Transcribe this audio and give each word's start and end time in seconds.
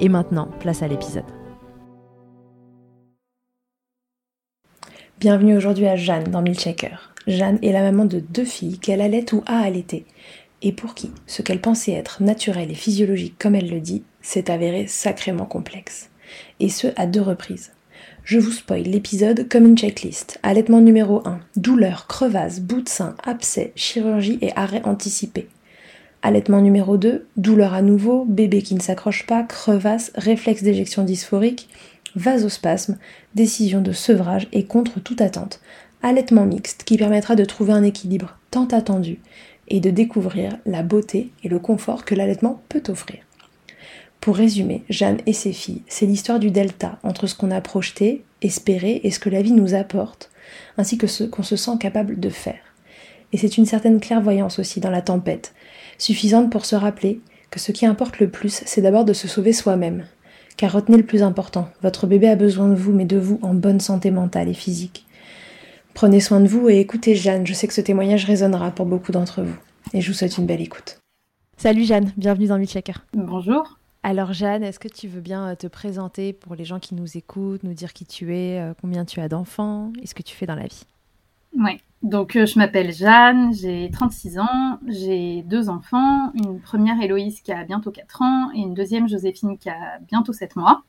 Et 0.00 0.08
maintenant, 0.08 0.48
place 0.60 0.82
à 0.82 0.88
l'épisode. 0.88 1.24
Bienvenue 5.20 5.56
aujourd'hui 5.56 5.86
à 5.86 5.96
Jeanne 5.96 6.24
dans 6.24 6.42
Milkshaker. 6.42 7.14
Jeanne 7.26 7.58
est 7.62 7.72
la 7.72 7.82
maman 7.82 8.04
de 8.04 8.18
deux 8.18 8.44
filles 8.44 8.78
qu'elle 8.78 9.00
allait 9.00 9.32
ou 9.32 9.42
a 9.46 9.60
allaité, 9.60 10.04
et 10.62 10.72
pour 10.72 10.94
qui 10.94 11.12
ce 11.26 11.42
qu'elle 11.42 11.60
pensait 11.60 11.92
être 11.92 12.22
naturel 12.22 12.70
et 12.70 12.74
physiologique 12.74 13.36
comme 13.38 13.54
elle 13.54 13.70
le 13.70 13.80
dit 13.80 14.02
s'est 14.20 14.50
avéré 14.50 14.86
sacrément 14.88 15.46
complexe. 15.46 16.10
Et 16.58 16.68
ce 16.68 16.88
à 16.96 17.06
deux 17.06 17.22
reprises. 17.22 17.72
Je 18.24 18.38
vous 18.38 18.52
spoil 18.52 18.82
l'épisode 18.82 19.48
comme 19.48 19.66
une 19.66 19.78
checklist. 19.78 20.40
Allaitement 20.42 20.80
numéro 20.80 21.22
1. 21.26 21.40
Douleur, 21.56 22.06
crevasse, 22.06 22.60
bout 22.60 22.80
de 22.80 22.88
sein, 22.88 23.14
abcès, 23.24 23.72
chirurgie 23.76 24.38
et 24.40 24.52
arrêt 24.56 24.82
anticipé. 24.84 25.48
Allaitement 26.24 26.60
numéro 26.60 26.96
2, 26.96 27.26
douleur 27.36 27.74
à 27.74 27.82
nouveau, 27.82 28.24
bébé 28.24 28.62
qui 28.62 28.76
ne 28.76 28.80
s'accroche 28.80 29.26
pas, 29.26 29.42
crevasse, 29.42 30.12
réflexe 30.14 30.62
d'éjection 30.62 31.02
dysphorique, 31.02 31.68
vasospasme, 32.14 32.96
décision 33.34 33.80
de 33.80 33.90
sevrage 33.90 34.46
et 34.52 34.64
contre 34.64 35.00
toute 35.00 35.20
attente. 35.20 35.60
Allaitement 36.00 36.46
mixte 36.46 36.84
qui 36.84 36.96
permettra 36.96 37.34
de 37.34 37.44
trouver 37.44 37.72
un 37.72 37.82
équilibre 37.82 38.38
tant 38.52 38.66
attendu 38.66 39.18
et 39.66 39.80
de 39.80 39.90
découvrir 39.90 40.58
la 40.64 40.84
beauté 40.84 41.32
et 41.42 41.48
le 41.48 41.58
confort 41.58 42.04
que 42.04 42.14
l'allaitement 42.14 42.62
peut 42.68 42.84
offrir. 42.88 43.18
Pour 44.20 44.36
résumer, 44.36 44.84
Jeanne 44.88 45.18
et 45.26 45.32
ses 45.32 45.52
filles, 45.52 45.82
c'est 45.88 46.06
l'histoire 46.06 46.38
du 46.38 46.52
delta 46.52 47.00
entre 47.02 47.26
ce 47.26 47.34
qu'on 47.34 47.50
a 47.50 47.60
projeté, 47.60 48.22
espéré 48.42 49.00
et 49.02 49.10
ce 49.10 49.18
que 49.18 49.30
la 49.30 49.42
vie 49.42 49.50
nous 49.50 49.74
apporte, 49.74 50.30
ainsi 50.78 50.98
que 50.98 51.08
ce 51.08 51.24
qu'on 51.24 51.42
se 51.42 51.56
sent 51.56 51.78
capable 51.80 52.20
de 52.20 52.28
faire. 52.28 52.60
Et 53.32 53.38
c'est 53.38 53.56
une 53.56 53.66
certaine 53.66 53.98
clairvoyance 53.98 54.60
aussi 54.60 54.78
dans 54.78 54.90
la 54.90 55.02
tempête, 55.02 55.54
suffisante 56.02 56.50
pour 56.50 56.64
se 56.64 56.74
rappeler 56.74 57.20
que 57.50 57.60
ce 57.60 57.70
qui 57.70 57.86
importe 57.86 58.18
le 58.18 58.28
plus, 58.28 58.62
c'est 58.66 58.82
d'abord 58.82 59.04
de 59.04 59.12
se 59.12 59.28
sauver 59.28 59.52
soi-même. 59.52 60.06
Car 60.56 60.72
retenez 60.72 60.98
le 60.98 61.06
plus 61.06 61.22
important, 61.22 61.68
votre 61.82 62.06
bébé 62.06 62.28
a 62.28 62.36
besoin 62.36 62.68
de 62.68 62.74
vous, 62.74 62.92
mais 62.92 63.04
de 63.04 63.18
vous 63.18 63.38
en 63.42 63.54
bonne 63.54 63.80
santé 63.80 64.10
mentale 64.10 64.48
et 64.48 64.54
physique. 64.54 65.06
Prenez 65.94 66.20
soin 66.20 66.40
de 66.40 66.48
vous 66.48 66.68
et 66.68 66.80
écoutez 66.80 67.14
Jeanne, 67.14 67.46
je 67.46 67.52
sais 67.52 67.68
que 67.68 67.74
ce 67.74 67.80
témoignage 67.80 68.24
résonnera 68.24 68.70
pour 68.70 68.86
beaucoup 68.86 69.12
d'entre 69.12 69.42
vous. 69.42 69.56
Et 69.92 70.00
je 70.00 70.10
vous 70.10 70.16
souhaite 70.16 70.38
une 70.38 70.46
belle 70.46 70.60
écoute. 70.60 70.98
Salut 71.56 71.84
Jeanne, 71.84 72.12
bienvenue 72.16 72.48
dans 72.48 72.58
Milchaker. 72.58 73.04
Bonjour. 73.14 73.78
Alors 74.02 74.32
Jeanne, 74.32 74.64
est-ce 74.64 74.80
que 74.80 74.88
tu 74.88 75.06
veux 75.06 75.20
bien 75.20 75.50
euh, 75.50 75.54
te 75.54 75.68
présenter 75.68 76.32
pour 76.32 76.56
les 76.56 76.64
gens 76.64 76.80
qui 76.80 76.96
nous 76.96 77.16
écoutent, 77.16 77.62
nous 77.62 77.74
dire 77.74 77.92
qui 77.92 78.04
tu 78.04 78.34
es, 78.34 78.58
euh, 78.58 78.74
combien 78.80 79.04
tu 79.04 79.20
as 79.20 79.28
d'enfants 79.28 79.92
et 80.02 80.06
ce 80.08 80.14
que 80.14 80.22
tu 80.22 80.34
fais 80.34 80.46
dans 80.46 80.56
la 80.56 80.66
vie? 80.66 80.84
Oui, 81.56 81.78
donc, 82.02 82.34
euh, 82.34 82.46
je 82.46 82.58
m'appelle 82.58 82.92
Jeanne, 82.92 83.54
j'ai 83.54 83.88
36 83.92 84.40
ans, 84.40 84.80
j'ai 84.88 85.42
deux 85.42 85.68
enfants, 85.68 86.32
une 86.34 86.60
première 86.60 87.00
Héloïse 87.00 87.40
qui 87.40 87.52
a 87.52 87.62
bientôt 87.62 87.92
4 87.92 88.22
ans 88.22 88.50
et 88.54 88.58
une 88.58 88.74
deuxième 88.74 89.08
Joséphine 89.08 89.56
qui 89.56 89.70
a 89.70 89.98
bientôt 90.08 90.32
7 90.32 90.56
mois. 90.56 90.82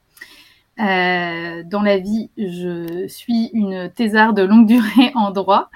Euh, 0.80 1.62
dans 1.66 1.84
la 1.84 2.00
vie, 2.00 2.32
je 2.36 3.06
suis 3.08 3.52
une 3.54 3.92
thésarde 3.92 4.36
de 4.36 4.42
longue 4.42 4.66
durée 4.66 5.12
en 5.14 5.30
droit. 5.30 5.70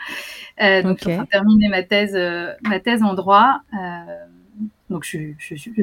Euh, 0.59 0.81
donc, 0.81 0.97
je 1.03 1.11
suis 1.11 1.27
terminer 1.27 1.67
ma 1.67 1.83
thèse, 1.83 2.17
ma 2.63 2.79
thèse 2.79 3.03
en 3.03 3.13
droit. 3.13 3.61
Donc 4.89 5.03
je, 5.03 5.33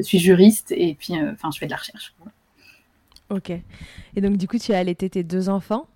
suis 0.01 0.19
juriste 0.19 0.73
et 0.75 0.95
puis 0.95 1.13
enfin 1.31 1.49
je 1.51 1.59
fais 1.59 1.65
de 1.67 1.71
la 1.71 1.77
recherche. 1.77 2.13
Ok. 3.29 3.51
Et 3.51 4.21
donc 4.21 4.35
du 4.35 4.49
coup 4.49 4.57
tu 4.57 4.73
as 4.73 4.79
allaité 4.79 5.09
tes 5.09 5.23
deux 5.23 5.47
enfants? 5.47 5.87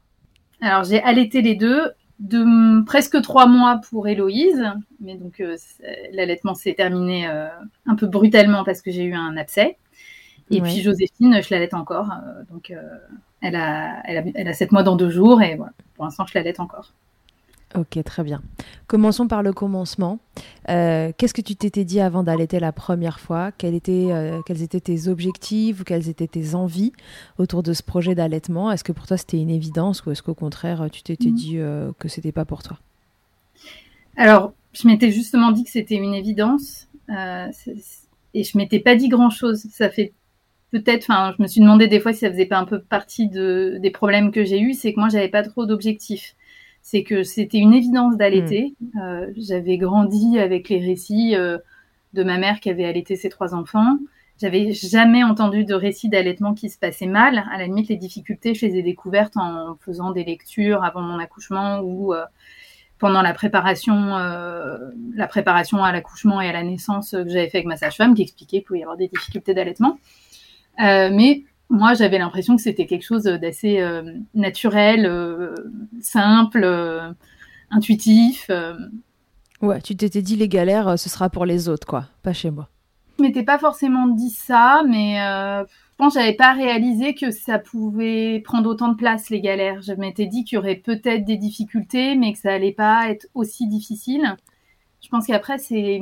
Alors 0.62 0.86
j'ai 0.86 1.02
allaité 1.04 1.42
les 1.42 1.56
deux 1.56 1.92
de 2.20 2.84
presque 2.84 3.22
trois 3.22 3.48
mois 3.48 3.82
pour 3.90 4.08
Héloïse, 4.08 4.64
mais 5.00 5.16
donc 5.16 5.42
l'allaitement 6.12 6.54
s'est 6.54 6.74
terminé 6.74 7.28
un 7.86 7.96
peu 7.96 8.08
brutalement 8.08 8.64
parce 8.64 8.82
que 8.82 8.92
j'ai 8.92 9.04
eu 9.04 9.14
un 9.14 9.38
abcès. 9.38 9.78
Et 10.52 10.62
puis 10.62 10.82
Joséphine, 10.82 11.42
je 11.42 11.54
l'allaite 11.54 11.74
encore, 11.74 12.10
donc 12.52 12.74
elle 13.42 13.56
a, 13.56 14.02
elle, 14.04 14.18
a, 14.18 14.24
elle 14.36 14.48
a 14.48 14.54
7 14.54 14.72
mois 14.72 14.84
dans 14.84 14.96
deux 14.96 15.10
jours 15.10 15.42
et 15.42 15.56
voilà, 15.56 15.72
pour 15.96 16.06
l'instant 16.06 16.26
je 16.26 16.34
l'allaite 16.38 16.60
encore. 16.60 16.94
Ok, 17.76 18.04
très 18.04 18.24
bien. 18.24 18.42
Commençons 18.88 19.28
par 19.28 19.44
le 19.44 19.54
commencement. 19.54 20.18
Euh, 20.70 21.12
qu'est-ce 21.16 21.36
que 21.36 21.42
tu 21.42 21.56
t'étais 21.56 21.84
dit 21.84 22.00
avant 22.00 22.24
d'allaiter 22.24 22.60
la 22.60 22.72
première 22.72 23.20
fois? 23.20 23.52
Quels 23.52 23.76
étaient, 23.76 24.08
euh, 24.10 24.42
quels 24.44 24.64
étaient 24.64 24.80
tes 24.80 25.08
objectifs 25.08 25.82
ou 25.82 25.84
quelles 25.84 26.10
étaient 26.10 26.28
tes 26.28 26.56
envies 26.56 26.94
autour 27.38 27.62
de 27.62 27.74
ce 27.74 27.84
projet 27.84 28.16
d'allaitement? 28.16 28.72
Est-ce 28.72 28.84
que 28.84 28.92
pour 28.92 29.06
toi 29.06 29.18
c'était 29.18 29.38
une 29.38 29.52
évidence 29.52 30.04
ou 30.06 30.12
est-ce 30.12 30.24
qu'au 30.24 30.34
contraire 30.34 30.88
tu 30.92 31.04
t'étais 31.04 31.30
mhm. 31.30 31.36
dit 31.36 31.58
euh, 31.58 31.92
que 32.00 32.08
c'était 32.08 32.32
pas 32.32 32.44
pour 32.44 32.64
toi? 32.64 32.80
Alors, 34.18 34.54
je 34.74 34.88
m'étais 34.88 35.12
justement 35.12 35.52
dit 35.52 35.64
que 35.64 35.70
c'était 35.70 35.96
une 35.96 36.16
évidence 36.16 36.88
et 38.34 38.44
je 38.44 38.58
m'étais 38.58 38.80
pas 38.80 38.96
dit 38.96 39.10
grand-chose. 39.10 39.68
Ça 39.72 39.92
fait 39.92 40.14
peut-être, 40.72 41.04
enfin, 41.04 41.36
je 41.38 41.44
me 41.44 41.48
suis 41.48 41.62
demandé 41.62 41.88
des 41.88 42.00
fois 42.00 42.14
si 42.14 42.20
ça 42.20 42.32
faisait 42.32 42.48
pas 42.48 42.58
un 42.58 42.66
peu 42.66 42.82
partie 42.82 43.28
de, 43.28 43.78
des 43.80 43.92
problèmes 43.92 44.32
que 44.32 44.44
j'ai 44.44 44.60
eus, 44.60 44.74
c'est 44.74 44.94
que 44.94 45.00
moi 45.00 45.10
j'avais 45.10 45.30
pas 45.30 45.44
trop 45.44 45.68
d'objectifs 45.68 46.36
c'est 46.82 47.04
que 47.04 47.24
c'était 47.24 47.58
une 47.58 47.74
évidence 47.74 48.18
d'allaiter. 48.18 48.76
Hmm. 48.82 49.00
Euh, 49.00 49.28
j'avais 49.38 49.78
grandi 49.78 50.40
avec 50.40 50.70
les 50.70 50.80
récits 50.80 51.36
euh, 51.36 51.58
de 52.14 52.24
ma 52.24 52.38
mère 52.38 52.60
qui 52.60 52.70
avait 52.70 52.86
allaité 52.86 53.16
ses 53.16 53.30
trois 53.30 53.54
enfants. 53.54 53.98
J'avais 54.42 54.72
jamais 54.72 55.24
entendu 55.24 55.66
de 55.66 55.74
récit 55.74 56.08
d'allaitement 56.08 56.54
qui 56.54 56.70
se 56.70 56.80
passait 56.80 57.06
mal. 57.06 57.44
À 57.52 57.58
la 57.58 57.66
limite, 57.66 57.90
les 57.90 57.98
difficultés, 57.98 58.54
je 58.54 58.66
les 58.66 58.78
ai 58.78 58.84
découvertes 58.84 59.36
en 59.36 59.76
faisant 59.82 60.12
des 60.12 60.24
lectures 60.24 60.84
avant 60.84 61.02
mon 61.02 61.20
accouchement 61.20 61.80
ou 61.82 62.14
euh, 62.14 62.24
pendant 63.00 63.22
la 63.22 63.34
préparation, 63.34 63.96
la 63.96 65.28
préparation 65.28 65.86
à 65.86 65.94
l'accouchement 65.94 66.42
et 66.42 66.50
à 66.50 66.52
la 66.52 66.64
naissance 66.64 67.12
que 67.12 67.30
j'avais 67.30 67.48
fait 67.48 67.60
avec 67.60 67.68
ma 67.68 67.78
sage-femme, 67.78 68.14
qui 68.14 68.24
expliquait 68.24 68.58
qu'il 68.58 68.66
pouvait 68.66 68.80
y 68.80 68.84
avoir 68.84 68.98
des 68.98 69.08
difficultés 69.08 69.54
d'allaitement. 69.54 69.98
mais 70.78 71.44
moi, 71.70 71.94
j'avais 71.94 72.18
l'impression 72.18 72.56
que 72.56 72.62
c'était 72.62 72.88
quelque 72.88 73.06
chose 73.06 73.24
d'assez 73.24 73.80
euh, 73.80 74.02
naturel, 74.34 75.06
euh, 75.06 75.54
simple, 76.02 76.64
euh, 76.64 77.12
intuitif. 77.70 78.50
Ouais, 79.62 79.82
tu 79.82 79.96
t'étais 79.96 80.22
dit 80.22 80.36
les 80.36 80.48
galères, 80.48 80.98
ce 80.98 81.10
sera 81.10 81.30
pour 81.30 81.46
les 81.46 81.70
autres, 81.70 81.86
quoi, 81.86 82.06
pas 82.24 82.34
chez 82.34 82.50
moi. 82.50 82.70
Je 83.18 83.24
m'étais 83.24 83.44
pas 83.44 83.60
forcément 83.60 84.08
dit 84.08 84.30
ça, 84.30 84.82
mais 84.88 85.18
je 85.18 85.96
pense 85.98 86.14
que 86.14 86.22
j'avais 86.22 86.34
pas 86.34 86.54
réalisé 86.54 87.14
que 87.14 87.30
ça 87.30 87.60
pouvait 87.60 88.40
prendre 88.40 88.70
autant 88.70 88.88
de 88.88 88.96
place 88.96 89.30
les 89.30 89.42
galères. 89.42 89.82
Je 89.82 89.92
m'étais 89.92 90.26
dit 90.26 90.46
qu'il 90.46 90.56
y 90.56 90.60
aurait 90.60 90.78
peut-être 90.78 91.26
des 91.26 91.36
difficultés, 91.36 92.16
mais 92.16 92.32
que 92.32 92.40
ça 92.40 92.54
allait 92.54 92.72
pas 92.72 93.10
être 93.10 93.28
aussi 93.36 93.68
difficile. 93.68 94.38
Je 95.02 95.10
pense 95.10 95.28
qu'après 95.28 95.58
c'est 95.58 96.00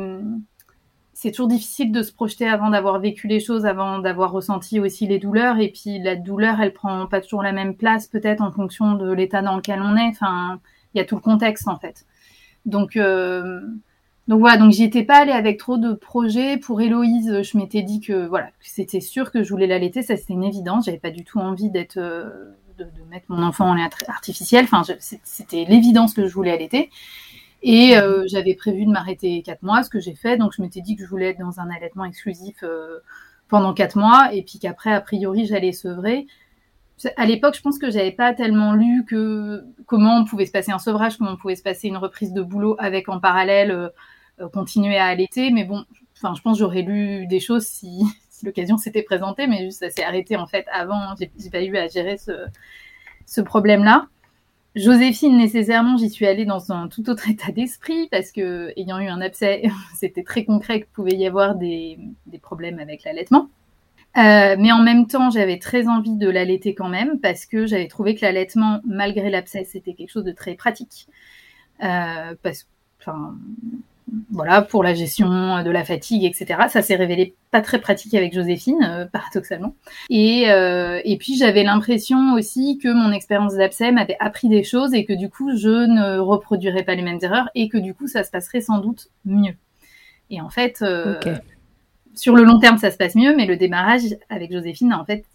c'est 1.20 1.32
toujours 1.32 1.48
difficile 1.48 1.92
de 1.92 2.04
se 2.04 2.14
projeter 2.14 2.48
avant 2.48 2.70
d'avoir 2.70 3.00
vécu 3.00 3.28
les 3.28 3.40
choses, 3.40 3.66
avant 3.66 3.98
d'avoir 3.98 4.32
ressenti 4.32 4.80
aussi 4.80 5.08
les 5.08 5.18
douleurs. 5.18 5.58
Et 5.58 5.70
puis 5.70 5.98
la 5.98 6.16
douleur, 6.16 6.62
elle 6.62 6.74
prend 6.74 7.08
pas 7.08 7.22
toujours 7.22 7.42
la 7.42 7.54
même 7.54 7.76
place, 7.76 8.06
peut-être 8.06 8.40
en 8.44 8.52
fonction 8.52 8.94
de 8.94 9.12
l'état 9.12 9.42
dans 9.42 9.56
lequel 9.56 9.82
on 9.82 9.98
est. 9.98 10.10
Enfin, 10.10 10.60
il 10.94 11.00
y 11.00 11.02
a 11.02 11.06
tout 11.06 11.16
le 11.16 11.22
contexte 11.22 11.68
en 11.68 11.80
fait. 11.80 12.06
Donc, 12.68 12.98
euh, 12.98 13.62
donc 14.28 14.42
voilà. 14.42 14.58
Donc 14.58 14.72
j'y 14.72 14.84
étais 14.84 15.02
pas 15.02 15.18
allée 15.18 15.32
avec 15.32 15.58
trop 15.58 15.78
de 15.80 15.94
projets. 15.94 16.56
Pour 16.58 16.82
Héloïse, 16.82 17.42
je 17.42 17.58
m'étais 17.58 17.82
dit 17.82 18.00
que 18.00 18.28
voilà, 18.28 18.52
c'était 18.60 19.02
sûr 19.02 19.32
que 19.32 19.42
je 19.42 19.50
voulais 19.50 19.66
l'allaiter. 19.66 20.04
Ça 20.04 20.18
c'était 20.18 20.34
une 20.34 20.44
évidence. 20.44 20.86
J'avais 20.86 21.00
pas 21.00 21.10
du 21.10 21.24
tout 21.24 21.40
envie 21.40 21.72
d'être 21.72 21.98
euh, 21.98 22.30
de, 22.78 22.84
de, 22.84 23.10
mettre 23.10 23.26
mon 23.30 23.42
enfant 23.42 23.72
en 23.72 23.74
lait 23.74 23.90
artificiel. 24.08 24.66
Enfin, 24.72 24.84
c'était 25.24 25.66
l'évidence 25.68 26.14
que 26.14 26.28
je 26.28 26.34
voulais 26.36 26.52
allaiter. 26.52 26.92
Et 27.64 27.98
euh, 27.98 28.24
j'avais 28.28 28.54
prévu 28.54 28.86
de 28.86 28.92
m'arrêter 28.92 29.42
quatre 29.42 29.64
mois, 29.64 29.84
ce 29.84 29.90
que 29.90 30.00
j'ai 30.00 30.16
fait. 30.16 30.38
Donc 30.38 30.54
je 30.56 30.62
m'étais 30.62 30.82
dit 30.82 30.96
que 30.96 31.04
je 31.04 31.08
voulais 31.10 31.30
être 31.30 31.40
dans 31.40 31.60
un 31.60 31.70
allaitement 31.70 32.06
exclusif 32.06 32.58
euh, 32.64 33.00
pendant 33.48 33.74
quatre 33.74 33.98
mois, 33.98 34.30
et 34.34 34.44
puis 34.44 34.60
qu'après, 34.60 34.94
a 34.94 35.02
priori, 35.02 35.46
j'allais 35.46 35.72
sevrer. 35.72 36.28
À 37.16 37.26
l'époque, 37.26 37.56
je 37.56 37.62
pense 37.62 37.78
que 37.78 37.92
j'avais 37.92 38.12
pas 38.12 38.34
tellement 38.34 38.74
lu 38.74 39.06
que 39.08 39.64
comment 39.86 40.18
on 40.18 40.26
pouvait 40.26 40.48
se 40.48 40.52
passer 40.52 40.72
un 40.72 40.80
sevrage, 40.80 41.18
comment 41.18 41.32
on 41.32 41.38
pouvait 41.38 41.56
se 41.56 41.62
passer 41.62 41.88
une 41.88 41.98
reprise 41.98 42.34
de 42.34 42.42
boulot 42.42 42.76
avec 42.80 43.08
en 43.08 43.20
parallèle 43.20 43.92
euh, 44.40 44.50
continuer 44.50 44.98
à 44.98 45.06
allaiter. 45.06 45.52
Mais 45.52 45.64
bon, 45.64 45.86
enfin, 46.16 46.34
je 46.36 46.42
pense 46.42 46.58
j'aurais 46.58 46.82
lu 46.82 47.28
des 47.28 47.40
choses 47.40 47.66
si, 47.66 48.04
si 48.30 48.46
l'occasion 48.46 48.78
s'était 48.78 49.04
présentée, 49.04 49.48
mais 49.48 49.60
juste 49.66 49.80
ça 49.80 49.90
s'est 49.90 50.04
arrêté 50.04 50.36
en 50.36 50.48
fait 50.48 50.66
avant. 50.72 51.16
J'ai 51.20 51.50
pas 51.50 51.62
eu 51.64 51.76
à 51.78 51.88
gérer 51.88 52.18
ce, 52.18 52.32
ce 53.26 53.42
problème-là. 53.42 54.08
Joséphine, 54.78 55.38
nécessairement, 55.38 55.98
j'y 55.98 56.10
suis 56.10 56.28
allée 56.28 56.46
dans 56.46 56.72
un 56.72 56.88
tout 56.88 57.10
autre 57.10 57.30
état 57.30 57.52
d'esprit 57.52 58.08
parce 58.12 58.32
que, 58.32 58.72
ayant 58.78 59.00
eu 59.00 59.08
un 59.08 59.22
abcès, 59.22 59.64
c'était 59.96 60.24
très 60.24 60.46
concret 60.46 60.82
qu'il 60.82 60.90
pouvait 60.90 61.16
y 61.16 61.26
avoir 61.26 61.56
des, 61.56 62.00
problèmes 62.42 62.80
avec 62.80 63.04
l'allaitement. 63.04 63.50
Euh, 64.18 64.56
mais 64.58 64.72
en 64.72 64.82
même 64.82 65.08
temps, 65.08 65.30
j'avais 65.30 65.60
très 65.60 65.88
envie 65.88 66.16
de 66.16 66.30
l'allaiter 66.30 66.74
quand 66.74 66.90
même 66.90 67.20
parce 67.20 67.46
que 67.46 67.68
j'avais 67.68 67.88
trouvé 67.88 68.16
que 68.16 68.22
l'allaitement, 68.26 68.80
malgré 68.86 69.30
l'abcès, 69.30 69.64
c'était 69.64 69.94
quelque 69.94 70.10
chose 70.10 70.24
de 70.24 70.32
très 70.32 70.56
pratique. 70.56 71.08
Euh, 71.84 72.36
parce, 72.42 72.68
voilà, 74.32 74.62
pour 74.62 74.84
la 74.84 74.94
gestion 74.94 75.64
de 75.64 75.70
la 75.70 75.84
fatigue, 75.84 76.24
etc. 76.24 76.62
Ça 76.70 76.82
s'est 76.82 76.96
révélé 76.96 77.36
pas 77.52 77.62
très 77.62 77.80
pratique 77.80 78.14
avec 78.14 78.34
Joséphine, 78.34 78.84
euh, 78.84 79.06
paradoxalement. 79.12 79.76
Et, 80.10 80.50
euh, 80.50 81.02
et 81.04 81.18
puis 81.18 81.38
j'avais 81.38 81.64
l'impression 81.64 82.34
aussi 82.34 82.78
que 82.78 82.88
mon 82.88 83.12
expérience 83.12 83.56
d'abcès 83.56 83.92
m'avait 83.92 84.18
appris 84.20 84.50
des 84.50 84.64
choses 84.64 84.94
et 84.94 85.06
que 85.06 85.14
du 85.14 85.30
coup 85.30 85.56
je 85.58 85.70
ne 85.70 86.20
reproduirais 86.20 86.84
pas 86.84 86.96
les 86.96 87.02
mêmes 87.02 87.20
erreurs 87.22 87.50
et 87.56 87.68
que 87.70 87.78
du 87.78 87.94
coup 87.94 88.08
ça 88.08 88.24
se 88.24 88.32
passerait 88.32 88.62
sans 88.62 88.80
doute 88.80 89.10
mieux. 89.26 89.56
Et 90.30 90.42
en 90.42 90.50
fait, 90.50 90.82
euh, 90.82 91.20
sur 92.16 92.36
le 92.36 92.44
long 92.44 92.60
terme 92.60 92.78
ça 92.78 92.92
se 92.92 92.98
passe 92.98 93.16
mieux, 93.16 93.36
mais 93.36 93.46
le 93.46 93.58
démarrage 93.58 94.16
avec 94.30 94.52
Joséphine, 94.52 94.94
en 94.94 95.06
fait, 95.06 95.26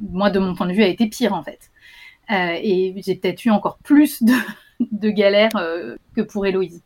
moi 0.00 0.30
de 0.30 0.38
mon 0.38 0.54
point 0.54 0.66
de 0.66 0.72
vue, 0.72 0.82
a 0.82 0.88
été 0.88 1.06
pire 1.08 1.32
en 1.32 1.42
fait. 1.44 1.70
et 2.30 2.94
j'ai 3.04 3.14
peut-être 3.14 3.44
eu 3.44 3.50
encore 3.50 3.78
plus 3.78 4.22
de, 4.22 4.34
de 4.92 5.10
galères 5.10 5.50
que 6.16 6.22
pour 6.22 6.46
Héloïse. 6.46 6.82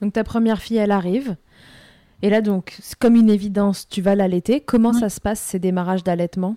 Donc 0.00 0.12
ta 0.12 0.24
première 0.24 0.60
fille, 0.60 0.76
elle 0.76 0.90
arrive. 0.90 1.36
Et 2.22 2.30
là, 2.30 2.40
donc, 2.40 2.78
comme 2.98 3.14
une 3.14 3.30
évidence, 3.30 3.88
tu 3.88 4.00
vas 4.00 4.14
l'allaiter. 4.14 4.60
Comment 4.60 4.92
ça 4.92 5.08
se 5.08 5.20
passe, 5.20 5.40
ces 5.40 5.58
démarrages 5.58 6.02
d'allaitement? 6.02 6.56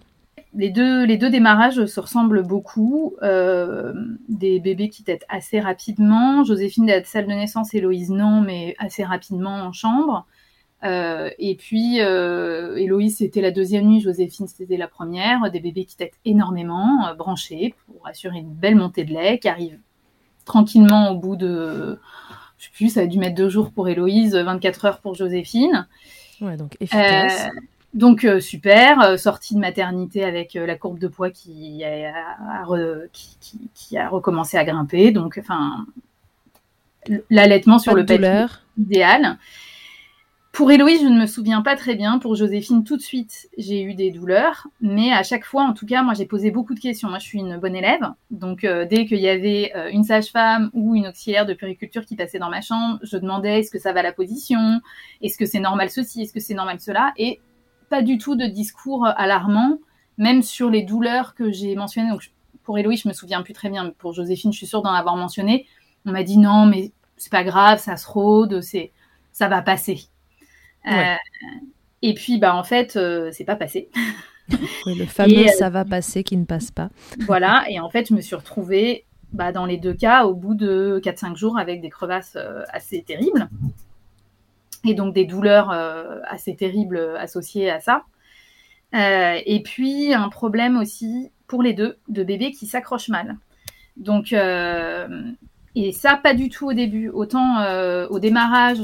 Les 0.54 0.72
deux, 0.72 1.06
les 1.06 1.18
deux 1.18 1.30
démarrages 1.30 1.86
se 1.86 2.00
ressemblent 2.00 2.44
beaucoup. 2.44 3.16
Euh, 3.22 3.94
des 4.30 4.60
bébés 4.60 4.90
qui 4.90 5.04
têtent 5.04 5.26
assez 5.30 5.60
rapidement. 5.60 6.44
Joséphine 6.44 6.88
la 6.88 7.04
salle 7.04 7.28
de 7.28 7.34
naissance, 7.34 7.74
Héloïse 7.74 8.10
non, 8.10 8.42
mais 8.42 8.76
assez 8.80 9.04
rapidement 9.04 9.56
en 9.56 9.74
chambre. 9.74 10.26
Euh, 10.86 11.30
et 11.38 11.56
puis, 11.56 12.02
euh, 12.02 12.78
Héloïse, 12.78 13.18
c'était 13.18 13.42
la 13.42 13.52
deuxième 13.52 13.86
nuit, 13.86 14.00
Joséphine, 14.00 14.48
c'était 14.48 14.78
la 14.78 14.88
première. 14.88 15.52
Des 15.52 15.60
bébés 15.60 15.86
qui 15.86 15.98
têtent 15.98 16.20
énormément, 16.26 17.14
branchés, 17.18 17.76
pour 17.86 18.08
assurer 18.08 18.40
une 18.40 18.54
belle 18.54 18.76
montée 18.76 19.04
de 19.04 19.14
lait, 19.14 19.40
qui 19.40 19.50
arrivent 19.50 19.80
tranquillement 20.46 21.12
au 21.12 21.20
bout 21.20 21.36
de 21.36 22.00
je 22.60 22.66
sais 22.66 22.72
plus, 22.74 22.90
ça 22.90 23.02
a 23.02 23.06
dû 23.08 23.18
mettre 23.18 23.36
deux 23.36 23.50
jours 23.50 23.72
pour 23.72 23.88
Héloïse, 23.88 24.36
24 24.36 24.86
heures 24.86 25.00
pour 25.00 25.16
Joséphine. 25.16 25.88
Ouais, 26.42 26.58
donc 26.58 26.76
efficace. 26.82 27.46
Euh, 27.46 27.60
donc 27.94 28.26
euh, 28.26 28.40
super, 28.40 29.02
euh, 29.02 29.18
sortie 29.18 29.56
de 29.56 29.60
maternité 29.60 30.24
avec 30.24 30.54
la 30.54 30.76
courbe 30.76 31.00
de 31.00 31.08
poids 31.08 31.32
qui 31.32 31.84
a, 31.86 32.14
qui, 33.74 33.98
a, 33.98 34.10
recommencé 34.10 34.58
à 34.58 34.66
grimper. 34.66 35.12
Donc, 35.12 35.40
enfin, 35.40 35.86
l'allaitement 37.30 37.80
sur 37.80 37.96
le 37.96 38.06
papier 38.06 38.46
idéal. 38.78 39.38
Pour 40.52 40.72
Héloïse, 40.72 41.02
je 41.02 41.08
ne 41.08 41.20
me 41.20 41.28
souviens 41.28 41.62
pas 41.62 41.76
très 41.76 41.96
bien. 41.96 42.18
Pour 42.18 42.36
Joséphine, 42.36 42.84
tout 42.84 42.98
de 42.98 43.02
suite, 43.02 43.50
j'ai 43.58 43.82
eu 43.82 43.94
des 43.94 44.12
douleurs. 44.12 44.68
Mais 44.82 45.14
à 45.14 45.24
chaque 45.24 45.46
fois, 45.46 45.64
en 45.64 45.74
tout 45.74 45.86
cas, 45.86 46.02
moi, 46.04 46.14
j'ai 46.16 46.26
posé 46.26 46.52
beaucoup 46.52 46.74
de 46.74 46.80
questions. 46.80 47.08
Moi, 47.08 47.20
je 47.20 47.26
suis 47.26 47.40
une 47.40 47.58
bonne 47.58 47.76
élève. 47.76 48.02
Donc, 48.32 48.64
euh, 48.64 48.86
dès 48.86 49.06
qu'il 49.06 49.20
y 49.20 49.30
avait 49.30 49.72
euh, 49.76 49.90
une 49.92 50.04
sage-femme 50.04 50.70
ou 50.74 50.96
une 50.96 51.08
auxiliaire 51.08 51.46
de 51.46 51.54
périculture 51.54 52.04
qui 52.06 52.16
passait 52.16 52.40
dans 52.40 52.50
ma 52.50 52.62
chambre, 52.62 53.00
je 53.04 53.18
demandais 53.18 53.60
est-ce 53.60 53.72
que 53.72 53.80
ça 53.80 53.94
va 53.94 54.02
la 54.02 54.12
position? 54.12 54.82
Est-ce 55.22 55.38
que 55.38 55.46
c'est 55.46 55.60
normal 55.60 55.92
ceci? 55.92 56.24
Est-ce 56.24 56.34
que 56.34 56.40
c'est 56.40 56.56
normal 56.56 56.80
cela? 56.80 57.14
Et 57.16 57.40
pas 57.90 58.02
du 58.02 58.18
tout 58.18 58.36
de 58.36 58.46
discours 58.46 59.06
alarmant, 59.06 59.78
même 60.18 60.42
sur 60.42 60.70
les 60.70 60.82
douleurs 60.82 61.36
que 61.36 61.52
j'ai 61.52 61.76
mentionnées. 61.76 62.10
Donc, 62.10 62.32
pour 62.64 62.78
Héloïse, 62.78 63.04
je 63.04 63.08
me 63.08 63.14
souviens 63.14 63.44
plus 63.44 63.54
très 63.54 63.70
bien. 63.70 63.94
Pour 63.98 64.14
Joséphine, 64.14 64.52
je 64.52 64.58
suis 64.58 64.68
sûre 64.68 64.82
d'en 64.82 64.94
avoir 64.94 65.16
mentionné. 65.16 65.68
On 66.06 66.12
m'a 66.12 66.24
dit 66.24 66.38
non, 66.38 66.66
mais 66.66 66.92
c'est 67.18 67.32
pas 67.32 67.44
grave, 67.44 67.80
ça 67.80 67.98
se 67.98 68.08
rôde, 68.08 68.62
ça 69.32 69.48
va 69.48 69.62
passer. 69.62 70.10
Euh, 70.88 71.16
et 72.02 72.14
puis, 72.14 72.38
bah, 72.38 72.56
en 72.56 72.64
fait, 72.64 72.96
euh, 72.96 73.30
c'est 73.32 73.44
pas 73.44 73.56
passé. 73.56 73.90
le 74.86 75.06
fameux 75.06 75.48
euh, 75.48 75.52
ça 75.58 75.70
va 75.70 75.86
passer 75.86 76.24
qui 76.24 76.38
ne 76.38 76.46
passe 76.46 76.72
pas. 76.72 76.90
voilà, 77.28 77.66
et 77.70 77.80
en 77.80 77.90
fait, 77.90 78.10
je 78.10 78.14
me 78.14 78.22
suis 78.22 78.36
retrouvée 78.36 79.06
bah, 79.32 79.52
dans 79.52 79.66
les 79.66 79.78
deux 79.78 79.94
cas 79.94 80.26
au 80.26 80.34
bout 80.34 80.56
de 80.56 81.00
4-5 81.04 81.36
jours 81.36 81.58
avec 81.60 81.82
des 81.82 81.90
crevasses 81.90 82.38
assez 82.74 83.04
terribles. 83.04 83.48
et 84.84 84.96
donc 84.96 85.14
des 85.14 85.26
douleurs 85.26 85.70
assez 86.28 86.56
terribles 86.56 86.98
associées 87.20 87.70
à 87.70 87.80
ça. 87.80 88.06
et 88.94 89.62
puis 89.64 90.16
un 90.16 90.30
problème 90.30 90.78
aussi 90.78 91.32
pour 91.46 91.62
les 91.62 91.74
deux 91.74 92.00
de 92.08 92.24
bébés 92.24 92.50
qui 92.50 92.66
s'accrochent 92.66 93.10
mal. 93.10 93.38
Donc 93.98 94.34
et 94.34 95.92
ça, 95.92 96.18
pas 96.18 96.34
du 96.34 96.50
tout 96.50 96.66
au 96.66 96.74
début. 96.74 97.10
Autant 97.10 97.64
au 98.10 98.18
démarrage, 98.18 98.80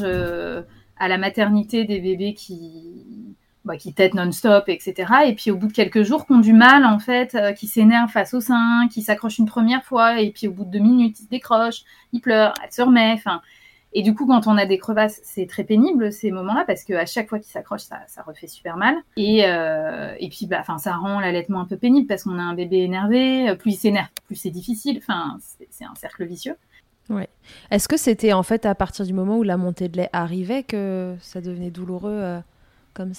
à 0.98 1.08
la 1.08 1.18
maternité, 1.18 1.86
des 1.86 2.00
bébés 2.00 2.34
qui, 2.34 3.36
bah, 3.66 3.78
qui 3.78 3.94
têtent 3.94 4.14
non-stop, 4.14 4.66
etc. 4.68 5.12
Et 5.26 5.34
puis 5.34 5.50
au 5.50 5.58
bout 5.58 5.68
de 5.68 5.74
quelques 5.74 6.04
jours, 6.04 6.28
qui 6.28 6.34
ont 6.34 6.40
du 6.40 6.54
mal, 6.54 6.86
en 6.86 7.00
fait, 7.00 7.34
euh, 7.34 7.52
qui 7.52 7.66
s'énervent 7.66 8.12
face 8.12 8.36
au 8.36 8.40
sein, 8.40 8.88
qui 8.92 9.02
s'accrochent 9.02 9.40
une 9.40 9.48
première 9.48 9.84
fois, 9.84 10.22
et 10.22 10.30
puis 10.30 10.48
au 10.48 10.52
bout 10.52 10.66
de 10.66 10.72
deux 10.72 10.80
minutes, 10.80 11.20
ils 11.20 11.24
se 11.24 11.30
décrochent, 11.30 11.84
ils 12.14 12.22
pleurent, 12.22 12.54
elle 12.64 12.72
se 12.72 12.84
remet, 12.84 13.14
enfin. 13.14 13.42
Et 13.98 14.04
du 14.04 14.14
coup, 14.14 14.28
quand 14.28 14.46
on 14.46 14.58
a 14.58 14.66
des 14.66 14.78
crevasses, 14.78 15.22
c'est 15.24 15.48
très 15.48 15.64
pénible 15.64 16.12
ces 16.12 16.30
moments-là 16.30 16.66
parce 16.68 16.84
qu'à 16.84 17.06
chaque 17.06 17.30
fois 17.30 17.40
qu'ils 17.40 17.52
s'accrochent, 17.54 17.84
ça, 17.84 18.02
ça, 18.08 18.24
refait 18.24 18.48
super 18.48 18.76
mal. 18.76 18.96
Et, 19.16 19.46
euh, 19.46 20.14
et 20.20 20.28
puis, 20.28 20.48
bah, 20.48 20.58
enfin, 20.60 20.78
ça 20.78 20.96
rend 20.96 21.22
l'allaitement 21.22 21.62
un 21.62 21.66
peu 21.66 21.78
pénible 21.78 22.06
parce 22.06 22.24
qu'on 22.26 22.38
a 22.38 22.44
un 22.44 22.56
bébé 22.56 22.80
énervé. 22.80 23.56
Plus 23.58 23.72
il 23.72 23.78
s'énerve, 23.78 24.10
plus 24.26 24.36
c'est 24.36 24.50
difficile. 24.50 24.98
Enfin, 24.98 25.38
c'est 25.70 25.86
un 25.86 25.96
cercle 25.96 26.26
vicieux. 26.26 26.58
Ouais. 27.10 27.30
Est-ce 27.72 27.88
que 27.88 27.98
c'était 27.98 28.34
en 28.34 28.44
fait 28.44 28.66
à 28.66 28.74
partir 28.74 29.06
du 29.06 29.14
moment 29.14 29.38
où 29.38 29.44
la 29.44 29.58
montée 29.58 29.90
de 29.90 29.98
lait 29.98 30.10
arrivait 30.12 30.64
que 30.64 31.16
ça 31.20 31.42
devenait 31.42 31.70
douloureux 31.70 32.12
euh, 32.12 32.40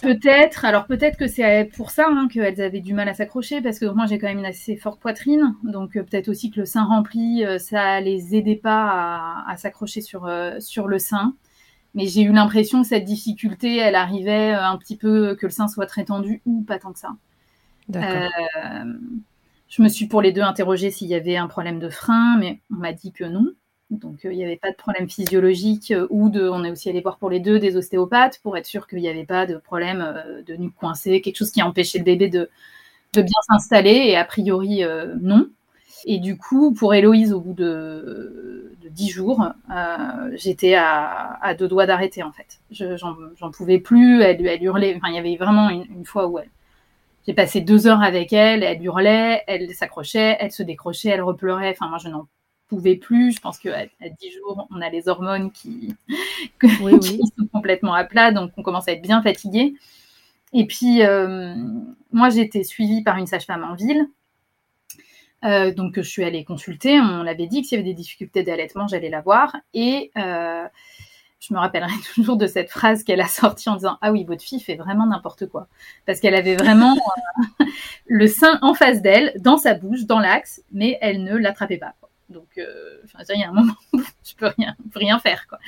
Peut-être. 0.03 0.65
Alors 0.65 0.87
peut-être 0.87 1.19
que 1.19 1.29
c'est 1.29 1.71
pour 1.77 1.91
ça 1.91 2.07
hein, 2.09 2.29
qu'elles 2.33 2.63
avaient 2.63 2.81
du 2.81 2.95
mal 2.95 3.09
à 3.09 3.15
s'accrocher 3.15 3.61
parce 3.61 3.79
que 3.79 3.85
moi 3.85 4.07
j'ai 4.07 4.19
quand 4.19 4.27
même 4.27 4.39
une 4.39 4.47
assez 4.47 4.75
forte 4.75 5.01
poitrine, 5.01 5.55
donc 5.63 5.97
euh, 5.97 6.03
peut-être 6.03 6.29
aussi 6.29 6.51
que 6.51 6.61
le 6.61 6.67
sein 6.67 6.85
rempli, 6.85 7.45
euh, 7.45 7.59
ça 7.59 8.01
les 8.01 8.35
aidait 8.35 8.57
pas 8.57 9.45
à, 9.47 9.57
s'accrocher 9.57 10.01
sur 10.01 10.29
sur 10.59 10.89
le 10.89 10.99
sein. 10.99 11.35
Mais 11.95 12.07
j'ai 12.07 12.23
eu 12.23 12.33
l'impression 12.33 12.83
que 12.83 12.89
cette 12.89 13.05
difficulté, 13.05 13.77
elle 13.77 13.95
arrivait 13.95 14.53
un 14.53 14.77
petit 14.77 14.97
peu 14.97 15.35
que 15.37 15.47
le 15.47 15.53
sein 15.53 15.69
soit 15.69 15.87
très 15.87 16.05
tendu 16.05 16.43
ou 16.45 16.63
pas 16.63 16.79
tant 16.79 16.93
que 16.93 16.99
ça. 16.99 17.17
D'accord. 17.89 18.31
je 19.69 19.83
me 19.83 19.89
suis 19.89 20.07
pour 20.07 20.21
les 20.21 20.33
deux 20.33 20.43
interrogée 20.43 20.91
s'il 20.91 21.09
y 21.09 21.15
avait 21.15 21.37
un 21.37 21.47
problème 21.47 21.79
de 21.79 21.89
frein, 21.89 22.37
mais 22.39 22.61
on 22.71 22.77
m'a 22.77 22.93
dit 22.93 23.13
que 23.13 23.25
non. 23.25 23.47
Donc 23.91 24.25
euh, 24.25 24.33
il 24.33 24.37
n'y 24.37 24.45
avait 24.45 24.57
pas 24.57 24.71
de 24.71 24.77
problème 24.77 25.09
physiologique 25.09 25.93
euh, 25.93 26.09
ou 26.11 26.29
de, 26.29 26.49
on 26.49 26.65
est 26.65 26.71
aussi 26.71 26.89
allé 26.89 27.01
voir 27.01 27.19
pour 27.19 27.31
les 27.31 27.39
deux 27.39 27.61
des 27.61 27.77
ostéopathes 27.77 28.41
pour 28.43 28.57
être 28.57 28.67
sûr 28.67 28.89
qu'il 28.89 28.99
n'y 28.99 29.09
avait 29.09 29.25
pas 29.25 29.47
de 29.47 29.57
problème 29.59 30.01
euh, 30.01 30.43
de 30.43 30.57
nuque 30.57 30.75
coincée, 30.75 31.21
quelque 31.21 31.37
chose 31.37 31.53
qui 31.53 31.63
empêchait 31.63 31.99
le 31.99 32.05
bébé 32.05 32.29
de, 32.29 32.51
bien 33.15 33.41
s'installer 33.49 34.09
et 34.09 34.17
a 34.17 34.25
priori 34.27 34.83
non. 35.23 35.49
Et 36.05 36.19
du 36.19 36.37
coup, 36.37 36.75
pour 36.75 36.93
Héloïse, 36.93 37.33
au 37.33 37.41
bout 37.41 37.55
de, 37.55 38.77
de 38.83 38.89
10 38.91 39.09
jours, 39.09 39.49
j'étais 40.35 40.75
à, 40.75 41.55
deux 41.59 41.67
doigts 41.67 41.87
d'arrêter 41.87 42.23
en 42.23 42.31
fait. 42.31 42.61
J'en 42.71 43.51
pouvais 43.51 43.79
plus, 43.79 44.21
elle, 44.21 44.63
hurlait. 44.63 44.95
Enfin, 44.97 45.09
il 45.09 45.15
y 45.15 45.19
avait 45.19 45.37
vraiment 45.37 45.71
une, 45.71 46.05
fois 46.05 46.29
où 46.29 46.39
j'ai 47.27 47.33
passé 47.33 47.63
deux 47.63 47.87
heures 47.87 48.03
avec 48.03 48.35
elle, 48.35 48.63
elle 48.63 48.85
hurlait, 48.85 49.43
elle 49.47 49.75
s'accrochait, 49.75 50.37
elle 50.39 50.53
se 50.53 50.63
décrochait, 50.63 51.09
elle 51.09 51.23
repleurait. 51.23 51.71
Enfin, 51.71 51.89
moi, 51.89 51.97
je 51.97 52.11
n'en 52.11 52.29
pouvait 52.69 52.97
plus. 52.97 53.33
Je 53.33 53.41
pense 53.41 53.59
qu'à 53.59 53.79
à 53.79 54.09
10 54.09 54.33
jours, 54.33 54.67
on 54.71 54.81
a 54.81 54.91
les 54.91 55.09
hormones 55.09 55.51
qui, 55.53 55.95
sont 56.61 57.47
complètement 57.53 57.95
à 57.95 58.05
plat, 58.05 58.33
donc 58.33 58.53
on 58.57 58.63
commence 58.63 58.89
à 58.89 58.93
être 58.93 59.03
bien 59.03 59.23
fatigué. 59.23 59.75
Et 60.53 60.67
puis, 60.67 61.03
euh, 61.03 61.55
moi, 62.13 62.31
j'ai 62.31 62.41
été 62.41 62.65
suivie 62.65 63.03
par 63.03 63.17
une 63.19 63.27
sage-femme 63.27 63.65
en 63.65 63.75
ville. 63.75 64.07
Euh, 65.45 65.73
donc, 65.73 65.97
je 65.97 66.09
suis 66.09 66.25
allée 66.25 66.45
consulter. 66.45 66.99
On 67.01 67.23
l'avait 67.23 67.47
dit 67.47 67.63
que 67.63 67.69
s'il 67.69 67.79
y 67.79 67.81
avait 67.81 67.91
des 67.91 67.95
difficultés 67.95 68.43
d'allaitement, 68.43 68.87
j'allais 68.87 69.11
la 69.11 69.21
voir. 69.21 69.55
Et 69.75 70.11
euh, 70.17 70.65
je 71.41 71.53
me 71.53 71.59
rappellerai 71.59 71.93
toujours 72.15 72.37
de 72.37 72.47
cette 72.47 72.71
phrase 72.71 73.03
qu'elle 73.05 73.21
a 73.21 73.29
sortie 73.29 73.69
en 73.69 73.77
disant 73.77 73.99
Ah 74.01 74.13
oui, 74.13 74.25
votre 74.25 74.43
fille 74.43 74.61
fait 74.61 74.77
vraiment 74.77 75.07
n'importe 75.07 75.47
quoi. 75.47 75.69
Parce 76.07 76.21
qu'elle 76.21 76.35
avait 76.35 76.57
vraiment 76.57 76.97
le 78.07 78.27
sein 78.27 78.59
en 78.63 78.75
face 78.75 79.03
d'elle, 79.03 79.35
dans 79.39 79.59
sa 79.59 79.75
bouche, 79.75 80.05
dans 80.05 80.21
l'axe, 80.21 80.63
mais 80.73 80.99
elle 81.01 81.23
ne 81.23 81.37
l'attrapait 81.37 81.79
pas. 81.79 81.95
Donc, 82.37 82.59
euh, 82.59 82.99
il 83.35 83.41
y 83.41 83.43
a 83.43 83.49
un 83.49 83.53
moment 83.53 83.75
où 83.95 84.01
je 84.25 84.35
peux 84.37 84.51
rien, 84.59 84.77
peux 84.93 85.01
rien 85.01 85.19
faire, 85.19 85.47
quoi. 85.49 85.59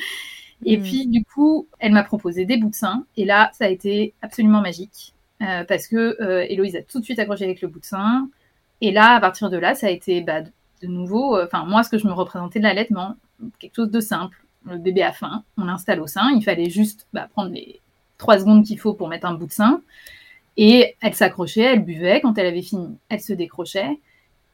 Et 0.65 0.77
hmm. 0.77 0.83
puis, 0.83 1.07
du 1.07 1.25
coup, 1.25 1.67
elle 1.79 1.93
m'a 1.93 2.05
proposé 2.05 2.45
des 2.45 2.57
bouts 2.57 2.71
de 2.71 2.75
sein. 2.75 3.07
Et 3.17 3.25
là, 3.25 3.51
ça 3.55 3.65
a 3.65 3.69
été 3.69 4.15
absolument 4.23 4.61
magique. 4.61 5.15
Euh, 5.41 5.65
parce 5.65 5.87
que 5.87 6.21
euh, 6.21 6.45
Héloïse 6.49 6.75
a 6.75 6.83
tout 6.83 6.99
de 6.99 7.05
suite 7.05 7.19
accroché 7.19 7.45
avec 7.45 7.63
le 7.63 7.69
bout 7.69 7.81
de 7.81 7.85
sein. 7.85 8.29
Et 8.81 8.91
là, 8.91 9.15
à 9.15 9.21
partir 9.21 9.51
de 9.51 9.57
là, 9.57 9.75
ça 9.75 9.87
a 9.87 9.91
été 9.91 10.21
bah, 10.21 10.43
de 10.43 10.87
nouveau, 10.87 11.37
euh, 11.37 11.47
enfin, 11.47 11.65
moi, 11.65 11.83
ce 11.83 11.91
que 11.91 11.99
je 11.99 12.07
me 12.07 12.13
représentais 12.13 12.59
de 12.59 12.65
l'allaitement, 12.65 13.17
quelque 13.59 13.77
chose 13.77 13.91
de 13.91 14.01
simple. 14.01 14.45
Le 14.65 14.79
bébé 14.79 15.03
a 15.03 15.13
faim, 15.13 15.45
on 15.57 15.65
l'installe 15.65 16.01
au 16.01 16.07
sein. 16.07 16.31
Il 16.35 16.43
fallait 16.43 16.71
juste 16.71 17.07
bah, 17.13 17.29
prendre 17.33 17.53
les 17.53 17.81
trois 18.19 18.39
secondes 18.39 18.65
qu'il 18.65 18.79
faut 18.79 18.95
pour 18.95 19.09
mettre 19.09 19.27
un 19.27 19.35
bout 19.35 19.47
de 19.47 19.53
sein. 19.53 19.81
Et 20.57 20.97
elle 21.01 21.15
s'accrochait, 21.15 21.63
elle 21.63 21.85
buvait. 21.85 22.21
Quand 22.21 22.37
elle 22.37 22.47
avait 22.47 22.63
fini, 22.63 22.99
elle 23.09 23.21
se 23.21 23.33
décrochait. 23.33 24.01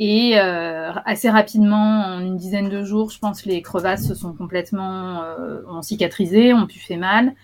Et 0.00 0.38
euh, 0.38 0.92
assez 1.04 1.30
rapidement, 1.30 2.04
en 2.06 2.20
une 2.20 2.36
dizaine 2.36 2.68
de 2.68 2.82
jours, 2.82 3.10
je 3.10 3.18
pense, 3.18 3.46
les 3.46 3.62
crevasses 3.62 4.08
se 4.08 4.14
sont 4.14 4.32
complètement 4.32 5.22
euh, 5.22 5.62
ont 5.68 5.82
cicatrisé, 5.82 6.52
ont 6.52 6.66
pu 6.66 6.80
faire 6.80 6.98
mal. 6.98 7.34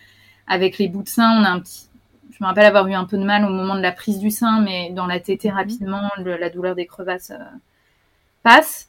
Avec 0.49 0.78
les 0.78 0.88
bouts 0.88 1.04
de 1.04 1.09
sein, 1.09 1.40
on 1.40 1.45
a 1.45 1.50
un 1.50 1.61
petit. 1.61 1.88
Je 2.33 2.45
me 2.45 2.49
rappelle 2.49 2.66
avoir 2.66 2.87
eu 2.88 2.95
un 2.95 3.04
peu 3.04 3.19
de 3.19 3.23
mal 3.23 3.45
au 3.45 3.50
moment 3.50 3.76
de 3.76 3.83
la 3.83 3.92
prise 3.92 4.19
du 4.19 4.30
sein, 4.30 4.61
mais 4.62 4.90
dans 4.90 5.07
la 5.07 5.21
tétée 5.21 5.50
mhm. 5.50 5.57
rapidement, 5.57 6.02
la 6.19 6.50
douleur 6.50 6.75
des 6.75 6.87
crevasses 6.87 7.30
euh, 7.30 7.45
passe. 8.42 8.88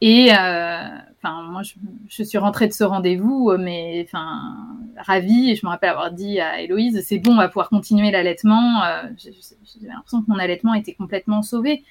Et 0.00 0.32
euh, 0.32 0.88
enfin, 1.16 1.42
moi, 1.42 1.62
je, 1.62 1.74
je, 2.08 2.22
suis 2.22 2.38
rentrée 2.38 2.68
de 2.68 2.72
ce 2.72 2.84
rendez-vous, 2.84 3.50
euh, 3.50 3.58
mais 3.58 4.06
enfin, 4.06 4.56
ravie. 4.96 5.50
Et 5.50 5.56
je 5.56 5.66
me 5.66 5.70
rappelle 5.70 5.90
avoir 5.90 6.12
dit 6.12 6.40
à 6.40 6.60
Héloïse, 6.60 7.04
c'est 7.04 7.18
bon, 7.18 7.32
on 7.32 7.36
va 7.36 7.48
pouvoir 7.48 7.68
continuer 7.68 8.10
l'allaitement. 8.12 8.82
J'ai 9.18 9.32
l'impression 9.82 10.22
que 10.22 10.30
mon 10.30 10.38
allaitement 10.38 10.72
était 10.72 10.94
complètement 10.94 11.42
sauvé. 11.42 11.84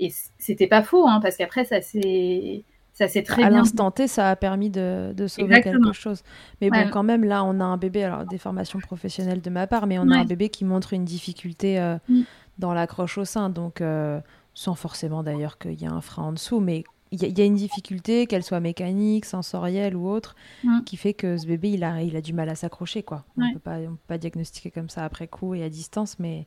Et 0.00 0.12
c'était 0.38 0.66
pas 0.66 0.82
faux, 0.82 1.06
hein, 1.06 1.20
parce 1.22 1.36
qu'après, 1.36 1.64
ça 1.64 1.80
s'est 1.82 2.64
ça 3.00 3.08
c'est 3.08 3.22
très 3.22 3.44
à 3.44 3.50
l'instant 3.50 3.90
T, 3.90 4.08
ça 4.08 4.28
a 4.28 4.36
permis 4.36 4.68
de, 4.68 5.14
de 5.16 5.26
sauver 5.26 5.62
quelque 5.62 5.92
chose. 5.92 6.22
Mais 6.60 6.68
bon, 6.68 6.90
quand 6.90 7.02
même, 7.02 7.24
là, 7.24 7.44
on 7.44 7.60
a 7.60 7.64
un 7.64 7.76
bébé, 7.76 8.04
alors 8.04 8.26
des 8.26 8.36
formations 8.36 8.78
professionnelles 8.78 9.40
de 9.40 9.50
ma 9.50 9.66
part, 9.66 9.86
mais 9.86 9.98
on 9.98 10.10
a 10.10 10.18
un 10.18 10.24
bébé 10.24 10.48
qui 10.48 10.64
montre 10.64 10.92
une 10.92 11.04
difficulté 11.04 11.78
euh, 11.78 11.96
mm. 12.08 12.22
dans 12.58 12.74
l'accroche 12.74 13.16
au 13.16 13.24
sein, 13.24 13.48
donc 13.48 13.80
euh, 13.80 14.20
sans 14.54 14.74
forcément 14.74 15.22
d'ailleurs 15.22 15.56
qu'il 15.58 15.80
y 15.80 15.86
a 15.86 15.90
un 15.90 16.00
frein 16.02 16.24
en 16.24 16.32
dessous, 16.32 16.60
mais 16.60 16.84
il 17.12 17.38
y, 17.38 17.40
a 17.40 17.44
une 17.44 17.56
difficulté, 17.56 18.26
qu'elle 18.26 18.44
soit 18.44 18.60
mécanique, 18.60 19.24
sensorielle 19.24 19.96
ou 19.96 20.08
autre, 20.08 20.36
mm. 20.64 20.82
qui 20.84 20.96
fait 20.96 21.14
que 21.14 21.38
ce 21.38 21.46
bébé, 21.46 21.70
il 21.70 21.84
a, 21.84 22.02
il 22.02 22.16
a 22.16 22.20
du 22.20 22.32
mal 22.32 22.48
à 22.48 22.54
s'accrocher, 22.54 23.02
quoi. 23.02 23.24
On 23.36 23.46
ne 23.46 23.52
peut 23.54 23.60
pas, 23.60 23.78
peut 23.78 23.88
pas 24.08 24.18
diagnostiquer 24.18 24.70
comme 24.70 24.88
ça 24.88 25.04
après 25.04 25.26
coup 25.26 25.54
et 25.54 25.64
à 25.64 25.68
distance, 25.68 26.18
mais 26.18 26.46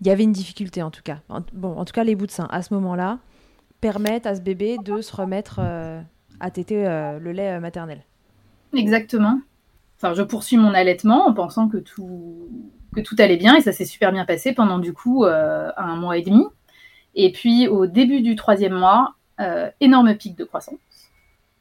il 0.00 0.06
y 0.06 0.10
avait 0.10 0.24
une 0.24 0.32
difficulté 0.32 0.82
en 0.82 0.90
tout 0.90 1.02
cas. 1.02 1.20
bon, 1.52 1.76
en 1.76 1.84
tout 1.84 1.92
cas, 1.92 2.04
les 2.04 2.14
bouts 2.14 2.26
de 2.26 2.30
sein 2.30 2.48
à 2.50 2.62
ce 2.62 2.74
moment-là 2.74 3.18
permettent 3.80 4.26
à 4.26 4.34
ce 4.34 4.40
bébé 4.40 4.76
de 4.82 5.00
se 5.00 5.14
remettre 5.14 5.60
euh, 5.60 6.00
à 6.40 6.50
téter 6.50 6.86
euh, 6.86 7.18
le 7.18 7.32
lait 7.32 7.52
euh, 7.52 7.60
maternel. 7.60 8.02
Exactement. 8.74 9.40
Enfin, 9.96 10.14
je 10.14 10.22
poursuis 10.22 10.56
mon 10.56 10.74
allaitement 10.74 11.26
en 11.26 11.32
pensant 11.32 11.68
que 11.68 11.78
tout, 11.78 12.48
que 12.94 13.00
tout 13.00 13.16
allait 13.18 13.36
bien 13.36 13.56
et 13.56 13.60
ça 13.60 13.72
s'est 13.72 13.84
super 13.84 14.12
bien 14.12 14.24
passé 14.24 14.52
pendant 14.52 14.78
du 14.78 14.92
coup 14.92 15.24
un 15.24 15.96
mois 15.96 16.18
et 16.18 16.22
demi. 16.22 16.44
Et 17.14 17.32
puis 17.32 17.66
au 17.66 17.86
début 17.86 18.20
du 18.20 18.36
troisième 18.36 18.74
mois, 18.74 19.14
énorme 19.80 20.14
pic 20.14 20.36
de 20.36 20.44
croissance. 20.44 20.78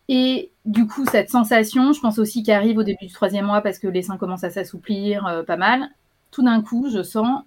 Et 0.09 0.51
du 0.65 0.85
coup, 0.85 1.05
cette 1.05 1.29
sensation, 1.29 1.93
je 1.93 2.01
pense 2.01 2.19
aussi 2.19 2.43
qu'elle 2.43 2.57
arrive 2.57 2.77
au 2.77 2.83
début 2.83 3.05
du 3.05 3.13
troisième 3.13 3.45
mois 3.45 3.61
parce 3.61 3.79
que 3.79 3.87
les 3.87 4.01
seins 4.01 4.17
commencent 4.17 4.43
à 4.43 4.49
s'assouplir 4.49 5.45
pas 5.47 5.55
mal. 5.55 5.87
Tout 6.31 6.43
d'un 6.43 6.61
coup, 6.61 6.89
je 6.91 7.03
sens 7.03 7.43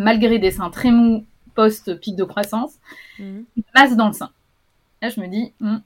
malgré 0.00 0.38
des 0.38 0.50
seins 0.50 0.70
très 0.70 0.90
mous 0.90 1.26
post-pic 1.54 2.16
de 2.16 2.24
croissance, 2.24 2.78
mhm. 3.18 3.44
masse 3.74 3.96
dans 3.96 4.08
le 4.08 4.12
sein. 4.12 4.30
Là, 5.02 5.10
je 5.10 5.20
me 5.20 5.26
dis, 5.28 5.52
hmm, 5.60 5.78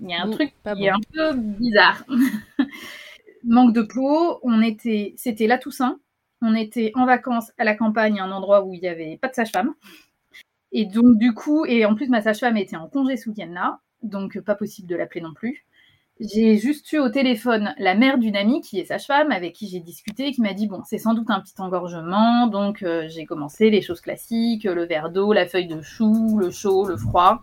il 0.00 0.10
y 0.10 0.14
a 0.14 0.22
un 0.22 0.30
truc 0.30 0.52
qui 0.62 0.84
est 0.84 0.90
un 0.90 1.00
peu 1.12 1.34
bizarre. 1.34 2.04
Manque 3.44 3.74
de 3.74 3.82
peau, 3.82 4.38
on 4.42 4.60
était, 4.60 5.14
c'était 5.16 5.46
la 5.46 5.56
Toussaint, 5.56 5.98
on 6.42 6.54
était 6.54 6.92
en 6.94 7.06
vacances 7.06 7.52
à 7.58 7.64
la 7.64 7.74
campagne, 7.74 8.20
un 8.20 8.30
endroit 8.30 8.64
où 8.64 8.74
il 8.74 8.80
n'y 8.80 8.88
avait 8.88 9.16
pas 9.16 9.28
de 9.28 9.34
sage-femme. 9.34 9.74
Et 10.72 10.84
donc, 10.84 11.18
du 11.18 11.32
coup, 11.32 11.64
et 11.64 11.84
en 11.84 11.94
plus, 11.94 12.08
ma 12.08 12.22
sage-femme 12.22 12.56
était 12.58 12.76
en 12.76 12.88
congé 12.88 13.16
sous 13.16 13.34
là, 13.36 13.80
donc 14.02 14.38
pas 14.40 14.54
possible 14.54 14.88
de 14.88 14.96
l'appeler 14.96 15.22
non 15.22 15.34
plus. 15.34 15.64
J'ai 16.20 16.58
juste 16.58 16.92
eu 16.92 16.98
au 16.98 17.08
téléphone 17.08 17.74
la 17.78 17.94
mère 17.94 18.18
d'une 18.18 18.36
amie 18.36 18.60
qui 18.60 18.78
est 18.78 18.84
sage-femme 18.84 19.32
avec 19.32 19.54
qui 19.54 19.68
j'ai 19.68 19.80
discuté 19.80 20.32
qui 20.32 20.42
m'a 20.42 20.52
dit 20.52 20.66
bon 20.66 20.82
c'est 20.86 20.98
sans 20.98 21.14
doute 21.14 21.30
un 21.30 21.40
petit 21.40 21.58
engorgement 21.58 22.46
donc 22.46 22.82
euh, 22.82 23.08
j'ai 23.08 23.24
commencé 23.24 23.70
les 23.70 23.80
choses 23.80 24.02
classiques 24.02 24.64
le 24.64 24.84
verre 24.84 25.08
d'eau 25.08 25.32
la 25.32 25.46
feuille 25.46 25.66
de 25.66 25.80
chou 25.80 26.36
le 26.38 26.50
chaud 26.50 26.84
le 26.84 26.98
froid 26.98 27.42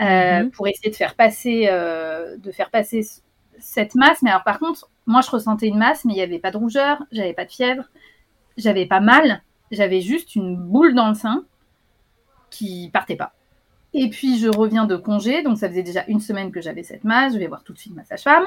euh, 0.00 0.44
mhm. 0.44 0.50
pour 0.52 0.68
essayer 0.68 0.90
de 0.90 0.94
faire 0.94 1.16
passer 1.16 1.66
euh, 1.68 2.36
de 2.36 2.52
faire 2.52 2.70
passer 2.70 3.04
cette 3.58 3.96
masse 3.96 4.22
mais 4.22 4.30
alors 4.30 4.44
par 4.44 4.60
contre 4.60 4.88
moi 5.06 5.20
je 5.20 5.30
ressentais 5.32 5.66
une 5.66 5.78
masse 5.78 6.04
mais 6.04 6.12
il 6.12 6.16
n'y 6.16 6.22
avait 6.22 6.38
pas 6.38 6.52
de 6.52 6.56
rougeur 6.56 7.02
j'avais 7.10 7.34
pas 7.34 7.46
de 7.46 7.50
fièvre 7.50 7.82
j'avais 8.56 8.86
pas 8.86 9.00
mal 9.00 9.42
j'avais 9.72 10.02
juste 10.02 10.36
une 10.36 10.54
boule 10.54 10.94
dans 10.94 11.08
le 11.08 11.14
sein 11.14 11.44
qui 12.48 12.90
partait 12.92 13.16
pas 13.16 13.32
et 13.94 14.08
puis 14.10 14.38
je 14.38 14.48
reviens 14.48 14.84
de 14.84 14.96
congé, 14.96 15.42
donc 15.42 15.58
ça 15.58 15.68
faisait 15.68 15.82
déjà 15.82 16.04
une 16.08 16.20
semaine 16.20 16.52
que 16.52 16.60
j'avais 16.60 16.82
cette 16.82 17.04
masse. 17.04 17.32
Je 17.34 17.38
vais 17.38 17.46
voir 17.46 17.64
tout 17.64 17.72
de 17.72 17.78
suite 17.78 17.94
ma 17.94 18.04
sage-femme. 18.04 18.46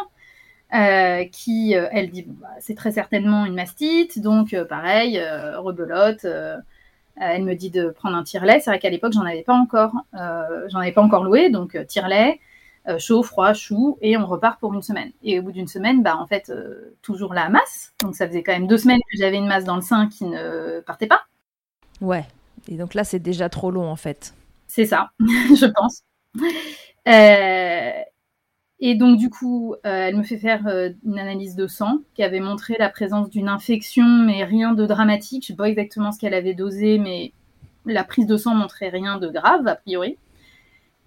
qui, 1.31 1.73
elle 1.73 2.09
dit, 2.11 2.25
bah, 2.27 2.47
c'est 2.59 2.75
très 2.75 2.91
certainement 2.91 3.45
une 3.45 3.55
mastite, 3.55 4.19
donc 4.19 4.55
pareil, 4.69 5.21
rebelote. 5.57 6.25
elle 7.17 7.43
me 7.43 7.55
dit 7.55 7.69
de 7.69 7.89
prendre 7.89 8.15
un 8.15 8.23
tire-lait. 8.23 8.59
C'est 8.59 8.69
vrai 8.69 8.79
qu'à 8.79 8.89
l'époque, 8.89 9.13
j'en 9.13 9.25
avais 9.25 9.43
pas 9.43 9.53
encore, 9.53 9.93
j'en 10.13 10.79
avais 10.79 10.91
pas 10.91 11.01
encore 11.01 11.23
loué, 11.23 11.49
donc 11.49 11.77
tire-lait, 11.87 12.39
chaud, 12.97 13.23
froid, 13.23 13.53
chou, 13.53 13.97
et 14.01 14.17
on 14.17 14.25
repart 14.25 14.59
pour 14.59 14.73
une 14.73 14.81
semaine. 14.81 15.11
Et 15.23 15.39
au 15.39 15.43
bout 15.43 15.51
d'une 15.51 15.67
semaine, 15.67 16.01
bah 16.01 16.17
en 16.17 16.27
fait, 16.27 16.51
toujours 17.01 17.33
la 17.33 17.49
masse. 17.49 17.93
Donc 18.01 18.15
ça 18.15 18.27
faisait 18.27 18.43
quand 18.43 18.53
même 18.53 18.67
deux 18.67 18.77
semaines 18.77 18.99
que 19.11 19.17
j'avais 19.17 19.37
une 19.37 19.47
masse 19.47 19.65
dans 19.65 19.75
le 19.75 19.81
sein 19.81 20.07
qui 20.07 20.25
ne 20.25 20.79
partait 20.81 21.07
pas. 21.07 21.21
Ouais. 21.99 22.25
Et 22.67 22.77
donc 22.77 22.93
là, 22.93 23.03
c'est 23.03 23.19
déjà 23.19 23.49
trop 23.49 23.71
long 23.71 23.89
en 23.89 23.95
fait. 23.95 24.33
C'est 24.73 24.85
ça, 24.85 25.09
je 25.19 25.65
pense. 25.65 26.03
Euh, 27.05 27.91
et 28.79 28.95
donc 28.95 29.17
du 29.17 29.29
coup, 29.29 29.73
euh, 29.73 29.79
elle 29.83 30.15
me 30.15 30.23
fait 30.23 30.37
faire 30.37 30.65
euh, 30.65 30.91
une 31.03 31.19
analyse 31.19 31.57
de 31.57 31.67
sang 31.67 31.97
qui 32.13 32.23
avait 32.23 32.39
montré 32.39 32.77
la 32.79 32.87
présence 32.87 33.29
d'une 33.29 33.49
infection, 33.49 34.05
mais 34.05 34.45
rien 34.45 34.71
de 34.71 34.85
dramatique. 34.85 35.45
Je 35.45 35.51
ne 35.51 35.55
sais 35.55 35.57
pas 35.57 35.67
exactement 35.67 36.13
ce 36.13 36.19
qu'elle 36.19 36.33
avait 36.33 36.53
dosé, 36.53 36.99
mais 36.99 37.33
la 37.85 38.05
prise 38.05 38.27
de 38.27 38.37
sang 38.37 38.55
montrait 38.55 38.87
rien 38.87 39.17
de 39.17 39.27
grave 39.27 39.67
a 39.67 39.75
priori. 39.75 40.17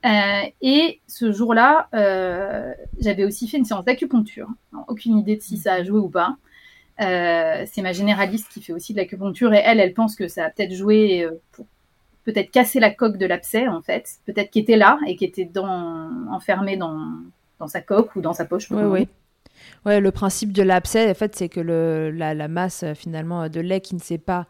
et 0.04 1.00
ce 1.06 1.33
jour-là, 1.33 1.88
j'avais 3.00 3.25
aussi 3.25 3.49
fait 3.49 3.56
une 3.56 3.64
séance 3.64 3.87
d'acupuncture. 3.87 4.50
Aucune 4.88 5.16
idée 5.16 5.37
de 5.37 5.42
si 5.42 5.56
ça 5.56 5.73
a 5.73 5.83
joué 5.83 6.00
ou 6.00 6.11
pas. 6.11 6.37
c'est 6.99 7.83
ma 7.83 7.92
généraliste 7.94 8.49
qui 8.52 8.61
fait 8.61 8.75
aussi 8.75 8.92
de 8.92 8.99
l'acupuncture 8.99 9.54
et 9.54 9.62
elle, 9.64 9.80
elle 9.80 9.94
pense 9.94 10.16
que 10.16 10.28
ça 10.28 10.44
a 10.44 10.50
peut-être 10.50 10.75
joué 10.75 11.26
pour 11.52 11.66
peut-être 12.25 12.50
casser 12.50 12.81
la 12.81 12.90
coque 12.90 13.16
de 13.16 13.26
l'abcès 13.26 13.69
en 13.69 13.83
fait, 13.83 14.09
peut-être 14.26 14.50
qui 14.50 14.61
était 14.61 14.76
là 14.76 14.99
et 15.07 15.16
qui 15.16 15.25
était 15.25 15.45
dans, 15.45 16.11
enfermé 16.31 16.76
dans, 16.76 17.12
dans 17.59 17.69
sa 17.69 17.81
coque 17.81 18.16
ou 18.16 18.21
dans 18.21 18.33
sa 18.33 18.45
poche. 18.45 18.71
Oui, 18.71 18.83
oui. 18.83 19.09
Ouais, 19.87 20.00
le 20.00 20.11
principe 20.11 20.52
de 20.52 20.62
l'abcès, 20.62 21.11
en 21.11 21.14
fait, 21.14 21.37
c'est 21.37 21.49
que 21.49 21.61
le, 21.61 22.11
la, 22.11 22.35
la, 22.35 22.49
masse 22.49 22.85
finalement 22.95 23.49
de 23.49 23.61
lait 23.61 23.81
qui 23.81 23.95
ne 23.95 24.00
sait 24.00 24.19
pas, 24.19 24.47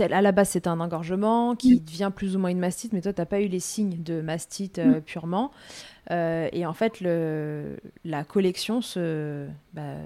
à 0.00 0.22
la 0.22 0.32
base 0.32 0.50
c'est 0.50 0.66
un 0.66 0.80
engorgement 0.80 1.54
qui 1.54 1.80
devient 1.80 2.10
plus 2.14 2.36
ou 2.36 2.38
moins 2.38 2.50
une 2.50 2.58
mastite, 2.58 2.92
mais 2.92 3.00
toi 3.00 3.12
tu 3.12 3.20
n'as 3.20 3.26
pas 3.26 3.40
eu 3.40 3.48
les 3.48 3.60
signes 3.60 4.02
de 4.02 4.20
mastite 4.20 4.78
euh, 4.78 5.00
purement. 5.00 5.50
Euh, 6.10 6.48
et 6.52 6.66
en 6.66 6.72
fait, 6.72 7.00
le, 7.00 7.76
la 8.04 8.24
collection 8.24 8.80
se, 8.80 9.46
bah, 9.74 9.96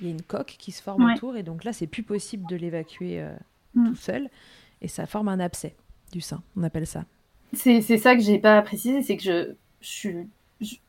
il 0.00 0.06
y 0.06 0.08
a 0.08 0.10
une 0.10 0.22
coque 0.22 0.56
qui 0.58 0.72
se 0.72 0.82
forme 0.82 1.10
autour 1.12 1.36
et 1.36 1.42
donc 1.42 1.64
là 1.64 1.72
c'est 1.72 1.86
plus 1.86 2.02
possible 2.02 2.46
de 2.48 2.56
l'évacuer 2.56 3.20
euh, 3.20 3.34
mm. 3.74 3.88
tout 3.88 3.96
seul 3.96 4.28
et 4.82 4.88
ça 4.88 5.06
forme 5.06 5.28
un 5.28 5.40
abcès 5.40 5.74
du 6.12 6.20
sein. 6.20 6.42
On 6.56 6.62
appelle 6.62 6.86
ça. 6.86 7.04
C'est 7.52 7.80
ça 7.80 8.14
que 8.14 8.22
j'ai 8.22 8.38
pas 8.38 8.60
précisé, 8.62 9.02
c'est 9.02 9.16
que 9.16 9.22
je, 9.22 9.54
suis. 9.80 10.28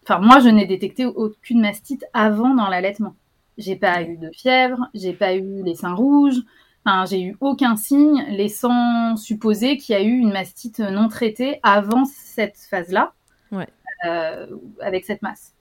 enfin, 0.04 0.20
moi, 0.20 0.40
je 0.40 0.50
n'ai 0.50 0.66
détecté 0.66 1.06
aucune 1.06 1.62
mastite 1.62 2.06
avant 2.14 2.54
dans 2.54 2.68
l'allaitement. 2.68 3.16
J'ai 3.58 3.76
pas 3.76 4.04
eu 4.04 4.18
de 4.18 4.30
fièvre, 4.32 4.88
j'ai 4.94 5.14
pas 5.14 5.36
eu 5.36 5.64
les 5.64 5.76
seins 5.76 5.94
rouges, 5.94 6.42
enfin, 6.86 7.06
j'ai 7.06 7.22
eu 7.22 7.38
aucun 7.42 7.76
signe 7.76 8.24
laissant 8.30 9.16
supposer 9.16 9.78
qu'il 9.78 9.94
y 9.94 9.98
a 9.98 10.04
eu 10.04 10.18
une 10.18 10.32
mastite 10.32 10.80
non 10.80 11.08
traitée 11.08 11.60
avant 11.64 12.06
cette 12.06 12.58
phase-là, 12.70 13.14
ouais. 13.52 13.68
euh, 14.06 14.48
avec 14.82 15.06
cette 15.06 15.22
masse. 15.22 15.54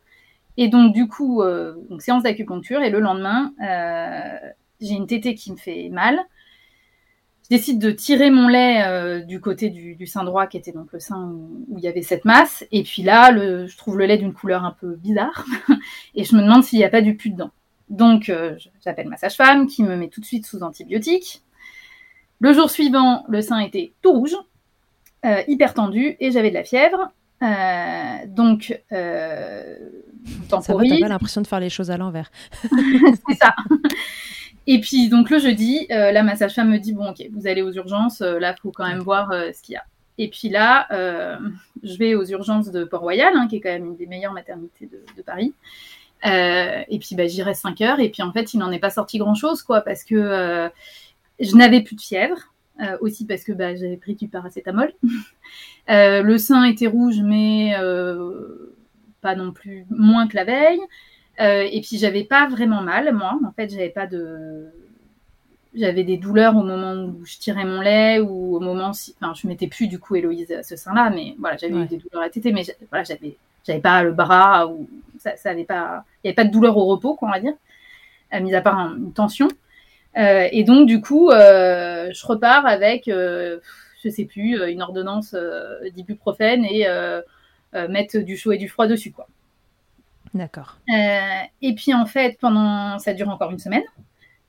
Et 0.57 0.69
donc, 0.69 0.95
du 0.95 1.09
coup, 1.09 1.43
euh, 1.43 1.75
donc, 1.89 2.03
séance 2.03 2.23
d'acupuncture, 2.23 2.83
et 2.83 2.91
le 2.91 3.01
lendemain, 3.01 3.53
euh, 3.63 4.51
j'ai 4.81 4.95
une 4.95 5.07
tétée 5.07 5.35
qui 5.35 5.53
me 5.53 5.57
fait 5.57 5.89
mal 5.91 6.21
je 7.49 7.57
décide 7.57 7.79
de 7.79 7.93
tirer 7.93 8.31
mon 8.31 8.49
lait 8.49 8.85
euh, 8.85 9.21
du 9.21 9.41
côté 9.41 9.71
du, 9.71 10.07
sein 10.07 10.25
droit, 10.25 10.49
qui 10.49 10.57
était 10.57 10.73
donc 10.73 10.93
le 10.93 10.99
sein 10.99 11.31
où, 11.69 11.79
il 11.79 11.85
y 11.85 11.87
avait 11.87 12.03
cette 12.03 12.25
masse. 12.25 12.65
Et 12.73 12.83
puis 12.83 13.03
là, 13.03 13.31
le, 13.31 13.69
je 13.69 13.77
trouve 13.77 13.99
le 13.99 14.07
lait 14.07 14.19
d'une 14.19 14.33
couleur 14.33 14.65
un 14.65 14.73
peu 14.73 14.97
bizarre. 14.97 15.45
et 16.17 16.25
je 16.25 16.35
me 16.35 16.43
demande 16.43 16.65
s'il 16.65 16.81
n'y 16.81 16.85
a 16.85 16.89
pas 16.89 17.03
du 17.03 17.17
pus 17.17 17.31
dedans. 17.31 17.53
Donc, 17.89 18.31
euh, 18.31 18.57
j'appelle 18.85 19.09
ma 19.09 19.17
sage-femme 19.17 19.69
qui 19.69 19.85
me 19.85 19.97
met 19.97 20.09
tout 20.09 20.21
de 20.21 20.27
suite 20.27 20.45
sous 20.45 20.63
antibiotiques. 20.63 21.43
Le 22.41 22.53
jour 22.53 22.69
suivant, 22.69 23.25
le 23.29 23.41
sein 23.43 23.61
était 23.61 23.93
tout 24.03 24.13
rouge, 24.13 24.37
euh, 25.25 25.41
hyper 25.47 25.73
tendu, 25.73 26.17
et 26.19 26.33
j'avais 26.33 26.49
de 26.49 26.55
la 26.55 26.65
fièvre. 26.65 27.13
donc, 28.27 28.83
euh, 28.91 29.77
ça 30.49 30.75
va, 30.75 30.83
t'as 30.83 31.01
pas 31.01 31.09
l'impression 31.09 31.43
de 31.43 31.47
faire 31.47 31.61
les 31.61 31.71
choses 31.71 31.93
à 31.93 31.97
l'envers. 31.97 32.29
c'est 32.63 33.37
ça. 33.41 33.55
Et 34.67 34.81
puis 34.81 35.09
donc 35.09 35.31
le 35.31 35.39
jeudi, 35.39 35.87
euh, 35.91 36.11
là 36.11 36.23
ma 36.23 36.37
sage-femme 36.37 36.71
me 36.71 36.79
dit 36.79 36.93
bon 36.93 37.11
ok, 37.11 37.23
vous 37.33 37.47
allez 37.47 37.63
aux 37.63 37.73
urgences, 37.73 38.21
euh, 38.21 38.39
là 38.39 38.55
faut 38.61 38.73
quand 38.73 38.87
même 38.87 39.01
voir 39.01 39.31
euh, 39.31 39.51
ce 39.53 39.63
qu'il 39.63 39.75
y 39.75 39.77
a. 39.77 39.85
Et 40.19 40.29
puis 40.29 40.49
là, 40.49 40.87
je 41.83 41.99
vais 41.99 42.15
aux 42.15 42.25
urgences 42.25 42.71
de 42.71 42.85
Port-Royal, 42.85 43.35
hein, 43.37 43.49
qui 43.49 43.57
est 43.57 43.61
quand 43.61 43.69
même 43.69 43.85
une 43.85 43.97
des 43.97 44.07
meilleures 44.07 44.33
maternités 44.33 44.89
de, 45.15 45.23
Paris. 45.23 45.53
et 46.25 46.99
puis 46.99 47.15
bah, 47.15 47.27
j'y 47.27 47.43
reste 47.43 47.61
5 47.61 47.83
heures. 47.83 48.01
Et 48.01 48.09
puis 48.09 48.23
en 48.23 48.33
fait, 48.33 48.55
il 48.55 48.59
n'en 48.59 48.73
est 48.73 48.79
pas 48.79 48.89
sorti 48.89 49.19
grand-chose, 49.19 49.61
quoi, 49.61 49.83
parce 49.83 50.05
que 50.05 50.71
je 51.39 51.55
n'avais 51.55 51.83
plus 51.83 51.97
de 51.97 52.01
fièvre. 52.01 52.39
aussi 53.03 53.27
parce 53.27 53.45
que 53.45 53.53
bah, 53.53 53.77
j'avais 53.77 53.99
pris 53.99 54.15
du 54.15 54.27
paracétamol. 54.27 54.91
le 55.89 56.39
sein 56.39 56.65
était 56.65 56.87
rouge, 56.87 57.21
mais 57.23 57.75
pas 59.21 59.35
non 59.35 59.53
plus 59.53 59.85
moins 59.91 60.29
que 60.29 60.37
la 60.37 60.45
veille. 60.45 60.81
Euh, 61.41 61.69
et 61.71 61.81
puis 61.81 61.99
j'avais 61.99 62.25
pas 62.25 62.49
vraiment 62.49 62.83
mal, 62.83 63.13
moi. 63.15 63.39
En 63.47 63.53
fait, 63.53 63.71
j'avais 63.71 63.91
pas 63.91 64.07
de. 64.07 64.67
J'avais 65.75 66.05
des 66.05 66.17
douleurs 66.17 66.57
au 66.57 66.63
moment 66.63 66.95
où 66.95 67.27
je 67.27 67.37
tirais 67.37 67.65
mon 67.65 67.83
lait 67.83 68.19
ou 68.21 68.57
au 68.57 68.61
moment 68.61 68.93
si. 68.95 69.15
Enfin, 69.21 69.35
je 69.35 69.47
mettais 69.47 69.67
plus 69.67 69.89
du 69.89 69.99
coup 69.99 70.17
Héloïse 70.17 70.51
à 70.53 70.63
ce 70.63 70.75
sein-là, 70.77 71.11
mais 71.11 71.35
voilà, 71.39 71.57
j'avais 71.59 71.75
eu 71.75 71.87
des 71.87 71.99
douleurs 71.99 72.23
à 72.23 72.31
téter, 72.31 72.51
mais 72.53 72.63
voilà, 72.89 73.05
j'avais, 73.05 73.37
j'avais 73.67 73.81
pas 73.81 74.03
le 74.03 74.13
bras 74.13 74.67
ou 74.69 74.89
ça, 75.19 75.37
ça 75.37 75.51
avait 75.51 75.65
pas. 75.65 76.05
Il 76.25 76.29
y 76.29 76.31
avait 76.31 76.35
pas 76.35 76.45
de 76.45 76.51
douleur 76.51 76.77
au 76.79 76.87
repos, 76.87 77.15
quoi, 77.15 77.29
on 77.29 77.33
va 77.33 77.41
dire, 77.41 77.55
euh, 78.35 78.41
mis 78.41 78.55
à 78.55 78.63
part 78.63 78.79
une 78.79 79.13
tension. 79.13 79.49
Euh, 80.17 80.49
et 80.51 80.65
donc, 80.65 80.87
du 80.87 81.01
coup, 81.01 81.31
euh, 81.31 82.11
je 82.13 82.27
repars 82.27 82.67
avec, 82.67 83.09
euh, 83.09 83.59
je 84.03 84.09
sais 84.09 84.25
plus, 84.25 84.59
une 84.71 84.83
ordonnance 84.83 85.35
d'ibuprofène 85.95 86.65
et 86.65 86.87
mettre 87.89 88.19
du 88.19 88.37
chaud 88.37 88.53
et 88.53 88.59
du 88.59 88.69
froid 88.69 88.87
dessus, 88.87 89.13
quoi. 89.13 89.29
D'accord. 90.35 90.79
Euh, 90.93 91.43
et 91.63 91.75
puis 91.75 91.95
en 91.95 92.07
fait, 92.07 92.39
pendant, 92.41 92.99
ça 92.99 93.15
dure 93.15 93.29
encore 93.29 93.51
une 93.51 93.59
semaine, 93.59 93.85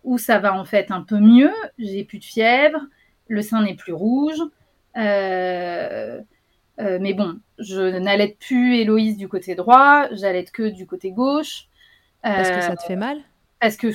où 0.03 0.17
ça 0.17 0.39
va 0.39 0.53
en 0.53 0.65
fait 0.65 0.91
un 0.91 1.01
peu 1.01 1.19
mieux. 1.19 1.53
J'ai 1.77 2.03
plus 2.03 2.19
de 2.19 2.23
fièvre, 2.23 2.79
le 3.27 3.41
sein 3.41 3.63
n'est 3.63 3.75
plus 3.75 3.93
rouge. 3.93 4.41
Euh, 4.97 6.21
euh, 6.79 6.97
mais 7.01 7.13
bon, 7.13 7.39
je 7.59 7.97
n'allaite 7.97 8.37
plus 8.39 8.75
Héloïse 8.77 9.17
du 9.17 9.27
côté 9.27 9.55
droit, 9.55 10.07
j'allaite 10.11 10.51
que 10.51 10.69
du 10.69 10.85
côté 10.85 11.11
gauche. 11.11 11.67
Parce 12.21 12.49
que 12.49 12.61
ça 12.61 12.75
te 12.75 12.83
fait 12.83 12.95
mal? 12.95 13.19
Parce 13.59 13.77
que 13.77 13.87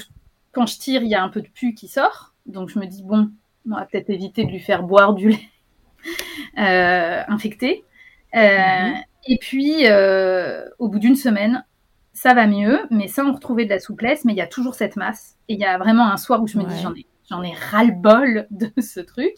quand 0.53 0.67
je 0.67 0.79
tire, 0.79 1.03
il 1.03 1.09
y 1.09 1.15
a 1.15 1.23
un 1.23 1.29
peu 1.29 1.43
de 1.43 1.49
pu 1.49 1.75
qui 1.75 1.89
sort. 1.89 2.35
Donc 2.47 2.71
je 2.71 2.79
me 2.79 2.87
dis, 2.87 3.03
bon, 3.03 3.31
on 3.71 3.77
va 3.77 3.85
peut-être 3.85 4.11
éviter 4.11 4.45
de 4.45 4.51
lui 4.51 4.61
faire 4.61 4.83
boire 4.83 5.15
du 5.15 5.31
lait 5.31 5.49
infecté. 7.27 7.85
Mhm. 8.35 8.95
Et 9.29 9.39
puis, 9.39 9.85
au 10.79 10.89
bout 10.89 10.99
d'une 10.99 11.17
semaine, 11.17 11.65
ça 12.13 12.35
va 12.35 12.47
mieux, 12.47 12.81
mais 12.91 13.09
sans 13.09 13.33
retrouver 13.33 13.65
de 13.65 13.71
la 13.71 13.79
souplesse, 13.79 14.25
mais 14.25 14.33
il 14.33 14.37
y 14.37 14.43
a 14.43 14.47
toujours 14.47 14.75
cette 14.75 14.97
masse. 14.97 15.37
Et 15.49 15.55
il 15.55 15.61
y 15.61 15.65
a 15.65 15.79
vraiment 15.79 16.11
un 16.11 16.17
soir 16.17 16.43
où 16.43 16.47
je 16.47 16.59
me 16.59 16.65
dis, 16.65 16.81
j'en 16.81 16.95
ai, 16.95 17.07
j'en 17.29 17.43
ai 17.43 17.53
ras-le-bol 17.53 18.47
de 18.51 18.71
ce 18.81 19.01
truc. 19.01 19.35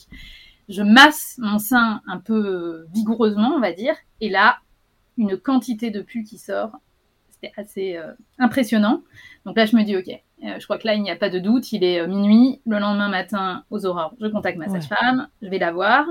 Je 0.69 0.83
masse 0.83 1.37
mon 1.39 1.59
sein 1.59 2.01
un 2.07 2.19
peu 2.19 2.87
vigoureusement, 2.93 3.53
on 3.55 3.61
va 3.61 3.73
dire, 3.73 3.95
et 4.21 4.29
là, 4.29 4.59
une 5.19 5.37
quantité 5.37 5.91
de 5.91 6.01
pus 6.01 6.25
qui 6.25 6.39
sort. 6.39 6.73
C'était 7.31 7.53
assez 7.57 7.97
euh, 7.97 8.13
impressionnant. 8.39 9.03
Donc 9.45 9.57
là, 9.57 9.67
je 9.67 9.77
me 9.77 9.83
dis, 9.83 9.97
ok, 9.97 10.09
euh, 10.09 10.59
je 10.59 10.65
crois 10.65 10.79
que 10.79 10.87
là, 10.87 10.95
il 10.95 11.03
n'y 11.03 11.11
a 11.11 11.17
pas 11.17 11.31
de 11.31 11.39
doute, 11.39 11.73
il 11.73 11.85
est 11.85 12.01
euh, 12.01 12.07
minuit, 12.07 12.61
le 12.67 12.79
lendemain 12.79 13.09
matin, 13.09 13.65
aux 13.71 13.87
aurores, 13.87 14.15
je 14.21 14.27
contacte 14.29 14.59
ma 14.59 14.69
sage-femme, 14.69 15.29
je 15.43 15.49
vais 15.49 15.59
la 15.59 15.73
voir. 15.73 16.07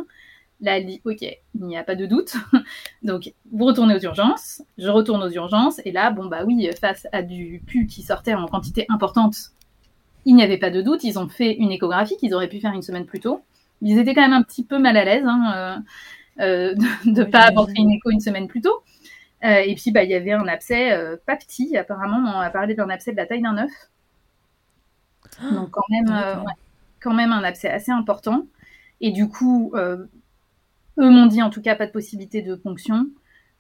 Là, 0.64 0.78
elle 0.78 0.86
dit, 0.86 1.02
OK, 1.04 1.22
il 1.22 1.66
n'y 1.66 1.78
a 1.78 1.84
pas 1.84 1.96
de 1.96 2.06
doute. 2.06 2.36
Donc, 3.04 3.34
vous 3.52 3.66
retournez 3.66 3.96
aux 3.96 4.00
urgences. 4.00 4.64
Je 4.78 4.88
retourne 4.88 5.22
aux 5.22 5.30
urgences. 5.30 5.82
Et 5.84 5.92
là, 5.92 6.10
bon, 6.10 6.28
bah 6.28 6.46
oui, 6.46 6.70
face 6.80 7.06
à 7.12 7.22
du 7.22 7.62
pu 7.68 7.86
qui 7.86 8.02
sortait 8.02 8.34
en 8.34 8.48
quantité 8.48 8.86
importante, 8.88 9.36
il 10.26 10.36
n'y 10.36 10.42
avait 10.42 10.58
pas 10.58 10.70
de 10.70 10.82
doute. 10.82 11.04
Ils 11.04 11.20
ont 11.20 11.28
fait 11.28 11.54
une 11.54 11.70
échographie 11.70 12.16
qu'ils 12.16 12.34
auraient 12.34 12.48
pu 12.48 12.62
faire 12.62 12.72
une 12.72 12.82
semaine 12.82 13.06
plus 13.06 13.20
tôt. 13.20 13.44
Ils 13.82 14.00
étaient 14.00 14.14
quand 14.14 14.22
même 14.22 14.32
un 14.32 14.42
petit 14.42 14.64
peu 14.64 14.80
mal 14.80 14.96
à 14.96 15.04
l'aise 15.04 15.26
hein, 15.26 15.54
euh, 16.40 16.72
euh, 16.72 16.76
de 17.06 17.10
ne 17.12 17.24
pas 17.26 17.42
apporter 17.42 17.74
une 17.78 17.92
écho 17.92 18.10
une 18.10 18.22
semaine 18.22 18.48
plus 18.48 18.62
tôt. 18.62 18.84
Euh, 19.44 19.64
et 19.66 19.76
puis, 19.76 19.92
bah, 19.92 20.04
il 20.06 20.12
y 20.12 20.16
avait 20.16 20.32
un 20.32 20.48
abcès 20.48 20.98
pas 21.26 21.36
petit. 21.36 21.76
Apparemment, 21.76 22.20
on 22.20 22.40
a 22.40 22.50
parlé 22.50 22.74
d'un 22.74 22.88
abcès 22.90 23.12
de 23.12 23.18
la 23.18 23.26
taille 23.26 23.42
d'un 23.42 23.58
œuf. 23.58 23.72
Donc, 25.52 25.72
quand 25.72 25.84
même, 25.90 26.46
quand 27.02 27.14
même 27.14 27.34
un 27.34 27.44
abcès 27.44 27.70
assez 27.70 27.92
important. 27.92 28.46
Et 29.02 29.12
du 29.12 29.28
coup, 29.28 29.74
eux 31.00 31.10
m'ont 31.10 31.26
dit 31.26 31.42
en 31.42 31.50
tout 31.50 31.62
cas 31.62 31.76
pas 31.76 31.88
de 31.88 31.92
possibilité 31.92 32.42
de 32.42 32.56
ponction, 32.56 33.08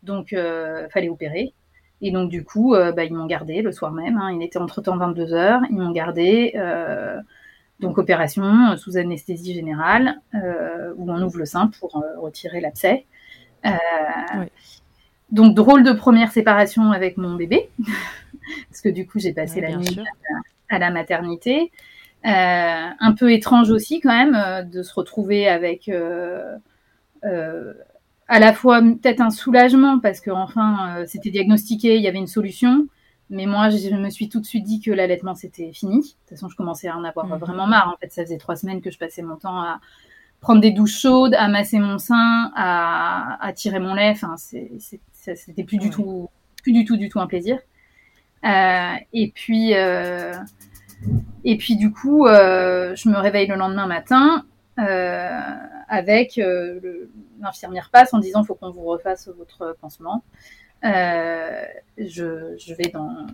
donc 0.03 0.33
euh, 0.33 0.87
fallait 0.89 1.09
opérer. 1.09 1.53
Et 2.01 2.11
donc 2.11 2.29
du 2.29 2.43
coup, 2.43 2.75
euh, 2.75 2.91
bah, 2.91 3.05
ils 3.05 3.13
m'ont 3.13 3.25
gardé 3.25 3.61
le 3.61 3.71
soir 3.71 3.91
même. 3.91 4.17
Hein. 4.17 4.31
il 4.33 4.43
était 4.43 4.59
entre 4.59 4.81
temps 4.81 4.97
22 4.97 5.33
heures. 5.33 5.61
Ils 5.69 5.77
m'ont 5.77 5.91
gardé. 5.91 6.53
Euh, 6.55 7.19
donc 7.79 7.97
opération 7.97 8.77
sous 8.77 8.97
anesthésie 8.97 9.53
générale 9.53 10.21
où 10.95 11.11
on 11.11 11.21
ouvre 11.21 11.39
le 11.39 11.45
sein 11.45 11.67
pour 11.67 12.01
retirer 12.17 12.61
l'abcès. 12.61 13.05
Donc, 15.33 15.55
drôle 15.55 15.83
de 15.83 15.93
première 15.93 16.31
séparation 16.31 16.91
avec 16.91 17.17
mon 17.17 17.33
bébé, 17.33 17.67
parce 18.69 18.81
que 18.81 18.89
du 18.89 19.07
coup, 19.07 19.17
j'ai 19.17 19.33
passé 19.33 19.61
la 19.61 19.75
nuit 19.75 19.99
à, 20.69 20.77
la 20.77 20.91
maternité. 20.91 21.71
Euh, 22.23 22.87
un 22.99 23.11
peu 23.13 23.33
étrange 23.33 23.71
aussi, 23.71 23.99
quand 23.99 24.15
même, 24.15 24.35
euh, 24.35 24.61
de 24.61 24.83
se 24.83 24.93
retrouver 24.93 25.47
avec 25.47 25.89
euh, 25.89 26.55
à 27.23 28.39
la 28.39 28.53
fois 28.53 28.81
peut-être 28.81 29.21
un 29.21 29.29
soulagement, 29.29 29.99
parce 29.99 30.21
que 30.21 30.31
enfin, 30.31 31.03
c'était 31.07 31.31
diagnostiqué, 31.31 31.97
il 31.97 32.01
y 32.01 32.07
avait 32.07 32.19
une 32.19 32.27
solution. 32.27 32.87
Mais 33.29 33.45
moi, 33.45 33.69
je 33.69 33.95
me 33.95 34.09
suis 34.09 34.29
tout 34.29 34.39
de 34.39 34.45
suite 34.45 34.63
dit 34.63 34.79
que 34.79 34.91
l'allaitement, 34.91 35.33
c'était 35.33 35.71
fini. 35.73 35.97
De 35.97 36.01
toute 36.01 36.29
façon, 36.29 36.49
je 36.49 36.55
commençais 36.55 36.87
à 36.87 36.97
en 36.97 37.03
avoir 37.03 37.25
mhm. 37.25 37.37
vraiment 37.37 37.67
marre. 37.67 37.91
En 37.93 37.97
fait, 37.97 38.11
ça 38.11 38.23
faisait 38.23 38.37
trois 38.37 38.55
semaines 38.55 38.81
que 38.81 38.91
je 38.91 38.97
passais 38.97 39.21
mon 39.21 39.37
temps 39.37 39.59
à 39.59 39.79
prendre 40.39 40.61
des 40.61 40.71
douches 40.71 40.99
chaudes, 40.99 41.33
à 41.35 41.47
masser 41.47 41.79
mon 41.79 41.97
sein, 41.97 42.51
à, 42.55 43.51
tirer 43.55 43.79
mon 43.79 43.95
lait. 43.95 44.11
Enfin, 44.11 44.35
c'était 44.37 45.63
plus 45.63 45.77
du 45.77 45.89
tout, 45.89 46.29
plus 46.61 46.73
du 46.73 46.85
tout, 46.85 46.97
du 46.97 47.09
tout 47.09 47.19
un 47.19 47.27
plaisir. 47.27 47.57
Euh, 48.45 48.93
et 49.13 49.31
puis, 49.31 49.73
euh, 49.73 50.33
et 51.45 51.57
puis 51.57 51.77
du 51.77 51.91
coup, 51.91 52.27
euh, 52.27 52.93
je 52.95 53.09
me 53.09 53.17
réveille 53.17 53.47
le 53.47 53.55
lendemain 53.55 53.87
matin 53.87 54.45
avec 55.87 56.39
l'infirmière 57.41 57.89
passe 57.91 58.13
en 58.13 58.19
disant 58.19 58.43
faut 58.43 58.55
qu'on 58.55 58.71
vous 58.71 58.85
refasse 58.85 59.29
votre 59.37 59.75
pansement. 59.81 60.23
je, 60.83 61.75
je, 61.97 62.73
vais 62.73 62.89
dans, 62.93 63.27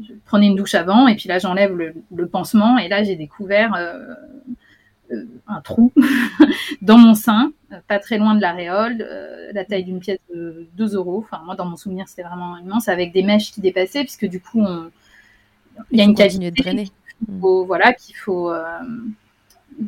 je 0.00 0.14
prenais 0.24 0.46
une 0.46 0.56
douche 0.56 0.74
avant 0.74 1.08
et 1.08 1.16
puis 1.16 1.28
là 1.28 1.38
j'enlève 1.38 1.74
le, 1.76 1.94
le, 2.14 2.26
pansement 2.28 2.78
et 2.78 2.88
là 2.88 3.02
j'ai 3.02 3.16
découvert 3.16 3.74
euh, 5.12 5.24
un 5.46 5.60
trou 5.60 5.92
dans 6.82 6.96
mon 6.96 7.14
sein, 7.14 7.52
euh, 7.72 7.76
pas 7.86 7.98
très 7.98 8.18
loin 8.18 8.34
de 8.34 8.40
l'aréole, 8.40 9.04
euh, 9.06 9.50
la 9.52 9.64
taille 9.64 9.84
d'une 9.84 10.00
pièce 10.00 10.20
de 10.32 10.66
2 10.74 10.94
euros. 10.94 11.24
Enfin, 11.24 11.42
moi, 11.44 11.54
dans 11.54 11.66
mon 11.66 11.76
souvenir, 11.76 12.08
c'était 12.08 12.22
vraiment 12.22 12.56
immense, 12.56 12.88
avec 12.88 13.12
des 13.12 13.22
mèches 13.22 13.52
qui 13.52 13.60
dépassaient, 13.60 14.04
puisque 14.04 14.26
du 14.26 14.40
coup, 14.40 14.64
il 15.90 15.98
y 15.98 16.00
a 16.00 16.04
une 16.04 16.14
cavité. 16.14 16.50
de 16.50 16.56
drainer. 16.56 16.90
voilà, 17.28 17.92
qu'il 17.92 18.16
faut, 18.16 18.52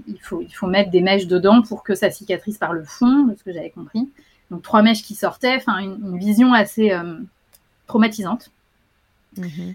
il 0.06 0.20
faut, 0.20 0.40
il 0.42 0.52
faut 0.52 0.66
mettre 0.66 0.90
des 0.90 1.00
mèches 1.00 1.26
dedans 1.26 1.62
pour 1.62 1.82
que 1.82 1.94
ça 1.94 2.10
cicatrise 2.10 2.58
par 2.58 2.72
le 2.72 2.84
fond, 2.84 3.24
de 3.24 3.34
ce 3.34 3.44
que 3.44 3.52
j'avais 3.52 3.70
compris. 3.70 4.08
Donc, 4.50 4.62
trois 4.62 4.82
mèches 4.82 5.02
qui 5.02 5.14
sortaient, 5.14 5.56
enfin, 5.56 5.78
une, 5.78 6.18
vision 6.18 6.52
assez 6.52 6.92
traumatisante. 7.86 8.50
Mhm. 9.36 9.74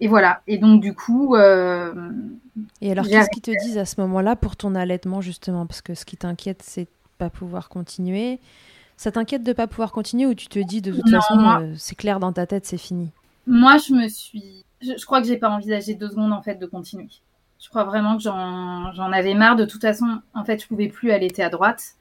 Et 0.00 0.08
voilà. 0.08 0.42
Et 0.46 0.58
donc, 0.58 0.80
du 0.80 0.94
coup. 0.94 1.36
Euh, 1.36 2.10
et 2.80 2.90
alors, 2.90 3.06
qu'est-ce 3.06 3.28
qu'ils 3.30 3.42
te 3.42 3.62
disent 3.62 3.78
à 3.78 3.84
ce 3.84 4.00
moment-là 4.00 4.34
pour 4.34 4.56
ton 4.56 4.74
allaitement, 4.74 5.20
justement? 5.20 5.66
Parce 5.66 5.82
que 5.82 5.94
ce 5.94 6.04
qui 6.04 6.16
t'inquiète, 6.16 6.62
c'est 6.62 6.84
de 6.84 6.88
pas 7.18 7.30
pouvoir 7.30 7.68
continuer. 7.68 8.40
Ça 8.96 9.12
t'inquiète 9.12 9.42
de 9.42 9.52
pas 9.52 9.66
pouvoir 9.66 9.92
continuer 9.92 10.26
ou 10.26 10.34
tu 10.34 10.48
te 10.48 10.58
dis 10.58 10.82
de 10.82 10.92
toute 10.92 11.08
façon, 11.08 11.38
euh, 11.38 11.72
c'est 11.76 11.94
clair 11.94 12.20
dans 12.20 12.32
ta 12.32 12.46
tête, 12.46 12.66
c'est 12.66 12.78
fini? 12.78 13.10
Moi, 13.46 13.76
je 13.78 13.94
me 13.94 14.08
suis. 14.08 14.64
Je, 14.82 15.04
crois 15.04 15.20
que 15.20 15.26
j'ai 15.26 15.36
pas 15.36 15.50
envisagé 15.50 15.94
deux 15.94 16.08
secondes, 16.08 16.32
en 16.32 16.42
fait, 16.42 16.56
de 16.56 16.66
continuer. 16.66 17.08
Je 17.60 17.68
crois 17.68 17.84
vraiment 17.84 18.16
que 18.16 18.22
j'en 18.22 19.12
avais 19.12 19.34
marre. 19.34 19.56
De 19.56 19.64
toute 19.64 19.82
façon, 19.82 20.20
en 20.34 20.44
fait, 20.44 20.62
je 20.62 20.66
pouvais 20.66 20.88
plus 20.88 21.12
allaiter 21.12 21.42
à 21.42 21.50
droite. 21.50 21.94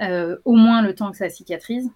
Euh, 0.00 0.36
au 0.44 0.54
moins 0.54 0.80
le 0.80 0.94
temps 0.94 1.10
que 1.10 1.16
ça 1.16 1.28
cicatrise. 1.28 1.90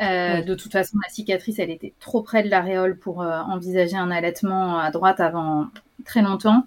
Euh, 0.00 0.42
de 0.42 0.54
toute 0.54 0.72
façon, 0.72 0.98
la 1.02 1.12
cicatrice, 1.12 1.58
elle 1.58 1.70
était 1.70 1.94
trop 1.98 2.22
près 2.22 2.42
de 2.42 2.48
l'aréole 2.48 2.96
pour 2.98 3.22
euh, 3.22 3.40
envisager 3.40 3.96
un 3.96 4.10
allaitement 4.10 4.78
à 4.78 4.90
droite 4.90 5.20
avant 5.20 5.68
très 6.04 6.22
longtemps. 6.22 6.66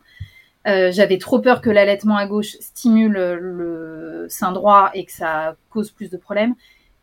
J'avais 0.66 1.18
trop 1.18 1.40
peur 1.40 1.62
que 1.62 1.70
l'allaitement 1.70 2.18
à 2.18 2.28
gauche 2.28 2.58
stimule 2.60 3.14
le 3.14 4.26
sein 4.28 4.52
droit 4.52 4.92
et 4.94 5.06
que 5.06 5.14
ça 5.14 5.56
cause 5.70 5.92
plus 5.92 6.10
de 6.10 6.18
problèmes. 6.18 6.56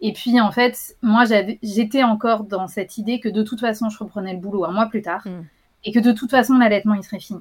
Et 0.02 0.12
puis, 0.12 0.38
en 0.38 0.52
fait, 0.52 0.98
moi, 1.00 1.24
j'étais 1.62 2.02
encore 2.02 2.44
dans 2.44 2.66
cette 2.68 2.98
idée 2.98 3.20
que 3.20 3.30
de 3.30 3.42
toute 3.42 3.60
façon, 3.60 3.88
je 3.88 3.96
reprenais 3.98 4.34
le 4.34 4.38
boulot 4.38 4.66
un 4.66 4.72
mois 4.72 4.84
plus 4.84 5.00
tard 5.00 5.22
mm. 5.26 5.46
et 5.84 5.92
que 5.92 5.98
de 5.98 6.12
toute 6.12 6.30
façon, 6.30 6.58
l'allaitement, 6.58 6.92
il 6.92 7.02
serait 7.02 7.20
fini. 7.20 7.40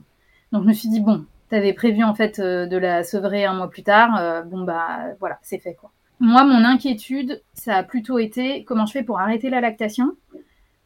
Donc, 0.53 0.63
je 0.63 0.67
me 0.69 0.73
suis 0.73 0.87
dit, 0.87 1.01
bon, 1.01 1.25
tu 1.49 1.55
avais 1.55 1.73
prévu, 1.73 2.03
en 2.03 2.15
fait, 2.15 2.39
de 2.39 2.77
la 2.77 3.03
sevrer 3.03 3.43
un 3.43 3.53
mois 3.53 3.69
plus 3.69 3.83
tard. 3.83 4.45
bon, 4.45 4.63
bah, 4.63 4.99
voilà, 5.19 5.39
c'est 5.41 5.59
fait, 5.59 5.73
quoi. 5.73 5.91
Moi, 6.21 6.45
mon 6.45 6.63
inquiétude, 6.63 7.41
ça 7.53 7.75
a 7.75 7.83
plutôt 7.83 8.17
été 8.17 8.63
comment 8.63 8.85
je 8.85 8.93
fais 8.93 9.03
pour 9.03 9.19
arrêter 9.19 9.49
la 9.49 9.59
lactation 9.59 10.15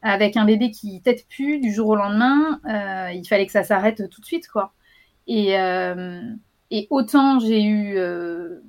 avec 0.02 0.36
un 0.36 0.44
bébé 0.44 0.70
qui 0.70 1.00
tête 1.00 1.26
plus 1.28 1.58
du 1.60 1.72
jour 1.72 1.88
au 1.88 1.96
lendemain. 1.96 2.60
Euh, 2.66 3.12
il 3.12 3.26
fallait 3.26 3.46
que 3.46 3.52
ça 3.52 3.64
s'arrête 3.64 4.08
tout 4.10 4.20
de 4.20 4.26
suite, 4.26 4.48
quoi. 4.48 4.72
Et, 5.26 5.58
euh, 5.58 6.20
autant 6.90 7.38
j'ai 7.38 7.62
eu 7.62 7.96
euh, 7.96 8.60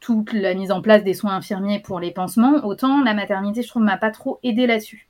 toute 0.00 0.32
la 0.32 0.54
mise 0.54 0.70
en 0.70 0.82
place 0.82 1.02
des 1.02 1.14
soins 1.14 1.36
infirmiers 1.36 1.80
pour 1.80 2.00
les 2.00 2.10
pansements, 2.10 2.64
autant 2.64 3.02
la 3.02 3.14
maternité, 3.14 3.62
je 3.62 3.68
trouve, 3.68 3.82
m'a 3.82 3.96
pas 3.96 4.10
trop 4.10 4.38
aidé 4.42 4.66
là-dessus. 4.66 5.08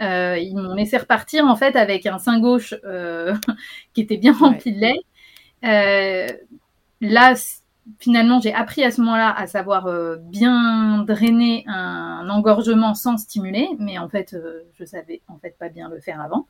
Ils 0.00 0.54
m'ont 0.54 0.74
laissé 0.74 0.96
repartir 0.96 1.46
en 1.46 1.56
fait 1.56 1.76
avec 1.76 2.06
un 2.06 2.18
sein 2.18 2.40
gauche 2.40 2.74
qui 3.94 4.00
était 4.00 4.16
bien 4.16 4.32
rempli 4.32 4.72
de 4.72 4.80
lait. 4.80 6.40
là, 7.00 7.34
finalement, 7.98 8.40
j'ai 8.40 8.52
appris 8.52 8.84
à 8.84 8.90
ce 8.90 9.00
moment-là 9.00 9.32
à 9.36 9.46
savoir 9.46 9.86
euh, 9.86 10.16
bien 10.16 11.04
drainer 11.06 11.64
un, 11.66 12.28
engorgement 12.28 12.94
sans 12.94 13.16
stimuler, 13.16 13.68
mais 13.78 13.98
en 13.98 14.08
fait, 14.08 14.34
euh, 14.34 14.62
je 14.78 14.84
savais 14.84 15.22
en 15.28 15.38
fait 15.38 15.56
pas 15.58 15.68
bien 15.68 15.88
le 15.88 16.00
faire 16.00 16.20
avant. 16.20 16.46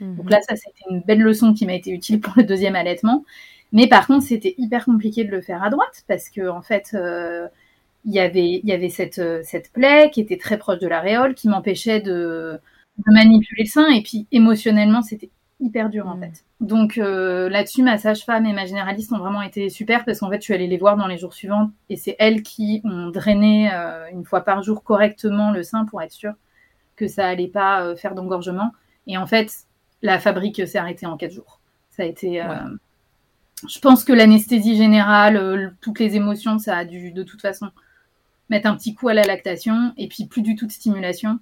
Mhm. 0.00 0.16
Donc 0.16 0.30
là, 0.30 0.40
ça, 0.42 0.56
c'était 0.56 0.84
une 0.90 1.00
belle 1.00 1.20
leçon 1.20 1.54
qui 1.54 1.66
m'a 1.66 1.74
été 1.74 1.90
utile 1.90 2.20
pour 2.20 2.34
le 2.36 2.44
deuxième 2.44 2.76
allaitement. 2.76 3.24
Mais 3.72 3.86
par 3.86 4.06
contre, 4.06 4.24
c'était 4.24 4.54
hyper 4.58 4.84
compliqué 4.84 5.24
de 5.24 5.30
le 5.30 5.40
faire 5.40 5.62
à 5.62 5.70
droite 5.70 6.04
parce 6.06 6.28
que 6.28 6.48
en 6.48 6.62
fait, 6.62 6.90
euh, 6.94 7.48
il 8.04 8.12
y 8.12 8.20
avait, 8.20 8.60
il 8.62 8.66
y 8.66 8.72
avait 8.72 8.90
cette, 8.90 9.20
cette 9.44 9.72
plaie 9.72 10.10
qui 10.12 10.20
était 10.20 10.36
très 10.36 10.58
proche 10.58 10.78
de 10.78 10.86
l'aréole, 10.86 11.34
qui 11.34 11.48
m'empêchait 11.48 12.00
de, 12.00 12.60
de 12.98 13.12
manipuler 13.12 13.64
le 13.64 13.68
sein. 13.68 13.88
Et 13.88 14.02
puis 14.02 14.26
émotionnellement, 14.32 15.02
c'était 15.02 15.30
hyper 15.60 15.90
dur 15.90 16.06
en 16.06 16.16
mm. 16.16 16.20
fait. 16.20 16.44
Donc 16.60 16.98
euh, 16.98 17.48
là-dessus, 17.48 17.82
ma 17.82 17.98
sage-femme 17.98 18.46
et 18.46 18.52
ma 18.52 18.66
généraliste 18.66 19.12
ont 19.12 19.18
vraiment 19.18 19.42
été 19.42 19.68
super 19.68 20.04
parce 20.04 20.20
qu'en 20.20 20.30
fait, 20.30 20.38
je 20.38 20.44
suis 20.44 20.54
allée 20.54 20.66
les 20.66 20.78
voir 20.78 20.96
dans 20.96 21.06
les 21.06 21.18
jours 21.18 21.34
suivants 21.34 21.70
et 21.88 21.96
c'est 21.96 22.16
elles 22.18 22.42
qui 22.42 22.80
ont 22.84 23.08
drainé 23.08 23.72
euh, 23.72 24.06
une 24.12 24.24
fois 24.24 24.42
par 24.42 24.62
jour 24.62 24.82
correctement 24.82 25.50
le 25.50 25.62
sein 25.62 25.84
pour 25.84 26.02
être 26.02 26.12
sûr 26.12 26.32
que 26.96 27.08
ça 27.08 27.26
allait 27.26 27.48
pas 27.48 27.82
euh, 27.82 27.96
faire 27.96 28.14
d'engorgement. 28.14 28.72
Et 29.06 29.18
en 29.18 29.26
fait, 29.26 29.52
la 30.02 30.18
fabrique 30.18 30.66
s'est 30.66 30.78
arrêtée 30.78 31.06
en 31.06 31.16
quatre 31.16 31.32
jours. 31.32 31.60
Ça 31.90 32.02
a 32.02 32.06
été. 32.06 32.42
Je 33.68 33.78
pense 33.78 34.04
que 34.04 34.12
l'anesthésie 34.12 34.76
générale, 34.76 35.74
toutes 35.80 36.00
les 36.00 36.16
émotions, 36.16 36.58
ça 36.58 36.76
a 36.76 36.84
dû 36.84 37.12
de 37.12 37.22
toute 37.22 37.40
façon 37.40 37.70
mettre 38.50 38.68
un 38.68 38.76
petit 38.76 38.94
coup 38.94 39.08
à 39.08 39.14
la 39.14 39.22
lactation 39.22 39.92
et 39.96 40.08
puis 40.08 40.26
plus 40.26 40.42
du 40.42 40.56
tout 40.56 40.66
de 40.66 40.72
stimulation. 40.72 41.38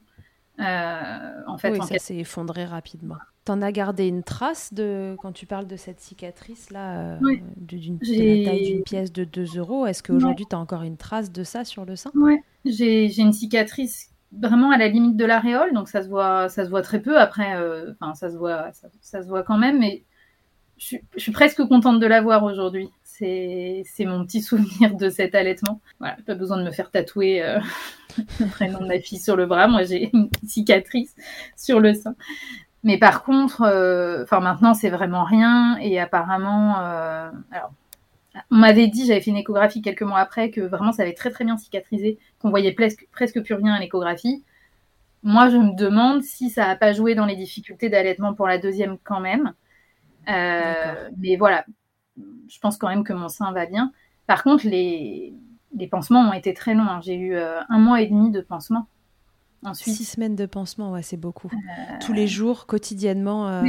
En 1.46 1.58
fait, 1.58 1.80
ça 1.82 1.98
s'est 1.98 2.16
effondré 2.16 2.64
rapidement. 2.64 3.16
T'en 3.44 3.60
as 3.60 3.72
gardé 3.72 4.06
une 4.06 4.22
trace 4.22 4.72
de 4.72 5.16
quand 5.20 5.32
tu 5.32 5.46
parles 5.46 5.66
de 5.66 5.76
cette 5.76 6.00
cicatrice 6.00 6.70
là, 6.70 7.16
euh, 7.16 7.18
d'une 7.56 7.98
taille 7.98 8.64
d'une 8.64 8.82
pièce 8.82 9.12
de 9.12 9.24
2 9.24 9.58
euros? 9.58 9.86
Est-ce 9.86 10.02
qu'aujourd'hui 10.02 10.46
tu 10.48 10.54
as 10.54 10.58
encore 10.58 10.82
une 10.82 10.96
trace 10.96 11.32
de 11.32 11.42
ça 11.42 11.64
sur 11.64 11.84
le 11.84 11.96
sein? 11.96 12.12
Oui, 12.14 12.38
j'ai 12.64 13.20
une 13.20 13.32
cicatrice 13.32 14.12
vraiment 14.32 14.70
à 14.70 14.78
la 14.78 14.88
limite 14.88 15.16
de 15.16 15.24
l'aréole, 15.24 15.74
donc 15.74 15.88
ça 15.88 16.02
se 16.02 16.08
voit, 16.08 16.48
ça 16.48 16.64
se 16.64 16.70
voit 16.70 16.82
très 16.82 17.00
peu. 17.00 17.18
Après, 17.18 17.56
euh, 17.56 17.92
enfin 18.00 18.14
ça 18.14 18.30
se 18.30 18.36
voit, 18.36 18.70
ça, 19.00 19.22
se 19.22 19.28
voit 19.28 19.42
quand 19.42 19.58
même, 19.58 19.78
mais 19.78 20.04
je, 20.78 20.96
suis 21.16 21.32
presque 21.32 21.64
contente 21.66 22.00
de 22.00 22.06
l'avoir 22.06 22.44
aujourd'hui. 22.44 22.90
C'est 23.04 23.84
mon 24.00 24.24
petit 24.24 24.42
souvenir 24.42 24.96
de 24.96 25.08
cet 25.08 25.36
allaitement. 25.36 25.80
Voilà, 26.00 26.16
pas 26.26 26.34
besoin 26.34 26.56
de 26.56 26.64
me 26.64 26.72
faire 26.72 26.90
tatouer 26.90 27.40
euh, 27.42 27.60
le 28.40 28.48
prénom 28.48 28.80
de 28.80 28.86
ma 28.86 28.98
fille 28.98 29.20
sur 29.20 29.36
le 29.36 29.46
bras. 29.46 29.68
Moi, 29.68 29.84
j'ai 29.84 30.10
une 30.12 30.28
cicatrice 30.44 31.14
sur 31.56 31.78
le 31.78 31.94
sein. 31.94 32.16
Mais 32.84 32.98
par 32.98 33.22
contre, 33.22 33.62
euh, 33.62 34.24
enfin 34.24 34.40
maintenant 34.40 34.74
c'est 34.74 34.90
vraiment 34.90 35.22
rien 35.22 35.76
et 35.80 36.00
apparemment, 36.00 36.80
euh, 36.80 37.30
alors 37.52 37.72
on 38.50 38.56
m'avait 38.56 38.88
dit, 38.88 39.06
j'avais 39.06 39.20
fait 39.20 39.30
une 39.30 39.36
échographie 39.36 39.82
quelques 39.82 40.02
mois 40.02 40.18
après 40.18 40.50
que 40.50 40.60
vraiment 40.60 40.90
ça 40.90 41.02
avait 41.02 41.12
très 41.12 41.30
très 41.30 41.44
bien 41.44 41.56
cicatrisé, 41.56 42.18
qu'on 42.40 42.50
voyait 42.50 42.72
presque 42.72 43.06
presque 43.12 43.40
plus 43.42 43.54
rien 43.54 43.74
à 43.74 43.78
l'échographie. 43.78 44.42
Moi, 45.22 45.50
je 45.50 45.56
me 45.56 45.76
demande 45.76 46.22
si 46.22 46.50
ça 46.50 46.66
n'a 46.66 46.74
pas 46.74 46.92
joué 46.92 47.14
dans 47.14 47.26
les 47.26 47.36
difficultés 47.36 47.88
d'allaitement 47.88 48.34
pour 48.34 48.48
la 48.48 48.58
deuxième 48.58 48.98
quand 49.04 49.20
même. 49.20 49.54
Euh, 50.28 51.10
mais 51.18 51.36
voilà, 51.36 51.64
je 52.16 52.58
pense 52.60 52.76
quand 52.76 52.88
même 52.88 53.04
que 53.04 53.12
mon 53.12 53.28
sein 53.28 53.52
va 53.52 53.66
bien. 53.66 53.92
Par 54.26 54.42
contre, 54.42 54.66
les, 54.66 55.34
les 55.76 55.86
pansements 55.86 56.20
ont 56.20 56.32
été 56.32 56.54
très 56.54 56.74
longs. 56.74 56.88
Hein. 56.88 57.00
J'ai 57.02 57.16
eu 57.16 57.36
un 57.36 57.78
mois 57.78 58.00
et 58.00 58.06
demi 58.06 58.30
de 58.30 58.40
pansements. 58.40 58.86
Six 59.74 60.04
semaines 60.04 60.34
de 60.34 60.46
pansement, 60.46 60.90
ouais, 60.90 61.02
c'est 61.02 61.16
beaucoup. 61.16 61.48
Euh, 61.52 61.94
tous 62.04 62.12
les 62.12 62.26
jours, 62.26 62.66
quotidiennement. 62.66 63.48
Euh, 63.48 63.62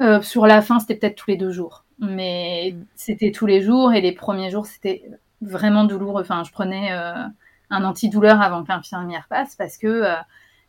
euh, 0.00 0.22
sur 0.22 0.46
la 0.46 0.62
fin, 0.62 0.78
c'était 0.78 0.94
peut-être 0.94 1.16
tous 1.16 1.30
les 1.30 1.36
deux 1.36 1.50
jours, 1.50 1.84
mais 1.98 2.74
mm. 2.74 2.84
c'était 2.94 3.32
tous 3.32 3.46
les 3.46 3.60
jours 3.60 3.92
et 3.92 4.00
les 4.00 4.12
premiers 4.12 4.50
jours, 4.50 4.66
c'était 4.66 5.02
vraiment 5.40 5.84
douloureux. 5.84 6.22
Enfin, 6.22 6.44
je 6.44 6.52
prenais 6.52 6.92
un 6.92 7.84
antidouleur 7.84 8.40
avant 8.40 8.62
que 8.62 8.68
l'infirmière 8.68 9.26
passe 9.28 9.56
parce 9.56 9.76
que 9.76 10.04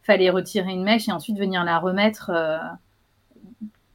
fallait 0.02 0.30
retirer 0.30 0.72
une 0.72 0.84
mèche 0.84 1.08
et 1.08 1.12
ensuite 1.12 1.38
venir 1.38 1.63
la 1.63 1.78
remettre 1.78 2.32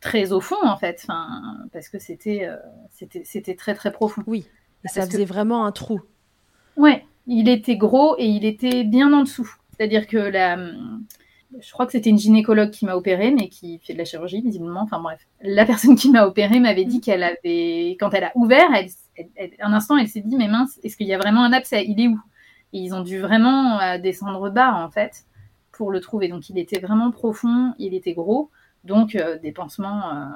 très 0.04 0.32
au 0.32 0.40
fond 0.40 0.62
en 0.62 0.76
fait, 0.76 1.00
enfin, 1.02 1.56
parce 1.72 1.88
que 1.88 1.98
c'était 1.98 2.48
c'était 3.24 3.54
très 3.54 3.74
très 3.74 3.90
profond. 3.90 4.22
Oui, 4.26 4.46
et 4.84 4.88
ça 4.88 5.06
faisait 5.06 5.24
vraiment 5.24 5.64
un 5.64 5.72
trou. 5.72 6.02
Ouais, 6.76 7.06
il 7.26 7.48
était 7.48 7.76
gros 7.76 8.14
et 8.18 8.26
il 8.26 8.44
était 8.44 8.84
bien 8.84 9.12
en 9.12 9.22
dessous. 9.22 9.50
C'est-à-dire 9.72 10.06
que 10.06 10.18
la, 10.18 10.56
je 11.60 11.72
crois 11.72 11.86
que 11.86 11.92
c'était 11.92 12.10
une 12.10 12.18
gynécologue 12.18 12.70
qui 12.70 12.84
m'a 12.84 12.96
opérée, 12.96 13.30
mais 13.30 13.48
qui 13.48 13.78
fait 13.78 13.94
de 13.94 13.98
la 13.98 14.04
chirurgie 14.04 14.42
visiblement. 14.42 14.82
Enfin 14.82 15.00
bref, 15.00 15.26
la 15.40 15.64
personne 15.66 15.96
qui 15.96 16.10
m'a 16.10 16.26
opérée 16.26 16.60
m'avait 16.60 16.84
dit 16.84 17.00
qu'elle 17.00 17.22
avait, 17.22 17.96
quand 17.98 18.12
elle 18.12 18.24
a 18.24 18.32
ouvert, 18.34 18.68
un 19.60 19.72
instant, 19.72 19.96
elle 19.96 20.08
s'est 20.08 20.20
dit 20.20 20.36
mais 20.36 20.48
mince, 20.48 20.78
est-ce 20.84 20.96
qu'il 20.96 21.06
y 21.06 21.14
a 21.14 21.18
vraiment 21.18 21.44
un 21.44 21.52
abcès? 21.52 21.84
Il 21.86 22.00
est 22.00 22.08
où? 22.08 22.20
Et 22.74 22.78
ils 22.78 22.94
ont 22.94 23.02
dû 23.02 23.20
vraiment 23.20 23.80
euh, 23.80 23.98
descendre 23.98 24.50
bas 24.50 24.74
en 24.84 24.90
fait 24.90 25.24
pour 25.72 25.90
le 25.90 26.00
trouver. 26.00 26.28
Donc 26.28 26.50
il 26.50 26.58
était 26.58 26.80
vraiment 26.80 27.10
profond, 27.10 27.72
il 27.78 27.94
était 27.94 28.12
gros, 28.12 28.50
donc 28.84 29.16
euh, 29.16 29.38
des 29.38 29.52
pansements, 29.52 30.10
euh, 30.10 30.26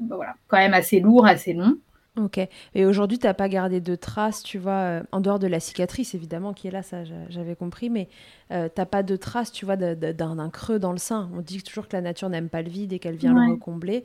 bah, 0.00 0.16
voilà, 0.16 0.34
quand 0.48 0.58
même 0.58 0.74
assez 0.74 1.00
lourds, 1.00 1.26
assez 1.26 1.52
longs. 1.52 1.76
Ok. 2.16 2.38
Et 2.74 2.86
aujourd'hui, 2.86 3.18
tu 3.18 3.26
n'as 3.26 3.34
pas 3.34 3.48
gardé 3.48 3.80
de 3.80 3.96
traces, 3.96 4.44
tu 4.44 4.58
vois, 4.58 4.72
euh, 4.72 5.02
en 5.10 5.20
dehors 5.20 5.40
de 5.40 5.48
la 5.48 5.58
cicatrice, 5.58 6.14
évidemment, 6.14 6.52
qui 6.52 6.68
est 6.68 6.70
là, 6.70 6.82
ça 6.82 6.98
j'avais 7.28 7.56
compris, 7.56 7.90
mais 7.90 8.08
euh, 8.52 8.68
tu 8.72 8.80
n'as 8.80 8.86
pas 8.86 9.02
de 9.02 9.16
traces, 9.16 9.50
tu 9.50 9.64
vois, 9.64 9.76
d'un 9.76 10.50
creux 10.50 10.78
dans 10.78 10.92
le 10.92 10.98
sein. 10.98 11.28
On 11.34 11.40
dit 11.40 11.60
toujours 11.62 11.88
que 11.88 11.96
la 11.96 12.02
nature 12.02 12.28
n'aime 12.28 12.48
pas 12.48 12.62
le 12.62 12.68
vide 12.68 12.92
et 12.92 13.00
qu'elle 13.00 13.16
vient 13.16 13.34
le 13.34 13.52
recombler. 13.52 14.04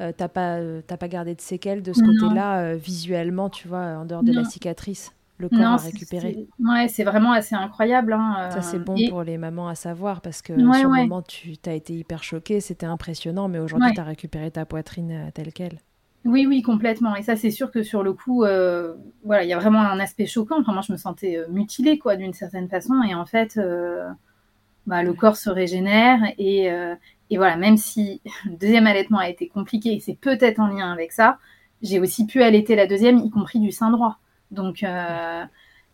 Euh, 0.00 0.12
tu 0.16 0.22
n'as 0.22 0.28
pas, 0.28 0.60
pas 0.96 1.08
gardé 1.08 1.34
de 1.34 1.40
séquelles 1.40 1.82
de 1.82 1.92
ce 1.92 2.00
côté-là, 2.00 2.76
visuellement, 2.76 3.50
tu 3.50 3.66
vois, 3.66 3.98
en 3.98 4.04
dehors 4.04 4.22
de 4.22 4.32
la 4.32 4.44
cicatrice? 4.44 5.12
Le 5.40 5.48
corps 5.48 5.60
à 5.60 5.76
récupérer. 5.76 6.46
Ouais, 6.58 6.88
c'est 6.88 7.04
vraiment 7.04 7.32
assez 7.32 7.54
incroyable. 7.54 8.12
Hein, 8.12 8.50
ça, 8.50 8.62
c'est 8.62 8.78
bon 8.78 8.96
pour 9.08 9.22
les 9.22 9.38
mamans 9.38 9.68
à 9.68 9.74
savoir 9.74 10.20
parce 10.20 10.42
que 10.42 10.54
sur 10.54 10.88
le 10.88 11.02
moment, 11.02 11.22
tu 11.22 11.56
as 11.66 11.74
été 11.74 11.94
hyper 11.94 12.22
choquée, 12.22 12.60
c'était 12.60 12.86
impressionnant, 12.86 13.48
mais 13.48 13.58
aujourd'hui, 13.58 13.92
tu 13.94 14.00
as 14.00 14.04
récupéré 14.04 14.50
ta 14.50 14.64
poitrine 14.64 15.30
telle 15.34 15.52
qu'elle. 15.52 15.78
Oui, 16.26 16.46
oui, 16.46 16.60
complètement. 16.60 17.16
Et 17.16 17.22
ça, 17.22 17.34
c'est 17.36 17.50
sûr 17.50 17.70
que 17.70 17.82
sur 17.82 18.02
le 18.02 18.12
coup, 18.12 18.44
euh, 18.44 18.94
voilà, 19.24 19.42
il 19.44 19.48
y 19.48 19.54
a 19.54 19.58
vraiment 19.58 19.80
un 19.80 19.98
aspect 20.00 20.26
choquant. 20.26 20.60
Enfin, 20.60 20.72
moi, 20.72 20.82
je 20.86 20.92
me 20.92 20.98
sentais 20.98 21.38
euh, 21.38 21.48
mutilée, 21.48 21.98
quoi, 21.98 22.16
d'une 22.16 22.34
certaine 22.34 22.68
façon. 22.68 23.02
Et 23.08 23.14
en 23.14 23.24
fait, 23.24 23.56
euh, 23.56 24.06
bah, 24.86 25.02
le 25.02 25.14
corps 25.14 25.36
se 25.36 25.48
régénère. 25.48 26.20
Et, 26.36 26.66
et, 27.30 27.36
voilà, 27.36 27.56
même 27.56 27.78
si 27.78 28.20
le 28.44 28.56
deuxième 28.56 28.86
allaitement 28.86 29.18
a 29.18 29.30
été 29.30 29.48
compliqué, 29.48 29.94
et 29.94 30.00
c'est 30.00 30.18
peut-être 30.18 30.60
en 30.60 30.66
lien 30.66 30.92
avec 30.92 31.12
ça, 31.12 31.38
j'ai 31.82 31.98
aussi 32.00 32.26
pu 32.26 32.42
allaiter 32.42 32.76
la 32.76 32.86
deuxième, 32.86 33.18
y 33.18 33.30
compris 33.30 33.58
du 33.58 33.72
sein 33.72 33.90
droit. 33.90 34.18
Donc, 34.50 34.84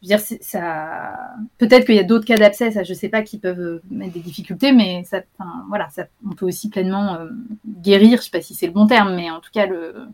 je 0.03 0.09
veux 0.09 0.16
dire, 0.16 0.38
ça, 0.40 1.35
peut-être 1.59 1.87
qu'il 1.87 1.95
y 1.95 1.99
a 1.99 2.05
d'autres 2.05 2.27
cas 2.27 2.37
d'abcès, 2.37 2.85
je 2.85 2.95
sais 2.95 3.09
pas, 3.09 3.23
qui 3.23 3.38
peuvent 3.38 3.81
mettre 3.90 4.12
des 4.12 4.21
difficultés, 4.21 4.73
mais 4.73 5.05
ça, 5.05 5.23
voilà, 5.69 5.88
ça, 5.90 6.07
on 6.29 6.35
peut 6.35 6.47
aussi 6.47 6.69
pleinement 6.69 7.14
euh, 7.14 7.29
guérir. 7.66 8.19
Je 8.19 8.25
sais 8.25 8.31
pas 8.31 8.42
si 8.42 8.55
c'est 8.55 8.66
le 8.66 8.73
bon 8.73 8.87
terme, 8.87 9.14
mais 9.14 9.31
en 9.31 9.40
tout 9.40 9.51
cas, 9.53 9.66
le, 9.66 10.07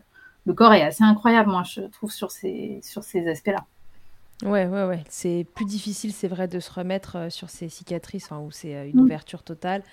le 0.45 0.53
corps 0.53 0.73
est 0.73 0.81
assez 0.81 1.03
incroyable, 1.03 1.49
moi, 1.49 1.63
je 1.63 1.81
trouve, 1.81 2.11
sur 2.11 2.31
ces, 2.31 2.79
sur 2.81 3.03
ces 3.03 3.27
aspects-là. 3.27 3.65
Ouais, 4.43 4.65
ouais, 4.67 4.85
ouais. 4.85 5.03
C'est 5.09 5.45
plus 5.53 5.65
difficile, 5.65 6.11
c'est 6.11 6.27
vrai, 6.27 6.47
de 6.47 6.59
se 6.59 6.71
remettre 6.71 7.17
euh, 7.17 7.29
sur 7.29 7.49
ces 7.49 7.69
cicatrices, 7.69 8.29
où 8.31 8.51
c'est 8.51 8.75
euh, 8.75 8.87
une 8.87 9.01
mm. 9.01 9.03
ouverture 9.03 9.43
totale, 9.43 9.83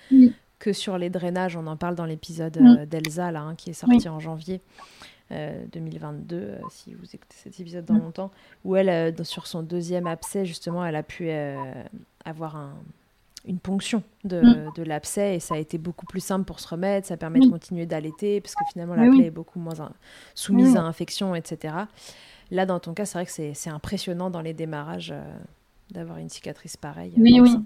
que 0.59 0.73
sur 0.73 0.97
les 0.97 1.09
drainages. 1.09 1.57
On 1.57 1.67
en 1.67 1.77
parle 1.77 1.95
dans 1.95 2.05
l'épisode 2.05 2.57
mm. 2.59 2.85
d'Elsa, 2.85 3.31
là, 3.31 3.41
hein, 3.41 3.55
qui 3.55 3.71
est 3.71 3.73
sorti 3.73 4.07
en 4.07 4.19
janvier. 4.19 4.61
2022, 5.71 6.35
euh, 6.35 6.39
euh, 6.39 6.59
si 6.69 6.93
vous 6.93 7.05
écoutez 7.05 7.35
cet 7.35 7.59
épisode 7.59 7.85
dans 7.85 7.95
mm. 7.95 8.01
longtemps, 8.01 8.31
où 8.65 8.75
elle, 8.75 8.89
euh, 8.89 9.23
sur 9.23 9.47
son 9.47 9.63
deuxième 9.63 10.07
abcès, 10.07 10.45
justement, 10.45 10.85
elle 10.85 10.95
a 10.95 11.03
pu 11.03 11.29
avoir 12.25 12.55
un, 12.55 12.73
une 13.45 13.59
ponction 13.59 14.03
de, 14.23 14.41
mm. 14.41 14.71
de 14.75 14.83
l'abcès 14.83 15.35
et 15.35 15.39
ça 15.39 15.55
a 15.55 15.57
été 15.57 15.77
beaucoup 15.77 16.05
plus 16.05 16.19
simple 16.19 16.45
pour 16.45 16.59
se 16.59 16.67
remettre, 16.67 17.07
ça 17.07 17.17
permet 17.17 17.39
de 17.39 17.49
continuer 17.49 17.85
d'allaiter 17.85 18.41
parce 18.41 18.55
que 18.55 18.63
finalement 18.71 18.95
la 18.95 19.09
plaie 19.09 19.27
est 19.27 19.31
beaucoup 19.31 19.59
moins 19.59 19.91
soumise 20.35 20.75
à 20.75 20.81
infection, 20.81 21.35
etc. 21.35 21.75
Là, 22.51 22.65
dans 22.65 22.79
ton 22.79 22.93
cas, 22.93 23.05
c'est 23.05 23.17
vrai 23.17 23.25
que 23.25 23.53
c'est 23.53 23.69
impressionnant 23.69 24.29
dans 24.29 24.41
les 24.41 24.53
démarrages 24.53 25.13
d'avoir 25.89 26.17
une 26.17 26.29
cicatrice 26.29 26.77
pareille. 26.77 27.13
Oui, 27.17 27.39
oui. 27.39 27.57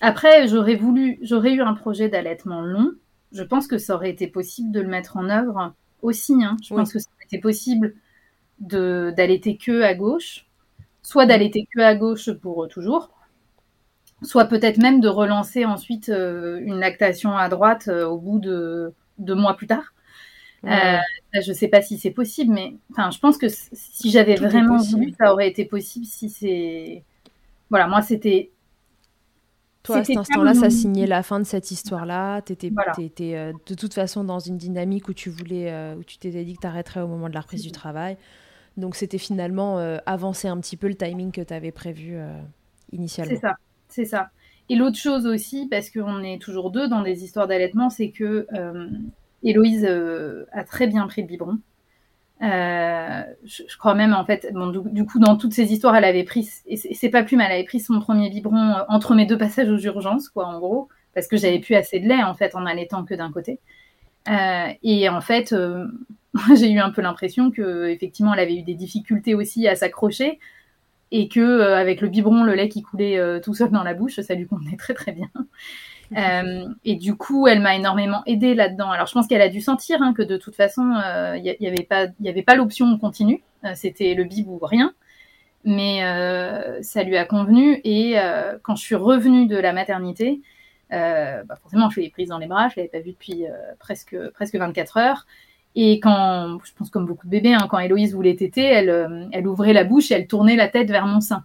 Après, 0.00 0.48
j'aurais 0.48 0.74
voulu, 0.74 1.18
j'aurais 1.22 1.52
eu 1.52 1.60
un 1.60 1.74
projet 1.74 2.08
d'allaitement 2.08 2.60
long. 2.60 2.92
Je 3.32 3.42
pense 3.42 3.66
que 3.66 3.78
ça 3.78 3.94
aurait 3.94 4.10
été 4.10 4.26
possible 4.26 4.70
de 4.72 4.80
le 4.80 4.88
mettre 4.88 5.16
en 5.16 5.28
œuvre 5.28 5.74
aussi. 6.04 6.34
Hein. 6.44 6.56
Je 6.62 6.74
pense 6.74 6.92
que 6.92 6.98
c'était 6.98 7.40
possible 7.40 7.94
d'allaiter 8.60 9.56
que 9.56 9.82
à 9.82 9.94
gauche, 9.94 10.46
soit 11.02 11.26
d'allaiter 11.26 11.66
que 11.74 11.80
à 11.80 11.94
gauche 11.94 12.30
pour 12.32 12.68
toujours, 12.68 13.10
soit 14.22 14.46
peut-être 14.46 14.78
même 14.78 15.00
de 15.00 15.08
relancer 15.08 15.64
ensuite 15.64 16.08
euh, 16.08 16.60
une 16.64 16.78
lactation 16.78 17.36
à 17.36 17.48
droite 17.48 17.88
euh, 17.88 18.06
au 18.06 18.18
bout 18.18 18.38
de 18.38 18.92
deux 19.18 19.34
mois 19.34 19.56
plus 19.56 19.66
tard. 19.66 19.92
Euh, 20.64 20.96
je 21.34 21.50
ne 21.50 21.54
sais 21.54 21.68
pas 21.68 21.82
si 21.82 21.98
c'est 21.98 22.10
possible, 22.10 22.54
mais 22.54 22.74
enfin, 22.90 23.10
je 23.10 23.18
pense 23.18 23.36
que 23.36 23.48
si 23.48 24.10
j'avais 24.10 24.36
vraiment 24.36 24.78
voulu, 24.78 25.12
ça 25.20 25.30
aurait 25.30 25.48
été 25.48 25.66
possible. 25.66 26.06
Si 26.06 26.30
c'est, 26.30 27.04
voilà, 27.68 27.86
moi 27.86 28.00
c'était 28.00 28.50
toi, 29.84 29.98
à 29.98 30.04
cet 30.04 30.16
instant-là, 30.16 30.54
ça 30.54 30.70
signait 30.70 31.06
la 31.06 31.22
fin 31.22 31.38
de 31.38 31.44
cette 31.44 31.70
histoire-là. 31.70 32.40
Tu 32.40 32.52
étais, 32.54 33.36
euh, 33.36 33.52
de 33.66 33.74
toute 33.74 33.92
façon 33.92 34.24
dans 34.24 34.38
une 34.38 34.56
dynamique 34.56 35.08
où 35.08 35.12
tu 35.12 35.28
voulais, 35.28 35.70
euh, 35.70 35.94
où 35.96 36.02
tu 36.02 36.16
t'étais 36.16 36.42
dit 36.44 36.54
que 36.54 36.62
tu 36.62 36.66
arrêterais 36.66 37.02
au 37.02 37.06
moment 37.06 37.28
de 37.28 37.34
la 37.34 37.42
reprise 37.42 37.62
du 37.62 37.70
travail. 37.70 38.16
Donc, 38.78 38.96
c'était 38.96 39.18
finalement 39.18 39.78
euh, 39.78 39.98
avancer 40.06 40.48
un 40.48 40.58
petit 40.58 40.78
peu 40.78 40.88
le 40.88 40.94
timing 40.94 41.32
que 41.32 41.42
tu 41.42 41.52
avais 41.52 41.70
prévu 41.70 42.18
initialement. 42.92 43.34
C'est 43.34 43.40
ça, 43.40 43.56
c'est 43.88 44.04
ça. 44.06 44.30
Et 44.70 44.74
l'autre 44.74 44.96
chose 44.96 45.26
aussi, 45.26 45.68
parce 45.70 45.90
qu'on 45.90 46.22
est 46.22 46.40
toujours 46.40 46.70
deux 46.70 46.88
dans 46.88 47.02
des 47.02 47.22
histoires 47.22 47.46
d'allaitement, 47.46 47.90
c'est 47.90 48.08
que 48.08 48.46
Héloïse 49.42 49.84
a 49.84 50.64
très 50.64 50.86
bien 50.86 51.06
pris 51.06 51.20
le 51.20 51.28
biberon. 51.28 51.58
Euh, 52.42 53.22
je, 53.44 53.76
crois 53.78 53.94
même 53.94 54.12
en 54.12 54.24
fait, 54.24 54.48
bon, 54.52 54.66
du, 54.68 55.06
coup 55.06 55.18
dans 55.18 55.36
toutes 55.36 55.54
ces 55.54 55.72
histoires, 55.72 55.94
elle 55.96 56.04
avait 56.04 56.24
pris, 56.24 56.48
et 56.66 56.76
c'est 56.76 57.08
pas 57.08 57.22
plus 57.22 57.36
mal, 57.36 57.46
elle 57.50 57.58
avait 57.58 57.64
pris 57.64 57.80
son 57.80 58.00
premier 58.00 58.28
biberon 58.28 58.70
euh, 58.70 58.82
entre 58.88 59.14
mes 59.14 59.24
deux 59.24 59.38
passages 59.38 59.70
aux 59.70 59.78
urgences, 59.78 60.28
quoi, 60.28 60.46
en 60.46 60.58
gros, 60.58 60.88
parce 61.14 61.28
que 61.28 61.36
j'avais 61.36 61.60
plus 61.60 61.74
assez 61.74 62.00
de 62.00 62.08
lait 62.08 62.22
en 62.22 62.34
fait 62.34 62.54
en 62.54 62.66
allaitant 62.66 63.04
que 63.04 63.14
d'un 63.14 63.30
côté. 63.30 63.60
Euh, 64.28 64.68
et 64.82 65.08
en 65.08 65.20
fait, 65.20 65.54
j'ai 66.56 66.70
eu 66.70 66.80
un 66.80 66.90
peu 66.90 67.02
l'impression 67.02 67.50
que 67.50 67.88
effectivement, 67.88 68.34
elle 68.34 68.40
avait 68.40 68.56
eu 68.56 68.62
des 68.62 68.74
difficultés 68.74 69.34
aussi 69.34 69.68
à 69.68 69.76
s'accrocher 69.76 70.38
et 71.12 71.28
que 71.28 71.60
avec 71.60 72.00
le 72.00 72.08
biberon, 72.08 72.42
le 72.42 72.54
lait 72.54 72.68
qui 72.68 72.82
coulait 72.82 73.40
tout 73.42 73.54
seul 73.54 73.70
dans 73.70 73.84
la 73.84 73.94
bouche, 73.94 74.20
ça 74.20 74.34
lui 74.34 74.46
convenait 74.46 74.76
très 74.76 74.94
très 74.94 75.12
bien. 75.12 75.30
Euh, 76.16 76.68
et 76.84 76.96
du 76.96 77.16
coup, 77.16 77.46
elle 77.46 77.60
m'a 77.60 77.76
énormément 77.76 78.22
aidée 78.26 78.54
là-dedans. 78.54 78.90
Alors, 78.90 79.06
je 79.06 79.12
pense 79.12 79.26
qu'elle 79.26 79.40
a 79.40 79.48
dû 79.48 79.60
sentir 79.60 80.02
hein, 80.02 80.14
que 80.14 80.22
de 80.22 80.36
toute 80.36 80.54
façon, 80.54 80.82
il 80.82 81.48
euh, 81.48 81.54
n'y 81.60 81.66
avait 81.66 81.84
pas, 81.84 82.06
y 82.20 82.28
avait 82.28 82.42
pas 82.42 82.54
l'option 82.54 82.96
continue. 82.98 83.42
Euh, 83.64 83.72
c'était 83.74 84.14
le 84.14 84.24
bib 84.24 84.48
ou 84.48 84.58
rien. 84.62 84.94
Mais 85.64 86.00
ça 86.82 87.04
lui 87.04 87.16
a 87.16 87.24
convenu. 87.24 87.80
Et 87.84 88.16
quand 88.62 88.76
je 88.76 88.82
suis 88.82 88.94
revenue 88.94 89.46
de 89.46 89.56
la 89.56 89.72
maternité, 89.72 90.42
bah 90.90 91.56
forcément, 91.62 91.88
je 91.88 92.00
l'ai 92.00 92.10
prise 92.10 92.28
dans 92.28 92.36
les 92.36 92.46
bras. 92.46 92.68
Je 92.68 92.74
l'avais 92.76 92.90
pas 92.90 93.00
vue 93.00 93.12
depuis 93.12 93.44
presque 93.78 94.14
presque 94.34 94.56
24 94.56 94.98
heures. 94.98 95.26
Et 95.74 96.00
quand, 96.00 96.58
je 96.62 96.72
pense 96.74 96.90
comme 96.90 97.06
beaucoup 97.06 97.26
de 97.26 97.30
bébés, 97.30 97.54
hein, 97.54 97.66
quand 97.70 97.78
Héloïse 97.78 98.12
voulait 98.12 98.36
téter, 98.36 98.62
elle, 98.62 99.30
elle 99.32 99.48
ouvrait 99.48 99.72
la 99.72 99.84
bouche 99.84 100.10
et 100.10 100.14
elle 100.16 100.26
tournait 100.26 100.54
la 100.54 100.68
tête 100.68 100.90
vers 100.90 101.06
mon 101.06 101.22
sein. 101.22 101.44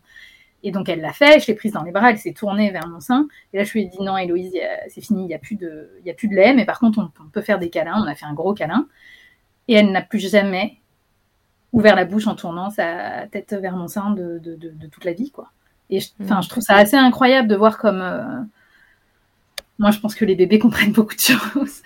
Et 0.63 0.71
donc 0.71 0.89
elle 0.89 1.01
l'a 1.01 1.13
fait, 1.13 1.39
je 1.39 1.47
l'ai 1.47 1.55
prise 1.55 1.71
dans 1.71 1.83
les 1.83 1.91
bras, 1.91 2.11
elle 2.11 2.17
s'est 2.17 2.33
tournée 2.33 2.71
vers 2.71 2.87
mon 2.87 2.99
sein. 2.99 3.27
Et 3.53 3.57
là 3.57 3.63
je 3.63 3.71
lui 3.71 3.83
ai 3.83 3.85
dit 3.85 4.01
non 4.01 4.17
Héloïse, 4.17 4.53
c'est 4.89 5.01
fini, 5.01 5.23
il 5.23 5.27
n'y 5.27 5.33
a, 5.33 5.39
plus 5.39 5.55
de, 5.55 5.89
y 6.05 6.09
a 6.09 6.13
plus 6.13 6.27
de 6.27 6.35
lait, 6.35 6.53
mais 6.53 6.65
par 6.65 6.79
contre 6.79 6.99
on, 6.99 7.29
peut 7.29 7.41
faire 7.41 7.59
des 7.59 7.69
câlins. 7.69 8.01
On 8.03 8.07
a 8.07 8.15
fait 8.15 8.25
un 8.25 8.33
gros 8.33 8.53
câlin. 8.53 8.87
Et 9.67 9.73
elle 9.73 9.91
n'a 9.91 10.01
plus 10.01 10.19
jamais 10.19 10.79
ouvert 11.71 11.95
la 11.95 12.05
bouche 12.05 12.27
en 12.27 12.35
tournant 12.35 12.69
sa 12.69 13.27
tête 13.31 13.53
vers 13.53 13.75
mon 13.75 13.87
sein 13.87 14.11
de, 14.11 14.39
de, 14.39 14.55
de, 14.55 14.87
toute 14.87 15.05
la 15.05 15.13
vie. 15.13 15.31
quoi. 15.31 15.51
Et 15.89 15.99
je, 15.99 16.09
mm. 16.19 16.41
je 16.41 16.49
trouve 16.49 16.63
ça 16.63 16.75
assez 16.75 16.97
incroyable 16.97 17.47
de 17.47 17.55
voir 17.55 17.77
comme... 17.77 18.01
Euh, 18.01 18.41
moi 19.77 19.91
je 19.91 19.99
pense 19.99 20.15
que 20.15 20.25
les 20.25 20.35
bébés 20.35 20.59
comprennent 20.59 20.91
beaucoup 20.91 21.15
de 21.15 21.21
choses. 21.21 21.81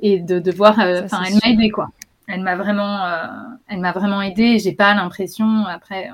Et 0.00 0.18
de, 0.20 0.38
de 0.38 0.50
voir... 0.50 0.80
Euh, 0.80 1.02
enfin 1.04 1.22
elle 1.26 1.34
m'a 1.34 1.50
aidée 1.50 1.70
quoi. 1.70 1.90
Elle 2.26 2.42
m'a 2.42 2.56
vraiment, 2.56 3.04
euh, 3.04 3.26
elle 3.68 3.78
m'a 3.78 3.92
vraiment 3.92 4.20
aidée. 4.20 4.58
J'ai 4.58 4.72
pas 4.72 4.94
l'impression 4.94 5.64
après 5.66 6.10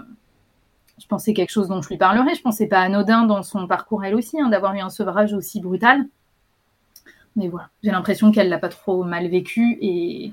je 1.02 1.08
pensais 1.08 1.34
quelque 1.34 1.50
chose 1.50 1.68
dont 1.68 1.82
je 1.82 1.88
lui 1.88 1.96
parlerais. 1.96 2.34
Je 2.34 2.42
pensais 2.42 2.66
pas 2.66 2.80
anodin 2.80 3.24
dans 3.24 3.42
son 3.42 3.66
parcours 3.66 4.04
elle 4.04 4.14
aussi, 4.14 4.40
hein, 4.40 4.48
d'avoir 4.48 4.74
eu 4.74 4.80
un 4.80 4.88
sevrage 4.88 5.32
aussi 5.32 5.60
brutal. 5.60 6.06
Mais 7.34 7.48
voilà, 7.48 7.70
j'ai 7.82 7.90
l'impression 7.90 8.30
qu'elle 8.30 8.48
l'a 8.48 8.58
pas 8.58 8.68
trop 8.68 9.04
mal 9.04 9.26
vécu 9.28 9.78
et, 9.80 10.32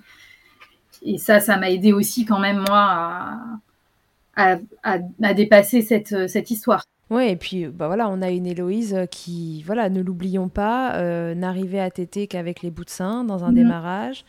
et 1.02 1.18
ça, 1.18 1.40
ça 1.40 1.58
m'a 1.58 1.72
aidé 1.72 1.94
aussi 1.94 2.26
quand 2.26 2.40
même 2.40 2.64
moi 2.68 3.40
à, 4.36 4.58
à, 4.84 5.34
dépasser 5.34 5.82
cette, 5.82 6.28
cette 6.28 6.52
histoire. 6.52 6.84
Oui, 7.10 7.28
et 7.28 7.36
puis 7.36 7.66
bah 7.66 7.88
voilà, 7.88 8.08
on 8.10 8.22
a 8.22 8.30
une 8.30 8.46
Héloïse 8.46 8.96
qui, 9.10 9.64
voilà, 9.64 9.90
ne 9.90 10.02
l'oublions 10.02 10.50
pas, 10.50 10.96
euh, 10.98 11.34
n'arrivait 11.34 11.80
à 11.80 11.90
téter 11.90 12.28
qu'avec 12.28 12.62
les 12.62 12.70
bouts 12.70 12.86
de 12.86 12.90
sein 12.90 13.24
dans 13.24 13.44
un 13.44 13.50
mhm. 13.50 13.56
démarrage. 13.56 14.26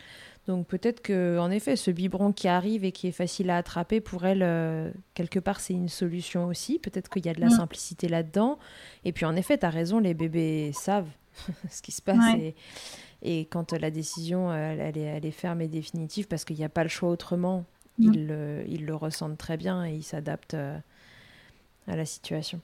Donc 0.51 0.67
peut-être 0.67 1.01
que, 1.01 1.39
en 1.39 1.49
effet, 1.49 1.77
ce 1.77 1.93
biberon 1.93 2.33
qui 2.33 2.49
arrive 2.49 2.85
et 2.85 2.91
qui 2.91 3.07
est 3.07 3.13
facile 3.13 3.51
à 3.51 3.57
attraper, 3.57 4.01
pour 4.01 4.27
elle, 4.27 4.43
euh, 4.43 4.91
quelque 5.15 5.39
part, 5.39 5.61
c'est 5.61 5.75
une 5.75 5.89
solution 5.89 6.47
aussi. 6.47 6.81
Peut-être 6.81 7.09
qu'il 7.09 7.25
y 7.25 7.29
a 7.29 7.35
de 7.35 7.41
la 7.41 7.47
mm. 7.47 7.51
simplicité 7.51 8.09
là-dedans. 8.09 8.59
Et 9.05 9.13
puis, 9.13 9.25
en 9.27 9.37
effet, 9.37 9.59
tu 9.59 9.65
as 9.65 9.71
raison, 9.71 10.01
les 10.01 10.13
bébés 10.13 10.73
savent 10.75 11.07
ce 11.71 11.81
qui 11.83 11.93
se 11.93 12.03
passe. 12.03 12.35
Et, 13.23 13.43
quand 13.43 13.73
la 13.75 13.93
décision, 13.93 14.53
elle, 14.53 14.99
est, 14.99 15.31
ferme 15.31 15.61
et 15.61 15.69
définitive, 15.69 16.27
parce 16.27 16.45
qu'il 16.45 16.57
n'y 16.57 16.65
a 16.65 16.69
pas 16.69 16.83
le 16.83 16.89
choix 16.89 17.11
autrement, 17.11 17.65
mm. 17.99 18.13
ils, 18.67 18.85
le 18.85 18.95
ressentent 18.97 19.39
très 19.39 19.57
bien 19.57 19.87
et 19.87 19.95
ils 19.95 20.03
s'adaptent 20.03 20.55
euh, 20.55 20.77
à 21.87 21.95
la 21.95 22.07
situation. 22.07 22.61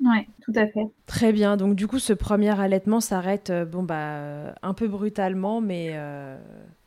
Oui, 0.00 0.26
tout 0.42 0.52
à 0.54 0.66
fait. 0.66 0.86
Très 1.06 1.32
bien. 1.32 1.56
Donc 1.56 1.74
du 1.74 1.86
coup, 1.86 1.98
ce 1.98 2.12
premier 2.12 2.58
allaitement 2.60 3.00
s'arrête 3.00 3.52
bon 3.70 3.82
bah 3.82 4.54
un 4.62 4.74
peu 4.74 4.88
brutalement, 4.88 5.60
mais 5.60 5.98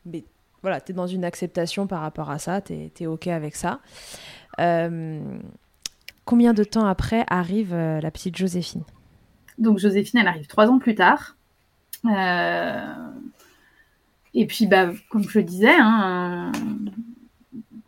mais 0.06 0.24
voilà, 0.62 0.80
tu 0.82 0.92
es 0.92 0.96
dans 0.96 1.08
une 1.08 1.26
acceptation 1.26 1.88
par 1.88 2.02
rapport 2.02 2.30
à 2.30 2.38
ça, 2.38 2.62
tu 2.62 2.74
es, 3.00 3.08
OK 3.08 3.28
avec 3.28 3.56
ça. 3.56 3.80
combien 6.26 6.54
de 6.54 6.64
temps 6.64 6.86
après 6.86 7.24
arrive 7.28 7.74
la 7.74 8.12
petite 8.12 8.38
Joséphine? 8.38 8.84
Donc 9.58 9.80
Joséphine, 9.80 10.20
elle 10.20 10.28
arrive 10.28 10.48
trois 10.48 10.68
ans 10.68 10.80
plus 10.80 10.96
tard. 10.96 11.36
Et 14.34 14.46
puis, 14.46 14.68
bah, 14.68 14.92
comme 15.10 15.24
je 15.24 15.40
le 15.40 15.44
disais, 15.44 15.76
hein, 15.76 16.52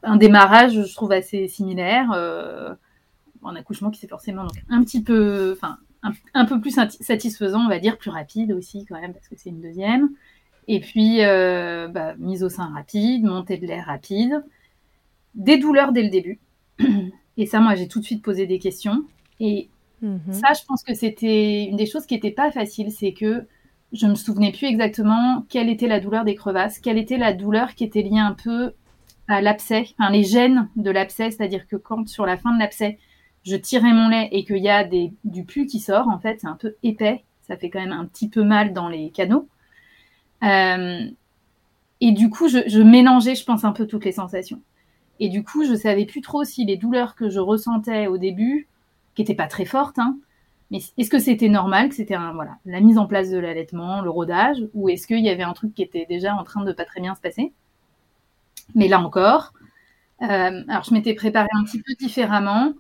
un, 0.04 0.16
démarrage, 0.18 0.74
je 0.74 0.94
trouve, 0.94 1.12
assez 1.12 1.48
similaire. 1.48 2.10
Un 3.44 3.56
accouchement 3.56 3.90
qui 3.90 4.00
s'est 4.00 4.08
forcément 4.08 4.44
donc, 4.44 4.64
un 4.70 4.84
petit 4.84 5.02
peu, 5.02 5.54
enfin, 5.56 5.78
un, 6.34 6.46
peu 6.46 6.60
plus 6.60 6.72
satisfaisant, 6.72 7.66
on 7.66 7.70
va 7.70 7.80
dire, 7.80 7.98
plus 7.98 8.10
rapide 8.10 8.52
aussi, 8.52 8.86
quand 8.86 9.00
même, 9.00 9.14
parce 9.14 9.28
que 9.28 9.36
c'est 9.36 9.50
une 9.50 9.62
deuxième. 9.62 10.10
Et 10.68 10.80
puis, 10.80 11.24
euh, 11.24 11.88
bah, 11.88 12.16
mise 12.18 12.44
au 12.44 12.50
sein 12.50 12.72
rapide, 12.74 13.24
montée 13.24 13.58
de 13.58 13.66
l'air 13.66 13.86
rapide, 13.86 14.44
des 15.36 15.58
douleurs 15.58 15.92
dès 15.92 16.04
le 16.04 16.10
début. 16.10 16.40
Et 17.38 17.46
ça, 17.46 17.60
moi, 17.60 17.76
j'ai 17.76 17.88
tout 17.88 18.00
de 18.00 18.06
suite 18.06 18.24
posé 18.24 18.46
des 18.46 18.60
questions. 18.60 19.04
Et 19.40 19.70
mhm. 20.02 20.20
ça, 20.32 20.54
je 20.54 20.66
pense 20.66 20.84
que 20.84 20.94
c'était 20.94 21.66
une 21.66 21.78
des 21.78 21.86
choses 21.86 22.06
qui 22.06 22.14
n'était 22.14 22.32
pas 22.32 22.52
facile, 22.52 22.92
c'est 22.92 23.14
que 23.14 23.48
je 23.94 24.08
me 24.08 24.16
souvenais 24.16 24.52
plus 24.52 24.68
exactement 24.68 25.46
quelle 25.50 25.70
était 25.70 25.88
la 25.88 26.00
douleur 26.00 26.24
des 26.24 26.36
crevasses, 26.36 26.80
quelle 26.80 26.98
était 26.98 27.18
la 27.18 27.34
douleur 27.34 27.76
qui 27.76 27.84
était 27.84 28.02
liée 28.02 28.20
un 28.20 28.34
peu 28.34 28.74
à 29.28 29.42
l'abcès, 29.42 29.88
enfin 29.98 30.12
les 30.12 30.24
gènes 30.24 30.70
de 30.76 30.92
l'abcès, 30.92 31.32
c'est-à-dire 31.32 31.68
que 31.68 31.76
quand 31.76 32.08
sur 32.08 32.26
la 32.26 32.38
fin 32.38 32.54
de 32.54 32.60
l'abcès, 32.60 32.98
je 33.44 33.56
tirais 33.56 33.94
mon 33.94 34.10
lait 34.10 34.30
et 34.32 34.44
qu'il 34.46 34.58
y 34.58 34.70
a 34.70 34.88
du 35.24 35.46
pus 35.46 35.66
qui 35.66 35.80
sort, 35.80 36.08
en 36.08 36.20
fait, 36.20 36.42
c'est 36.42 36.48
un 36.48 36.56
peu 36.56 36.76
épais, 36.84 37.24
ça 37.48 37.58
fait 37.58 37.70
quand 37.70 37.80
même 37.80 37.92
un 37.92 38.06
petit 38.06 38.30
peu 38.30 38.44
mal 38.44 38.74
dans 38.74 38.88
les 38.88 39.10
canaux. 39.10 39.48
Euh, 40.44 41.06
et 42.02 42.12
du 42.12 42.30
coup, 42.30 42.48
je, 42.48 42.82
mélangeais, 42.82 43.36
je 43.36 43.46
pense, 43.46 43.64
un 43.64 43.72
peu 43.72 43.86
toutes 43.88 44.06
les 44.06 44.12
sensations. 44.12 44.62
Et 45.20 45.30
du 45.30 45.44
coup, 45.44 45.66
je 45.66 45.76
savais 45.76 46.06
plus 46.06 46.22
trop 46.22 46.44
si 46.44 46.66
les 46.66 46.78
douleurs 46.78 47.16
que 47.16 47.30
je 47.30 47.40
ressentais 47.40 48.08
au 48.08 48.18
début, 48.18 48.68
qui 49.16 49.22
étaient 49.22 49.36
pas 49.36 49.48
très 49.48 49.66
fortes, 49.66 50.00
hein, 50.00 50.18
mais 50.72 50.80
est-ce 50.98 51.10
que 51.10 51.20
c'était 51.20 51.50
normal, 51.50 51.90
que 51.90 51.96
c'était 51.96 52.16
la 52.66 52.80
mise 52.80 52.98
en 52.98 53.06
place 53.06 53.30
de 53.30 53.38
l'allaitement, 53.38 54.02
le 54.02 54.10
rodage, 54.10 54.58
ou 54.74 54.88
est-ce 54.90 55.06
qu'il 55.06 55.20
y 55.20 55.30
avait 55.30 55.44
un 55.44 55.54
truc 55.54 55.76
qui 55.76 55.84
était 55.84 56.06
déjà 56.06 56.34
en 56.34 56.44
train 56.44 56.64
de 56.64 56.72
pas 56.72 56.86
très 56.86 57.02
bien 57.02 57.14
se 57.14 57.22
passer? 57.22 57.52
Mais 58.74 58.88
là 58.88 59.02
encore, 59.02 59.52
euh, 60.22 60.64
alors 60.68 60.84
je 60.84 60.94
m'étais 60.94 61.14
préparée 61.14 61.50
un 61.54 61.66
petit 61.66 61.82
peu 61.82 61.94
différemment. 62.00 62.74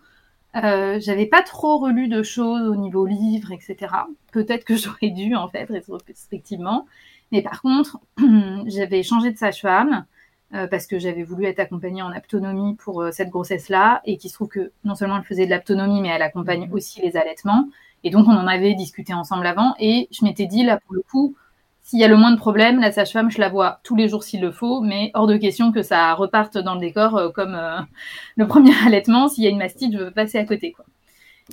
Euh, 0.55 0.99
j'avais 0.99 1.27
pas 1.27 1.41
trop 1.41 1.77
relu 1.77 2.07
de 2.07 2.23
choses 2.23 2.67
au 2.67 2.75
niveau 2.75 3.05
livre, 3.05 3.51
etc. 3.51 3.93
Peut-être 4.31 4.65
que 4.65 4.75
j'aurais 4.77 5.09
dû 5.09 5.35
en 5.35 5.47
fait 5.47 5.65
rétrospectivement. 5.65 6.85
Mais 7.31 7.41
par 7.41 7.61
contre, 7.61 7.99
j'avais 8.67 9.03
changé 9.03 9.31
de 9.31 9.37
sage-femme. 9.37 10.05
Euh, 10.53 10.67
parce 10.67 10.85
que 10.85 10.99
j'avais 10.99 11.23
voulu 11.23 11.45
être 11.45 11.61
accompagnée 11.61 12.01
en 12.01 12.11
autonomie 12.13 12.75
pour 12.75 13.01
euh, 13.01 13.11
cette 13.11 13.29
grossesse-là, 13.29 14.01
et 14.03 14.17
qui 14.17 14.27
se 14.27 14.33
trouve 14.33 14.49
que 14.49 14.73
non 14.83 14.95
seulement 14.95 15.15
elle 15.15 15.23
faisait 15.23 15.45
de 15.45 15.51
l'autonomie, 15.51 16.01
mais 16.01 16.09
elle 16.09 16.21
accompagne 16.21 16.69
aussi 16.73 17.01
les 17.01 17.15
allaitements. 17.15 17.69
Et 18.03 18.09
donc 18.09 18.27
on 18.27 18.33
en 18.33 18.47
avait 18.47 18.73
discuté 18.73 19.13
ensemble 19.13 19.47
avant, 19.47 19.75
et 19.79 20.09
je 20.11 20.25
m'étais 20.25 20.47
dit 20.47 20.65
là 20.65 20.77
pour 20.77 20.93
le 20.93 21.03
coup, 21.03 21.37
s'il 21.83 21.99
y 21.99 22.03
a 22.03 22.07
le 22.07 22.17
moins 22.17 22.31
de 22.31 22.37
problèmes, 22.37 22.79
la 22.79 22.91
sage-femme, 22.91 23.31
je 23.31 23.39
la 23.39 23.49
vois 23.49 23.79
tous 23.83 23.95
les 23.95 24.07
jours 24.07 24.23
s'il 24.23 24.41
le 24.41 24.51
faut, 24.51 24.81
mais 24.81 25.11
hors 25.13 25.27
de 25.27 25.37
question 25.37 25.71
que 25.71 25.81
ça 25.81 26.13
reparte 26.13 26.57
dans 26.57 26.75
le 26.75 26.79
décor 26.79 27.17
euh, 27.17 27.29
comme 27.29 27.59
le 28.35 28.47
premier 28.47 28.73
allaitement. 28.85 29.27
S'il 29.27 29.43
y 29.43 29.47
a 29.47 29.49
une 29.49 29.57
mastite, 29.57 29.93
je 29.93 29.97
veux 29.97 30.11
passer 30.11 30.37
à 30.37 30.45
côté. 30.45 30.71
Quoi. 30.71 30.85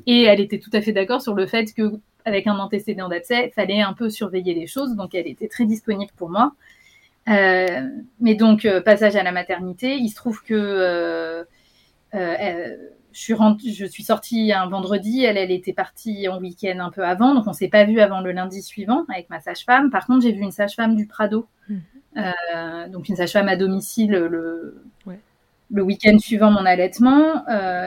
Et 0.07 0.25
elle 0.25 0.41
était 0.41 0.59
tout 0.59 0.71
à 0.73 0.81
fait 0.81 0.93
d'accord 0.93 1.23
sur 1.23 1.35
le 1.35 1.47
fait 1.47 1.73
que 1.75 1.93
avec 2.25 2.47
un 2.47 2.59
antécédent 2.59 3.09
d'abcès, 3.09 3.49
il 3.49 3.53
fallait 3.53 3.81
un 3.81 3.95
peu 3.95 4.11
surveiller 4.11 4.55
les 4.55 4.67
choses, 4.67 4.95
donc 4.95 5.15
elle 5.15 5.27
était 5.27 5.49
très 5.49 5.65
disponible 5.65 6.13
pour 6.17 6.29
moi. 6.29 6.53
Euh, 7.29 7.89
mais 8.21 8.35
donc, 8.35 8.65
euh, 8.65 8.81
passage 8.81 9.17
à 9.17 9.23
la 9.23 9.33
maternité, 9.33 9.97
il 9.97 10.09
se 10.09 10.17
trouve 10.17 10.43
que 10.43 11.45
euh, 12.15 12.77
je 13.19 13.35
suis, 13.35 13.75
je 13.75 13.85
suis 13.85 14.05
sortie 14.05 14.53
un 14.53 14.69
vendredi, 14.69 15.25
elle, 15.25 15.37
elle 15.37 15.51
était 15.51 15.73
partie 15.73 16.29
en 16.29 16.39
week-end 16.39 16.79
un 16.79 16.91
peu 16.91 17.05
avant, 17.05 17.35
donc 17.35 17.49
on 17.49 17.53
s'est 17.53 17.69
pas 17.69 17.85
vu 17.85 17.99
avant 17.99 18.21
le 18.21 18.31
lundi 18.31 18.63
suivant 18.63 19.05
avec 19.13 19.29
ma 19.29 19.41
sage-femme. 19.41 19.91
Par 19.91 20.07
contre, 20.07 20.23
j'ai 20.23 20.33
vu 20.33 20.43
une 20.43 20.53
sage-femme 20.53 20.95
du 20.95 21.07
Prado, 21.07 21.49
mhm. 21.69 21.81
donc 22.93 23.09
une 23.09 23.17
sage-femme 23.17 23.49
à 23.49 23.57
domicile 23.57 24.13
le, 24.13 24.85
le 25.71 25.83
week-end 25.83 26.17
suivant 26.19 26.53
mon 26.53 26.65
allaitement. 26.65 27.45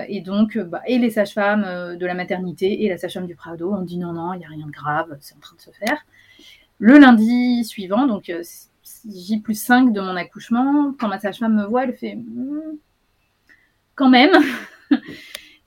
et 0.07 0.19
donc, 0.19 0.57
bah, 0.57 0.81
et 0.85 0.97
les 0.97 1.11
sages-femmes 1.11 1.95
de 1.95 2.05
la 2.05 2.13
maternité 2.13 2.83
et 2.83 2.89
la 2.89 2.97
sage-femme 2.97 3.25
du 3.25 3.35
Prado 3.35 3.73
ont 3.73 3.83
dit 3.83 3.97
non, 3.97 4.11
non, 4.11 4.33
il 4.33 4.39
n'y 4.39 4.45
a 4.45 4.49
rien 4.49 4.67
de 4.67 4.71
grave, 4.71 5.17
c'est 5.21 5.35
en 5.35 5.39
train 5.39 5.55
de 5.55 5.61
se 5.61 5.71
faire. 5.71 6.05
Le 6.77 6.97
lundi 6.97 7.63
suivant, 7.63 8.05
donc 8.05 8.29
J 9.09 9.39
plus 9.39 9.59
5 9.59 9.93
de 9.93 10.01
mon 10.01 10.15
accouchement, 10.17 10.93
quand 10.99 11.07
ma 11.07 11.19
sage-femme 11.19 11.55
me 11.55 11.65
voit, 11.65 11.85
elle 11.85 11.95
fait 11.95 12.15
hmm, 12.15 12.77
quand 13.95 14.09
même. 14.09 14.31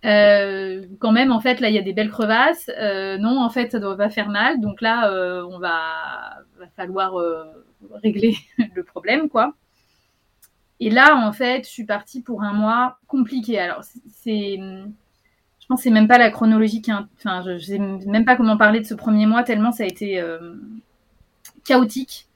Euh, 0.05 0.85
quand 0.99 1.13
même, 1.13 1.33
en 1.33 1.41
fait, 1.41 1.61
là, 1.61 1.71
il 1.71 1.75
y 1.75 1.79
a 1.79 1.83
des 1.83 1.95
belles 1.95 2.11
crevasses. 2.11 2.71
Euh, 2.79 3.17
non, 3.17 3.41
en 3.41 3.49
fait, 3.49 3.73
ça 3.73 3.79
doit 3.79 3.97
pas 3.97 4.11
faire 4.11 4.29
mal. 4.29 4.61
Donc 4.61 4.83
là, 4.83 5.11
euh, 5.11 5.43
on 5.51 5.59
va, 5.59 6.43
falloir 6.77 7.15
régler 8.03 8.37
le 8.75 8.85
problème, 8.85 9.31
quoi. 9.31 9.55
Et 10.79 10.91
là, 10.91 11.17
en 11.17 11.33
fait, 11.33 11.65
je 11.65 11.71
suis 11.71 11.87
partie 11.87 12.21
pour 12.21 12.43
un 12.43 12.53
mois 12.53 12.99
compliqué. 13.07 13.59
Alors, 13.59 13.83
c'est, 14.11 14.59
je 14.59 15.67
pense, 15.71 15.81
c'est 15.81 15.89
même 15.89 16.07
pas 16.07 16.19
la 16.19 16.31
chronologie 16.31 16.83
qui, 16.83 16.93
enfin, 16.93 17.41
je, 17.41 17.57
je 17.57 17.65
sais 17.65 17.79
même 17.79 18.27
pas 18.27 18.37
comment 18.37 18.59
parler 18.59 18.81
de 18.81 18.87
ce 18.87 18.93
premier 18.93 19.25
mois 19.25 19.43
tellement 19.43 19.73
ça 19.73 19.85
a 19.85 19.87
été 19.87 20.23
chaotique 21.65 22.29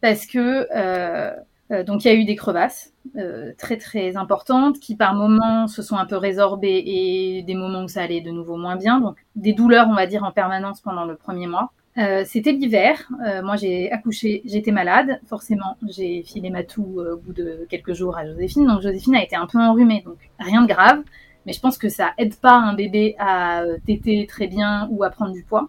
parce 0.00 0.26
que 0.26 0.38
euh, 0.38 0.66
euh, 0.74 1.36
donc 1.70 2.04
il 2.04 2.08
y 2.08 2.10
a 2.10 2.14
eu 2.14 2.24
des 2.24 2.34
crevasses 2.34 2.92
euh, 3.16 3.52
très 3.56 3.76
très 3.76 4.16
importantes 4.16 4.78
qui 4.80 4.96
par 4.96 5.14
moments 5.14 5.68
se 5.68 5.82
sont 5.82 5.96
un 5.96 6.04
peu 6.04 6.16
résorbées 6.16 6.82
et 6.84 7.42
des 7.46 7.54
moments 7.54 7.84
où 7.84 7.88
ça 7.88 8.02
allait 8.02 8.20
de 8.20 8.30
nouveau 8.30 8.56
moins 8.56 8.76
bien. 8.76 9.00
Donc 9.00 9.16
des 9.36 9.52
douleurs 9.52 9.86
on 9.88 9.94
va 9.94 10.06
dire 10.06 10.24
en 10.24 10.32
permanence 10.32 10.80
pendant 10.80 11.04
le 11.04 11.16
premier 11.16 11.46
mois. 11.46 11.72
Euh, 11.98 12.22
c'était 12.24 12.52
l'hiver. 12.52 13.08
Euh, 13.26 13.42
moi, 13.42 13.56
j'ai 13.56 13.90
accouché, 13.90 14.42
j'étais 14.44 14.70
malade. 14.70 15.20
Forcément, 15.26 15.76
j'ai 15.88 16.22
filé 16.22 16.48
ma 16.48 16.62
toux 16.62 17.00
au 17.00 17.16
bout 17.16 17.32
de 17.32 17.66
quelques 17.68 17.94
jours 17.94 18.16
à 18.16 18.24
Joséphine. 18.24 18.66
Donc, 18.66 18.80
Joséphine 18.80 19.16
a 19.16 19.24
été 19.24 19.34
un 19.34 19.46
peu 19.46 19.58
enrhumée. 19.58 20.02
Donc, 20.06 20.16
rien 20.38 20.62
de 20.62 20.68
grave. 20.68 21.02
Mais 21.46 21.52
je 21.52 21.60
pense 21.60 21.78
que 21.78 21.88
ça 21.88 22.12
aide 22.16 22.36
pas 22.36 22.54
un 22.54 22.74
bébé 22.74 23.16
à 23.18 23.64
téter 23.86 24.26
très 24.28 24.46
bien 24.46 24.86
ou 24.92 25.02
à 25.02 25.10
prendre 25.10 25.32
du 25.32 25.42
poids. 25.42 25.68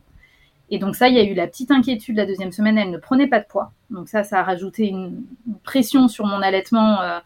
Et 0.71 0.79
donc 0.79 0.95
ça, 0.95 1.09
il 1.09 1.15
y 1.15 1.19
a 1.19 1.23
eu 1.23 1.33
la 1.33 1.47
petite 1.47 1.69
inquiétude 1.69 2.15
la 2.15 2.25
deuxième 2.25 2.53
semaine, 2.53 2.77
elle 2.77 2.91
ne 2.91 2.97
prenait 2.97 3.27
pas 3.27 3.41
de 3.41 3.45
poids. 3.45 3.73
Donc 3.89 4.07
ça, 4.07 4.23
ça 4.23 4.39
a 4.39 4.43
rajouté 4.43 4.87
une, 4.87 5.23
pression 5.63 6.07
sur 6.07 6.25
mon 6.25 6.41
allaitement. 6.41 7.01
Euh, 7.01 7.19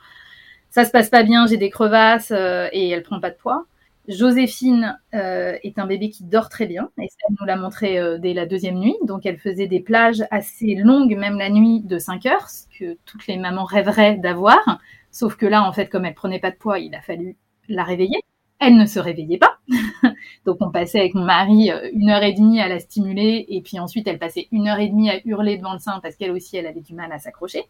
ça 0.71 0.83
se 0.83 0.91
passe 0.91 1.09
pas 1.09 1.21
bien, 1.23 1.45
j'ai 1.45 1.57
des 1.57 1.69
crevasses 1.69 2.31
euh, 2.31 2.67
et 2.73 2.89
elle 2.89 3.03
prend 3.03 3.19
pas 3.19 3.29
de 3.29 3.35
poids. 3.35 3.65
Joséphine 4.07 4.99
euh, 5.13 5.57
est 5.63 5.79
un 5.79 5.85
bébé 5.85 6.09
qui 6.09 6.23
dort 6.23 6.49
très 6.49 6.65
bien 6.65 6.89
et 6.99 7.07
ça, 7.07 7.27
nous 7.39 7.45
l'a 7.45 7.55
montré 7.55 7.99
dès 8.19 8.33
la 8.33 8.47
deuxième 8.47 8.79
nuit. 8.79 8.97
Donc 9.03 9.27
elle 9.27 9.37
faisait 9.37 9.67
des 9.67 9.79
plages 9.79 10.23
assez 10.31 10.73
longues, 10.75 11.15
même 11.15 11.37
la 11.37 11.51
nuit 11.51 11.81
de 11.81 11.99
5 11.99 12.25
heures, 12.25 12.49
ce 12.49 12.65
que 12.77 12.97
toutes 13.05 13.27
les 13.27 13.37
mamans 13.37 13.65
rêveraient 13.65 14.17
d'avoir. 14.17 14.79
Sauf 15.11 15.35
que 15.37 15.45
là, 15.45 15.63
en 15.63 15.71
fait, 15.71 15.87
comme 15.87 16.05
elle 16.05 16.15
prenait 16.15 16.39
pas 16.39 16.51
de 16.51 16.57
poids, 16.57 16.79
il 16.79 16.93
a 16.95 17.01
fallu 17.01 17.37
la 17.69 17.83
réveiller 17.83 18.21
elle 18.59 18.77
ne 18.77 18.85
se 18.85 18.99
réveillait 18.99 19.37
pas. 19.37 19.57
Donc 20.45 20.57
on 20.61 20.71
passait 20.71 20.99
avec 20.99 21.15
mon 21.15 21.25
mari 21.25 21.71
euh, 21.71 21.89
une 21.93 22.09
heure 22.09 22.23
et 22.23 22.33
demie 22.33 22.61
à 22.61 22.67
la 22.67 22.79
stimuler 22.79 23.45
et 23.49 23.61
puis 23.61 23.79
ensuite 23.79 24.07
elle 24.07 24.19
passait 24.19 24.47
une 24.51 24.67
heure 24.67 24.79
et 24.79 24.87
demie 24.87 25.09
à 25.09 25.19
hurler 25.25 25.57
devant 25.57 25.73
le 25.73 25.79
sein 25.79 25.99
parce 26.01 26.15
qu'elle 26.15 26.31
aussi 26.31 26.57
elle 26.57 26.67
avait 26.67 26.81
du 26.81 26.93
mal 26.93 27.11
à 27.11 27.19
s'accrocher. 27.19 27.63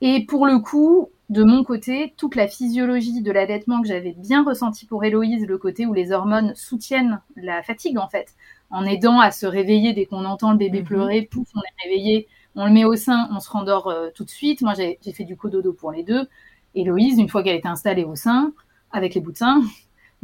Et 0.00 0.26
pour 0.26 0.46
le 0.46 0.58
coup, 0.58 1.08
de 1.30 1.44
mon 1.44 1.64
côté, 1.64 2.12
toute 2.16 2.34
la 2.34 2.48
physiologie 2.48 3.22
de 3.22 3.32
l'allaitement 3.32 3.80
que 3.80 3.88
j'avais 3.88 4.12
bien 4.12 4.44
ressenti 4.44 4.86
pour 4.86 5.04
Héloïse, 5.04 5.46
le 5.46 5.56
côté 5.56 5.86
où 5.86 5.94
les 5.94 6.12
hormones 6.12 6.54
soutiennent 6.54 7.20
la 7.36 7.62
fatigue 7.62 7.98
en 7.98 8.08
fait, 8.08 8.34
en 8.70 8.84
aidant 8.84 9.20
à 9.20 9.30
se 9.30 9.46
réveiller 9.46 9.92
dès 9.92 10.04
qu'on 10.04 10.24
entend 10.24 10.52
le 10.52 10.58
bébé 10.58 10.80
mhm. 10.80 10.86
pleurer, 10.86 11.22
pouf, 11.22 11.48
on 11.54 11.60
est 11.60 11.88
réveillé, 11.88 12.28
on 12.56 12.66
le 12.66 12.72
met 12.72 12.84
au 12.84 12.96
sein, 12.96 13.28
on 13.32 13.40
se 13.40 13.50
rendort 13.50 13.88
euh, 13.88 14.10
tout 14.14 14.24
de 14.24 14.30
suite. 14.30 14.62
Moi 14.62 14.74
j'ai 14.74 14.98
fait 15.12 15.24
du 15.24 15.36
cododo 15.36 15.72
pour 15.72 15.92
les 15.92 16.02
deux. 16.02 16.28
Héloïse, 16.74 17.18
une 17.18 17.28
fois 17.28 17.42
qu'elle 17.42 17.56
était 17.56 17.68
installée 17.68 18.04
au 18.04 18.16
sein, 18.16 18.52
avec 18.90 19.14
les 19.14 19.20
bouts 19.20 19.32
de 19.32 19.36
sein, 19.38 19.62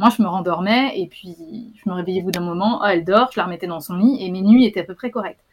moi, 0.01 0.09
je 0.09 0.23
me 0.23 0.29
rendormais 0.29 0.99
et 0.99 1.07
puis 1.07 1.37
je 1.75 1.89
me 1.89 1.95
réveillais 1.95 2.23
au 2.23 2.25
bout 2.25 2.31
d'un 2.31 2.41
moment. 2.41 2.81
Oh, 2.83 2.87
elle 2.87 3.05
dort, 3.05 3.29
je 3.33 3.39
la 3.39 3.45
remettais 3.45 3.67
dans 3.67 3.81
son 3.81 3.97
lit 3.97 4.17
et 4.25 4.31
mes 4.31 4.41
nuits 4.41 4.65
étaient 4.65 4.81
à 4.81 4.85
peu 4.85 4.95
près 4.95 5.11
correctes. 5.11 5.45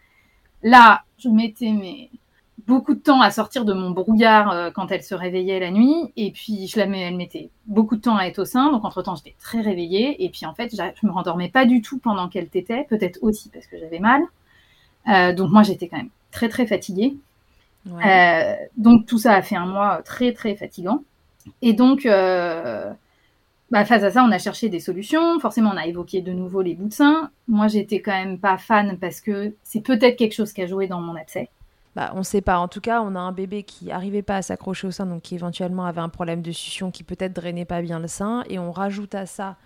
Là, 0.63 1.03
je 1.19 1.27
mettais 1.27 1.73
mes... 1.73 2.09
beaucoup 2.65 2.93
de 2.93 2.99
temps 3.01 3.19
à 3.19 3.29
sortir 3.29 3.65
de 3.65 3.73
mon 3.73 3.91
brouillard 3.91 4.49
euh, 4.51 4.71
quand 4.71 4.89
elle 4.89 5.03
se 5.03 5.13
réveillait 5.13 5.59
la 5.59 5.69
nuit 5.69 6.13
et 6.15 6.31
puis 6.31 6.67
je 6.67 6.79
la 6.79 6.85
elle 6.85 7.17
mettait 7.17 7.49
beaucoup 7.65 7.97
de 7.97 8.01
temps 8.01 8.15
à 8.15 8.23
être 8.23 8.39
au 8.39 8.45
sein. 8.45 8.71
Donc 8.71 8.85
entre 8.85 9.01
temps, 9.01 9.17
j'étais 9.17 9.35
très 9.37 9.59
réveillée 9.59 10.23
et 10.23 10.29
puis 10.29 10.45
en 10.45 10.53
fait, 10.53 10.73
je 10.73 11.05
me 11.05 11.11
rendormais 11.11 11.49
pas 11.49 11.65
du 11.65 11.81
tout 11.81 11.97
pendant 11.99 12.29
qu'elle 12.29 12.47
tétait, 12.47 12.85
peut-être 12.85 13.19
aussi 13.21 13.49
parce 13.49 13.67
que 13.67 13.77
j'avais 13.77 13.99
mal. 13.99 14.21
Euh, 15.09 15.33
donc 15.33 15.51
moi, 15.51 15.63
j'étais 15.63 15.89
quand 15.89 15.97
même 15.97 16.09
très 16.31 16.47
très 16.47 16.65
fatiguée. 16.65 17.17
Euh, 17.85 18.55
donc 18.77 19.05
tout 19.07 19.17
ça 19.17 19.33
a 19.33 19.41
fait 19.41 19.57
un 19.57 19.65
mois 19.65 20.01
très 20.05 20.31
très 20.31 20.55
fatigant. 20.55 21.03
Et 21.61 21.73
donc 21.73 22.07
bah, 23.69 23.83
face 23.83 24.03
à 24.03 24.11
ça, 24.11 24.23
on 24.23 24.31
a 24.31 24.39
cherché 24.39 24.69
des 24.69 24.79
solutions. 24.79 25.39
Forcément, 25.39 25.71
on 25.73 25.77
a 25.77 25.87
évoqué 25.87 26.21
de 26.21 26.31
nouveau 26.31 26.61
les 26.61 26.73
bouts 26.73 26.87
de 26.87 26.93
sein. 26.93 27.31
Moi, 27.47 27.67
j'étais 27.67 28.01
quand 28.01 28.11
même 28.13 28.39
pas 28.39 28.57
fan 28.57 28.97
parce 28.97 29.19
que 29.19 29.55
c'est 29.63 29.81
peut-être 29.81 30.15
quelque 30.15 30.33
chose 30.33 30.53
qui 30.53 30.61
a 30.61 30.67
joué 30.67 30.87
dans 30.87 31.01
mon 31.01 31.15
abcès. 31.15 31.49
Bah, 31.95 32.11
on 32.13 32.19
ne 32.19 32.23
sait 32.23 32.41
pas. 32.41 32.59
En 32.59 32.67
tout 32.67 32.79
cas, 32.79 33.01
on 33.01 33.15
a 33.15 33.19
un 33.19 33.31
bébé 33.31 33.63
qui 33.63 33.85
n'arrivait 33.85 34.21
pas 34.21 34.37
à 34.37 34.41
s'accrocher 34.41 34.87
au 34.87 34.91
sein, 34.91 35.05
donc 35.05 35.23
qui 35.23 35.35
éventuellement 35.35 35.85
avait 35.85 35.99
un 35.99 36.09
problème 36.09 36.41
de 36.41 36.51
succion 36.51 36.91
qui 36.91 37.03
peut-être 37.03 37.33
drainait 37.33 37.65
pas 37.65 37.81
bien 37.81 37.99
le 37.99 38.07
sein. 38.07 38.43
Et 38.49 38.57
on 38.57 38.71
rajoute 38.71 39.15
à 39.15 39.25
ça 39.25 39.57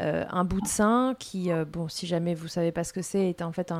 euh, 0.00 0.24
un 0.30 0.44
bout 0.44 0.60
de 0.60 0.66
sein 0.66 1.14
qui, 1.18 1.52
euh, 1.52 1.64
bon, 1.64 1.88
si 1.88 2.06
jamais 2.06 2.34
vous 2.34 2.48
savez 2.48 2.72
pas 2.72 2.84
ce 2.84 2.92
que 2.92 3.02
c'est, 3.02 3.28
est 3.28 3.42
en 3.42 3.52
fait 3.52 3.72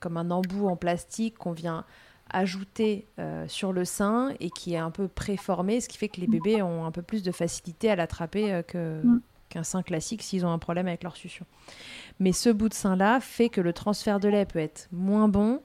comme 0.00 0.16
un 0.16 0.30
embout 0.30 0.68
en 0.68 0.76
plastique 0.76 1.36
qu'on 1.36 1.52
vient 1.52 1.84
ajouter 2.30 3.06
euh, 3.18 3.46
sur 3.48 3.72
le 3.72 3.84
sein 3.84 4.34
et 4.40 4.50
qui 4.50 4.74
est 4.74 4.78
un 4.78 4.90
peu 4.90 5.08
préformé, 5.08 5.80
ce 5.80 5.88
qui 5.88 5.98
fait 5.98 6.08
que 6.08 6.20
les 6.20 6.26
bébés 6.26 6.62
ont 6.62 6.84
un 6.84 6.90
peu 6.90 7.02
plus 7.02 7.22
de 7.22 7.32
facilité 7.32 7.90
à 7.90 7.96
l'attraper 7.96 8.62
que, 8.66 9.02
mm. 9.04 9.20
qu'un 9.50 9.62
sein 9.62 9.82
classique 9.82 10.22
s'ils 10.22 10.44
ont 10.44 10.52
un 10.52 10.58
problème 10.58 10.88
avec 10.88 11.02
leur 11.02 11.16
succion. 11.16 11.46
Mais 12.20 12.32
ce 12.32 12.50
bout 12.50 12.68
de 12.68 12.74
sein-là 12.74 13.20
fait 13.20 13.48
que 13.48 13.60
le 13.60 13.72
transfert 13.72 14.20
de 14.20 14.28
lait 14.28 14.46
peut 14.46 14.58
être 14.58 14.88
moins 14.92 15.28
bon 15.28 15.60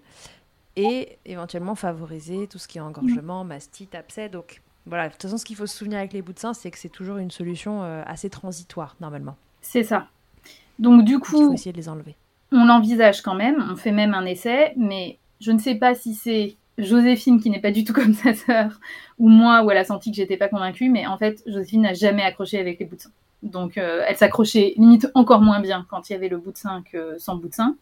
et 0.75 1.17
éventuellement 1.25 1.75
favoriser 1.75 2.47
tout 2.47 2.57
ce 2.57 2.67
qui 2.67 2.77
est 2.77 2.81
engorgement, 2.81 3.43
mastite, 3.43 3.95
abcès. 3.95 4.29
Donc 4.29 4.61
voilà, 4.85 5.07
de 5.07 5.13
toute 5.13 5.23
façon, 5.23 5.37
ce 5.37 5.45
qu'il 5.45 5.55
faut 5.55 5.67
se 5.67 5.77
souvenir 5.77 5.97
avec 5.97 6.13
les 6.13 6.21
bouts 6.21 6.33
de 6.33 6.39
sein, 6.39 6.53
c'est 6.53 6.71
que 6.71 6.77
c'est 6.77 6.89
toujours 6.89 7.17
une 7.17 7.31
solution 7.31 7.83
assez 8.05 8.29
transitoire 8.29 8.95
normalement. 9.01 9.35
C'est 9.61 9.83
ça. 9.83 10.07
Donc 10.79 11.03
du 11.03 11.19
coup, 11.19 11.41
il 11.41 11.45
faut 11.47 11.53
essayer 11.53 11.73
de 11.73 11.77
les 11.77 11.89
enlever. 11.89 12.15
On 12.51 12.65
l'envisage 12.65 13.21
quand 13.21 13.35
même, 13.35 13.63
on 13.69 13.75
fait 13.75 13.91
même 13.91 14.13
un 14.13 14.25
essai, 14.25 14.73
mais 14.75 15.18
je 15.39 15.51
ne 15.51 15.59
sais 15.59 15.75
pas 15.75 15.95
si 15.95 16.13
c'est 16.13 16.55
Joséphine 16.77 17.41
qui 17.41 17.49
n'est 17.49 17.61
pas 17.61 17.71
du 17.71 17.83
tout 17.83 17.93
comme 17.93 18.13
sa 18.13 18.33
sœur, 18.33 18.79
ou 19.17 19.29
moi 19.29 19.63
où 19.63 19.71
elle 19.71 19.77
a 19.77 19.85
senti 19.85 20.11
que 20.11 20.17
j'étais 20.17 20.37
pas 20.37 20.47
convaincue, 20.47 20.89
mais 20.89 21.05
en 21.07 21.17
fait, 21.17 21.41
Joséphine 21.45 21.81
n'a 21.81 21.93
jamais 21.93 22.23
accroché 22.23 22.59
avec 22.59 22.79
les 22.79 22.85
bouts 22.85 22.95
de 22.95 23.01
sein. 23.01 23.11
Donc 23.43 23.77
euh, 23.77 24.03
elle 24.05 24.17
s'accrochait 24.17 24.73
limite 24.77 25.07
encore 25.13 25.41
moins 25.41 25.61
bien 25.61 25.85
quand 25.89 26.09
il 26.09 26.13
y 26.13 26.15
avait 26.15 26.27
le 26.27 26.37
bout 26.37 26.51
de 26.51 26.57
sein 26.57 26.83
que 26.91 27.17
sans 27.17 27.35
bout 27.35 27.47
de 27.49 27.53
sein. 27.53 27.75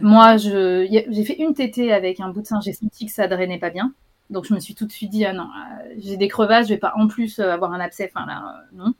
Moi, 0.00 0.36
j'ai 0.36 1.24
fait 1.24 1.36
une 1.40 1.52
tétée 1.52 1.92
avec 1.92 2.20
un 2.20 2.28
bout 2.28 2.42
de 2.42 2.46
sein, 2.46 2.60
j'ai 2.60 2.72
senti 2.72 3.06
que 3.06 3.12
ça 3.12 3.26
drainait 3.26 3.58
pas 3.58 3.70
bien. 3.70 3.92
Donc 4.30 4.44
je 4.44 4.54
me 4.54 4.60
suis 4.60 4.76
tout 4.76 4.86
de 4.86 4.92
suite 4.92 5.10
dit, 5.10 5.24
ah 5.24 5.32
non, 5.32 5.48
euh, 5.48 5.94
j'ai 5.98 6.16
des 6.16 6.28
crevasses, 6.28 6.68
je 6.68 6.74
vais 6.74 6.78
pas 6.78 6.92
en 6.94 7.08
plus 7.08 7.40
euh, 7.40 7.50
avoir 7.50 7.72
un 7.72 7.80
abcès, 7.80 8.08
enfin 8.14 8.24
là, 8.26 8.62
non. 8.72 8.94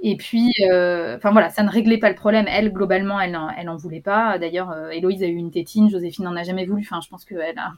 Et 0.00 0.16
puis, 0.16 0.52
euh, 0.70 1.16
enfin 1.16 1.30
voilà, 1.30 1.48
ça 1.50 1.62
ne 1.62 1.70
réglait 1.70 1.98
pas 1.98 2.10
le 2.10 2.14
problème. 2.14 2.46
Elle, 2.48 2.72
globalement, 2.72 3.20
elle 3.20 3.32
n'en 3.32 3.48
elle 3.50 3.68
voulait 3.76 4.00
pas. 4.00 4.38
D'ailleurs, 4.38 4.70
euh, 4.70 4.90
Héloïse 4.90 5.22
a 5.22 5.26
eu 5.26 5.34
une 5.34 5.50
tétine, 5.50 5.90
Joséphine 5.90 6.24
n'en 6.24 6.36
a 6.36 6.42
jamais 6.42 6.66
voulu. 6.66 6.82
Enfin, 6.82 7.00
je 7.02 7.08
pense 7.08 7.24
que 7.24 7.34
elle 7.34 7.58
a... 7.58 7.72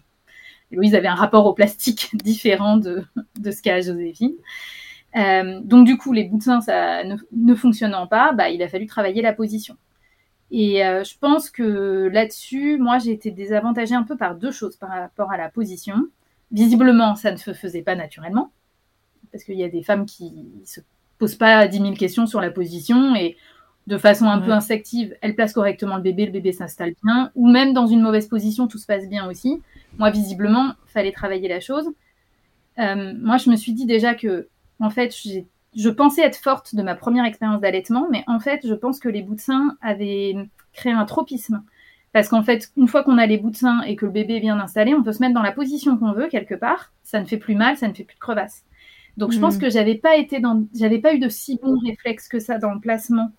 Héloïse 0.73 0.95
avait 0.95 1.09
un 1.09 1.15
rapport 1.15 1.47
au 1.47 1.55
plastique 1.55 2.11
différent 2.15 2.77
de, 2.77 3.05
ce 3.45 3.63
qu'a 3.63 3.81
Joséphine. 3.81 4.35
Euh, 5.17 5.61
donc 5.63 5.87
du 5.87 5.97
coup, 5.97 6.13
les 6.13 6.25
bouts 6.25 6.39
de 6.39 6.43
ça 6.43 7.05
ne, 7.05 7.17
ne, 7.33 7.55
fonctionnant 7.55 8.09
pas, 8.09 8.33
bah, 8.33 8.51
il 8.51 8.63
a 8.63 8.69
fallu 8.69 8.87
travailler 8.87 9.23
la 9.23 9.33
position. 9.33 9.77
Et 10.51 10.85
euh, 10.85 11.05
je 11.05 11.17
pense 11.19 11.51
que 11.51 12.09
là-dessus, 12.13 12.79
moi, 12.79 12.99
j'ai 12.99 13.13
été 13.13 13.31
désavantagée 13.31 13.95
un 13.95 14.03
peu 14.03 14.17
par 14.17 14.35
deux 14.37 14.51
choses 14.51 14.77
par 14.77 14.91
rapport 14.91 15.31
à 15.33 15.37
la 15.37 15.49
position. 15.49 15.97
Visiblement, 16.53 17.17
ça 17.17 17.33
ne 17.33 17.37
se 17.37 17.53
faisait 17.53 17.83
pas 17.83 17.97
naturellement, 17.97 18.53
parce 19.33 19.45
qu'il 19.45 19.57
y 19.57 19.65
a 19.65 19.69
des 19.69 19.83
femmes 19.83 20.07
qui 20.07 20.33
se 20.65 20.81
pose 21.19 21.35
pas 21.35 21.67
10 21.67 21.79
000 21.79 21.93
questions 21.95 22.27
sur 22.27 22.41
la 22.41 22.51
position 22.51 23.15
et 23.15 23.37
de 23.87 23.99
façon 23.99 24.27
un 24.27 24.41
peu 24.41 24.51
instinctive, 24.51 25.15
elle 25.21 25.35
place 25.35 25.53
correctement 25.53 25.97
le 25.97 26.03
bébé, 26.03 26.25
le 26.27 26.33
bébé 26.33 26.53
s'installe 26.53 26.95
bien, 27.05 27.31
ou 27.35 27.49
même 27.49 27.75
dans 27.75 27.87
une 27.87 28.01
mauvaise 28.01 28.29
position, 28.29 28.67
tout 28.67 28.79
se 28.79 28.87
passe 28.87 29.09
bien 29.09 29.29
aussi. 29.29 29.61
Moi, 29.99 30.11
visiblement, 30.11 30.73
fallait 30.87 31.13
travailler 31.13 31.49
la 31.49 31.61
chose. 31.61 31.91
Euh, 32.79 33.13
moi, 33.19 33.37
je 33.37 33.51
me 33.51 33.57
suis 33.57 33.75
dit 33.75 33.85
déjà 33.85 34.15
que, 34.15 34.49
en 34.81 34.89
fait, 34.89 35.15
je 35.77 35.89
pensais 35.91 36.23
être 36.23 36.39
forte 36.39 36.75
de 36.75 36.83
ma 36.83 36.95
première 36.95 37.27
expérience 37.27 37.61
d'allaitement, 37.61 38.09
mais 38.11 38.25
en 38.27 38.41
fait, 38.41 38.67
je 38.67 38.75
pense 38.75 38.99
que 38.99 39.09
les 39.09 39.23
bouts 39.23 39.35
de 39.35 39.41
sein 39.41 39.77
avaient 39.83 40.35
créé 40.73 40.93
un 40.93 41.05
tropisme. 41.05 41.63
Parce 42.13 42.29
qu'en 42.29 42.45
fait, 42.45 42.71
une 42.77 42.87
fois 42.87 43.03
qu'on 43.03 43.19
a 43.19 43.27
les 43.27 43.39
bouts 43.39 43.51
de 43.51 43.57
sein 43.57 43.83
et 43.83 43.97
que 43.97 44.07
le 44.07 44.13
bébé 44.13 44.37
est 44.37 44.41
bien 44.41 44.59
installé, 44.61 44.95
on 44.95 45.03
peut 45.03 45.13
se 45.13 45.21
mettre 45.21 45.35
dans 45.35 45.43
la 45.43 45.53
position 45.53 45.99
qu'on 45.99 46.13
veut 46.13 46.29
quelque 46.29 46.55
part. 46.55 46.93
Ça 47.03 47.21
ne 47.21 47.27
fait 47.27 47.39
plus 47.39 47.57
mal, 47.57 47.77
ça 47.77 47.89
ne 47.89 47.93
fait 47.93 48.05
plus 48.05 48.15
de 48.15 48.21
crevasses. 48.21 48.65
Donc 49.17 49.33
je 49.33 49.39
pense 49.39 49.57
mm. 49.57 49.61
que 49.61 49.71
j'avais 49.71 49.95
pas 49.95 50.17
été 50.17 50.41
dans, 50.41 50.67
j'avais 50.75 50.99
pas 50.99 51.15
eu 51.15 51.19
de 51.19 51.29
si 51.29 51.59
bons 51.63 51.79
réflexes 51.79 52.29
que 52.29 52.41
ça 52.41 52.59
dans 52.59 52.73
le 52.73 52.81
placement 52.81 53.31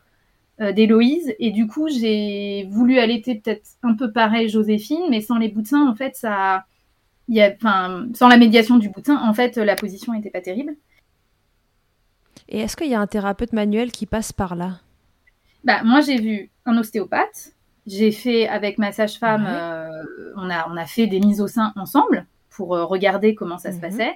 euh, 0.61 0.71
d'Héloïse, 0.71 1.33
et 1.39 1.51
du 1.51 1.67
coup 1.67 1.89
j'ai 1.89 2.67
voulu 2.71 2.97
allaiter 2.97 3.35
peut-être 3.35 3.71
un 3.83 3.93
peu 3.93 4.11
pareil 4.11 4.47
Joséphine, 4.47 5.03
mais 5.09 5.21
sans 5.21 5.37
les 5.37 5.53
sein, 5.65 5.87
en 5.87 5.95
fait 5.95 6.15
ça, 6.15 6.65
il 7.27 7.35
y 7.35 7.41
a, 7.41 7.53
enfin 7.53 8.07
sans 8.13 8.29
la 8.29 8.37
médiation 8.37 8.77
du 8.77 8.89
bout 8.89 9.01
de 9.01 9.07
sein, 9.07 9.21
en 9.21 9.33
fait 9.33 9.57
la 9.57 9.75
position 9.75 10.13
n'était 10.13 10.29
pas 10.29 10.41
terrible. 10.41 10.75
Et 12.47 12.59
est-ce 12.59 12.77
qu'il 12.77 12.87
y 12.87 12.95
a 12.95 13.01
un 13.01 13.07
thérapeute 13.07 13.53
manuel 13.53 13.91
qui 13.91 14.05
passe 14.05 14.31
par 14.31 14.55
là? 14.55 14.79
Bah 15.65 15.83
moi 15.83 15.99
j'ai 15.99 16.21
vu 16.21 16.51
un 16.65 16.77
ostéopathe, 16.77 17.53
j'ai 17.85 18.11
fait 18.11 18.47
avec 18.47 18.77
ma 18.77 18.93
sage-femme, 18.93 19.45
euh, 19.45 20.03
on 20.37 20.49
a 20.49 20.69
on 20.69 20.77
a 20.77 20.85
fait 20.85 21.07
des 21.07 21.19
mises 21.19 21.41
au 21.41 21.47
sein 21.47 21.73
ensemble 21.75 22.27
pour 22.49 22.75
euh, 22.75 22.85
regarder 22.85 23.35
comment 23.35 23.57
ça 23.57 23.71
se 23.71 23.75
mhm. 23.75 23.81
passait. 23.81 24.15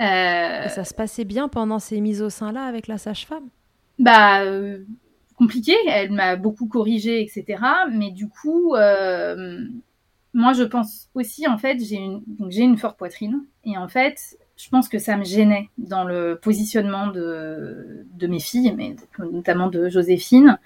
Euh, 0.00 0.64
Et 0.64 0.68
ça 0.68 0.84
se 0.84 0.94
passait 0.94 1.24
bien 1.24 1.48
pendant 1.48 1.78
ces 1.78 2.00
mises 2.00 2.22
au 2.22 2.30
sein-là 2.30 2.64
avec 2.64 2.86
la 2.86 2.98
sage-femme? 2.98 3.48
Bah, 3.98 4.42
euh, 4.42 4.84
compliqué. 5.36 5.74
Elle 5.88 6.12
m'a 6.12 6.36
beaucoup 6.36 6.66
corrigé, 6.66 7.20
etc. 7.22 7.62
Mais 7.92 8.10
du 8.10 8.28
coup, 8.28 8.74
euh, 8.74 9.64
moi, 10.34 10.52
je 10.52 10.62
pense 10.62 11.08
aussi, 11.14 11.48
en 11.48 11.58
fait, 11.58 11.78
j'ai 11.82 11.96
une, 11.96 12.22
j'ai 12.48 12.62
une 12.62 12.78
forte 12.78 12.96
poitrine. 12.96 13.44
Et 13.64 13.76
en 13.76 13.88
fait, 13.88 14.38
je 14.56 14.68
pense 14.68 14.88
que 14.88 14.98
ça 14.98 15.16
me 15.16 15.24
gênait 15.24 15.68
dans 15.78 16.04
le 16.04 16.38
positionnement 16.40 17.08
de, 17.08 18.06
de 18.12 18.26
mes 18.26 18.40
filles, 18.40 18.74
mais 18.76 18.94
notamment 19.18 19.68
de 19.68 19.88
Joséphine. 19.88 20.58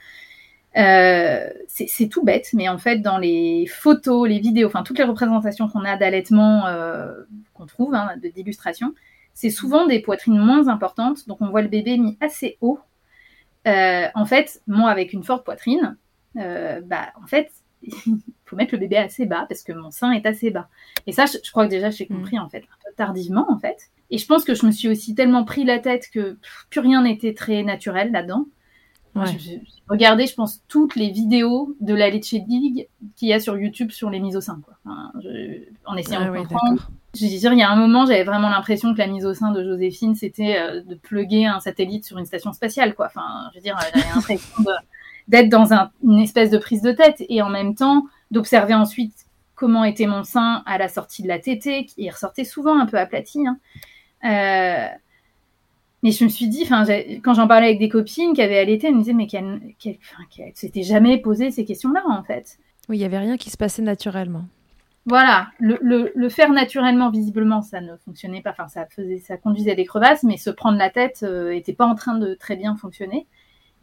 Euh, 0.75 1.51
c'est 1.69 2.09
tout 2.09 2.25
bête, 2.25 2.49
mais 2.55 2.69
en 2.71 2.79
fait, 2.79 2.99
dans 2.99 3.19
les 3.19 3.67
photos, 3.67 4.27
les 4.27 4.39
vidéos, 4.39 4.69
enfin 4.69 4.83
toutes 4.83 4.99
les 4.99 5.05
représentations 5.05 5.69
qu'on 5.69 5.85
a 5.85 5.99
d'allaitement 5.99 6.67
euh, 6.67 7.13
qu'on 7.53 7.67
trouve, 7.67 7.95
hein, 7.95 8.15
d'illustration, 8.35 8.95
c'est 9.35 9.51
souvent 9.51 9.87
des 9.87 10.01
poitrines 10.01 10.39
moins 10.39 10.69
importantes, 10.69 11.27
donc 11.27 11.41
on 11.41 11.49
voit 11.49 11.63
le 11.63 11.69
bébé 11.69 11.99
mis 11.99 12.17
assez 12.21 12.59
haut. 12.61 12.79
Euh, 13.67 14.09
en 14.15 14.25
fait, 14.25 14.63
moi 14.67 14.91
avec 14.91 15.13
une 15.13 15.23
forte 15.23 15.45
poitrine, 15.45 15.97
euh, 16.37 16.81
bah 16.83 17.09
en 17.23 17.27
fait, 17.27 17.51
il 17.83 18.21
faut 18.45 18.57
mettre 18.57 18.75
le 18.75 18.79
bébé 18.79 18.97
assez 18.97 19.27
bas 19.27 19.47
parce 19.49 19.63
que 19.63 19.73
mon 19.73 19.91
sein 19.91 20.13
est 20.13 20.27
assez 20.27 20.51
bas. 20.51 20.69
Et 21.07 21.13
ça, 21.13 21.25
je, 21.27 21.51
crois 21.51 21.67
que 21.67 21.71
déjà 21.71 21.91
j'ai 21.91 22.05
mm. 22.05 22.17
compris 22.17 22.39
en 22.39 22.49
fait 22.49 22.59
un 22.59 22.85
peu 22.85 22.95
tardivement 22.97 23.51
en 23.51 23.59
fait. 23.59 23.91
Et 24.11 24.19
je 24.19 24.27
pense 24.27 24.45
que 24.45 24.55
je 24.55 24.67
me 24.67 24.71
suis 24.71 24.89
aussi 24.89 25.15
tellement 25.15 25.45
pris 25.45 25.65
la 25.65 25.79
tête 25.79 26.09
que 26.13 26.37
plus 26.71 26.81
rien 26.81 27.03
n'était 27.03 27.35
très 27.35 27.63
naturel 27.63 28.13
là-dedans. 28.13 28.47
J'ai 29.39 29.61
regardé, 29.89 30.27
je 30.27 30.35
pense, 30.35 30.63
toutes 30.69 30.97
les 30.97 31.11
vidéos 31.11 31.77
de 31.81 31.95
la 31.95 32.09
Leche 32.09 32.33
League 32.33 32.89
qu'il 33.15 33.29
y 33.29 33.35
a 33.35 33.41
sur 33.41 33.59
YouTube 33.59 33.91
sur 33.91 34.09
les 34.09 34.21
mises 34.21 34.37
au 34.37 34.41
sein, 34.41 34.63
quoi. 34.65 34.79
en 35.85 35.97
essayant 35.97 36.23
ah 36.23 36.31
de 36.31 36.39
comprendre. 36.39 36.91
Je 37.15 37.27
veux 37.27 37.39
dire, 37.39 37.53
il 37.53 37.59
y 37.59 37.63
a 37.63 37.71
un 37.71 37.77
moment, 37.77 38.07
j'avais 38.07 38.25
vraiment 38.25 38.49
l'impression 38.49 38.95
que 38.95 38.99
la 38.99 39.07
mise 39.07 39.27
au 39.27 39.35
sein 39.35 39.51
de 39.51 39.63
Joséphine, 39.63 40.15
c'était 40.15 40.57
euh, 40.59 40.81
de 40.83 40.95
pluguer 40.95 41.45
un 41.45 41.61
satellite 41.61 42.05
sur 42.07 42.19
une 42.19 42.25
station 42.25 42.53
spatiale, 42.53 42.95
quoi. 42.95 43.07
Enfin, 43.07 43.51
je 43.53 43.59
veux 43.59 43.63
dire, 43.63 43.77
j'avais 43.79 44.07
l'impression 44.15 44.65
d'être 45.29 45.49
dans 45.49 45.73
un, 45.75 45.91
une 46.03 46.21
espèce 46.21 46.51
de 46.51 46.59
prise 46.59 46.81
de 46.81 46.93
tête 46.93 47.23
et 47.29 47.43
en 47.43 47.51
même 47.51 47.75
temps 47.75 48.07
d'observer 48.31 48.75
ensuite 48.75 49.27
comment 49.55 49.85
était 49.85 50.07
mon 50.07 50.25
sein 50.25 50.63
à 50.67 50.79
la 50.79 50.89
sortie 50.89 51.23
de 51.23 51.29
la 51.29 51.39
tétée, 51.39 51.85
qui 51.85 52.09
ressortait 52.11 52.45
souvent 52.45 52.81
un 52.81 52.87
peu 52.87 52.99
aplati. 52.99 53.47
Hein. 53.47 53.59
Euh, 54.25 54.89
mais 56.03 56.11
je 56.11 56.25
me 56.25 56.29
suis 56.29 56.49
dit, 56.49 56.67
quand 56.67 57.35
j'en 57.35 57.47
parlais 57.47 57.69
avec 57.69 57.79
des 57.79 57.89
copines 57.89 58.33
qui 58.33 58.43
avaient 58.43 58.59
allaité, 58.59 58.89
elles 58.89 58.95
me 58.95 59.01
disaient, 59.01 59.13
mais 59.13 59.29
qu'elles 59.29 59.61
ne 59.85 60.53
s'étaient 60.55 60.83
jamais 60.83 61.19
posé 61.19 61.53
ces 61.53 61.65
questions-là, 61.65 62.03
en 62.09 62.25
fait. 62.25 62.59
Oui, 62.89 62.97
il 62.97 62.99
n'y 62.99 63.05
avait 63.05 63.19
rien 63.19 63.37
qui 63.37 63.51
se 63.51 63.57
passait 63.57 63.83
naturellement. 63.83 64.47
Voilà, 65.05 65.49
le, 65.59 65.79
le, 65.83 66.13
le, 66.15 66.29
faire 66.29 66.53
naturellement, 66.53 67.11
visiblement, 67.11 67.61
ça 67.61 67.81
ne 67.81 67.97
fonctionnait 67.97 68.41
pas. 68.41 68.51
Enfin, 68.51 68.69
ça 68.69 68.87
faisait, 68.87 69.19
ça 69.19 69.37
conduisait 69.37 69.73
à 69.73 69.75
des 69.75 69.85
crevasses, 69.85 70.23
mais 70.23 70.37
se 70.37 70.51
prendre 70.51 70.79
la 70.79 70.91
tête 70.91 71.23
n'était 71.23 71.73
euh, 71.73 71.77
pas 71.77 71.87
en 71.87 71.97
train 71.97 72.17
de 72.17 72.35
très 72.35 72.57
bien 72.57 72.77
fonctionner. 72.77 73.27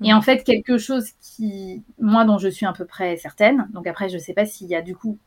Et 0.02 0.14
en 0.14 0.22
fait, 0.22 0.44
quelque 0.44 0.78
chose 0.78 1.12
qui, 1.20 1.84
moi, 2.00 2.24
dont 2.24 2.38
je 2.38 2.48
suis 2.48 2.66
à 2.66 2.72
peu 2.72 2.86
près 2.86 3.18
certaine. 3.18 3.68
Donc 3.74 3.86
après, 3.86 4.08
je 4.08 4.16
ne 4.16 4.22
sais 4.22 4.34
pas 4.34 4.46
s'il 4.46 4.68
y 4.68 4.76
a 4.76 4.82
du 4.82 4.96
coup 4.96 5.18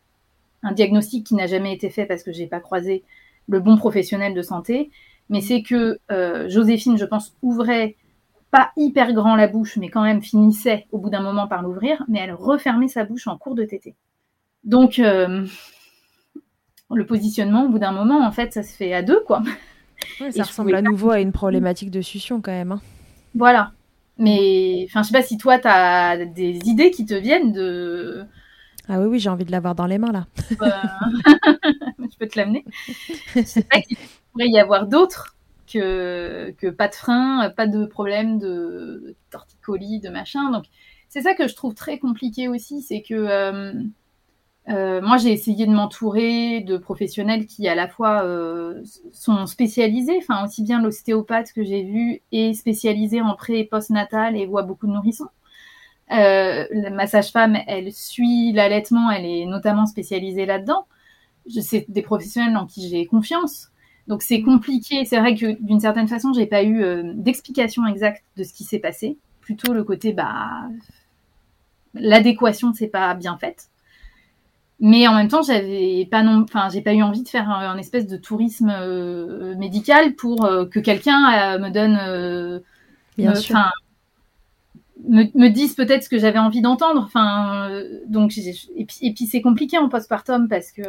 un 0.63 0.73
diagnostic 0.73 1.27
qui 1.27 1.35
n'a 1.35 1.47
jamais 1.47 1.75
été 1.75 1.91
fait 1.91 2.07
parce 2.07 2.23
que 2.23 2.33
j'ai 2.33 2.47
pas 2.47 2.61
croisé 2.61 3.05
le 3.49 3.61
bon 3.61 3.77
professionnel 3.77 4.33
de 4.33 4.43
santé, 4.43 4.91
mais 5.29 5.41
c'est 5.41 5.63
que 5.63 5.99
euh, 6.11 6.49
Joséphine, 6.49 6.97
je 6.97 7.05
pense, 7.05 7.37
ouvrait 7.43 7.97
pas 8.51 8.71
hyper 8.77 9.13
grand 9.13 9.35
la 9.35 9.49
bouche, 9.49 9.77
mais 9.77 9.89
quand 9.89 10.03
même 10.03 10.23
finissait 10.23 10.87
au 10.93 10.99
bout 10.99 11.11
d'un 11.11 11.23
moment 11.23 11.49
par 11.49 11.63
l'ouvrir, 11.63 12.03
mais 12.09 12.21
elle 12.21 12.33
refermait 12.33 12.89
sa 12.89 13.05
bouche 13.05 13.27
en 13.27 13.37
cours 13.37 13.55
de 13.55 13.65
tétée. 13.65 13.97
Donc, 14.65 14.99
euh, 14.99 15.47
le 16.95 17.07
positionnement, 17.07 17.65
au 17.65 17.69
bout 17.69 17.79
d'un 17.79 17.93
moment, 17.93 18.27
en 18.27 18.33
fait, 18.33 18.53
ça 18.53 18.63
se 18.63 18.75
fait 18.75 18.93
à 18.95 19.03
deux, 19.03 19.21
quoi. 19.27 19.43
ça 20.31 20.43
ressemble 20.43 20.75
à 20.75 20.83
nouveau 20.83 21.11
à 21.11 21.21
une 21.21 21.33
problématique 21.33 21.91
de 21.91 22.01
succion, 22.01 22.41
quand 22.41 22.53
même. 22.53 22.73
Hein. 22.73 22.81
Voilà. 23.35 23.73
Mais, 24.19 24.87
enfin, 24.89 25.03
je 25.03 25.09
sais 25.09 25.13
pas 25.13 25.23
si 25.23 25.39
toi, 25.39 25.59
tu 25.59 25.69
as 25.69 26.25
des 26.27 26.59
idées 26.65 26.91
qui 26.91 27.07
te 27.07 27.15
viennent 27.15 27.53
de... 27.53 28.25
Ah 28.89 29.01
oui, 29.01 29.07
oui, 29.07 29.19
j'ai 29.21 29.31
envie 29.31 29.45
de 29.45 29.53
l'avoir 29.53 29.75
dans 29.75 29.87
les 29.87 29.99
mains, 29.99 30.13
là. 30.13 30.27
Euh, 30.61 30.67
je 31.99 32.17
peux 32.19 32.27
te 32.27 32.39
l'amener. 32.39 32.65
Je 33.35 33.43
sais 33.43 33.63
pas 33.63 33.79
pourrait 34.33 34.49
y 34.49 34.59
avoir 34.59 34.87
d'autres 34.87 35.37
que, 35.73 36.55
que 36.59 36.69
pas 36.69 36.89
de 36.89 36.95
frein, 36.95 37.51
pas 37.57 37.67
de 37.67 37.87
problème 37.87 38.39
de 38.39 39.15
torticolis, 39.31 40.01
de 40.01 40.09
machin. 40.09 40.51
Donc, 40.51 40.65
c'est 41.09 41.23
ça 41.23 41.35
que 41.35 41.47
je 41.47 41.55
trouve 41.55 41.75
très 41.75 41.99
compliqué 41.99 42.49
aussi, 42.49 42.83
c'est 42.83 43.03
que 43.03 43.15
euh, 43.15 43.73
euh, 44.69 45.01
moi, 45.03 45.17
j'ai 45.17 45.33
essayé 45.33 45.67
de 45.67 45.73
m'entourer 45.73 46.61
de 46.61 46.77
professionnels 46.77 47.47
qui, 47.47 47.67
à 47.67 47.75
la 47.75 47.89
fois, 47.89 48.23
euh, 48.25 48.83
sont 49.13 49.47
spécialisés, 49.47 50.19
enfin, 50.19 50.45
aussi 50.45 50.63
bien 50.63 50.81
l'ostéopathe 50.81 51.53
que 51.53 51.65
j'ai 51.65 51.83
vu 51.83 52.23
est 52.31 52.55
spécialisé 52.55 53.21
en 53.21 53.35
pré 53.35 53.61
et 53.61 53.65
post-natal 53.65 54.37
et 54.37 54.47
voit 54.47 54.63
beaucoup 54.63 54.87
de 54.87 54.93
nourrissons. 54.93 55.29
Euh, 56.13 56.67
ma 56.91 57.07
sage-femme, 57.07 57.59
elle 57.67 57.93
suit 57.93 58.53
l'allaitement, 58.53 59.11
elle 59.11 59.25
est 59.25 59.47
notamment 59.47 59.87
spécialisée 59.87 60.47
là-dedans. 60.47 60.87
C'est 61.61 61.87
des 61.89 62.03
professionnels 62.03 62.57
en 62.57 62.67
qui 62.67 62.89
j'ai 62.89 63.07
confiance. 63.07 63.71
Donc 64.09 64.23
c'est 64.23 64.43
compliqué. 64.43 65.05
C'est 65.05 65.19
vrai 65.19 65.35
que 65.35 65.61
d'une 65.61 65.81
certaine 65.81 66.09
façon, 66.09 66.33
j'ai 66.33 66.47
pas 66.47 66.63
eu 66.63 66.83
euh, 66.83 67.13
d'explication 67.15 67.87
exacte 67.87 68.25
de 68.37 68.45
ce 68.45 68.53
qui 68.53 68.65
s'est 68.65 68.79
passé. 68.79 69.19
Plutôt 69.41 69.73
le 69.73 69.85
côté, 69.85 70.13
bah, 70.13 70.69
l'adéquation, 71.95 72.73
c'est 72.73 72.89
pas 72.89 73.15
bien 73.15 73.37
faite. 73.39 73.72
Mais 74.83 75.07
en 75.07 75.15
même 75.15 75.29
temps, 75.29 75.43
j'avais 75.43 76.07
pas 76.11 76.23
non, 76.23 76.43
enfin, 76.43 76.69
j'ai 76.69 76.83
pas 76.83 76.93
eu 76.93 77.03
envie 77.03 77.23
de 77.23 77.29
faire 77.29 77.49
un, 77.49 77.79
espèce 77.79 78.07
de 78.07 78.17
tourisme 78.17 78.71
euh, 78.71 79.55
médical 79.57 80.15
pour 80.15 80.45
euh, 80.45 80.67
que 80.67 80.81
quelqu'un 80.81 81.59
me 81.59 81.71
donne, 81.71 82.63
Bien 83.17 83.35
sûr. 83.35 83.57
Me, 85.09 85.25
me, 85.35 85.49
dise 85.49 85.75
peut-être 85.75 86.05
ce 86.05 86.09
que 86.09 86.19
j'avais 86.19 86.39
envie 86.39 86.63
d'entendre. 86.63 87.03
Enfin, 87.05 87.71
donc 88.07 88.37
et 88.39 88.85
puis, 88.85 88.99
et 89.01 89.13
puis 89.13 89.27
c'est 89.27 89.41
compliqué 89.43 89.79
en 89.79 89.89
postpartum 89.89 90.49
parce 90.49 90.71
que 90.71 90.83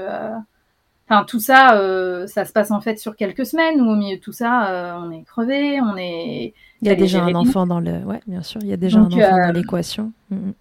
Enfin, 1.09 1.25
tout 1.25 1.39
ça, 1.39 1.75
euh, 1.75 2.27
ça 2.27 2.45
se 2.45 2.53
passe 2.53 2.71
en 2.71 2.79
fait 2.79 2.97
sur 2.97 3.15
quelques 3.15 3.45
semaines 3.45 3.81
où 3.81 3.89
au 3.89 3.95
milieu 3.95 4.15
de 4.15 4.21
tout 4.21 4.31
ça, 4.31 4.69
euh, 4.69 4.93
on 5.03 5.11
est 5.11 5.23
crevé, 5.23 5.81
on 5.81 5.97
est. 5.97 6.53
Il 6.81 6.87
y 6.87 6.91
a 6.91 6.95
déjà 6.95 7.23
un 7.23 7.35
enfant 7.35 7.67
dans 7.67 7.81
le. 7.81 7.99
Ouais, 7.99 8.21
bien 8.25 8.41
sûr, 8.41 8.61
il 8.63 8.69
y 8.69 8.73
a 8.73 8.77
déjà 8.77 8.99
donc, 8.99 9.13
un 9.13 9.17
enfant 9.17 9.35
euh, 9.35 9.47
dans 9.47 9.51
l'équation. 9.51 10.13
Mm, 10.29 10.35
mm. 10.35 10.53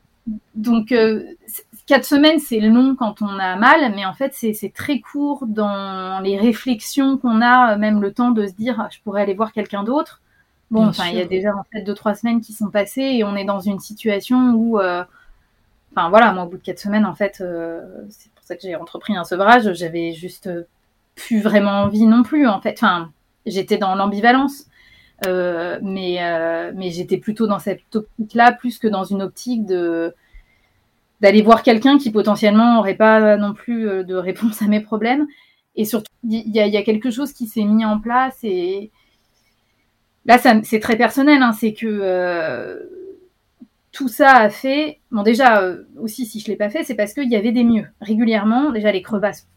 Donc, 0.57 0.95
quatre 1.93 2.05
semaines, 2.05 2.39
c'est 2.39 2.61
long 2.61 2.97
quand 2.97 3.23
on 3.23 3.39
a 3.39 3.57
mal, 3.57 3.93
mais 3.95 4.07
en 4.07 4.15
fait, 4.15 4.33
c'est 4.35 4.73
très 4.75 5.01
court 5.01 5.47
dans 5.47 6.21
les 6.21 6.39
réflexions 6.39 7.19
qu'on 7.19 7.41
a, 7.41 7.77
même 7.77 8.01
le 8.01 8.13
temps 8.13 8.31
de 8.31 8.47
se 8.47 8.53
dire, 8.53 8.81
ah, 8.81 8.89
je 8.91 8.99
pourrais 9.05 9.23
aller 9.23 9.35
voir 9.35 9.53
quelqu'un 9.53 9.83
d'autre. 9.83 10.23
Bon, 10.71 10.87
enfin, 10.87 11.09
il 11.09 11.17
y 11.17 11.21
a 11.21 11.27
déjà 11.27 11.55
en 11.55 11.65
fait 11.71 11.83
deux 11.83 11.95
trois 11.95 12.15
semaines 12.15 12.41
qui 12.41 12.55
sont 12.55 12.71
passées 12.71 13.03
et 13.03 13.25
on 13.25 13.37
est 13.37 13.45
dans 13.45 13.61
une 13.61 13.79
situation 13.79 14.55
où, 14.55 14.79
enfin 14.79 16.09
voilà, 16.09 16.33
moi 16.33 16.45
au 16.45 16.47
bout 16.47 16.57
de 16.57 16.63
quatre 16.63 16.79
semaines, 16.79 17.05
en 17.05 17.15
fait, 17.15 17.45
c'est 18.09 18.33
pour 18.33 18.45
ça 18.45 18.57
que 18.57 18.63
j'ai 18.63 18.75
entrepris 18.75 19.15
un 19.17 19.25
sevrage. 19.25 19.73
J'avais 19.75 20.13
juste 20.13 20.49
plus 21.15 21.41
vraiment 21.41 21.83
envie 21.83 22.07
non 22.07 22.23
plus, 22.23 22.49
en 22.49 22.61
fait. 22.61 22.75
Enfin, 22.79 23.11
j'étais 23.45 23.77
dans 23.77 23.95
l'ambivalence. 23.95 24.67
Euh, 25.27 25.79
mais 25.83 26.17
euh, 26.21 26.73
mais 26.75 26.91
j'étais 26.91 27.17
plutôt 27.17 27.47
dans 27.47 27.61
cette 27.61 27.95
optique-là 27.95 28.53
plus 28.53 28.79
que 28.79 28.89
dans 28.89 29.05
une 29.05 29.23
optique 29.23 29.65
de 29.67 30.15
d'aller 31.23 31.41
voir 31.41 31.63
quelqu'un 31.63 31.99
qui 31.99 32.11
potentiellement 32.11 32.75
n'aurait 32.75 32.97
pas 32.97 33.37
non 33.37 33.55
plus 33.55 33.89
euh, 33.89 34.03
de 34.03 34.17
réponse 34.17 34.61
à 34.61 34.67
mes 34.67 34.81
problèmes. 34.81 35.27
Et 35.77 35.87
surtout, 35.87 36.13
il 36.29 36.51
y, 36.51 36.59
a 36.59 36.83
quelque 36.83 37.11
chose 37.11 37.33
qui 37.33 37.47
s'est 37.47 37.65
mis 37.65 37.85
en 37.87 37.99
place 37.99 38.39
et 38.43 38.91
là, 40.27 40.37
c'est 40.65 40.81
très 40.81 40.97
personnel. 40.97 41.43
Hein, 41.43 41.53
c'est 41.53 41.73
que 41.73 41.87
euh, 41.87 42.79
tout 43.91 44.09
ça 44.09 44.37
a 44.37 44.51
fait. 44.51 45.01
Bon, 45.11 45.23
déjà, 45.23 45.63
euh, 45.63 45.85
aussi, 45.99 46.27
si 46.27 46.41
je 46.41 46.49
l'ai 46.49 46.57
pas 46.57 46.69
fait, 46.69 46.85
c'est 46.85 46.95
parce 46.95 47.15
qu'il 47.15 47.31
y 47.31 47.37
avait 47.37 47.53
des 47.53 47.65
mieux. 47.65 47.87
Régulièrement, 48.03 48.71
déjà, 48.71 48.93
les 48.93 49.01
crevasses, 49.01 49.49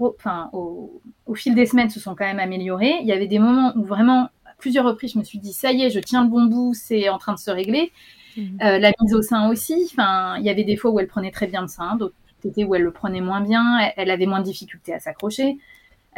enfin, 0.00 0.50
au, 0.52 1.00
fil 1.34 1.54
des 1.54 1.66
semaines, 1.66 1.90
se 1.90 2.00
sont 2.00 2.16
quand 2.16 2.26
même 2.26 2.40
améliorées. 2.40 2.96
Il 3.02 3.06
y 3.06 3.12
avait 3.12 3.28
des 3.28 3.38
moments 3.38 3.72
où 3.76 3.84
vraiment, 3.84 4.24
à 4.44 4.54
plusieurs 4.58 4.86
reprises, 4.86 5.12
je 5.12 5.18
me 5.20 5.24
suis 5.24 5.38
dit, 5.38 5.52
ça 5.52 5.70
y 5.70 5.82
est, 5.82 5.90
je 5.90 6.00
tiens 6.00 6.24
le 6.24 6.30
bon 6.30 6.46
bout, 6.46 6.74
c'est 6.74 7.08
en 7.08 7.18
train 7.18 7.34
de 7.34 7.38
se 7.38 7.52
régler. 7.52 7.92
Euh, 8.38 8.78
la 8.78 8.92
mise 9.00 9.14
au 9.14 9.22
sein 9.22 9.50
aussi. 9.50 9.88
Enfin, 9.92 10.36
il 10.38 10.44
y 10.44 10.50
avait 10.50 10.64
des 10.64 10.76
fois 10.76 10.90
où 10.90 11.00
elle 11.00 11.08
prenait 11.08 11.30
très 11.30 11.46
bien 11.46 11.62
le 11.62 11.68
sein, 11.68 11.96
d'autres 11.96 12.14
étaient 12.48 12.64
où 12.64 12.74
elle 12.74 12.82
le 12.82 12.90
prenait 12.90 13.20
moins 13.20 13.40
bien. 13.40 13.78
Elle, 13.96 14.10
avait 14.10 14.26
moins 14.26 14.40
de 14.40 14.44
difficultés 14.44 14.94
à 14.94 14.98
s'accrocher. 14.98 15.58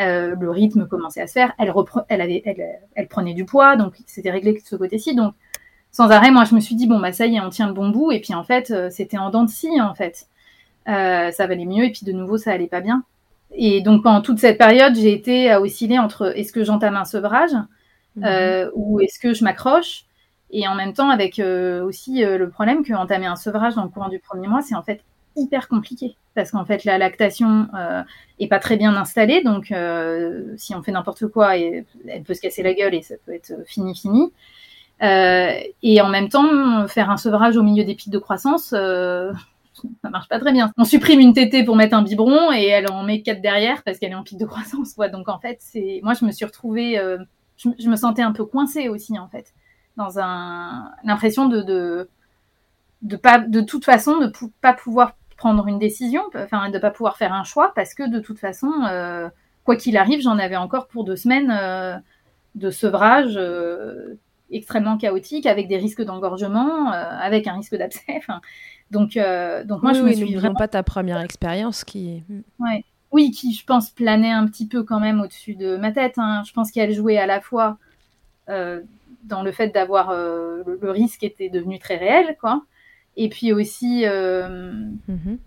Euh, 0.00 0.34
le 0.38 0.50
rythme 0.50 0.86
commençait 0.86 1.20
à 1.20 1.26
se 1.26 1.32
faire. 1.32 1.52
Elle, 1.58 1.72
elle, 2.08 2.20
avait, 2.20 2.42
elle, 2.44 2.78
elle 2.94 3.08
prenait 3.08 3.34
du 3.34 3.44
poids, 3.44 3.76
donc 3.76 3.94
c'était 4.06 4.30
réglé 4.30 4.52
de 4.52 4.60
ce 4.64 4.76
côté-ci. 4.76 5.14
Donc, 5.14 5.34
sans 5.90 6.10
arrêt, 6.10 6.30
moi, 6.30 6.44
je 6.44 6.54
me 6.54 6.60
suis 6.60 6.74
dit, 6.74 6.86
bon, 6.86 6.98
bah, 6.98 7.12
ça 7.12 7.26
y 7.26 7.36
est, 7.36 7.40
on 7.40 7.50
tient 7.50 7.66
le 7.66 7.74
bon 7.74 7.90
bout. 7.90 8.12
Et 8.12 8.20
puis, 8.20 8.34
en 8.34 8.44
fait, 8.44 8.70
euh, 8.70 8.88
c'était 8.90 9.18
en 9.18 9.30
dents 9.30 9.44
de 9.44 9.50
scie, 9.50 9.80
en 9.80 9.94
fait. 9.94 10.26
Euh, 10.88 11.30
ça 11.30 11.46
valait 11.46 11.66
mieux. 11.66 11.84
Et 11.84 11.90
puis, 11.90 12.06
de 12.06 12.12
nouveau, 12.12 12.38
ça 12.38 12.52
allait 12.52 12.66
pas 12.66 12.80
bien. 12.80 13.04
Et 13.54 13.82
donc, 13.82 14.02
pendant 14.02 14.22
toute 14.22 14.38
cette 14.38 14.56
période, 14.56 14.94
j'ai 14.94 15.12
été 15.12 15.50
à 15.50 15.60
osciller 15.60 15.98
entre 15.98 16.36
est-ce 16.36 16.52
que 16.52 16.64
j'entame 16.64 16.96
un 16.96 17.04
sevrage 17.04 17.52
mhm. 18.16 18.70
ou 18.74 19.00
est-ce 19.00 19.18
que 19.18 19.34
je 19.34 19.44
m'accroche 19.44 20.06
Et 20.52 20.68
en 20.68 20.74
même 20.74 20.92
temps, 20.92 21.08
avec 21.08 21.40
aussi 21.40 22.22
le 22.22 22.48
problème 22.50 22.84
que 22.84 22.92
entamer 22.92 23.26
un 23.26 23.36
sevrage 23.36 23.74
dans 23.74 23.84
le 23.84 23.88
courant 23.88 24.08
du 24.08 24.18
premier 24.18 24.48
mois, 24.48 24.62
c'est 24.62 24.74
en 24.74 24.82
fait 24.82 25.00
hyper 25.34 25.66
compliqué 25.66 26.16
parce 26.34 26.50
qu'en 26.50 26.66
fait 26.66 26.84
la 26.84 26.98
lactation 26.98 27.66
euh, 27.74 28.02
est 28.38 28.48
pas 28.48 28.58
très 28.58 28.76
bien 28.76 28.94
installée 28.94 29.42
donc 29.42 29.72
si 30.58 30.74
on 30.74 30.82
fait 30.82 30.92
n'importe 30.92 31.26
quoi 31.28 31.56
elle 31.56 31.86
peut 32.26 32.34
se 32.34 32.42
casser 32.42 32.62
la 32.62 32.74
gueule 32.74 32.94
et 32.94 33.00
ça 33.00 33.14
peut 33.24 33.32
être 33.32 33.54
fini 33.66 33.96
fini 33.96 34.30
euh, 35.02 35.60
et 35.82 36.00
en 36.00 36.08
même 36.08 36.28
temps, 36.28 36.86
faire 36.86 37.10
un 37.10 37.16
sevrage 37.16 37.56
au 37.56 37.62
milieu 37.62 37.84
des 37.84 37.94
pics 37.94 38.12
de 38.12 38.18
croissance, 38.18 38.72
euh, 38.72 39.32
ça 40.02 40.10
marche 40.10 40.28
pas 40.28 40.38
très 40.38 40.52
bien. 40.52 40.70
On 40.78 40.84
supprime 40.84 41.18
une 41.18 41.32
tétée 41.32 41.64
pour 41.64 41.74
mettre 41.74 41.96
un 41.96 42.02
biberon 42.02 42.52
et 42.52 42.66
elle 42.66 42.90
en 42.90 43.02
met 43.02 43.22
quatre 43.22 43.40
derrière 43.40 43.82
parce 43.82 43.98
qu'elle 43.98 44.12
est 44.12 44.16
en 44.16 44.22
pic 44.22 44.38
de 44.38 44.46
croissance. 44.46 44.94
Donc 45.12 45.28
en 45.28 45.40
fait, 45.40 45.60
moi 46.02 46.14
je 46.14 46.24
me 46.24 46.30
suis 46.30 46.44
retrouvée, 46.44 46.98
euh, 46.98 47.18
je, 47.56 47.88
me 47.88 47.96
sentais 47.96 48.22
un 48.22 48.32
peu 48.32 48.44
coincée 48.44 48.88
aussi 48.88 49.18
en 49.18 49.28
fait, 49.28 49.52
dans 49.96 50.18
un 50.18 50.90
l'impression 51.04 51.48
de, 51.48 51.62
de 51.62 52.08
de 53.02 53.16
pas 53.16 53.38
de 53.38 53.60
toute 53.60 53.84
façon 53.84 54.18
de 54.18 54.32
pas 54.60 54.72
pouvoir 54.72 55.16
prendre 55.36 55.66
une 55.66 55.78
décision, 55.78 56.22
enfin 56.34 56.70
de 56.70 56.78
pas 56.78 56.90
pouvoir 56.90 57.16
faire 57.16 57.32
un 57.32 57.44
choix 57.44 57.72
parce 57.74 57.94
que 57.94 58.08
de 58.08 58.20
toute 58.20 58.38
façon, 58.38 58.70
euh, 58.88 59.28
quoi 59.64 59.76
qu'il 59.76 59.96
arrive, 59.96 60.20
j'en 60.20 60.38
avais 60.38 60.56
encore 60.56 60.86
pour 60.86 61.04
deux 61.04 61.16
semaines 61.16 61.50
euh, 61.50 61.96
de 62.54 62.70
sevrage 62.70 63.38
extrêmement 64.52 64.96
chaotique, 64.96 65.46
avec 65.46 65.68
des 65.68 65.76
risques 65.76 66.02
d'engorgement, 66.02 66.92
euh, 66.92 67.18
avec 67.20 67.46
un 67.46 67.54
risque 67.54 67.74
d'abcès. 67.76 68.20
donc, 68.90 69.16
euh, 69.16 69.64
donc 69.64 69.82
moi, 69.82 69.92
je 69.92 70.02
me 70.02 70.12
suis 70.12 70.34
vraiment 70.34 70.54
pas 70.54 70.68
ta 70.68 70.82
première 70.82 71.20
expérience 71.20 71.84
qui. 71.84 72.22
Ouais. 72.58 72.84
Oui, 73.10 73.30
qui, 73.30 73.52
je 73.52 73.64
pense, 73.66 73.90
planait 73.90 74.30
un 74.30 74.46
petit 74.46 74.66
peu 74.66 74.84
quand 74.84 75.00
même 75.00 75.20
au-dessus 75.20 75.54
de 75.54 75.76
ma 75.76 75.92
tête. 75.92 76.14
Hein. 76.16 76.42
Je 76.46 76.52
pense 76.52 76.70
qu'elle 76.70 76.92
jouait 76.92 77.18
à 77.18 77.26
la 77.26 77.42
fois 77.42 77.76
euh, 78.48 78.80
dans 79.22 79.42
le 79.42 79.52
fait 79.52 79.68
d'avoir 79.68 80.12
le, 80.12 80.90
risque 80.90 81.22
était 81.22 81.48
devenu 81.48 81.78
très 81.78 81.96
réel, 81.96 82.36
quoi. 82.40 82.62
Et 83.16 83.28
puis 83.28 83.52
aussi, 83.52 84.04
mm-hmm 84.04 85.38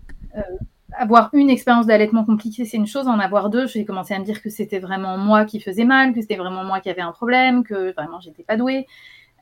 avoir 0.96 1.30
une 1.32 1.50
expérience 1.50 1.86
d'allaitement 1.86 2.24
compliquée, 2.24 2.64
c'est 2.64 2.76
une 2.76 2.86
chose. 2.86 3.06
En 3.06 3.18
avoir 3.18 3.50
deux, 3.50 3.66
j'ai 3.66 3.84
commencé 3.84 4.14
à 4.14 4.18
me 4.18 4.24
dire 4.24 4.42
que 4.42 4.50
c'était 4.50 4.78
vraiment 4.78 5.18
moi 5.18 5.44
qui 5.44 5.60
faisais 5.60 5.84
mal, 5.84 6.12
que 6.14 6.20
c'était 6.20 6.36
vraiment 6.36 6.64
moi 6.64 6.80
qui 6.80 6.90
avais 6.90 7.02
un 7.02 7.12
problème, 7.12 7.64
que 7.64 7.92
vraiment 7.92 8.20
j'étais 8.20 8.42
pas 8.42 8.56
douée. 8.56 8.86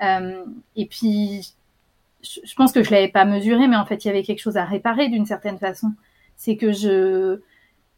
Euh, 0.03 0.45
et 0.77 0.87
puis, 0.87 1.55
je, 2.23 2.55
pense 2.57 2.73
que 2.73 2.83
je 2.83 2.91
l'avais 2.91 3.09
pas 3.09 3.25
mesuré, 3.25 3.69
mais 3.69 3.77
en 3.77 3.87
fait, 3.87 4.05
il 4.05 4.09
y 4.09 4.11
avait 4.11 4.23
quelque 4.23 4.41
chose 4.41 4.57
à 4.57 4.65
réparer 4.65 5.09
d'une 5.09 5.27
certaine 5.27 5.59
façon. 5.59 5.93
C'est 6.37 6.57
que 6.57 6.73
je 6.73 7.41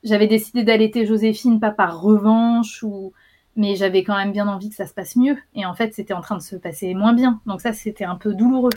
j'avais 0.05 0.27
décidé 0.29 0.63
d'allaiter 0.63 1.07
Joséphine 1.07 1.59
pas 1.59 1.73
par 1.73 2.01
revanche 2.01 2.83
ou 2.83 3.13
mais 3.57 3.77
j'avais 3.77 4.05
quand 4.05 4.17
même 4.17 4.33
bien 4.33 4.47
envie 4.49 4.69
que 4.69 4.77
ça 4.77 4.87
se 4.87 4.95
passe 4.95 5.17
mieux. 5.17 5.37
Et 5.55 5.67
en 5.67 5.75
fait, 5.75 5.95
c'était 5.95 6.15
en 6.15 6.21
train 6.21 6.37
de 6.37 6.43
se 6.43 6.57
passer 6.57 6.95
moins 6.95 7.15
bien. 7.15 7.41
Donc 7.47 7.61
ça, 7.61 7.73
c'était 7.73 8.05
un 8.05 8.17
peu 8.17 8.35
douloureux 8.35 8.71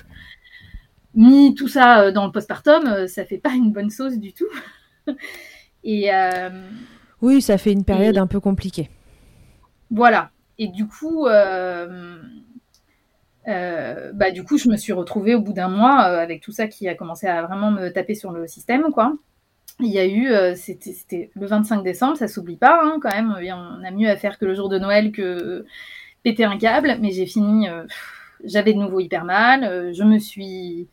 mis 1.15 1.55
tout 1.55 1.67
ça 1.67 2.01
euh, 2.01 2.11
dans 2.11 2.25
le 2.25 2.31
postpartum, 2.31 2.87
euh, 2.87 3.07
ça 3.07 3.25
fait 3.25 3.37
pas 3.37 3.51
une 3.51 3.71
bonne 3.71 3.89
sauce 3.89 4.17
du 4.17 4.33
tout. 4.33 4.47
et 5.83 6.13
euh, 6.13 6.49
oui, 7.21 7.41
ça 7.41 7.57
fait 7.57 7.71
une 7.71 7.83
période 7.83 8.17
un 8.17 8.27
peu 8.27 8.39
compliquée. 8.39 8.89
Voilà. 9.91 10.31
Et 10.57 10.67
du 10.67 10.87
coup, 10.87 11.25
euh, 11.27 12.17
bah, 13.47 14.31
du 14.31 14.43
coup, 14.43 14.57
je 14.57 14.69
me 14.69 14.77
suis 14.77 14.93
retrouvée 14.93 15.35
au 15.35 15.41
bout 15.41 15.53
d'un 15.53 15.69
mois 15.69 15.99
avec 15.99 16.41
tout 16.41 16.51
ça 16.51 16.67
qui 16.67 16.87
a 16.87 16.95
commencé 16.95 17.27
à 17.27 17.43
vraiment 17.43 17.71
me 17.71 17.89
taper 17.89 18.13
sur 18.13 18.31
le 18.31 18.45
système, 18.45 18.91
quoi. 18.91 19.13
Il 19.81 19.87
y 19.91 19.99
a 19.99 20.05
eu, 20.05 20.29
c'était 20.55 21.31
le 21.35 21.47
25 21.47 21.83
décembre, 21.83 22.17
ça 22.17 22.27
s'oublie 22.27 22.57
pas, 22.57 22.81
hein, 22.83 22.99
quand 23.01 23.09
même. 23.09 23.33
On 23.37 23.83
a 23.83 23.91
mieux 23.91 24.09
à 24.09 24.17
faire 24.17 24.37
que 24.37 24.45
le 24.45 24.53
jour 24.53 24.67
de 24.69 24.77
Noël 24.77 25.11
que 25.11 25.65
péter 26.23 26.43
un 26.43 26.57
câble, 26.57 26.97
mais 27.01 27.11
j'ai 27.11 27.25
fini. 27.25 27.67
j'avais 28.43 28.73
de 28.73 28.79
nouveau 28.79 28.99
hyper 28.99 29.23
mal. 29.23 29.93
je 29.93 30.03
me 30.03 30.19
suis 30.19 30.89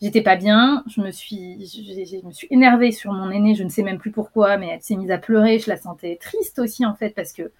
j'étais 0.00 0.22
pas 0.22 0.36
bien, 0.36 0.84
je 0.86 1.00
me 1.00 1.10
suis, 1.10 1.66
je, 1.66 2.26
me 2.26 2.32
suis 2.32 2.48
énervée 2.50 2.92
sur 2.92 3.12
mon 3.12 3.30
aînée, 3.30 3.54
je 3.54 3.64
ne 3.64 3.68
sais 3.68 3.82
même 3.82 3.98
plus 3.98 4.10
pourquoi, 4.10 4.56
mais 4.58 4.68
elle 4.68 4.82
s'est 4.82 4.96
mise 4.96 5.10
à 5.10 5.18
pleurer, 5.18 5.58
je 5.58 5.70
la 5.70 5.76
sentais 5.76 6.18
triste 6.20 6.58
aussi 6.58 6.84
en 6.84 6.94
fait 6.94 7.10
parce 7.10 7.32
que 7.32 7.50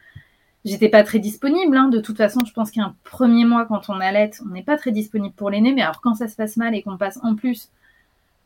j'étais 0.65 0.89
pas 0.89 1.03
très 1.03 1.19
disponible. 1.19 1.77
Hein. 1.77 1.89
De 1.89 2.01
toute 2.01 2.17
façon, 2.17 2.41
je 2.47 2.53
pense 2.53 2.71
qu'un 2.71 2.95
premier 3.05 3.45
mois 3.45 3.67
quand 3.67 3.89
on 3.89 4.01
allait, 4.01 4.31
on 4.45 4.51
n'est 4.51 4.63
pas 4.63 4.77
très 4.77 4.93
disponible 4.93 5.35
pour 5.35 5.51
l'aîné, 5.51 5.73
mais 5.73 5.83
alors 5.83 6.01
quand 6.01 6.15
ça 6.15 6.29
se 6.29 6.37
passe 6.37 6.57
mal 6.57 6.75
et 6.75 6.83
qu'on 6.83 6.99
passe 6.99 7.19
en 7.23 7.35
plus 7.35 7.71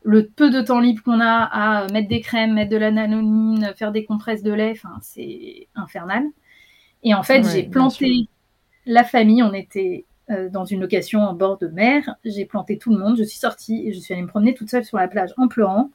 le 0.03 0.27
peu 0.27 0.49
de 0.49 0.61
temps 0.61 0.79
libre 0.79 1.03
qu'on 1.03 1.19
a 1.19 1.43
à 1.43 1.87
mettre 1.91 2.07
des 2.07 2.21
crèmes, 2.21 2.53
mettre 2.53 2.71
de 2.71 2.77
la 2.77 2.91
nanonine, 2.91 3.73
faire 3.75 3.91
des 3.91 4.05
compresses 4.05 4.43
de 4.43 4.51
lait, 4.51 4.71
enfin 4.71 4.97
c'est 5.01 5.67
infernal. 5.75 6.23
Et 7.03 7.13
en 7.13 7.23
fait, 7.23 7.43
j'ai 7.43 7.63
planté 7.63 8.27
la 8.85 9.03
famille, 9.03 9.43
on 9.43 9.53
était 9.53 10.05
dans 10.51 10.65
une 10.65 10.79
location 10.79 11.21
en 11.21 11.33
bord 11.33 11.57
de 11.57 11.67
mer. 11.67 12.15
J'ai 12.23 12.45
planté 12.45 12.77
tout 12.77 12.91
le 12.91 12.97
monde, 12.97 13.17
je 13.17 13.23
suis 13.23 13.37
sortie 13.37 13.87
et 13.87 13.93
je 13.93 13.99
suis 13.99 14.13
allée 14.13 14.23
me 14.23 14.27
promener 14.27 14.53
toute 14.53 14.69
seule 14.69 14.85
sur 14.85 14.97
la 14.97 15.07
plage 15.07 15.31
en 15.37 15.47
pleurant. 15.47 15.91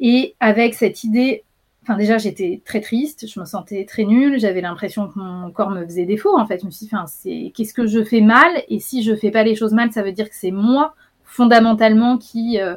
Et 0.00 0.34
avec 0.40 0.74
cette 0.74 1.04
idée, 1.04 1.44
enfin 1.82 1.96
déjà 1.96 2.18
j'étais 2.18 2.60
très 2.64 2.80
triste, 2.80 3.26
je 3.28 3.40
me 3.40 3.44
sentais 3.44 3.84
très 3.84 4.04
nulle, 4.04 4.38
j'avais 4.38 4.60
l'impression 4.60 5.08
que 5.08 5.18
mon 5.18 5.50
corps 5.50 5.70
me 5.70 5.84
faisait 5.84 6.04
défaut 6.04 6.36
en 6.36 6.46
fait. 6.46 6.60
Je 6.60 6.66
me 6.66 6.70
suis 6.70 6.86
dit, 6.86 6.94
enfin, 6.94 7.06
c'est 7.06 7.52
qu'est-ce 7.54 7.74
que 7.74 7.86
je 7.86 8.04
fais 8.04 8.20
mal? 8.20 8.64
Et 8.68 8.80
si 8.80 9.02
je 9.02 9.14
fais 9.14 9.30
pas 9.30 9.44
les 9.44 9.54
choses 9.54 9.72
mal, 9.72 9.92
ça 9.92 10.02
veut 10.02 10.12
dire 10.12 10.28
que 10.28 10.36
c'est 10.36 10.50
moi 10.50 10.94
fondamentalement 11.24 12.18
qui 12.18 12.60
euh, 12.60 12.76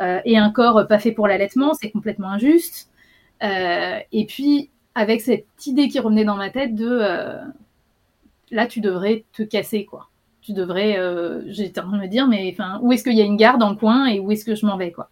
euh, 0.00 0.20
est 0.24 0.36
un 0.36 0.50
corps 0.50 0.86
pas 0.88 0.98
fait 0.98 1.12
pour 1.12 1.28
l'allaitement, 1.28 1.74
c'est 1.74 1.90
complètement 1.90 2.30
injuste. 2.30 2.90
Euh, 3.42 3.98
et 4.12 4.26
puis 4.26 4.70
avec 4.94 5.20
cette 5.20 5.46
idée 5.66 5.88
qui 5.88 5.98
revenait 5.98 6.24
dans 6.24 6.36
ma 6.36 6.50
tête 6.50 6.74
de 6.74 7.02
là 8.50 8.66
tu 8.66 8.80
devrais 8.80 9.24
te 9.32 9.42
casser 9.42 9.84
quoi. 9.84 10.08
Tu 10.40 10.52
devrais, 10.52 10.98
j'étais 11.48 11.80
en 11.80 11.88
train 11.88 11.98
de 11.98 12.02
me 12.02 12.08
dire 12.08 12.28
mais 12.28 12.48
enfin 12.52 12.78
où 12.82 12.92
est-ce 12.92 13.02
qu'il 13.02 13.14
y 13.14 13.20
a 13.20 13.24
une 13.24 13.36
gare 13.36 13.58
dans 13.58 13.70
le 13.70 13.76
coin 13.76 14.06
et 14.06 14.20
où 14.20 14.30
est-ce 14.32 14.44
que 14.44 14.54
je 14.54 14.64
m'en 14.64 14.76
vais 14.76 14.92
quoi. 14.92 15.10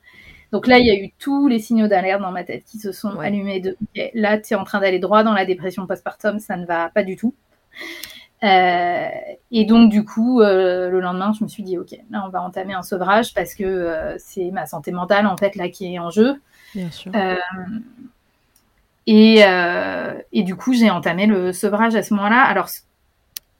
Donc 0.54 0.68
là, 0.68 0.78
il 0.78 0.86
y 0.86 0.90
a 0.90 0.94
eu 0.94 1.10
tous 1.18 1.48
les 1.48 1.58
signaux 1.58 1.88
d'alerte 1.88 2.22
dans 2.22 2.30
ma 2.30 2.44
tête 2.44 2.62
qui 2.64 2.78
se 2.78 2.92
sont 2.92 3.18
allumés 3.18 3.58
de 3.58 3.76
là, 4.14 4.38
tu 4.38 4.54
es 4.54 4.56
en 4.56 4.62
train 4.62 4.78
d'aller 4.78 5.00
droit 5.00 5.24
dans 5.24 5.32
la 5.32 5.44
dépression 5.44 5.84
postpartum, 5.84 6.38
ça 6.38 6.56
ne 6.56 6.64
va 6.64 6.90
pas 6.90 7.02
du 7.02 7.16
tout. 7.16 7.34
Euh, 8.44 9.08
et 9.50 9.64
donc, 9.64 9.90
du 9.90 10.04
coup, 10.04 10.40
euh, 10.40 10.90
le 10.90 11.00
lendemain, 11.00 11.32
je 11.32 11.42
me 11.42 11.48
suis 11.48 11.62
dit, 11.62 11.78
OK, 11.78 11.96
là, 12.10 12.24
on 12.26 12.28
va 12.28 12.42
entamer 12.42 12.74
un 12.74 12.82
sevrage 12.82 13.32
parce 13.32 13.54
que 13.54 13.64
euh, 13.64 14.16
c'est 14.18 14.50
ma 14.50 14.66
santé 14.66 14.92
mentale, 14.92 15.26
en 15.26 15.36
fait, 15.36 15.56
là, 15.56 15.68
qui 15.68 15.94
est 15.94 15.98
en 15.98 16.10
jeu. 16.10 16.40
Bien 16.74 16.90
sûr. 16.90 17.12
Et, 19.06 19.40
et, 20.32 20.42
du 20.42 20.56
coup, 20.56 20.72
j'ai 20.72 20.90
entamé 20.90 21.26
le 21.26 21.52
sevrage 21.52 21.94
à 21.94 22.02
ce 22.02 22.14
moment-là. 22.14 22.42
Alors, 22.42 22.68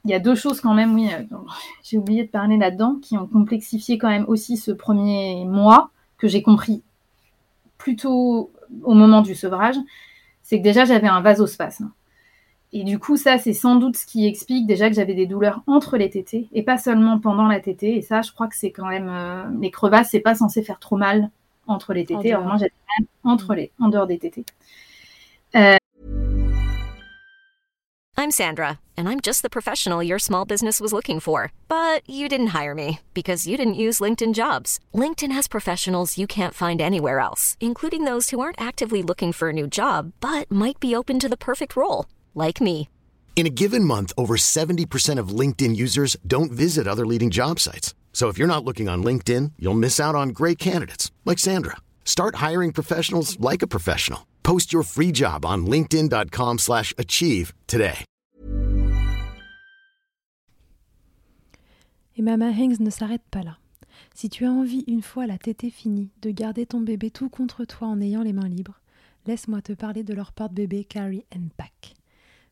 il 0.05 0.11
y 0.11 0.15
a 0.15 0.19
deux 0.19 0.35
choses 0.35 0.61
quand 0.61 0.75
même, 0.75 0.95
oui, 0.95 1.11
j'ai 1.83 1.97
oublié 1.97 2.25
de 2.25 2.31
parler 2.31 2.57
là-dedans, 2.57 2.97
qui 3.03 3.17
ont 3.17 3.27
complexifié 3.27 3.99
quand 3.99 4.09
même 4.09 4.25
aussi 4.29 4.57
ce 4.57 4.71
premier 4.71 5.45
mois 5.45 5.91
que 6.19 6.29
j'ai 6.29 6.43
compris 6.43 6.83
plutôt 7.79 8.51
au 8.83 8.95
moment 8.95 9.21
du 9.21 9.35
sevrage, 9.35 9.77
c'est 10.43 10.59
que 10.59 10.63
déjà 10.63 10.85
j'avais 10.87 11.09
un 11.09 11.21
vasospasme. 11.21 11.91
Et 12.77 12.83
du 12.83 12.99
coup, 12.99 13.17
ça, 13.17 13.39
c'est 13.39 13.53
sans 13.53 13.77
doute 13.77 13.97
ce 13.97 14.05
qui 14.05 14.27
explique 14.27 14.67
déjà 14.67 14.89
que 14.89 14.97
j'avais 14.97 15.15
des 15.15 15.27
douleurs 15.27 15.63
entre 15.69 15.97
les 15.97 16.11
tétés 16.11 16.49
et 16.53 16.65
pas 16.65 16.77
seulement 16.77 17.21
pendant 17.21 17.47
la 17.47 17.61
tétée. 17.61 17.97
Et 17.97 18.03
ça, 18.03 18.21
je 18.21 18.33
crois 18.33 18.49
que 18.49 18.57
c'est 18.57 18.73
quand 18.73 18.89
même. 18.89 19.09
Euh, 19.09 19.45
les 19.61 19.71
crevasses, 19.71 20.09
c'est 20.11 20.19
pas 20.19 20.35
censé 20.35 20.61
faire 20.65 20.81
trop 20.81 20.97
mal 20.97 21.31
entre 21.69 21.95
les 21.95 22.05
tétés. 22.05 22.33
Alors 22.33 22.45
moi, 22.45 22.57
j'avais 22.57 22.73
mal 22.99 23.07
entre 23.23 23.53
mm. 23.53 23.57
les, 23.57 23.73
en 23.79 23.89
dehors 23.91 24.09
des 24.09 24.19
tétés. 24.19 24.45
Euh, 25.55 25.77
I'm 28.17 28.31
Sandra, 28.31 28.81
and 28.97 29.09
I'm 29.09 29.21
just 29.21 29.43
the 29.43 29.51
professional 29.51 30.03
your 30.03 30.19
small 30.19 30.45
business 30.45 30.81
was 30.81 30.93
looking 30.93 31.21
for. 31.21 31.53
But 31.69 32.09
you 32.09 32.29
didn't 32.29 32.55
hire 32.59 32.75
me 32.75 33.01
because 33.13 33.47
you 33.47 33.57
didn't 33.57 33.75
use 33.75 34.01
LinkedIn 34.01 34.35
jobs. 34.35 34.81
LinkedIn 34.95 35.31
has 35.33 35.47
professionals 35.47 36.19
you 36.19 36.27
can't 36.27 36.55
find 36.55 36.81
anywhere 36.81 37.21
else, 37.21 37.57
including 37.61 38.05
those 38.05 38.31
who 38.31 38.41
aren't 38.41 38.61
actively 38.61 39.03
looking 39.03 39.31
for 39.31 39.51
a 39.51 39.53
new 39.53 39.67
job 39.67 40.13
but 40.21 40.51
might 40.51 40.81
be 40.81 40.97
open 40.97 41.21
to 41.21 41.29
the 41.29 41.37
perfect 41.37 41.77
role, 41.77 42.07
like 42.35 42.61
me. 42.61 42.89
In 43.37 43.47
a 43.47 43.51
given 43.51 43.85
month, 43.85 44.13
over 44.17 44.37
70% 44.37 45.19
of 45.19 45.29
LinkedIn 45.41 45.75
users 45.75 46.17
don't 46.25 46.53
visit 46.53 46.87
other 46.87 47.05
leading 47.05 47.31
job 47.31 47.59
sites. 47.59 47.95
So 48.13 48.29
if 48.29 48.39
you're 48.39 48.55
not 48.55 48.65
looking 48.65 48.89
on 48.89 49.03
LinkedIn, 49.03 49.53
you'll 49.59 49.75
miss 49.75 49.99
out 49.99 50.15
on 50.15 50.29
great 50.29 50.59
candidates 50.59 51.11
like 51.25 51.41
Sandra. 51.41 51.77
Start 52.05 52.37
hiring 52.37 52.73
professionals 52.73 53.39
like 53.41 53.61
a 53.61 53.67
professional. 53.67 54.21
Post 54.45 54.73
your 54.73 54.85
free 54.85 55.11
job 55.13 55.45
on 55.45 55.67
linkedin.com/achieve 55.67 57.53
today. 57.67 58.05
Eh 62.17 62.21
Et 62.21 62.23
Mama 62.23 62.53
Hanks 62.53 62.79
ne 62.79 62.91
s'arrête 62.91 63.25
pas 63.33 63.43
là. 63.43 63.59
Si 64.15 64.29
tu 64.29 64.45
as 64.47 64.53
envie, 64.53 64.85
une 64.87 65.03
fois 65.03 65.27
la 65.27 65.39
tétée 65.39 65.71
finie, 65.71 66.11
de 66.23 66.31
garder 66.31 66.67
ton 66.67 66.81
bébé 66.81 67.11
tout 67.11 67.29
contre 67.29 67.65
toi 67.65 67.89
en 67.89 68.01
ayant 68.01 68.23
les 68.23 68.33
mains 68.33 68.49
libres, 68.49 68.81
laisse-moi 69.27 69.61
te 69.63 69.73
parler 69.73 70.05
de 70.05 70.15
leur 70.15 70.33
porte-bébé 70.33 70.85
Carry 70.85 71.25
and 71.35 71.49
Pack. 71.57 71.95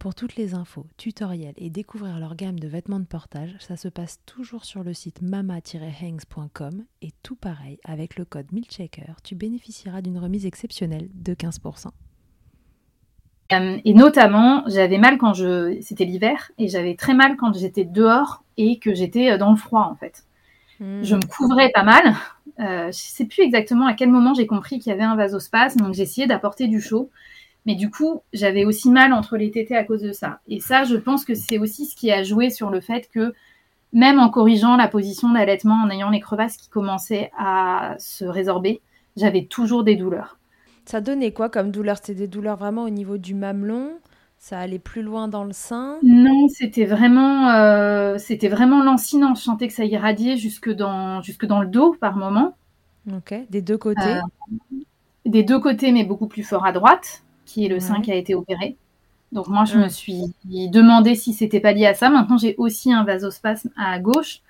Pour 0.00 0.14
toutes 0.14 0.36
les 0.36 0.54
infos, 0.54 0.86
tutoriels 0.96 1.52
et 1.58 1.68
découvrir 1.68 2.18
leur 2.18 2.34
gamme 2.34 2.58
de 2.58 2.66
vêtements 2.66 3.00
de 3.00 3.04
portage, 3.04 3.54
ça 3.58 3.76
se 3.76 3.86
passe 3.86 4.18
toujours 4.24 4.64
sur 4.64 4.82
le 4.82 4.94
site 4.94 5.20
mama-hangs.com 5.20 6.84
et 7.02 7.10
tout 7.22 7.36
pareil, 7.36 7.78
avec 7.84 8.16
le 8.16 8.24
code 8.24 8.50
MILCHECKER, 8.50 9.16
tu 9.22 9.34
bénéficieras 9.34 10.00
d'une 10.00 10.16
remise 10.16 10.46
exceptionnelle 10.46 11.10
de 11.12 11.34
15%. 11.34 11.88
Euh, 13.52 13.78
et 13.84 13.92
notamment, 13.92 14.64
j'avais 14.68 14.96
mal 14.96 15.18
quand 15.18 15.34
je, 15.34 15.78
c'était 15.82 16.06
l'hiver, 16.06 16.50
et 16.56 16.68
j'avais 16.68 16.94
très 16.94 17.12
mal 17.12 17.36
quand 17.36 17.52
j'étais 17.52 17.84
dehors 17.84 18.42
et 18.56 18.78
que 18.78 18.94
j'étais 18.94 19.32
euh, 19.32 19.36
dans 19.36 19.50
le 19.50 19.56
froid 19.56 19.82
en 19.82 19.96
fait. 19.96 20.24
Hmm. 20.80 21.02
Je 21.02 21.14
me 21.14 21.26
couvrais 21.26 21.72
pas 21.74 21.82
mal. 21.82 22.14
Euh, 22.58 22.86
je 22.86 22.98
sais 22.98 23.26
plus 23.26 23.42
exactement 23.42 23.86
à 23.86 23.92
quel 23.92 24.08
moment 24.08 24.32
j'ai 24.32 24.46
compris 24.46 24.78
qu'il 24.78 24.92
y 24.92 24.94
avait 24.94 25.04
un 25.04 25.16
vasospasme, 25.16 25.80
donc 25.80 25.92
j'ai 25.92 26.04
essayé 26.04 26.26
d'apporter 26.26 26.68
du 26.68 26.80
chaud. 26.80 27.10
Mais 27.66 27.74
du 27.74 27.90
coup, 27.90 28.22
j'avais 28.32 28.64
aussi 28.64 28.90
mal 28.90 29.12
entre 29.12 29.36
les 29.36 29.50
tétés 29.50 29.76
à 29.76 29.84
cause 29.84 30.02
de 30.02 30.12
ça. 30.12 30.40
Et 30.48 30.60
ça, 30.60 30.84
je 30.84 30.96
pense 30.96 31.24
que 31.24 31.34
c'est 31.34 31.58
aussi 31.58 31.86
ce 31.86 31.94
qui 31.94 32.10
a 32.10 32.22
joué 32.22 32.50
sur 32.50 32.70
le 32.70 32.80
fait 32.80 33.08
que 33.12 33.34
même 33.92 34.18
en 34.18 34.30
corrigeant 34.30 34.76
la 34.76 34.88
position 34.88 35.32
d'allaitement, 35.32 35.82
en 35.84 35.90
ayant 35.90 36.10
les 36.10 36.20
crevasses 36.20 36.56
qui 36.56 36.68
commençaient 36.68 37.30
à 37.36 37.96
se 37.98 38.24
résorber, 38.24 38.80
j'avais 39.16 39.44
toujours 39.44 39.84
des 39.84 39.96
douleurs. 39.96 40.38
Ça 40.84 41.00
donnait 41.00 41.32
quoi 41.32 41.48
comme 41.50 41.70
douleur? 41.70 41.96
C'était 41.96 42.14
des 42.14 42.28
douleurs 42.28 42.56
vraiment 42.56 42.84
au 42.84 42.90
niveau 42.90 43.18
du 43.18 43.34
mamelon? 43.34 43.90
Ça 44.38 44.58
allait 44.58 44.78
plus 44.78 45.02
loin 45.02 45.28
dans 45.28 45.44
le 45.44 45.52
sein? 45.52 45.98
Non, 46.02 46.48
c'était 46.48 46.86
vraiment, 46.86 47.50
euh, 47.50 48.16
c'était 48.16 48.48
vraiment 48.48 48.82
lancinant. 48.82 49.34
Je 49.34 49.42
sentais 49.42 49.68
que 49.68 49.74
ça 49.74 49.84
irradiait 49.84 50.38
jusque 50.38 50.70
dans, 50.70 51.20
jusque 51.20 51.44
dans 51.44 51.60
le 51.60 51.66
dos 51.68 51.94
par 52.00 52.16
moment. 52.16 52.54
Ok, 53.14 53.34
des 53.50 53.60
deux 53.60 53.76
côtés? 53.76 54.00
Euh, 54.00 54.76
Des 55.26 55.42
deux 55.42 55.60
côtés, 55.60 55.92
mais 55.92 56.04
beaucoup 56.04 56.26
plus 56.26 56.42
fort 56.42 56.64
à 56.64 56.72
droite, 56.72 57.22
qui 57.50 57.66
est 57.66 57.68
le 57.68 57.80
sein 57.80 58.00
qui 58.00 58.12
a 58.12 58.14
été 58.14 58.34
opéré. 58.34 58.76
Donc 59.32 59.48
moi, 59.48 59.64
je 59.64 59.78
me 59.78 59.88
suis 59.88 60.32
demandé 60.44 61.14
si 61.14 61.32
c'était 61.32 61.60
pas 61.60 61.72
lié 61.72 61.86
à 61.86 61.94
ça. 61.94 62.10
Maintenant, 62.10 62.38
j'ai 62.38 62.54
aussi 62.58 62.92
un 62.92 63.04
vasospasme 63.04 63.70
à 63.76 63.98
gauche. 63.98 64.40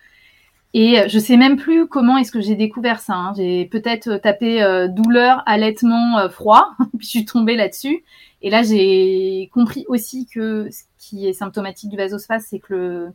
Et 0.73 1.01
euh, 1.01 1.09
je 1.09 1.19
sais 1.19 1.37
même 1.37 1.57
plus 1.57 1.89
comment 1.89 2.17
est-ce 2.17 2.31
que 2.31 2.41
j'ai 2.41 2.55
découvert 2.55 3.01
ça. 3.01 3.15
Hein. 3.15 3.33
J'ai 3.37 3.65
peut-être 3.65 4.09
euh, 4.09 4.19
tapé 4.19 4.63
euh, 4.63 4.87
douleur, 4.87 5.43
allaitement, 5.47 6.29
froid, 6.31 6.75
puis 6.99 7.07
je 7.07 7.09
suis 7.09 7.25
tombée 7.25 7.57
là-dessus. 7.57 8.05
Et 8.43 8.51
là, 8.51 8.63
j'ai 8.63 9.51
compris 9.53 9.85
aussi 9.89 10.27
que 10.27 10.69
ce 10.71 10.85
qui 10.99 11.27
est 11.27 11.33
symptomatique 11.33 11.91
du 11.91 11.97
vasospasme, 11.97 12.47
c'est 12.49 12.59
que 12.61 12.73
le, 12.73 13.13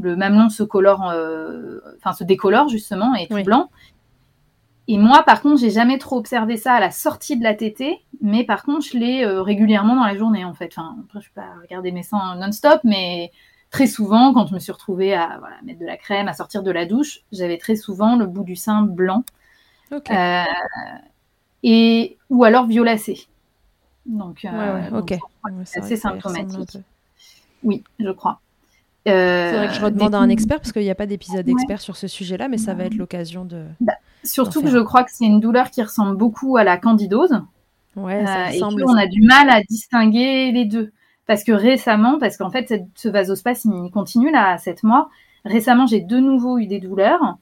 le 0.00 0.16
mamelon 0.16 0.50
se 0.50 0.62
colore, 0.62 1.12
enfin 1.96 2.12
se 2.12 2.22
décolore 2.24 2.68
justement, 2.68 3.14
et 3.14 3.26
tout 3.26 3.42
blanc. 3.42 3.70
Et 4.88 4.98
moi, 4.98 5.22
par 5.22 5.42
contre, 5.42 5.60
j'ai 5.60 5.70
jamais 5.70 5.98
trop 5.98 6.16
observé 6.16 6.56
ça 6.56 6.74
à 6.74 6.80
la 6.80 6.90
sortie 6.90 7.36
de 7.36 7.44
la 7.44 7.54
tétée, 7.54 8.00
mais 8.20 8.44
par 8.44 8.64
contre, 8.64 8.84
je 8.86 8.98
l'ai 8.98 9.24
régulièrement 9.24 9.94
dans 9.94 10.04
la 10.04 10.16
journée, 10.16 10.44
en 10.44 10.54
fait. 10.54 10.72
Enfin, 10.76 10.96
après, 11.04 11.20
je 11.20 11.26
vais 11.26 11.34
pas 11.34 11.54
regarder 11.62 11.92
mes 11.92 12.02
seins 12.02 12.36
non-stop, 12.36 12.80
mais 12.82 13.30
très 13.70 13.86
souvent, 13.86 14.34
quand 14.34 14.46
je 14.46 14.54
me 14.54 14.58
suis 14.58 14.72
retrouvée 14.72 15.14
à 15.14 15.40
mettre 15.64 15.80
de 15.80 15.86
la 15.86 15.96
crème, 15.96 16.28
à 16.28 16.34
sortir 16.34 16.62
de 16.62 16.70
la 16.70 16.84
douche, 16.86 17.20
j'avais 17.32 17.58
très 17.58 17.76
souvent 17.76 18.16
le 18.16 18.26
bout 18.26 18.44
du 18.44 18.56
sein 18.56 18.82
blanc. 18.82 19.24
Euh, 19.92 20.44
et, 21.62 22.18
ou 22.30 22.44
alors 22.44 22.66
violacé. 22.66 23.26
Donc, 24.06 24.44
euh, 24.44 24.90
c'est 25.64 25.80
assez 25.80 25.96
symptomatique. 25.96 26.78
Oui, 27.62 27.84
je 27.98 28.10
crois. 28.10 28.40
Euh, 29.08 29.50
c'est 29.50 29.56
vrai 29.56 29.68
que 29.68 29.74
je 29.74 29.80
redemande 29.80 30.14
à 30.14 30.18
un 30.18 30.28
expert 30.28 30.58
parce 30.58 30.72
qu'il 30.72 30.82
n'y 30.82 30.90
a 30.90 30.94
pas 30.94 31.06
d'épisode 31.06 31.48
expert 31.48 31.80
sur 31.80 31.96
ce 31.96 32.06
sujet-là, 32.06 32.48
mais 32.48 32.58
ça 32.58 32.74
va 32.74 32.84
être 32.84 32.94
l'occasion 32.94 33.44
de. 33.44 33.64
Bah, 33.80 33.94
surtout 34.24 34.62
que 34.62 34.68
je 34.70 34.78
crois 34.78 35.04
que 35.04 35.10
c'est 35.12 35.24
une 35.24 35.40
douleur 35.40 35.70
qui 35.70 35.82
ressemble 35.82 36.16
beaucoup 36.16 36.56
à 36.56 36.64
la 36.64 36.76
candidose. 36.76 37.40
Ouais, 37.96 38.24
ça 38.24 38.52
et 38.54 38.58
semble. 38.58 38.84
on 38.86 38.96
a 38.96 39.06
du 39.06 39.22
mal 39.22 39.50
à 39.50 39.60
distinguer 39.62 40.50
les 40.52 40.64
deux. 40.64 40.92
Parce 41.26 41.44
que 41.44 41.52
récemment, 41.52 42.18
parce 42.18 42.36
qu'en 42.36 42.50
fait, 42.50 42.68
cette- 42.68 42.86
ce 42.94 43.08
vasospasme, 43.08 43.84
il 43.86 43.90
continue 43.90 44.30
là 44.30 44.50
à 44.52 44.58
7 44.58 44.82
mois. 44.82 45.08
Récemment, 45.44 45.86
j'ai 45.86 46.00
de 46.00 46.18
nouveau 46.18 46.58
eu 46.58 46.66
des 46.66 46.78
douleurs 46.80 47.36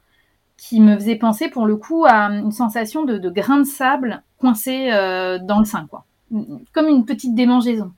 qui 0.57 0.81
me 0.81 0.95
faisaient 0.97 1.17
penser 1.17 1.49
pour 1.49 1.67
le 1.67 1.77
coup 1.77 2.05
à 2.07 2.25
une 2.31 2.53
sensation 2.53 3.05
de, 3.05 3.17
de 3.19 3.31
grain 3.31 3.59
de 3.59 3.65
sable 3.65 4.23
coincé 4.39 4.91
euh, 4.93 5.39
dans 5.39 5.59
le 5.59 5.65
sein, 5.65 5.87
quoi. 5.89 6.05
Comme 6.73 6.87
une 6.89 7.05
petite 7.05 7.35
démangeaison. 7.35 7.93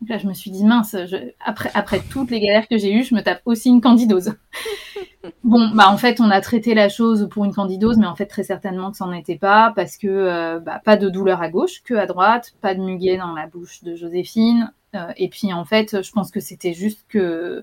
Donc 0.00 0.08
là, 0.10 0.18
je 0.18 0.26
me 0.26 0.32
suis 0.32 0.50
dit, 0.50 0.64
mince, 0.64 0.96
je- 1.06 1.30
après, 1.44 1.70
après 1.74 2.00
toutes 2.10 2.30
les 2.30 2.40
galères 2.40 2.66
que 2.68 2.78
j'ai 2.78 2.92
eues, 2.94 3.04
je 3.04 3.14
me 3.14 3.22
tape 3.22 3.42
aussi 3.44 3.68
une 3.68 3.80
candidose. 3.82 4.34
bon, 5.44 5.68
bah 5.74 5.88
en 5.90 5.98
fait, 5.98 6.20
on 6.20 6.30
a 6.30 6.40
traité 6.40 6.74
la 6.74 6.88
chose 6.88 7.28
pour 7.30 7.44
une 7.44 7.52
candidose, 7.52 7.98
mais 7.98 8.06
en 8.06 8.16
fait, 8.16 8.26
très 8.26 8.42
certainement 8.42 8.90
que 8.90 8.96
ça 8.96 9.04
n'en 9.06 9.12
était 9.12 9.36
pas, 9.36 9.72
parce 9.76 9.96
que 9.98 10.08
euh, 10.08 10.58
bah, 10.58 10.80
pas 10.84 10.96
de 10.96 11.08
douleur 11.10 11.42
à 11.42 11.50
gauche, 11.50 11.82
que 11.84 11.94
à 11.94 12.06
droite, 12.06 12.54
pas 12.62 12.74
de 12.74 12.80
muguet 12.80 13.18
dans 13.18 13.34
la 13.34 13.46
bouche 13.46 13.82
de 13.82 13.94
Joséphine. 13.94 14.72
euh, 14.94 15.12
et 15.16 15.28
puis, 15.28 15.52
en 15.52 15.64
fait, 15.64 16.02
je 16.02 16.12
pense 16.12 16.30
que 16.30 16.40
c'était 16.40 16.72
juste 16.72 17.04
que 17.08 17.62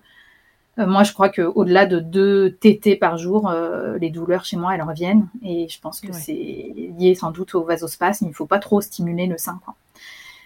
euh, 0.79 0.85
moi, 0.85 1.03
je 1.03 1.13
crois 1.13 1.29
qu'au-delà 1.29 1.87
de 1.87 1.99
deux 1.99 2.51
tétés 2.51 2.95
par 2.95 3.17
jour, 3.17 3.51
les 3.99 4.11
douleurs 4.11 4.45
chez 4.45 4.57
moi, 4.57 4.75
elles 4.75 4.83
reviennent. 4.83 5.27
Et 5.43 5.67
je 5.67 5.79
pense 5.79 6.01
que 6.01 6.07
Ouais. 6.09 6.13
c'est 6.13 6.93
lié 6.99 7.15
sans 7.15 7.31
doute 7.31 7.55
au 7.55 7.63
vasospasme. 7.63 8.25
Il 8.25 8.29
ne 8.29 8.33
faut 8.35 8.45
pas 8.45 8.59
trop 8.59 8.79
stimuler 8.79 9.25
le 9.25 9.39
sein. 9.39 9.59
Quoi. 9.65 9.73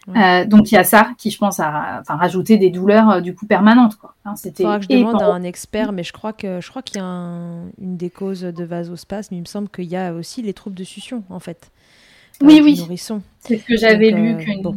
Ouais. 0.08 0.42
Euh, 0.44 0.46
donc 0.46 0.72
il 0.72 0.76
y 0.76 0.78
a 0.80 0.84
ça 0.84 1.12
qui, 1.18 1.30
je 1.30 1.38
pense, 1.38 1.60
a 1.60 2.00
enfin, 2.02 2.16
rajouté 2.16 2.58
des 2.58 2.72
douleurs 2.72 3.10
euh, 3.12 3.22
du 3.22 3.36
coup 3.36 3.46
permanentes. 3.46 3.98
Quoi. 3.98 4.16
Hein, 4.26 4.36
c'était 4.36 4.64
faudra 4.64 4.80
que 4.80 4.86
je 4.86 4.90
demande 4.90 5.22
à 5.22 5.28
un 5.28 5.44
expert, 5.44 5.92
mais 5.92 6.04
je 6.04 6.12
crois 6.12 6.34
que 6.34 6.60
je 6.60 6.70
crois 6.70 6.82
qu'il 6.82 6.98
y 6.98 7.00
a 7.00 7.06
un- 7.06 7.66
une 7.80 7.98
des 7.98 8.10
causes 8.10 8.42
de 8.42 8.64
vasospasme. 8.64 9.36
Il 9.36 9.42
me 9.42 9.46
semble 9.46 9.70
qu'il 9.70 9.86
y 9.86 9.96
a 9.96 10.12
aussi 10.14 10.42
les 10.42 10.54
troubles 10.54 10.76
de 10.76 10.84
succion, 10.84 11.24
en 11.30 11.40
fait. 11.40 11.70
Oui, 12.42 12.62
oui. 12.64 12.84
C'est 13.42 13.58
ce 13.60 13.64
que 13.66 13.78
j'avais 13.78 14.10
lu. 14.10 14.34
euh, 14.34 14.62
bon. 14.64 14.76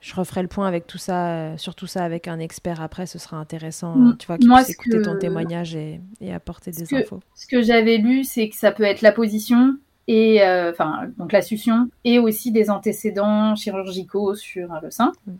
Je 0.00 0.14
referai 0.14 0.42
le 0.42 0.48
point 0.48 0.68
avec 0.68 0.86
tout 0.86 0.98
ça, 0.98 1.56
sur 1.56 1.74
tout 1.74 1.86
ça 1.88 2.04
avec 2.04 2.28
un 2.28 2.38
expert 2.38 2.80
après. 2.80 3.06
Ce 3.06 3.18
sera 3.18 3.36
intéressant, 3.38 3.96
Mm. 3.96 4.16
tu 4.18 4.26
vois, 4.26 4.36
puisse 4.36 4.70
écouter 4.70 4.98
que- 4.98 5.02
ton 5.02 5.18
témoignage 5.18 5.74
et, 5.74 6.00
et 6.20 6.32
apporter 6.32 6.70
des 6.70 6.84
que- 6.84 6.96
infos. 6.96 7.20
Ce 7.34 7.46
que 7.46 7.62
j'avais 7.62 7.96
lu, 7.96 8.22
c'est 8.22 8.48
que 8.48 8.54
ça 8.56 8.70
peut 8.70 8.84
être 8.84 9.00
la 9.02 9.12
position 9.12 9.76
et 10.08 10.42
euh, 10.42 10.72
enfin 10.72 11.02
donc 11.18 11.30
la 11.32 11.42
succion 11.42 11.88
et 12.04 12.18
aussi 12.18 12.50
des 12.50 12.68
antécédents 12.70 13.54
chirurgicaux 13.54 14.34
sur 14.34 14.68
le 14.82 14.90
sein. 14.90 15.12
Mm. 15.26 15.32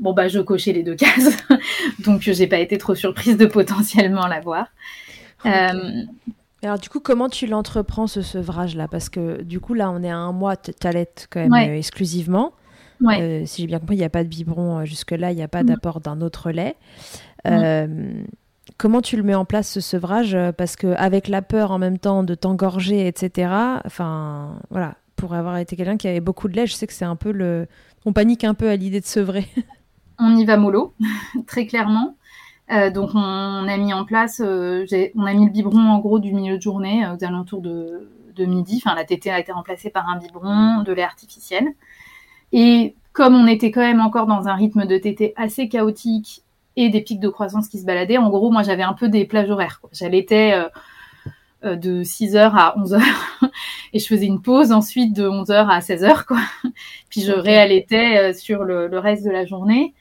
Bon 0.00 0.12
bah 0.12 0.28
je 0.28 0.40
cochais 0.40 0.72
les 0.72 0.82
deux 0.82 0.96
cases, 0.96 1.36
donc 2.04 2.20
j'ai 2.22 2.46
pas 2.46 2.58
été 2.58 2.76
trop 2.76 2.94
surprise 2.94 3.36
de 3.38 3.46
potentiellement 3.46 4.26
l'avoir. 4.26 4.66
Euh, 5.46 6.02
Alors 6.62 6.78
du 6.78 6.88
coup, 6.88 7.00
comment 7.00 7.28
tu 7.28 7.46
l'entreprends 7.46 8.06
ce 8.06 8.22
sevrage-là 8.22 8.88
Parce 8.88 9.08
que 9.08 9.42
du 9.42 9.58
coup, 9.60 9.74
là, 9.74 9.90
on 9.90 10.02
est 10.02 10.10
à 10.10 10.16
un 10.16 10.32
mois, 10.32 10.56
t'allaites 10.56 11.26
quand 11.30 11.40
même 11.40 11.52
Ouais. 11.52 11.68
euh, 11.70 11.76
exclusivement. 11.76 12.52
ouais. 13.00 13.20
Euh, 13.20 13.46
si 13.46 13.62
j'ai 13.62 13.66
bien 13.68 13.78
compris, 13.80 13.96
il 13.96 13.98
n'y 13.98 14.04
a 14.04 14.08
pas 14.10 14.22
de 14.24 14.28
biberon 14.28 14.78
euh, 14.80 14.84
jusque-là, 14.84 15.30
il 15.32 15.36
n'y 15.36 15.42
a 15.42 15.48
pas 15.48 15.62
Non. 15.62 15.72
d'apport 15.74 16.00
d'un 16.00 16.20
autre 16.20 16.50
lait. 16.52 16.76
Comment 18.76 19.00
tu 19.00 19.16
le 19.16 19.22
mets 19.22 19.34
en 19.34 19.44
place 19.44 19.70
ce 19.70 19.80
sevrage 19.80 20.34
Euh, 20.34 20.52
Parce 20.52 20.76
que 20.76 20.88
avec 20.96 21.28
la 21.28 21.42
peur 21.42 21.70
en 21.70 21.78
même 21.78 21.98
temps 21.98 22.22
de 22.22 22.34
t'engorger, 22.34 23.06
etc. 23.06 23.52
Enfin, 23.84 24.58
voilà, 24.70 24.96
pour 25.16 25.34
avoir 25.34 25.58
été 25.58 25.76
quelqu'un 25.76 25.96
qui 25.96 26.08
avait 26.08 26.20
beaucoup 26.20 26.48
de 26.48 26.54
lait, 26.54 26.66
je 26.66 26.74
sais 26.74 26.86
que 26.86 26.92
c'est 26.92 27.04
un 27.04 27.16
peu 27.16 27.32
le, 27.32 27.66
on 28.04 28.12
panique 28.12 28.44
un 28.44 28.54
peu 28.54 28.68
à 28.68 28.76
l'idée 28.76 29.00
de 29.00 29.06
sevrer. 29.06 29.46
on 30.18 30.36
y 30.36 30.44
va 30.44 30.56
mollo, 30.56 30.94
très 31.46 31.66
clairement. 31.66 32.16
Euh, 32.70 32.90
donc 32.90 33.10
on, 33.14 33.68
a 33.68 33.76
mis 33.76 33.92
en 33.92 34.04
place, 34.04 34.40
euh, 34.42 34.86
on 35.16 35.26
a 35.26 35.34
mis 35.34 35.46
le 35.46 35.52
biberon 35.52 35.90
en 35.90 35.98
gros 35.98 36.18
du 36.18 36.32
milieu 36.32 36.56
de 36.56 36.62
journée 36.62 37.04
aux 37.06 37.22
alentours 37.24 37.60
de, 37.60 38.08
de 38.34 38.44
midi. 38.44 38.80
Enfin 38.82 38.94
la 38.94 39.04
tétée 39.04 39.30
a 39.30 39.38
été 39.38 39.52
remplacée 39.52 39.90
par 39.90 40.08
un 40.08 40.18
biberon, 40.18 40.82
de 40.82 40.92
lait 40.92 41.02
artificiel. 41.02 41.66
Et 42.52 42.94
comme 43.12 43.34
on 43.34 43.46
était 43.46 43.70
quand 43.70 43.80
même 43.80 44.00
encore 44.00 44.26
dans 44.26 44.48
un 44.48 44.54
rythme 44.54 44.86
de 44.86 44.96
tétée 44.96 45.34
assez 45.36 45.68
chaotique 45.68 46.41
et 46.76 46.88
des 46.88 47.00
pics 47.02 47.20
de 47.20 47.28
croissance 47.28 47.68
qui 47.68 47.78
se 47.78 47.84
baladaient, 47.84 48.18
en 48.18 48.30
gros 48.30 48.50
moi 48.50 48.62
j'avais 48.62 48.82
un 48.82 48.94
peu 48.94 49.08
des 49.08 49.24
plages 49.24 49.50
horaires. 49.50 49.80
J'allaitais 49.92 50.52
euh, 50.54 50.68
euh, 51.64 51.76
de 51.76 52.02
6h 52.02 52.38
à 52.54 52.74
11h 52.78 53.00
et 53.92 53.98
je 53.98 54.06
faisais 54.06 54.26
une 54.26 54.40
pause 54.42 54.72
ensuite 54.72 55.14
de 55.14 55.28
11h 55.28 55.68
à 55.68 55.80
16h 55.80 56.24
quoi. 56.24 56.40
Puis 57.10 57.22
je 57.22 57.32
Ok. 57.32 57.42
réallaitais 57.44 58.18
euh, 58.18 58.32
sur 58.32 58.64
le, 58.64 58.86
le 58.88 58.98
reste 58.98 59.24
de 59.24 59.30
la 59.30 59.44
journée. 59.44 59.94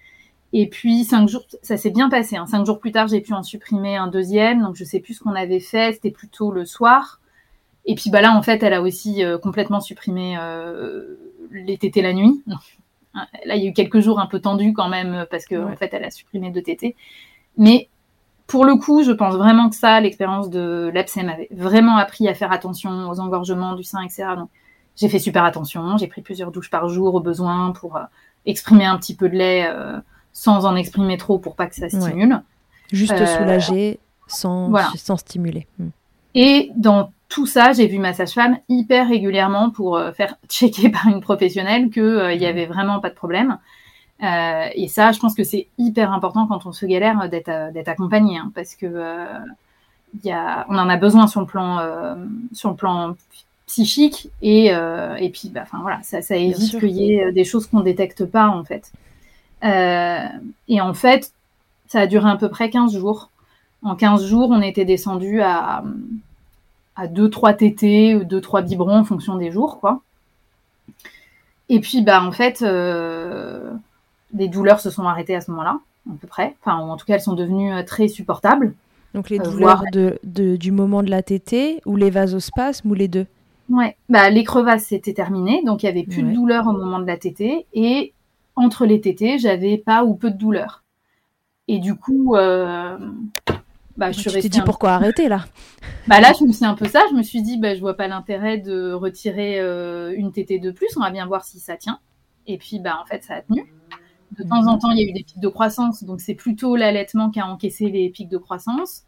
Et 0.54 0.68
puis 0.68 1.06
cinq 1.06 1.30
jours, 1.30 1.46
ça 1.62 1.78
s'est 1.78 1.92
bien 1.92 2.10
passé. 2.10 2.36
Hein. 2.36 2.46
Cinq 2.46 2.66
jours 2.66 2.80
plus 2.80 2.92
tard, 2.92 3.08
j'ai 3.08 3.22
pu 3.22 3.34
en 3.34 3.44
supprimer 3.44 3.96
un 3.96 4.08
deuxième. 4.08 4.62
Donc 4.62 4.76
je 4.76 4.84
sais 4.84 5.00
plus 5.00 5.14
ce 5.14 5.20
qu'on 5.24 5.36
avait 5.36 5.62
fait. 5.62 5.94
C'était 5.94 6.12
plutôt 6.12 6.52
le 6.52 6.66
soir. 6.66 7.22
Et 7.86 7.96
puis 7.96 8.10
bah 8.10 8.22
là, 8.22 8.36
en 8.36 8.42
fait, 8.42 8.62
elle 8.62 8.74
a 8.74 8.82
aussi 8.82 9.24
euh, 9.24 9.38
complètement 9.38 9.80
supprimé 9.80 10.38
euh, 10.40 11.16
les 11.52 11.78
tétés 11.78 12.02
la 12.02 12.14
nuit. 12.14 12.44
Là, 13.14 13.56
il 13.56 13.64
y 13.64 13.68
a 13.68 13.70
eu 13.70 13.74
quelques 13.74 14.00
jours 14.00 14.20
un 14.20 14.26
peu 14.28 14.40
tendus 14.40 14.74
quand 14.74 14.88
même 14.90 15.26
parce 15.30 15.46
que 15.46 15.56
Ouais. 15.56 15.74
en 15.74 15.76
fait, 15.76 15.90
elle 15.94 16.04
a 16.06 16.12
supprimé 16.12 16.50
deux 16.52 16.62
tétés. 16.62 16.96
Mais 17.58 17.90
pour 18.48 18.66
le 18.66 18.76
coup, 18.76 19.04
je 19.04 19.12
pense 19.12 19.36
vraiment 19.36 19.70
que 19.70 19.76
ça, 19.76 20.00
l'expérience 20.00 20.50
de 20.50 20.92
l'APSEM 20.94 21.26
m'avait 21.26 21.48
vraiment 21.52 21.98
appris 21.98 22.28
à 22.28 22.34
faire 22.34 22.52
attention 22.52 23.10
aux 23.10 23.20
engorgements 23.20 23.76
du 23.76 23.84
sein, 23.84 24.02
etc. 24.02 24.24
Donc 24.38 24.50
j'ai 24.96 25.10
fait 25.10 25.20
super 25.20 25.44
attention. 25.44 25.98
J'ai 25.98 26.08
pris 26.08 26.22
plusieurs 26.22 26.52
douches 26.52 26.70
par 26.70 26.88
jour 26.90 27.16
au 27.16 27.20
besoin 27.20 27.72
pour 27.72 27.98
euh, 27.98 28.02
exprimer 28.46 28.86
un 28.86 28.98
petit 28.98 29.16
peu 29.16 29.30
de 29.30 29.36
lait 29.36 29.68
euh, 29.68 29.98
sans 30.34 30.66
en 30.66 30.76
exprimer 30.76 31.18
trop 31.18 31.38
pour 31.40 31.56
pas 31.56 31.68
que 31.68 31.76
ça 31.76 31.90
stimule. 31.90 32.42
Juste 32.92 33.14
Euh, 33.14 33.26
soulager 33.26 34.00
sans, 34.28 34.70
voilà. 34.70 34.90
sans 34.96 35.18
stimuler. 35.18 35.68
Mm. 35.80 35.88
Et 36.36 36.72
dans 36.76 37.12
tout 37.32 37.46
ça, 37.46 37.72
j'ai 37.72 37.88
vu 37.88 37.98
ma 37.98 38.14
sage-femme 38.14 38.58
hyper 38.68 39.08
régulièrement 39.08 39.72
pour 39.72 39.96
euh, 39.98 40.12
faire 40.12 40.36
checker 40.50 40.90
par 40.90 41.08
une 41.08 41.22
professionnelle 41.22 41.90
qu'il 41.90 42.04
euh, 42.04 42.34
y 42.34 42.46
avait 42.46 42.66
vraiment 42.66 43.00
pas 43.00 43.10
de 43.10 43.16
problème. 43.16 43.58
Euh, 44.22 44.66
et 44.76 44.88
ça, 44.88 45.14
je 45.14 45.20
pense 45.20 45.34
que 45.34 45.44
c'est 45.44 45.68
hyper 45.80 46.12
important 46.12 46.46
quand 46.46 46.68
on 46.68 46.74
se 46.74 46.86
galère 46.86 47.28
d'être 47.30 47.88
accompagné, 47.88 48.38
hein, 48.38 48.52
parce 48.54 48.76
que 48.76 49.26
il 50.14 50.28
y 50.28 50.32
a, 50.32 50.68
on 50.70 50.78
en 50.78 50.90
a 50.90 50.98
besoin 50.98 51.26
sur 51.26 51.40
le 51.40 51.48
plan 51.48 51.80
sur 52.52 52.70
le 52.70 52.76
plan 52.76 53.16
psychique 53.66 54.30
et 54.44 54.68
et 54.68 55.30
puis 55.32 55.50
bah, 55.50 55.62
enfin 55.64 55.80
voilà, 55.82 56.04
ça, 56.04 56.22
ça 56.22 56.36
évite 56.36 56.80
qu'il 56.80 56.92
y 56.92 57.14
ait 57.14 57.32
des 57.32 57.46
choses 57.46 57.66
qu'on 57.66 57.80
détecte 57.80 58.26
pas 58.26 58.50
en 58.50 58.64
fait. 58.64 58.92
Et 59.64 60.82
en 60.82 60.94
fait, 60.94 61.32
ça 61.88 62.02
a 62.02 62.08
duré 62.08 62.30
à 62.30 62.36
peu 62.36 62.50
près 62.50 62.70
15 62.70 62.96
jours. 62.96 63.32
En 63.82 63.96
15 63.96 64.28
jours, 64.28 64.50
on 64.52 64.62
était 64.62 64.86
descendu 64.86 65.42
à 65.42 65.84
à 67.02 67.08
2-3 67.08 67.56
tétés 67.56 68.16
ou 68.16 68.24
2-3 68.24 68.62
biberons 68.64 68.98
en 69.00 69.04
fonction 69.04 69.36
des 69.38 69.52
jours, 69.52 69.80
quoi. 69.80 70.02
Et 71.70 71.80
puis, 71.80 72.02
bah, 72.02 72.24
en 72.24 72.32
fait, 72.32 72.62
euh, 72.62 73.72
les 74.34 74.48
douleurs 74.48 74.80
se 74.80 74.90
sont 74.90 75.04
arrêtées 75.04 75.36
à 75.36 75.42
ce 75.42 75.52
moment-là, 75.52 75.80
à 76.10 76.14
peu 76.20 76.28
près. 76.28 76.56
Enfin, 76.62 76.78
en 76.78 76.98
tout 76.98 77.06
cas, 77.06 77.16
elles 77.16 77.22
sont 77.22 77.34
devenues 77.34 77.74
euh, 77.74 77.84
très 77.84 78.08
supportables. 78.08 78.74
Donc 79.14 79.30
les 79.30 79.40
Euh, 79.40 79.44
douleurs 79.44 79.84
de, 79.92 80.20
de- 80.24 80.56
du 80.56 80.72
moment 80.72 81.04
de 81.04 81.10
la 81.10 81.22
tétée 81.24 81.82
ou 81.86 81.96
les 81.96 82.10
vasospasmes 82.10 82.90
ou 82.92 82.94
les 82.94 83.08
deux 83.08 83.26
Ouais. 83.70 83.96
Bah, 84.10 84.30
les 84.30 84.44
crevasses, 84.44 84.86
c'était 84.86 85.14
terminé, 85.14 85.64
donc 85.66 85.84
il 85.84 85.86
y 85.86 85.90
avait 85.90 86.04
plus 86.04 86.24
Ouais. 86.24 86.30
de 86.30 86.36
douleur 86.36 86.68
au 86.68 86.74
moment 86.74 87.00
de 87.00 87.08
la 87.08 87.18
tétée. 87.18 87.66
Et 87.74 88.14
entre 88.56 88.86
les 88.86 89.00
tétées, 89.02 89.38
j'avais 89.40 89.78
pas 89.78 90.04
ou 90.04 90.14
peu 90.14 90.30
de 90.30 90.38
douleur. 90.38 90.84
Et 91.70 91.80
du 91.80 91.96
coup, 91.96 92.36
euh, 92.36 92.98
bah, 93.98 94.12
je 94.12 94.20
suis 94.20 94.24
Tu 94.24 94.30
t'es 94.30 94.36
restée 94.36 94.50
dit 94.50 94.60
un 94.60 94.64
pourquoi 94.64 94.92
arrêter 94.92 95.28
là? 95.28 95.46
Bah 96.08 96.20
là, 96.20 96.34
je 96.38 96.44
me 96.46 96.52
suis 96.52 96.66
un 96.66 96.76
peu 96.76 96.88
ça. 96.88 97.04
Je 97.10 97.16
me 97.16 97.24
suis 97.24 97.42
dit, 97.42 97.58
bah, 97.58 97.76
je 97.76 97.82
vois 97.82 97.96
pas 97.96 98.08
l'intérêt 98.08 98.58
de 98.58 98.94
retirer 98.94 99.60
euh, 99.60 100.14
une 100.16 100.32
tétée 100.32 100.60
de 100.60 100.72
plus. 100.72 100.88
On 100.98 101.02
va 101.02 101.12
bien 101.12 101.26
voir 101.26 101.44
si 101.44 101.60
ça 101.60 101.78
tient. 101.78 102.00
Et 102.48 102.58
puis, 102.58 102.80
bah, 102.80 102.98
en 103.02 103.06
fait, 103.06 103.24
ça 103.24 103.36
a 103.36 103.42
tenu. 103.42 103.72
De 104.38 104.44
temps 104.44 104.66
en 104.68 104.78
temps, 104.78 104.92
il 104.92 105.00
y 105.00 105.04
a 105.04 105.10
eu 105.10 105.14
des 105.14 105.24
pics 105.24 105.40
de 105.40 105.48
croissance. 105.48 106.04
Donc, 106.04 106.22
c'est 106.22 106.36
plutôt 106.36 106.76
l'allaitement 106.76 107.30
qui 107.30 107.40
a 107.40 107.48
encaissé 107.48 107.90
les 107.90 108.10
pics 108.10 108.30
de 108.30 108.38
croissance. 108.38 109.04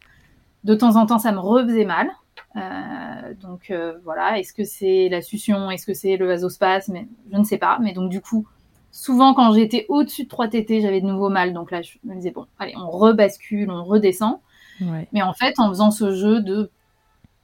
De 0.64 0.74
temps 0.74 0.96
en 0.96 1.06
temps, 1.06 1.18
ça 1.18 1.32
me 1.32 1.38
refaisait 1.38 1.86
mal. 1.86 2.10
Euh, 2.56 3.34
donc, 3.40 3.70
euh, 3.70 3.94
voilà. 4.04 4.38
Est-ce 4.38 4.52
que 4.52 4.64
c'est 4.64 5.08
la 5.08 5.22
succion? 5.22 5.70
Est-ce 5.70 5.86
que 5.86 5.94
c'est 5.94 6.16
le 6.16 6.26
vasospasme? 6.26 6.98
Je 7.32 7.38
ne 7.38 7.44
sais 7.44 7.58
pas. 7.58 7.78
Mais 7.80 7.92
donc, 7.92 8.10
du 8.10 8.20
coup, 8.20 8.46
souvent, 8.92 9.34
quand 9.34 9.52
j'étais 9.54 9.86
au-dessus 9.88 10.24
de 10.24 10.28
3 10.28 10.48
tétées, 10.48 10.80
j'avais 10.80 11.00
de 11.00 11.06
nouveau 11.06 11.30
mal. 11.30 11.52
Donc 11.54 11.70
là, 11.70 11.82
je 11.82 11.98
me 12.04 12.14
disais, 12.14 12.30
bon, 12.30 12.46
allez, 12.58 12.74
on 12.76 12.90
rebascule, 12.90 13.70
on 13.70 13.82
redescend. 13.82 14.40
Ouais. 14.80 15.08
Mais 15.12 15.22
en 15.22 15.32
fait, 15.32 15.54
en 15.58 15.68
faisant 15.68 15.90
ce 15.90 16.14
jeu 16.14 16.40
de 16.40 16.70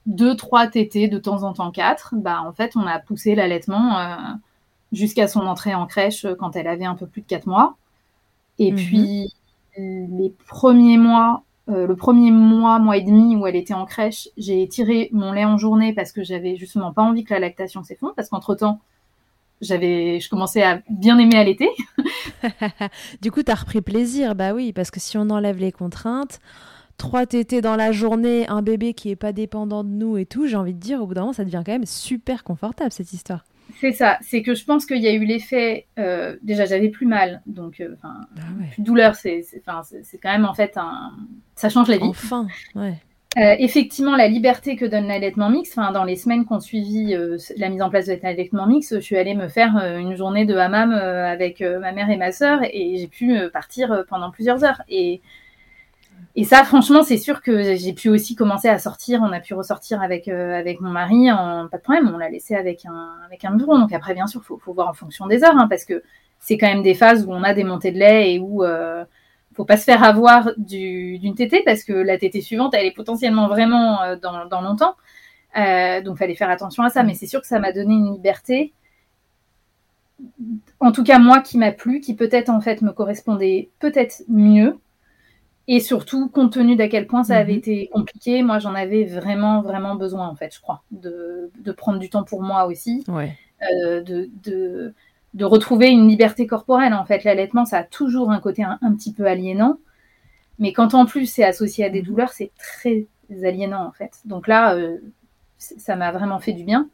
2, 0.07 0.37
3 0.37 0.67
tétés, 0.69 1.09
de 1.09 1.19
temps 1.19 1.43
en 1.43 1.53
temps 1.53 1.71
4, 1.71 2.15
bah, 2.17 2.43
en 2.47 2.53
fait, 2.53 2.73
on 2.77 2.87
a 2.87 2.99
poussé 2.99 3.35
l'allaitement 3.35 3.99
euh, 3.99 4.17
jusqu'à 4.93 5.29
son 5.29 5.41
entrée 5.41 5.75
en 5.75 5.87
crèche 5.87 6.25
euh, 6.25 6.35
quand 6.35 6.57
elle 6.57 6.67
avait 6.69 6.87
un 6.87 6.95
peu 6.97 7.07
plus 7.07 7.23
de 7.23 7.27
4 7.27 7.47
mois. 7.47 7.77
Et 8.59 8.73
Mhm. 8.73 8.77
puis, 8.77 9.35
les 9.79 10.35
premiers 10.49 10.99
mois, 10.99 11.45
euh, 11.69 11.87
le 11.87 11.97
premier 11.97 12.31
mois, 12.33 12.79
mois 12.79 12.97
et 12.97 13.03
demi 13.03 13.37
où 13.37 13.47
elle 13.47 13.57
était 13.57 13.75
en 13.75 13.87
crèche, 13.87 14.29
j'ai 14.37 14.67
tiré 14.69 15.09
mon 15.13 15.33
lait 15.33 15.45
en 15.45 15.57
journée 15.59 15.93
parce 15.95 16.13
que 16.13 16.23
j'avais 16.25 16.57
justement 16.57 16.93
pas 16.93 17.03
envie 17.03 17.25
que 17.25 17.33
la 17.35 17.41
lactation 17.41 17.83
s'effondre, 17.83 18.15
parce 18.15 18.29
qu'entre-temps, 18.29 18.81
j'avais, 19.61 20.21
je 20.21 20.29
commençais 20.31 20.63
à 20.63 20.83
bien 20.91 21.19
aimer 21.19 21.37
allaiter. 21.37 21.71
du 23.23 23.31
coup, 23.31 23.43
tu 23.43 23.51
as 23.53 23.55
repris 23.55 23.81
plaisir, 23.83 24.35
bah 24.35 24.53
oui, 24.55 24.73
parce 24.73 24.91
que 24.91 25.01
si 25.01 25.19
on 25.19 25.31
enlève 25.31 25.59
les 25.59 25.73
contraintes, 25.73 26.41
trois 27.01 27.25
tétés 27.25 27.63
dans 27.63 27.77
la 27.77 27.93
journée, 27.93 28.47
un 28.49 28.61
bébé 28.61 28.93
qui 28.93 29.11
est 29.11 29.17
pas 29.17 29.33
dépendant 29.33 29.83
de 29.83 29.89
nous 29.89 30.19
et 30.19 30.27
tout, 30.27 30.47
j'ai 30.47 30.57
envie 30.57 30.75
de 30.75 30.79
dire, 30.79 31.03
au 31.03 31.07
bout 31.07 31.15
d'un 31.15 31.23
moment, 31.23 31.33
ça 31.33 31.45
devient 31.45 31.63
quand 31.65 31.73
même 31.73 31.87
super 31.87 32.45
confortable 32.45 32.93
cette 32.93 33.15
histoire. 33.15 33.45
C'est 33.81 33.93
ça, 33.93 34.19
c'est 34.21 34.43
que 34.43 34.55
je 34.55 34.65
pense 34.67 34.85
qu'il 34.85 34.99
y 34.99 35.09
a 35.09 35.13
eu 35.13 35.25
l'effet. 35.25 35.87
Euh, 35.99 36.37
déjà, 36.43 36.67
j'avais 36.67 36.91
plus 36.91 37.07
mal, 37.07 37.41
donc 37.47 37.81
euh, 37.81 37.95
enfin, 37.97 38.21
plus 38.73 38.83
de 38.83 38.87
douleur, 38.87 39.15
c'est 39.15 39.43
quand 40.23 40.31
même 40.31 40.45
en 40.45 40.53
fait 40.53 40.77
un. 40.77 41.13
Ça 41.55 41.71
change 41.71 41.89
la 41.89 41.97
vie. 41.97 42.05
Enfin, 42.05 42.47
ouais. 42.75 42.95
Euh, 43.39 43.55
effectivement, 43.59 44.17
la 44.17 44.29
liberté 44.29 44.77
que 44.77 44.85
donne 44.85 45.07
l'allaitement 45.07 45.49
mix, 45.49 45.71
enfin, 45.71 45.93
dans 45.93 46.05
les 46.05 46.17
semaines 46.17 46.45
qu'on 46.45 46.61
suivi 46.61 47.17
la 47.57 47.69
mise 47.71 47.81
en 47.81 47.89
place 47.89 48.07
de 48.07 48.19
l'allaitement 48.23 48.67
mix, 48.67 48.93
je 48.93 49.01
suis 49.01 49.17
allée 49.17 49.35
me 49.35 49.49
faire 49.49 49.77
une 49.77 50.17
journée 50.17 50.45
de 50.45 50.57
hammam 50.57 50.93
avec 50.93 51.61
ma 51.61 51.93
mère 51.93 52.11
et 52.11 52.17
ma 52.17 52.33
sœur 52.33 52.59
et 52.65 52.97
j'ai 52.99 53.07
pu 53.07 53.39
partir 53.53 54.05
pendant 54.09 54.33
plusieurs 54.33 54.65
heures. 54.65 54.83
Et 54.89 55.23
et 56.37 56.45
ça, 56.45 56.65
franchement, 56.65 57.03
c'est 57.03 57.17
sûr 57.17 57.43
que 57.43 57.75
j'ai 57.77 57.93
pu 57.93 58.09
aussi 58.09 58.35
commencer 58.35 58.69
à 58.69 58.79
sortir. 58.79 59.21
On 59.23 59.33
a 59.33 59.41
pu 59.41 59.55
ressortir 59.55 60.01
avec 60.03 60.29
euh, 60.29 60.59
avec 60.59 60.81
mon 60.81 60.91
mari, 60.91 61.29
pas 61.71 61.77
de 61.77 61.83
problème. 61.83 62.11
On 62.15 62.19
l'a 62.19 62.31
laissé 62.31 62.55
avec 62.55 62.87
un 62.87 63.17
avec 63.27 63.45
un. 63.45 63.55
Donc 63.57 63.93
après, 63.93 64.15
bien 64.15 64.27
sûr, 64.27 64.43
faut 64.43 64.59
faut 64.59 64.73
voir 64.73 64.89
en 64.89 64.95
fonction 64.95 65.27
des 65.27 65.43
heures, 65.45 65.57
hein, 65.57 65.67
parce 65.69 65.85
que 65.85 66.03
c'est 66.41 66.57
quand 66.59 66.67
même 66.67 66.83
des 66.83 66.95
phases 66.95 67.27
où 67.27 67.33
on 67.33 67.43
a 67.43 67.55
des 67.55 67.65
montées 67.65 67.93
de 67.93 67.99
lait 67.99 68.35
et 68.35 68.39
où 68.39 68.65
euh, 68.65 69.05
faut 69.55 69.65
pas 69.65 69.77
se 69.77 69.85
faire 69.85 70.03
avoir 70.03 70.51
d'une 70.57 71.35
tétée 71.35 71.63
parce 71.65 71.85
que 71.85 71.93
la 71.93 72.19
tétée 72.19 72.41
suivante, 72.41 72.75
elle 72.75 72.87
est 72.87 72.95
potentiellement 72.95 73.47
vraiment 73.47 74.03
euh, 74.03 74.17
dans, 74.17 74.47
dans 74.47 74.63
longtemps. 74.63 74.95
Euh, 75.59 76.01
donc 76.01 76.17
fallait 76.19 76.35
faire 76.35 76.51
attention 76.51 76.83
à 76.83 76.91
ça. 76.91 77.03
Mais 77.03 77.15
c'est 77.15 77.27
sûr 77.27 77.41
que 77.41 77.47
ça 77.47 77.59
m'a 77.59 77.73
donné 77.73 77.95
une 77.95 78.13
liberté. 78.13 78.73
En 80.81 80.93
tout 80.93 81.05
cas, 81.05 81.19
moi, 81.19 81.41
qui 81.41 81.59
m'a 81.59 81.73
plu, 81.73 82.01
qui 82.01 82.15
peut-être 82.15 82.49
en 82.49 82.61
fait 82.61 82.83
me 82.83 82.93
correspondait 82.93 83.71
peut-être 83.79 84.23
mieux 84.29 84.79
et 85.73 85.79
surtout, 85.79 86.29
compte 86.29 86.55
tenu 86.55 86.75
d'à 86.75 86.89
quel 86.89 87.07
point 87.07 87.23
ça 87.23 87.37
avait 87.37 87.53
mhm. 87.53 87.59
été 87.59 87.91
compliqué, 87.93 88.43
moi 88.43 88.59
j'en 88.59 88.75
avais 88.75 89.05
vraiment, 89.05 89.63
vraiment 89.63 89.95
besoin, 89.95 90.27
en 90.27 90.35
fait, 90.35 90.53
je 90.53 90.61
crois, 90.61 90.83
de, 90.91 91.49
de 91.61 91.71
prendre 91.71 92.01
du 92.01 92.11
temps 92.11 92.25
pour 92.25 92.43
moi 92.43 92.67
aussi, 92.67 93.05
euh, 93.09 94.03
de, 94.03 94.29
de, 94.43 94.93
de, 95.35 95.45
retrouver 95.45 95.91
une 95.91 96.09
liberté 96.09 96.49
corporelle. 96.49 96.93
En 96.93 97.05
fait, 97.05 97.23
l'allaitement, 97.23 97.65
ça 97.67 97.79
a 97.79 97.83
toujours 97.85 98.33
un 98.33 98.41
côté 98.41 98.65
un, 98.65 98.95
petit 98.95 99.13
peu 99.13 99.27
aliénant, 99.27 99.79
mais 100.59 100.73
quand 100.73 100.93
en 100.95 101.07
plus 101.07 101.27
c'est 101.27 101.45
associé 101.45 101.85
à 101.85 101.89
des 101.89 102.01
mhm. 102.01 102.07
douleurs, 102.09 102.33
c'est 102.33 102.51
très 102.59 103.07
aliénant, 103.45 103.87
en 103.87 103.93
fait. 103.93 104.19
Donc 104.25 104.49
là, 104.49 104.75
euh, 104.75 104.97
ça 105.57 105.95
m'a 105.95 106.11
vraiment 106.11 106.41
fait 106.41 106.53
du 106.53 106.65
bien. 106.65 106.89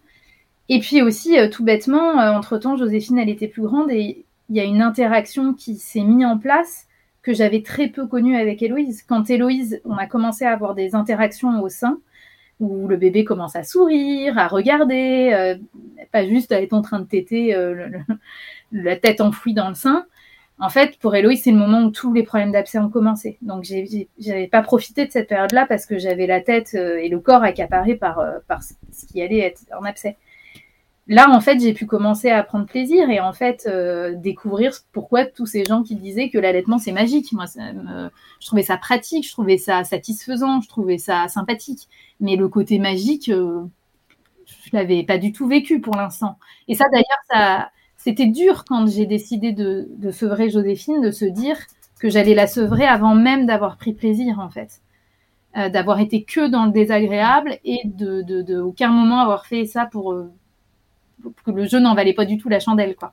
Et 0.68 0.80
puis 0.80 1.00
aussi, 1.00 1.38
euh, 1.38 1.48
tout 1.48 1.64
bêtement, 1.64 2.10
entre-temps, 2.18 2.76
Joséphine, 2.76 3.18
elle 3.18 3.30
était 3.30 3.48
plus 3.48 3.62
grande 3.62 3.90
et 3.90 4.26
il 4.50 4.56
y 4.56 4.60
a 4.60 4.64
une 4.64 4.82
interaction 4.82 5.54
qui 5.54 5.76
s'est 5.76 6.02
mise 6.02 6.26
en 6.26 6.36
place 6.36 6.85
que 7.26 7.34
j'avais 7.34 7.62
très 7.62 7.88
peu 7.88 8.06
connu 8.06 8.36
avec 8.36 8.62
Héloïse. 8.62 9.02
Quand 9.02 9.28
Héloïse, 9.28 9.80
on 9.84 9.96
a 9.96 10.06
commencé 10.06 10.44
à 10.44 10.52
avoir 10.52 10.76
des 10.76 10.94
interactions 10.94 11.60
au 11.60 11.68
sein, 11.68 11.98
où 12.60 12.86
le 12.86 12.96
bébé 12.96 13.24
commence 13.24 13.56
à 13.56 13.64
sourire, 13.64 14.38
à 14.38 14.46
regarder, 14.46 15.32
euh, 15.32 15.56
pas 16.12 16.24
juste 16.24 16.52
à 16.52 16.62
être 16.62 16.72
en 16.72 16.82
train 16.82 17.00
de 17.00 17.04
téter 17.04 17.52
euh, 17.52 17.88
la 18.72 18.94
tête 18.94 19.20
enfouie 19.20 19.54
dans 19.54 19.68
le 19.68 19.74
sein. 19.74 20.06
En 20.60 20.68
fait, 20.68 21.00
pour 21.00 21.16
Héloïse, 21.16 21.42
c'est 21.42 21.50
le 21.50 21.58
moment 21.58 21.82
où 21.82 21.90
tous 21.90 22.14
les 22.14 22.22
problèmes 22.22 22.52
d'abcès 22.52 22.78
ont 22.78 22.90
commencé. 22.90 23.38
Donc, 23.42 23.64
j'avais 23.64 24.46
pas 24.46 24.62
profité 24.62 25.04
de 25.04 25.10
cette 25.10 25.28
période-là 25.28 25.66
parce 25.66 25.84
que 25.84 25.98
j'avais 25.98 26.28
la 26.28 26.40
tête 26.40 26.76
euh, 26.76 26.98
et 26.98 27.08
le 27.08 27.18
corps 27.18 27.42
accaparé 27.42 27.96
par, 27.96 28.24
par 28.46 28.62
ce 28.62 28.72
qui 29.08 29.20
allait 29.20 29.40
être 29.40 29.62
en 29.76 29.84
abcès 29.84 30.16
là, 31.08 31.30
en 31.30 31.40
fait, 31.40 31.60
j'ai 31.60 31.72
pu 31.72 31.86
commencer 31.86 32.30
à 32.30 32.42
prendre 32.42 32.66
plaisir 32.66 33.10
et 33.10 33.20
en 33.20 33.32
fait 33.32 33.66
euh, 33.66 34.14
découvrir 34.14 34.72
pourquoi 34.92 35.24
tous 35.24 35.46
ces 35.46 35.64
gens 35.64 35.82
qui 35.82 35.94
disaient 35.96 36.30
que 36.30 36.38
l'allaitement 36.38 36.78
c'est 36.78 36.92
magique. 36.92 37.32
Moi, 37.32 37.44
je 37.46 38.46
trouvais 38.46 38.62
ça 38.62 38.76
pratique, 38.76 39.26
je 39.26 39.32
trouvais 39.32 39.58
ça 39.58 39.84
satisfaisant, 39.84 40.60
je 40.60 40.68
trouvais 40.68 40.98
ça 40.98 41.28
sympathique. 41.28 41.88
Mais 42.20 42.36
le 42.36 42.48
côté 42.48 42.78
magique, 42.78 43.28
euh, 43.28 43.62
je 44.46 44.70
l'avais 44.72 45.04
pas 45.04 45.18
du 45.18 45.32
tout 45.32 45.46
vécu 45.46 45.80
pour 45.80 45.96
l'instant. 45.96 46.38
Et 46.68 46.74
ça, 46.74 46.84
d'ailleurs, 46.90 47.04
ça, 47.30 47.70
c'était 47.96 48.26
dur 48.26 48.64
quand 48.64 48.86
j'ai 48.86 49.06
décidé 49.06 49.52
de, 49.52 50.10
sevrer 50.12 50.50
Joséphine, 50.50 51.00
de 51.00 51.10
se 51.10 51.24
dire 51.24 51.58
que 52.00 52.10
j'allais 52.10 52.34
la 52.34 52.46
sevrer 52.46 52.86
avant 52.86 53.14
même 53.14 53.46
d'avoir 53.46 53.76
pris 53.76 53.94
plaisir, 53.94 54.38
en 54.38 54.50
fait. 54.50 54.80
Euh, 55.56 55.70
d'avoir 55.70 56.00
été 56.00 56.22
que 56.22 56.48
dans 56.48 56.66
le 56.66 56.70
désagréable 56.72 57.58
et 57.64 57.80
de, 57.84 58.20
de, 58.22 58.42
de, 58.42 58.58
aucun 58.60 58.90
moment 58.90 59.20
avoir 59.20 59.46
fait 59.46 59.64
ça 59.64 59.86
pour 59.86 60.12
euh, 60.12 60.30
que 61.44 61.50
le 61.50 61.66
jeu 61.66 61.78
n'en 61.78 61.94
valait 61.94 62.14
pas 62.14 62.24
du 62.24 62.38
tout 62.38 62.48
la 62.48 62.60
chandelle, 62.60 62.96
quoi. 62.96 63.12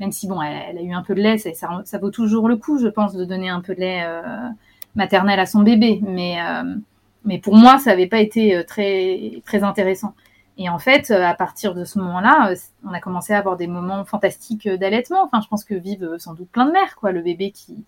Même 0.00 0.12
si, 0.12 0.28
bon, 0.28 0.40
elle, 0.40 0.78
a 0.78 0.82
eu 0.82 0.92
un 0.92 1.02
peu 1.02 1.14
de 1.14 1.20
lait, 1.20 1.38
ça, 1.38 1.50
ça, 1.84 1.98
vaut 1.98 2.10
toujours 2.10 2.48
le 2.48 2.56
coup, 2.56 2.78
je 2.78 2.86
pense, 2.86 3.14
de 3.14 3.24
donner 3.24 3.48
un 3.48 3.60
peu 3.60 3.74
de 3.74 3.80
lait 3.80 4.02
euh, 4.04 4.22
maternel 4.94 5.40
à 5.40 5.46
son 5.46 5.62
bébé. 5.62 6.00
Mais, 6.02 6.40
euh, 6.40 6.76
mais 7.24 7.38
pour 7.38 7.56
moi, 7.56 7.78
ça 7.78 7.90
n'avait 7.90 8.06
pas 8.06 8.20
été 8.20 8.54
euh, 8.54 8.62
très, 8.62 9.42
très 9.44 9.64
intéressant. 9.64 10.14
Et 10.56 10.68
en 10.68 10.78
fait, 10.78 11.10
à 11.12 11.34
partir 11.34 11.74
de 11.74 11.84
ce 11.84 11.98
moment-là, 12.00 12.52
on 12.84 12.92
a 12.92 12.98
commencé 12.98 13.32
à 13.32 13.38
avoir 13.38 13.56
des 13.56 13.68
moments 13.68 14.04
fantastiques 14.04 14.68
d'allaitement. 14.68 15.22
Enfin, 15.24 15.40
je 15.40 15.46
pense 15.46 15.64
que 15.64 15.74
vivent 15.74 16.16
sans 16.18 16.34
doute 16.34 16.48
plein 16.48 16.66
de 16.66 16.72
mères, 16.72 16.96
quoi. 16.96 17.12
Le 17.12 17.22
bébé 17.22 17.52
qui, 17.52 17.84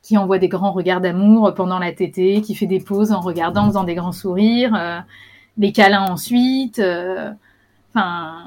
qui 0.00 0.16
envoie 0.16 0.38
des 0.38 0.48
grands 0.48 0.72
regards 0.72 1.02
d'amour 1.02 1.52
pendant 1.54 1.78
la 1.78 1.92
tétée, 1.92 2.40
qui 2.40 2.54
fait 2.54 2.66
des 2.66 2.80
pauses 2.80 3.12
en 3.12 3.20
regardant, 3.20 3.64
en 3.64 3.66
faisant 3.66 3.84
des 3.84 3.94
grands 3.94 4.12
sourires, 4.12 5.04
les 5.58 5.72
câlins 5.72 6.10
ensuite. 6.10 6.80
Enfin, 7.94 8.42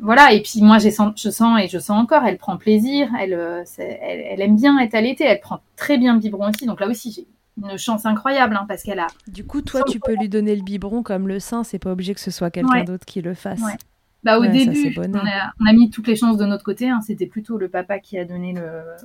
voilà. 0.00 0.32
Et 0.32 0.42
puis 0.42 0.60
moi, 0.62 0.78
je 0.78 0.90
sens 0.90 1.60
et 1.60 1.68
je 1.68 1.78
sens 1.78 2.02
encore, 2.02 2.24
elle 2.24 2.38
prend 2.38 2.56
plaisir, 2.56 3.08
elle, 3.18 3.34
euh, 3.34 3.64
elle, 3.78 4.40
aime 4.40 4.56
bien 4.56 4.78
être 4.78 4.94
allaitée, 4.94 5.24
elle 5.24 5.40
prend 5.40 5.60
très 5.76 5.98
bien 5.98 6.14
le 6.14 6.20
biberon 6.20 6.50
aussi. 6.50 6.66
Donc 6.66 6.80
là 6.80 6.88
aussi, 6.88 7.12
j'ai 7.12 7.26
une 7.62 7.78
chance 7.78 8.06
incroyable 8.06 8.56
hein, 8.56 8.64
parce 8.66 8.82
qu'elle 8.82 9.00
a. 9.00 9.06
Du 9.28 9.46
coup, 9.46 9.62
toi, 9.62 9.82
tu 9.84 10.00
peux 10.00 10.16
lui 10.16 10.28
donner 10.28 10.56
le 10.56 10.62
biberon 10.62 11.02
comme 11.02 11.28
le 11.28 11.38
sein. 11.38 11.62
C'est 11.62 11.78
pas 11.78 11.92
obligé 11.92 12.14
que 12.14 12.20
ce 12.20 12.30
soit 12.30 12.50
quelqu'un 12.50 12.84
d'autre 12.84 13.06
qui 13.06 13.22
le 13.22 13.34
fasse. 13.34 13.62
Bah, 14.22 14.38
au 14.38 14.44
début, 14.44 14.94
on 14.98 15.66
a, 15.66 15.72
mis 15.72 15.88
toutes 15.88 16.06
les 16.06 16.16
chances 16.16 16.36
de 16.36 16.44
notre 16.44 16.64
côté. 16.64 16.90
Hein. 16.90 17.00
C'était 17.00 17.26
plutôt 17.26 17.56
le 17.56 17.68
papa 17.68 17.98
qui 18.00 18.18
a 18.18 18.26
donné 18.26 18.54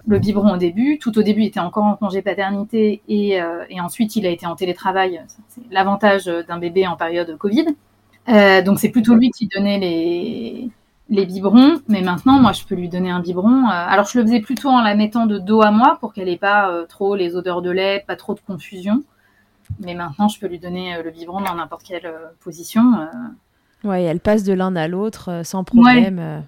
le, 0.05 0.19
biberon 0.19 0.53
au 0.53 0.57
début. 0.57 0.97
Tout 0.99 1.17
au 1.17 1.23
début, 1.23 1.41
il 1.41 1.47
était 1.47 1.59
encore 1.59 1.85
en 1.85 1.95
congé 1.95 2.21
paternité 2.21 3.01
et, 3.07 3.41
euh, 3.41 3.63
et 3.69 3.79
ensuite, 3.79 4.15
il 4.17 4.25
a 4.25 4.29
été 4.29 4.45
en 4.45 4.55
télétravail. 4.55 5.21
C'est 5.47 5.61
l'avantage 5.71 6.25
d'un 6.25 6.57
bébé 6.57 6.85
en 6.87 6.97
période 6.97 7.37
Covid. 7.37 7.67
Euh, 8.27 8.61
donc 8.61 8.79
c'est 8.79 8.89
plutôt 8.89 9.15
lui 9.15 9.29
qui 9.29 9.47
donnait 9.47 9.77
les, 9.77 10.69
les 11.09 11.25
biberons, 11.25 11.79
mais 11.87 12.01
maintenant 12.01 12.39
moi 12.39 12.51
je 12.53 12.63
peux 12.63 12.75
lui 12.75 12.89
donner 12.89 13.09
un 13.09 13.19
biberon. 13.19 13.65
Euh, 13.65 13.69
alors 13.69 14.05
je 14.05 14.19
le 14.19 14.25
faisais 14.25 14.39
plutôt 14.39 14.69
en 14.69 14.81
la 14.81 14.95
mettant 14.95 15.25
de 15.25 15.37
dos 15.37 15.61
à 15.61 15.71
moi 15.71 15.97
pour 15.99 16.13
qu'elle 16.13 16.29
ait 16.29 16.37
pas 16.37 16.69
euh, 16.69 16.85
trop 16.85 17.15
les 17.15 17.35
odeurs 17.35 17.61
de 17.61 17.69
lait, 17.69 18.03
pas 18.07 18.15
trop 18.15 18.33
de 18.33 18.39
confusion. 18.45 19.03
Mais 19.79 19.93
maintenant 19.93 20.27
je 20.27 20.39
peux 20.39 20.47
lui 20.47 20.59
donner 20.59 21.01
le 21.03 21.11
biberon 21.11 21.41
dans 21.41 21.55
n'importe 21.55 21.83
quelle 21.83 22.11
position. 22.43 23.07
Ouais, 23.83 24.03
elle 24.03 24.19
passe 24.19 24.43
de 24.43 24.53
l'un 24.53 24.75
à 24.75 24.87
l'autre 24.87 25.41
sans 25.43 25.63
problème. 25.63 26.43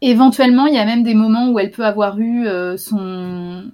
Éventuellement, 0.00 0.66
il 0.66 0.74
y 0.74 0.78
a 0.78 0.84
même 0.84 1.02
des 1.02 1.14
moments 1.14 1.50
où 1.50 1.58
elle 1.58 1.72
peut 1.72 1.84
avoir 1.84 2.20
eu 2.20 2.46
son 2.76 3.72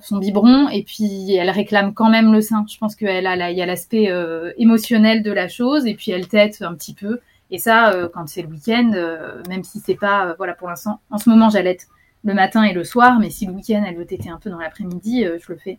son 0.00 0.18
biberon 0.18 0.68
et 0.68 0.82
puis 0.82 1.34
elle 1.34 1.50
réclame 1.50 1.94
quand 1.94 2.10
même 2.10 2.32
le 2.32 2.40
sein. 2.40 2.64
Je 2.68 2.76
pense 2.78 2.96
qu'elle 2.96 3.26
a 3.26 3.50
il 3.50 3.56
y 3.56 3.62
a 3.62 3.66
l'aspect 3.66 4.10
euh, 4.10 4.52
émotionnel 4.58 5.22
de 5.22 5.32
la 5.32 5.48
chose 5.48 5.86
et 5.86 5.94
puis 5.94 6.10
elle 6.10 6.28
tête 6.28 6.62
un 6.62 6.74
petit 6.74 6.94
peu. 6.94 7.20
Et 7.50 7.58
ça, 7.58 7.92
euh, 7.92 8.08
quand 8.12 8.26
c'est 8.28 8.42
le 8.42 8.48
week-end, 8.48 8.92
euh, 8.94 9.42
même 9.48 9.62
si 9.62 9.78
c'est 9.78 9.94
pas, 9.94 10.34
voilà, 10.38 10.54
pour 10.54 10.68
l'instant, 10.68 11.00
en 11.10 11.18
ce 11.18 11.28
moment 11.30 11.50
j'allaite 11.50 11.86
le 12.24 12.34
matin 12.34 12.64
et 12.64 12.72
le 12.72 12.84
soir, 12.84 13.18
mais 13.20 13.30
si 13.30 13.46
le 13.46 13.52
week-end 13.52 13.84
elle 13.86 13.96
veut 13.96 14.06
téter 14.06 14.30
un 14.30 14.38
peu 14.38 14.50
dans 14.50 14.58
l'après-midi, 14.58 15.24
je 15.24 15.52
le 15.52 15.58
fais. 15.58 15.78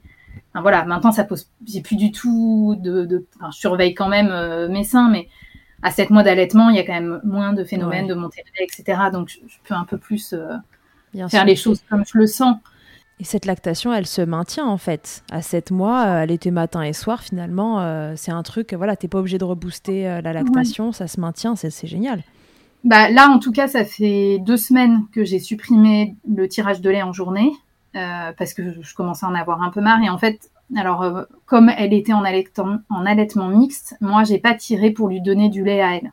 Enfin, 0.54 0.62
voilà, 0.62 0.86
maintenant 0.86 1.12
ça 1.12 1.24
pose, 1.24 1.50
j'ai 1.68 1.82
plus 1.82 1.96
du 1.96 2.12
tout 2.12 2.78
de, 2.80 3.06
de 3.06 3.26
enfin, 3.38 3.50
je 3.52 3.58
surveille 3.58 3.94
quand 3.94 4.10
même 4.10 4.32
mes 4.70 4.84
seins, 4.84 5.10
mais 5.10 5.28
à 5.82 5.92
7 5.92 6.12
mois 6.12 6.24
d'allaitement, 6.24 6.70
il 6.70 6.76
y 6.76 6.80
a 6.80 6.86
quand 6.86 6.94
même 6.94 7.20
moins 7.24 7.52
de 7.52 7.64
phénomènes 7.64 8.08
de 8.08 8.14
montée 8.14 8.44
de 8.44 8.60
lait, 8.60 8.68
etc. 8.72 9.10
Donc 9.12 9.30
je, 9.30 9.58
peux 9.68 9.74
un 9.74 9.86
peu 9.86 9.98
plus 9.98 10.36
faire 11.30 11.46
les 11.46 11.56
choses 11.56 11.82
comme 11.90 12.04
je 12.06 12.18
le 12.18 12.28
sens. 12.28 12.58
Et 13.20 13.24
cette 13.24 13.46
lactation, 13.46 13.94
elle 13.94 14.06
se 14.06 14.22
maintient 14.22 14.66
en 14.66 14.78
fait. 14.78 15.24
À 15.32 15.42
7 15.42 15.72
mois, 15.72 16.06
euh, 16.06 16.24
elle 16.24 16.32
était 16.32 16.52
matin 16.52 16.82
et 16.82 16.92
soir 16.92 17.22
finalement. 17.22 17.80
Euh, 17.80 18.14
c'est 18.18 18.32
un 18.32 18.44
truc, 18.44 18.74
voilà, 18.74 18.98
t'es 18.98 19.08
pas 19.08 19.20
obligé 19.20 19.38
de 19.38 19.46
rebooster 19.46 20.08
euh, 20.08 20.22
la 20.22 20.34
lactation, 20.34 20.92
ça 20.92 21.08
se 21.08 21.20
maintient, 21.20 21.56
c'est 21.56 21.88
génial. 21.88 22.24
Bah, 22.84 23.10
là, 23.10 23.30
en 23.30 23.40
tout 23.40 23.52
cas, 23.52 23.68
ça 23.68 23.86
fait 23.86 24.40
deux 24.40 24.58
semaines 24.58 25.06
que 25.12 25.24
j'ai 25.24 25.40
supprimé 25.40 26.16
le 26.30 26.48
tirage 26.48 26.82
de 26.82 26.90
lait 26.90 27.02
en 27.02 27.14
journée 27.14 27.52
parce 28.38 28.54
que 28.54 28.82
je 28.82 28.94
commençais 28.94 29.26
à 29.26 29.30
en 29.30 29.36
avoir 29.36 29.62
un 29.62 29.70
peu 29.70 29.80
marre. 29.80 30.04
Et 30.04 30.10
en 30.10 30.18
fait, 30.18 30.52
alors, 30.76 31.26
comme 31.46 31.70
elle 31.70 31.94
était 31.94 32.12
en, 32.12 32.26
allaitement, 32.26 32.80
en 32.90 33.06
allaitement 33.06 33.48
mixte, 33.48 33.96
moi, 34.02 34.26
j'ai 34.26 34.38
pas 34.38 34.54
tiré 34.54 34.92
pour 34.92 35.08
lui 35.08 35.22
donner 35.22 35.48
du 35.48 35.64
lait 35.64 35.82
à 35.82 35.96
elle 35.96 36.12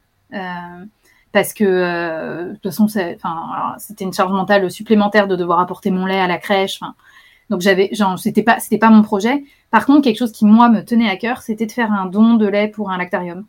parce 1.32 1.54
que 1.54 1.64
euh, 1.64 2.48
de 2.48 2.52
toute 2.54 2.64
façon, 2.64 2.88
c'était 2.88 4.04
une 4.04 4.12
charge 4.12 4.32
mentale 4.32 4.70
supplémentaire 4.70 5.28
de 5.28 5.36
devoir 5.36 5.60
apporter 5.60 5.90
mon 5.90 6.06
lait 6.06 6.20
à 6.20 6.26
la 6.26 6.38
crèche. 6.38 6.80
Donc 7.50 7.60
j'avais, 7.60 7.88
genre, 7.92 8.18
c'était 8.18 8.42
pas, 8.42 8.60
c'était 8.60 8.78
pas 8.78 8.90
mon 8.90 9.02
projet. 9.02 9.44
Par 9.70 9.86
contre, 9.86 10.02
quelque 10.02 10.18
chose 10.18 10.32
qui 10.32 10.44
moi 10.44 10.68
me 10.68 10.84
tenait 10.84 11.08
à 11.08 11.16
cœur, 11.16 11.42
c'était 11.42 11.66
de 11.66 11.72
faire 11.72 11.92
un 11.92 12.06
don 12.06 12.34
de 12.34 12.46
lait 12.46 12.68
pour 12.68 12.90
un 12.90 12.98
lactarium. 12.98 13.46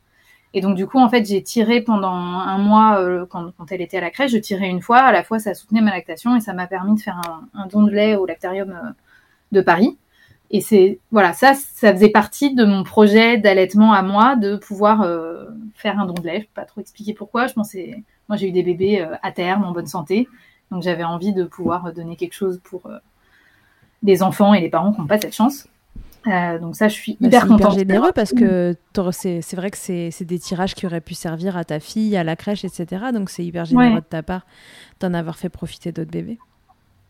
Et 0.53 0.61
donc 0.61 0.75
du 0.75 0.86
coup, 0.86 0.99
en 0.99 1.09
fait, 1.09 1.25
j'ai 1.25 1.41
tiré 1.41 1.81
pendant 1.81 2.11
un 2.11 2.57
mois 2.57 2.99
euh, 2.99 3.25
quand, 3.25 3.51
quand, 3.57 3.71
elle 3.71 3.81
était 3.81 3.97
à 3.97 4.01
la 4.01 4.11
crèche, 4.11 4.31
je 4.31 4.38
tirais 4.38 4.69
une 4.69 4.81
fois. 4.81 4.99
À 4.99 5.11
la 5.11 5.23
fois, 5.23 5.39
ça 5.39 5.53
soutenait 5.53 5.81
ma 5.81 5.91
lactation 5.91 6.36
et 6.36 6.41
ça 6.41 6.53
m'a 6.53 6.67
permis 6.67 6.95
de 6.95 7.01
faire 7.01 7.19
un, 7.53 7.67
don 7.67 7.84
de 7.84 7.91
lait 7.91 8.15
au 8.15 8.25
lactarium 8.25 8.71
euh, 8.71 8.89
de 9.51 9.61
Paris. 9.61 9.97
Et 10.56 10.62
c'est 10.62 10.99
voilà, 11.12 11.34
ça, 11.34 11.56
ça 11.56 11.91
faisait 11.91 12.10
partie 12.10 12.54
de 12.54 12.64
mon 12.64 12.84
projet 12.84 13.39
d'allaitement 13.39 13.91
à 13.91 14.04
moi, 14.04 14.36
de 14.36 14.56
pouvoir 14.56 15.01
euh, 15.01 15.45
faire 15.74 15.99
un 15.99 16.06
don 16.06 16.14
de 16.14 16.22
lait. 16.22 16.41
Je 16.41 16.45
peux 16.45 16.62
pas 16.62 16.66
trop 16.66 16.80
expliquer 16.80 17.16
pourquoi. 17.16 17.47
Je 17.47 17.54
pensais, 17.54 18.04
moi 18.30 18.38
j'ai 18.38 18.49
eu 18.49 18.51
des 18.51 18.62
bébés 18.62 19.01
euh, 19.01 19.16
à 19.24 19.32
terme 19.32 19.64
en 19.64 19.72
bonne 19.72 19.88
santé, 19.88 20.30
donc 20.70 20.84
j'avais 20.84 21.04
envie 21.04 21.34
de 21.34 21.43
pouvoir 21.43 21.91
donner 21.91 22.16
quelque 22.16 22.36
chose 22.36 22.62
pour 22.64 22.86
euh, 22.86 22.99
des 24.04 24.22
enfants 24.22 24.54
et 24.54 24.62
les 24.62 24.70
parents 24.70 24.93
qui 24.93 25.01
n'ont 25.01 25.08
pas 25.08 25.20
cette 25.20 25.34
chance. 25.34 25.68
donc 26.62 26.76
ça, 26.76 26.88
je 26.88 26.93
suis 26.93 27.18
bah, 27.20 27.30
hyper 27.30 27.47
contente. 27.47 27.72
C'est 27.72 27.80
généreux 27.80 28.12
parce 28.14 28.32
que 28.32 28.76
c'est 29.12 29.56
vrai 29.56 29.72
que 29.72 29.78
c'est 29.78 30.24
des 30.24 30.38
tirages 30.38 30.76
qui 30.76 30.86
auraient 30.86 31.01
pu 31.01 31.16
servir 31.16 31.58
à 31.58 31.64
ta 31.64 31.80
fille, 31.80 32.16
à 32.16 32.24
la 32.24 32.36
crèche, 32.36 32.64
etc. 32.64 33.06
Donc 33.12 33.32
c'est 33.32 33.43
hyper 33.43 33.66
généreux 33.66 34.01
de 34.01 34.06
ta 34.06 34.22
part 34.22 34.45
d'en 34.99 35.16
avoir 35.16 35.36
fait 35.36 35.49
profiter 35.49 35.91
d'autres 35.91 36.12
bébés. 36.12 36.38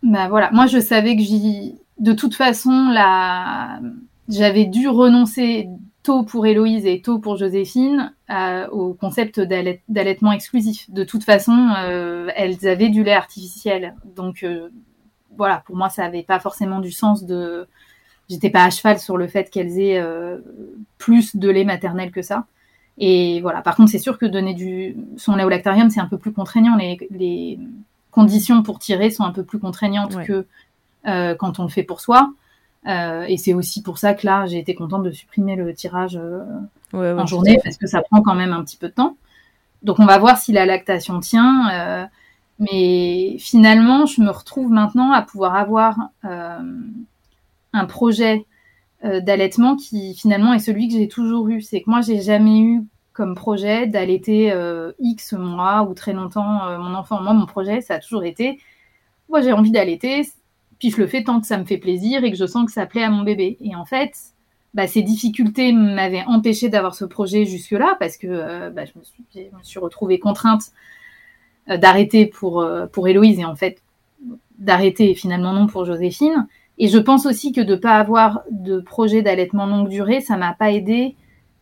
Bah 0.02 0.30
voilà, 0.30 0.50
moi 0.54 0.66
je 0.68 0.80
savais 0.80 1.18
que 1.18 1.22
j'y 1.22 1.76
de 2.00 2.14
toute 2.14 2.36
façon, 2.36 2.90
la... 2.90 3.80
j'avais 4.28 4.66
dû 4.66 4.88
renoncer 4.88 5.68
tôt 6.04 6.24
pour 6.24 6.46
Héloïse 6.46 6.86
et 6.86 7.02
tôt 7.02 7.18
pour 7.18 7.38
Joséphine 7.38 8.14
euh, 8.30 8.68
au 8.68 8.94
concept 8.94 9.40
d'allaitement 9.40 10.32
exclusif. 10.32 10.90
De 10.92 11.04
toute 11.04 11.24
façon, 11.24 11.70
euh, 11.78 12.30
elles 12.36 12.68
avaient 12.68 12.90
du 12.90 13.04
lait 13.04 13.14
artificiel. 13.14 13.96
Donc 14.16 14.44
euh, 14.44 14.70
voilà, 15.38 15.64
pour 15.66 15.76
moi, 15.76 15.90
ça 15.90 16.04
n'avait 16.04 16.24
pas 16.24 16.40
forcément 16.40 16.80
du 16.80 16.92
sens 16.92 17.24
de... 17.24 17.68
J'étais 18.30 18.50
pas 18.50 18.64
à 18.64 18.70
cheval 18.70 19.00
sur 19.00 19.18
le 19.18 19.28
fait 19.28 19.50
qu'elles 19.50 19.80
aient 19.80 20.02
plus 20.98 21.36
de 21.36 21.50
lait 21.50 21.66
maternel 21.66 22.10
que 22.12 22.22
ça. 22.22 22.46
Et 22.98 23.42
voilà, 23.42 23.62
par 23.62 23.76
contre, 23.76 23.92
c'est 23.92 24.00
sûr 24.00 24.18
que 24.18 24.26
donner 24.26 24.54
du 24.54 24.96
son 25.18 25.36
lait 25.36 25.44
au 25.44 25.50
lactarium, 25.50 25.90
c'est 25.90 26.00
un 26.00 26.08
peu 26.08 26.18
plus 26.18 26.32
contraignant. 26.32 26.78
Les, 26.78 27.60
conditions 28.12 28.62
pour 28.62 28.78
tirer 28.78 29.10
sont 29.10 29.24
un 29.24 29.32
peu 29.32 29.44
plus 29.44 29.58
contraignantes 29.58 30.24
que 30.24 30.46
euh, 31.06 31.36
quand 31.36 31.60
on 31.60 31.64
le 31.64 31.70
fait 31.70 31.84
pour 31.84 32.00
soi. 32.00 32.32
Euh, 32.88 33.24
et 33.24 33.38
c'est 33.38 33.54
aussi 33.54 33.82
pour 33.82 33.98
ça 33.98 34.14
que 34.14 34.26
là, 34.26 34.46
j'ai 34.46 34.58
été 34.58 34.74
contente 34.74 35.04
de 35.04 35.12
supprimer 35.12 35.56
le 35.56 35.74
tirage 35.74 36.18
euh, 36.18 36.44
en 36.94 37.26
journée 37.26 37.60
parce 37.64 37.78
que 37.78 37.88
ça 37.88 38.02
prend 38.02 38.22
quand 38.22 38.36
même 38.36 38.54
un 38.54 38.64
petit 38.64 38.78
peu 38.78 38.88
de 38.88 38.94
temps. 38.94 39.18
Donc 39.82 40.00
on 40.00 40.06
va 40.06 40.18
voir 40.18 40.38
si 40.38 40.54
la 40.54 40.66
lactation 40.66 41.20
tient. 41.20 42.10
mais 42.60 43.36
finalement, 43.38 44.06
je 44.06 44.22
me 44.22 44.30
retrouve 44.30 44.72
maintenant 44.72 45.12
à 45.12 45.22
pouvoir 45.22 45.56
avoir 45.56 45.98
un 46.24 47.86
projet 47.86 48.46
d'allaitement 49.04 49.76
qui 49.76 50.16
finalement 50.16 50.54
est 50.54 50.60
celui 50.60 50.88
que 50.88 50.94
j'ai 50.94 51.10
toujours 51.10 51.50
eu. 51.50 51.62
C'est 51.62 51.82
que 51.82 51.90
moi, 51.90 52.00
j'ai 52.00 52.22
jamais 52.22 52.62
eu 52.62 52.84
comme 53.12 53.36
projet 53.36 53.88
d'allaiter 53.88 54.54
X 55.00 55.34
mois 55.34 55.84
ou 55.84 55.94
très 55.94 56.14
longtemps 56.14 56.80
mon 56.80 56.96
enfant. 56.96 57.22
Moi, 57.22 57.34
mon 57.34 57.46
projet, 57.46 57.82
ça 57.82 57.96
a 57.96 58.00
toujours 58.00 58.24
été, 58.24 58.60
moi 59.28 59.42
j'ai 59.42 59.52
envie 59.52 59.72
d'allaiter, 59.72 60.24
puis 60.84 60.92
je 60.92 60.98
le 60.98 61.08
fais 61.08 61.24
tant 61.24 61.40
que 61.40 61.48
ça 61.48 61.58
me 61.58 61.64
fait 61.64 61.78
plaisir 61.78 62.26
et 62.26 62.32
que 62.32 62.36
je 62.36 62.46
sens 62.46 62.66
que 62.66 62.72
ça 62.74 62.86
plaît 62.86 63.04
à 63.04 63.10
mon 63.10 63.24
bébé. 63.24 63.58
Et 63.62 63.74
en 63.74 63.86
fait, 63.86 64.18
bah, 64.74 64.86
ces 64.86 65.02
difficultés 65.02 65.72
m'avaient 65.72 66.26
empêché 66.28 66.68
d'avoir 66.68 66.94
ce 66.94 67.06
projet 67.06 67.46
jusque-là 67.46 67.96
parce 68.02 68.18
que 68.18 68.28
euh, 68.28 68.70
bah, 68.70 68.84
je, 68.84 68.92
me 69.00 69.64
suis, 69.64 69.80
retrouvée 69.80 70.20
contrainte 70.20 70.74
euh, 71.70 71.78
d'arrêter 71.78 72.26
pour, 72.26 72.60
euh, 72.60 72.86
pour 72.86 73.08
Héloïse 73.08 73.40
et 73.40 73.46
en 73.46 73.56
fait 73.56 73.82
d'arrêter 74.60 75.16
finalement 75.16 75.54
non 75.54 75.68
pour 75.68 75.86
Joséphine. 75.86 76.50
Et 76.78 76.90
je 76.90 76.98
pense 76.98 77.26
aussi 77.26 77.54
que 77.54 77.62
de 77.62 77.76
ne 77.76 77.80
pas 77.80 77.96
avoir 77.96 78.42
de 78.52 78.82
projet 78.82 79.22
d'allaitement 79.22 79.68
longue 79.68 79.88
durée, 79.88 80.20
ça 80.20 80.36
m'a 80.36 80.52
pas 80.52 80.72
aidé. 80.72 81.16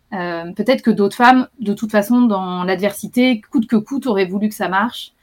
Peut-être 0.10 0.82
que 0.82 0.92
d'autres 0.92 1.16
femmes, 1.16 1.48
de 1.60 1.74
toute 1.74 1.92
façon, 1.92 2.24
dans 2.24 2.64
l'adversité, 2.64 3.40
coûte 3.52 3.68
que 3.68 3.76
coûte, 3.76 4.08
auraient 4.08 4.26
voulu 4.26 4.50
que 4.50 4.56
ça 4.56 4.68
marche. 4.68 5.14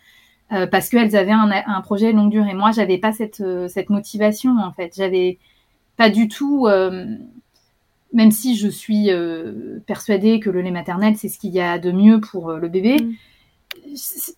Euh, 0.50 0.66
parce 0.66 0.88
qu'elles 0.88 1.14
avaient 1.14 1.32
un, 1.32 1.50
un, 1.50 1.80
projet 1.82 2.12
longue 2.12 2.30
durée. 2.30 2.54
Moi, 2.54 2.70
j'avais 2.72 2.96
pas 2.96 3.12
cette, 3.12 3.42
euh, 3.42 3.68
cette 3.68 3.90
motivation 3.90 4.56
en 4.58 4.72
fait. 4.72 4.94
J'avais 4.96 5.38
pas 5.98 6.08
du 6.08 6.28
tout, 6.28 6.66
euh, 6.66 7.06
même 8.14 8.30
si 8.30 8.56
je 8.56 8.68
suis 8.68 9.10
persuadée 9.86 10.40
que 10.40 10.48
le 10.48 10.62
lait 10.62 10.70
maternel 10.70 11.16
c'est 11.16 11.28
ce 11.28 11.38
qu'il 11.38 11.50
y 11.50 11.60
a 11.60 11.78
de 11.78 11.92
mieux 11.92 12.20
pour 12.20 12.52
le 12.52 12.68
bébé. 12.68 12.96
Mm. 12.98 13.14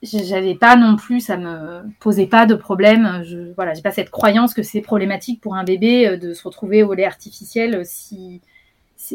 J'avais 0.03 0.55
pas 0.55 0.77
non 0.77 0.97
plus, 0.97 1.21
ça 1.21 1.37
me 1.37 1.83
posait 2.01 2.27
pas 2.27 2.47
de 2.47 2.55
problème. 2.55 3.23
Je, 3.25 3.53
voilà, 3.55 3.75
j'ai 3.75 3.83
pas 3.83 3.93
cette 3.93 4.11
croyance 4.11 4.55
que 4.55 4.63
c'est 4.63 4.81
problématique 4.81 5.41
pour 5.41 5.55
un 5.55 5.65
bébé 5.65 6.17
de 6.17 6.35
se 6.35 6.43
retrouver 6.43 6.83
au 6.83 6.93
lait 6.93 7.05
artificiel 7.05 7.83
si 7.85 8.41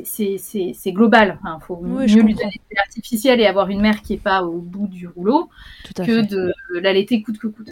c'est 0.03 0.91
global. 0.91 1.39
Il 1.43 1.63
faut 1.65 1.77
mieux 1.77 2.05
lui 2.05 2.33
donner 2.33 2.61
de 2.71 2.75
l'artificiel 2.75 3.39
et 3.39 3.45
avoir 3.45 3.69
une 3.69 3.81
mère 3.81 4.01
qui 4.01 4.13
n'est 4.13 4.19
pas 4.19 4.43
au 4.43 4.59
bout 4.59 4.87
du 4.87 5.07
rouleau 5.07 5.49
que 5.95 6.21
de 6.21 6.53
l'allaiter 6.79 7.21
coûte 7.21 7.37
que 7.37 7.47
coûte. 7.47 7.71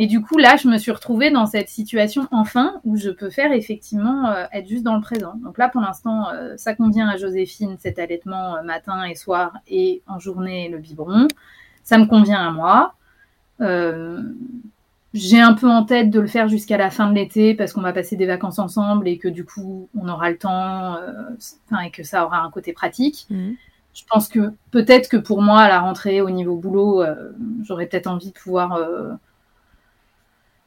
Mais 0.00 0.06
du 0.06 0.22
coup, 0.22 0.38
là, 0.38 0.56
je 0.56 0.66
me 0.66 0.78
suis 0.78 0.92
retrouvée 0.92 1.30
dans 1.30 1.44
cette 1.44 1.68
situation 1.68 2.26
enfin 2.30 2.80
où 2.84 2.96
je 2.96 3.10
peux 3.10 3.28
faire 3.28 3.52
effectivement 3.52 4.28
euh, 4.28 4.46
être 4.50 4.66
juste 4.66 4.82
dans 4.82 4.94
le 4.94 5.02
présent. 5.02 5.34
Donc 5.44 5.58
là, 5.58 5.68
pour 5.68 5.82
l'instant, 5.82 6.30
euh, 6.30 6.56
ça 6.56 6.74
convient 6.74 7.06
à 7.06 7.18
Joséphine, 7.18 7.76
cet 7.78 7.98
allaitement 7.98 8.56
euh, 8.56 8.62
matin 8.62 9.04
et 9.04 9.14
soir 9.14 9.58
et 9.68 10.00
en 10.06 10.18
journée 10.18 10.70
le 10.70 10.78
biberon. 10.78 11.28
Ça 11.84 11.98
me 11.98 12.06
convient 12.06 12.40
à 12.40 12.50
moi 12.50 12.94
j'ai 15.12 15.40
un 15.40 15.54
peu 15.54 15.68
en 15.68 15.84
tête 15.84 16.10
de 16.10 16.20
le 16.20 16.28
faire 16.28 16.48
jusqu'à 16.48 16.76
la 16.76 16.90
fin 16.90 17.08
de 17.08 17.14
l'été 17.14 17.54
parce 17.54 17.72
qu'on 17.72 17.80
va 17.80 17.92
passer 17.92 18.16
des 18.16 18.26
vacances 18.26 18.58
ensemble 18.58 19.08
et 19.08 19.18
que 19.18 19.28
du 19.28 19.44
coup 19.44 19.88
on 19.98 20.08
aura 20.08 20.30
le 20.30 20.38
temps 20.38 20.96
euh, 20.96 21.82
et 21.84 21.90
que 21.90 22.04
ça 22.04 22.24
aura 22.24 22.40
un 22.42 22.50
côté 22.50 22.72
pratique. 22.72 23.26
Mhm. 23.30 23.56
Je 23.92 24.02
pense 24.08 24.28
que 24.28 24.52
peut-être 24.70 25.08
que 25.08 25.16
pour 25.16 25.42
moi 25.42 25.62
à 25.62 25.68
la 25.68 25.80
rentrée 25.80 26.20
au 26.20 26.30
niveau 26.30 26.54
boulot, 26.54 27.02
euh, 27.02 27.32
j'aurais 27.64 27.86
peut-être 27.86 28.06
envie 28.06 28.28
de 28.28 28.38
pouvoir 28.38 28.74
euh, 28.74 29.10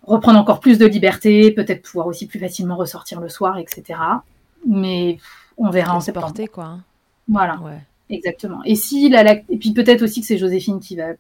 reprendre 0.04 0.38
encore 0.38 0.60
plus 0.60 0.78
de 0.78 0.86
liberté, 0.86 1.52
peut-être 1.52 1.82
pouvoir 1.82 2.08
aussi 2.08 2.28
plus 2.28 2.40
facilement 2.40 2.76
ressortir 2.76 3.22
le 3.22 3.30
soir, 3.30 3.58
etc. 3.58 3.98
Mais 4.68 5.20
on 5.58 5.70
verra 5.70 5.96
en 5.96 6.02
septembre. 6.02 6.28
Porter, 6.28 6.48
quoi. 6.48 6.80
Voilà. 7.30 7.58
Exactement. 8.10 8.62
Et 8.66 8.76
si 8.76 9.08
la 9.08 9.36
et 9.36 9.58
puis 9.58 9.72
peut-être 9.72 10.02
aussi 10.02 10.20
que 10.20 10.28
c'est 10.28 10.38
Joséphine 10.38 10.82
qui 10.82 10.98
va 10.98 11.14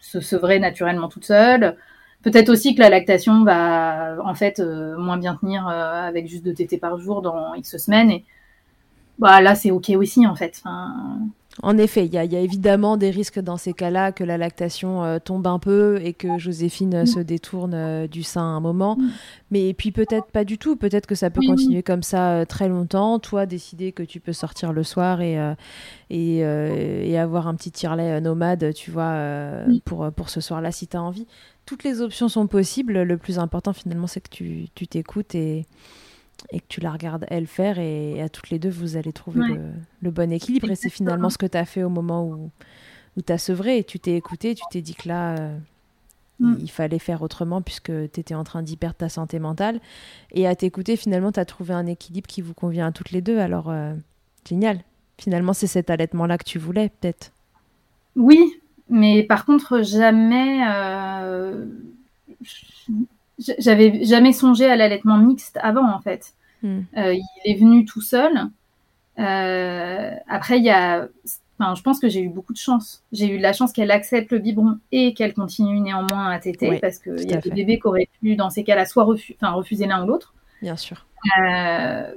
se 0.00 0.20
sevrer 0.20 0.58
naturellement 0.58 1.08
toute 1.08 1.24
seule. 1.24 1.76
Peut-être 2.22 2.48
aussi 2.48 2.74
que 2.74 2.80
la 2.80 2.90
lactation 2.90 3.44
va 3.44 4.16
en 4.24 4.34
fait 4.34 4.58
euh, 4.58 4.98
moins 4.98 5.18
bien 5.18 5.36
tenir 5.36 5.68
euh, 5.68 6.02
avec 6.08 6.26
juste 6.28 6.44
deux 6.44 6.54
tétés 6.54 6.78
par 6.78 6.98
jour 6.98 7.22
dans 7.22 7.54
X 7.54 7.76
semaines. 7.76 8.10
Et 8.10 8.24
bah, 9.18 9.40
là, 9.40 9.54
c'est 9.54 9.70
OK 9.70 9.90
aussi 9.90 10.26
en 10.26 10.34
fait. 10.34 10.62
En 11.62 11.78
effet, 11.78 12.06
il 12.06 12.12
y, 12.12 12.18
a 12.18 12.40
évidemment 12.40 12.96
des 12.96 13.10
risques 13.10 13.40
dans 13.40 13.56
ces 13.56 13.72
cas-là 13.72 14.12
que 14.12 14.24
la 14.24 14.38
lactation 14.38 15.02
euh, 15.02 15.18
tombe 15.18 15.46
un 15.46 15.58
peu 15.58 16.00
et 16.02 16.12
que 16.12 16.38
Joséphine 16.38 17.02
mm. 17.02 17.06
se 17.06 17.20
détourne 17.20 18.06
du 18.06 18.22
sein 18.22 18.42
un 18.42 18.60
moment. 18.60 18.96
Mm. 18.96 19.10
Mais 19.50 19.74
puis 19.74 19.90
peut-être 19.90 20.26
pas 20.26 20.44
du 20.44 20.58
tout. 20.58 20.76
Peut-être 20.76 21.06
que 21.06 21.14
ça 21.14 21.30
peut 21.30 21.40
continuer 21.44 21.82
comme 21.82 22.02
ça 22.02 22.44
très 22.46 22.68
longtemps. 22.68 23.18
Toi, 23.18 23.46
décider 23.46 23.92
que 23.92 24.02
tu 24.02 24.20
peux 24.20 24.32
sortir 24.32 24.72
le 24.72 24.82
soir 24.82 25.20
et, 25.20 25.38
et, 26.10 26.38
et, 26.38 27.18
avoir 27.18 27.48
un 27.48 27.54
petit 27.54 27.70
tirelet 27.70 28.20
nomade, 28.20 28.72
tu 28.74 28.90
vois, 28.90 29.16
pour, 29.84 30.10
pour 30.12 30.28
ce 30.28 30.40
soir-là 30.40 30.70
si 30.72 30.86
tu 30.86 30.96
as 30.96 31.02
envie 31.02 31.26
toutes 31.66 31.84
les 31.84 32.00
options 32.00 32.30
sont 32.30 32.46
possibles. 32.46 33.02
Le 33.02 33.18
plus 33.18 33.38
important 33.38 33.74
finalement, 33.74 34.06
c'est 34.06 34.26
que 34.26 34.30
tu 34.30 34.86
t'écoutes 34.86 35.34
et, 35.34 35.66
et 36.50 36.60
que 36.60 36.66
tu 36.68 36.80
la 36.80 36.90
regardes 36.90 37.26
elle 37.28 37.46
faire. 37.46 37.78
Et, 37.78 38.20
à 38.22 38.28
toutes 38.28 38.50
les 38.50 38.58
deux, 38.58 38.70
vous 38.70 38.96
allez 38.96 39.12
trouver 39.12 39.40
le, 40.02 40.10
bon 40.10 40.32
équilibre. 40.32 40.70
Et 40.70 40.74
c'est 40.74 40.90
finalement 40.90 41.30
ce 41.30 41.38
que 41.38 41.46
tu 41.46 41.58
as 41.58 41.64
fait 41.64 41.82
au 41.82 41.88
moment 41.88 42.24
où, 42.24 42.50
où 43.16 43.22
tu 43.22 43.32
as 43.32 43.38
sevré. 43.38 43.84
Tu 43.84 43.98
t'es 43.98 44.14
écouté, 44.14 44.54
tu 44.54 44.62
t'es 44.70 44.80
dit 44.80 44.94
que 44.94 45.08
là, 45.08 45.36
euh, 45.36 45.58
mm. 46.40 46.56
il 46.60 46.70
fallait 46.70 46.98
faire 46.98 47.22
autrement 47.22 47.62
puisque 47.62 47.92
tu 48.12 48.20
étais 48.20 48.34
en 48.34 48.44
train 48.44 48.62
d'y 48.62 48.76
perdre 48.76 48.96
ta 48.96 49.08
santé 49.08 49.38
mentale. 49.38 49.80
Et 50.32 50.46
à 50.46 50.54
t'écouter, 50.54 50.96
finalement, 50.96 51.32
tu 51.32 51.40
as 51.40 51.44
trouvé 51.44 51.74
un 51.74 51.86
équilibre 51.86 52.26
qui 52.26 52.42
vous 52.42 52.54
convient 52.54 52.88
à 52.88 52.92
toutes 52.92 53.10
les 53.10 53.22
deux. 53.22 53.38
Alors, 53.38 53.70
euh, 53.70 53.94
génial. 54.48 54.80
Finalement, 55.18 55.52
c'est 55.52 55.66
cet 55.66 55.90
allaitement-là 55.90 56.38
que 56.38 56.44
tu 56.44 56.58
voulais, 56.58 56.90
peut-être. 57.00 57.32
Oui, 58.14 58.60
mais 58.88 59.22
par 59.22 59.44
contre, 59.44 59.82
jamais, 59.82 60.64
euh, 60.66 61.66
j'avais 63.38 64.04
jamais 64.04 64.32
songé 64.32 64.66
à 64.66 64.76
l'allaitement 64.76 65.18
mixte 65.18 65.58
avant, 65.62 65.90
en 65.90 66.00
fait. 66.00 66.34
Hmm. 66.62 66.80
Euh, 66.96 67.14
il 67.14 67.50
est 67.50 67.58
venu 67.58 67.84
tout 67.84 68.00
seul. 68.00 68.32
Euh, 69.18 70.14
après, 70.28 70.58
il 70.58 70.64
y 70.64 70.70
a, 70.70 71.08
enfin, 71.58 71.74
je 71.74 71.82
pense 71.82 71.98
que 71.98 72.08
j'ai 72.08 72.20
eu 72.20 72.28
beaucoup 72.28 72.52
de 72.52 72.58
chance. 72.58 73.02
J'ai 73.12 73.28
eu 73.28 73.38
la 73.38 73.52
chance 73.52 73.72
qu'elle 73.72 73.90
accepte 73.90 74.32
le 74.32 74.38
biberon 74.38 74.78
et 74.92 75.14
qu'elle 75.14 75.34
continue 75.34 75.80
néanmoins 75.80 76.30
à 76.30 76.38
téter, 76.38 76.78
parce 76.80 76.98
qu'il 76.98 77.28
y 77.28 77.34
a 77.34 77.38
des 77.38 77.50
bébés 77.50 77.78
qui 77.78 77.86
auraient 77.86 78.08
pu, 78.20 78.36
dans 78.36 78.50
ces 78.50 78.64
cas-là, 78.64 78.86
soit 78.86 79.04
refuser 79.04 79.86
l'un 79.86 80.04
ou 80.04 80.06
l'autre. 80.06 80.34
Bien 80.62 80.76
sûr. 80.76 81.06
Euh, 81.40 82.12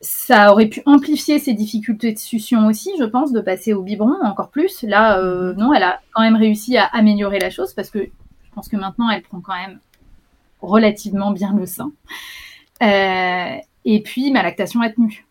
ça 0.00 0.52
aurait 0.52 0.66
pu 0.66 0.82
amplifier 0.86 1.38
ses 1.38 1.54
difficultés 1.54 2.12
de 2.12 2.18
succion 2.18 2.66
aussi, 2.66 2.90
je 2.98 3.04
pense, 3.04 3.32
de 3.32 3.40
passer 3.40 3.72
au 3.72 3.82
biberon 3.82 4.16
encore 4.22 4.50
plus. 4.50 4.82
Là, 4.82 5.18
euh, 5.18 5.52
mhm. 5.52 5.58
non, 5.58 5.72
elle 5.72 5.82
a 5.82 6.00
quand 6.12 6.22
même 6.22 6.36
réussi 6.36 6.76
à 6.76 6.84
améliorer 6.86 7.38
la 7.38 7.50
chose 7.50 7.72
parce 7.72 7.90
que 7.90 8.00
je 8.00 8.54
pense 8.54 8.68
que 8.68 8.76
maintenant, 8.76 9.08
elle 9.10 9.22
prend 9.22 9.40
quand 9.40 9.54
même 9.54 9.80
relativement 10.66 11.30
bien 11.30 11.54
le 11.54 11.66
sein. 11.66 11.92
Euh, 12.82 13.56
et 13.84 14.02
puis, 14.02 14.30
ma 14.30 14.42
lactation 14.42 14.80
a 14.80 14.90
tenu. 14.90 15.26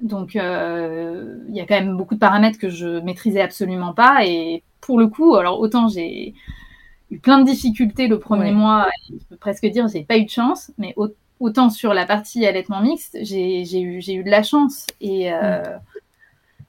Donc, 0.00 0.36
euh, 0.36 1.38
il 1.48 1.54
y 1.54 1.60
a 1.60 1.66
quand 1.66 1.78
même 1.78 1.96
beaucoup 1.96 2.14
de 2.14 2.20
paramètres 2.20 2.58
que 2.58 2.68
je 2.68 3.00
maîtrisais 3.00 3.40
absolument 3.40 3.94
pas. 3.94 4.26
Et 4.26 4.62
pour 4.80 4.98
le 4.98 5.06
coup, 5.06 5.36
alors 5.36 5.60
autant 5.60 5.88
j'ai 5.88 6.34
eu 7.10 7.18
plein 7.18 7.38
de 7.38 7.44
difficultés 7.44 8.08
le 8.08 8.18
premier 8.18 8.50
mois, 8.50 8.88
je 9.08 9.24
peux 9.28 9.36
presque 9.36 9.66
dire 9.66 9.86
j'ai 9.88 10.02
pas 10.02 10.18
eu 10.18 10.24
de 10.24 10.30
chance, 10.30 10.72
mais 10.78 10.94
autant 11.40 11.70
sur 11.70 11.94
la 11.94 12.06
partie 12.06 12.44
allaitement 12.44 12.80
mixte, 12.80 13.16
j'ai 13.22 13.62
eu, 13.62 14.00
eu 14.00 14.24
de 14.24 14.30
la 14.30 14.42
chance. 14.42 14.86
Et 15.00 15.32
euh, 15.32 15.62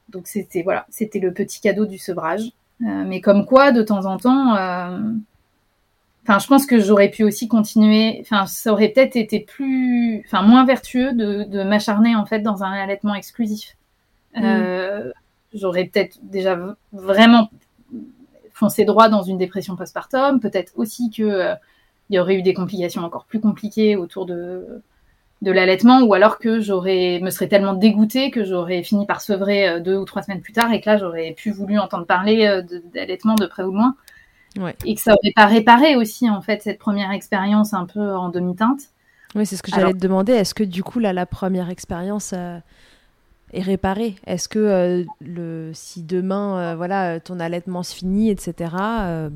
donc, 0.10 0.28
c'était 0.28 0.62
voilà, 0.62 0.86
c'était 0.89 1.20
le 1.20 1.34
petit 1.34 1.60
cadeau 1.62 1.86
du 1.86 1.97
sevrage. 1.97 2.51
Mais 2.80 3.22
comme 3.22 3.45
quoi, 3.45 3.72
de 3.72 3.82
temps 3.82 4.06
en 4.06 4.18
temps, 4.18 4.53
enfin, 6.28 6.39
je 6.39 6.47
pense 6.47 6.65
que 6.65 6.80
j'aurais 6.80 7.09
pu 7.09 7.23
aussi 7.23 7.47
continuer. 7.47 8.17
Enfin, 8.21 8.45
ça 8.45 8.71
aurait 8.71 8.89
peut-être 8.89 9.15
été 9.15 9.39
plus, 9.39 10.23
enfin, 10.26 10.41
moins 10.41 10.65
vertueux 10.65 11.13
de, 11.13 11.43
de 11.43 11.63
m'acharner 11.63 12.15
en 12.15 12.26
fait 12.26 12.39
dans 12.39 12.63
un 12.63 12.71
allaitement 12.71 13.15
exclusif. 13.15 13.78
Mm. 14.36 15.11
J'aurais 15.53 15.86
peut-être 15.86 16.17
déjà 16.23 16.59
vraiment 16.91 17.49
foncé 18.51 18.84
droit 18.84 19.07
dans 19.07 19.23
une 19.23 19.38
dépression 19.38 19.78
postpartum. 19.78 20.41
Peut-être 20.41 20.73
aussi 20.76 21.09
que 21.09 21.55
il 22.09 22.15
y 22.15 22.19
aurait 22.19 22.36
eu 22.36 22.41
des 22.41 22.53
complications 22.53 23.03
encore 23.03 23.26
plus 23.26 23.39
compliquées 23.39 23.95
autour 23.95 24.26
de, 24.26 24.82
de 25.41 25.51
l'allaitement, 25.51 26.01
ou 26.01 26.13
alors 26.13 26.39
que 26.39 26.59
j'aurais 26.59 27.19
me 27.21 27.30
serais 27.30 27.47
tellement 27.47 27.73
dégoûtée 27.73 28.32
que 28.32 28.43
j'aurais 28.43 28.84
fini 28.84 29.05
par 29.05 29.21
sevrer 29.21 29.67
euh, 29.67 29.80
deux 29.80 29.95
ou 29.95 30.05
trois 30.05 30.21
semaines 30.21 30.41
plus 30.41 30.53
tard 30.53 30.71
et 30.71 30.82
que 30.82 30.89
là 30.89 30.97
j'aurais 30.97 31.34
pu 31.34 31.51
voulu 31.51 31.78
entendre 31.78 32.05
parler 32.05 32.45
euh, 32.45 32.61
d'allaitement 32.93 33.36
de 33.36 33.45
près 33.45 33.63
ou 33.63 33.71
de 33.71 33.76
loin. 33.76 33.95
Et 34.86 34.95
que 34.95 35.01
ça 35.01 35.12
aurait 35.12 35.34
pas 35.36 35.45
réparé 35.45 35.95
aussi 35.95 36.30
en 36.30 36.41
fait 36.41 36.62
cette 36.62 36.80
première 36.80 37.12
expérience 37.12 37.74
un 37.74 37.86
peu 37.86 38.16
en 38.16 38.30
demi-teinte. 38.30 38.82
Oui, 39.36 39.45
c'est 39.45 39.58
ce 39.58 39.64
que 39.64 39.72
j'allais 39.72 39.93
te 39.93 39.99
demander. 39.99 40.32
Est-ce 40.34 40.53
que 40.53 40.64
du 40.64 40.82
coup 40.84 40.99
là 40.99 41.12
la 41.12 41.26
première 41.26 41.70
expérience 41.70 42.32
euh, 42.34 42.58
est 43.51 43.62
réparée? 43.62 44.16
Est-ce 44.26 44.47
que 44.47 45.06
le 45.20 45.72
si 45.74 46.03
demain 46.03 46.76
voilà 46.76 47.20
ton 47.20 47.39
allaitement 47.39 47.84
se 47.84 47.93
finit 47.93 48.30
etc. 48.30 48.72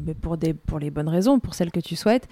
mais 0.05 0.13
pour 0.13 0.37
des 0.37 0.53
pour 0.53 0.79
les 0.79 0.89
bonnes 0.89 1.09
raisons, 1.09 1.39
pour 1.39 1.53
celles 1.53 1.71
que 1.71 1.81
tu 1.81 1.97
souhaites, 1.97 2.29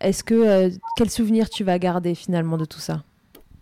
est-ce 0.00 0.22
que 0.22 0.34
euh, 0.34 0.70
quel 0.96 1.10
souvenir 1.10 1.48
tu 1.48 1.64
vas 1.64 1.78
garder 1.78 2.14
finalement 2.14 2.56
de 2.56 2.64
tout 2.64 2.80
ça? 2.80 3.02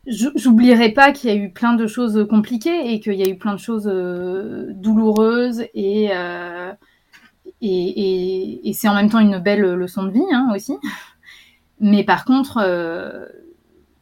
J'oublierai 0.07 0.91
pas 0.93 1.13
qu'il 1.13 1.31
y 1.31 1.33
a 1.33 1.37
eu 1.37 1.51
plein 1.51 1.75
de 1.75 1.87
choses 1.87 2.27
compliquées 2.29 2.93
et 2.93 3.01
qu'il 3.01 3.15
y 3.15 3.23
a 3.23 3.29
eu 3.29 3.39
plein 3.39 3.55
de 3.55 3.61
choses 3.61 3.89
euh, 3.91 4.67
douloureuses 4.75 5.65
et, 5.73 6.11
euh, 7.65 8.61
et, 8.65 8.73
c'est 8.75 8.89
en 8.89 8.95
même 8.95 9.11
temps 9.11 9.21
une 9.21 9.39
belle 9.39 9.63
leçon 9.63 10.05
de 10.05 10.11
vie 10.11 10.25
hein, 10.33 10.51
aussi. 10.55 10.77
Mais 11.81 12.05
par 12.05 12.25
contre, 12.25 12.61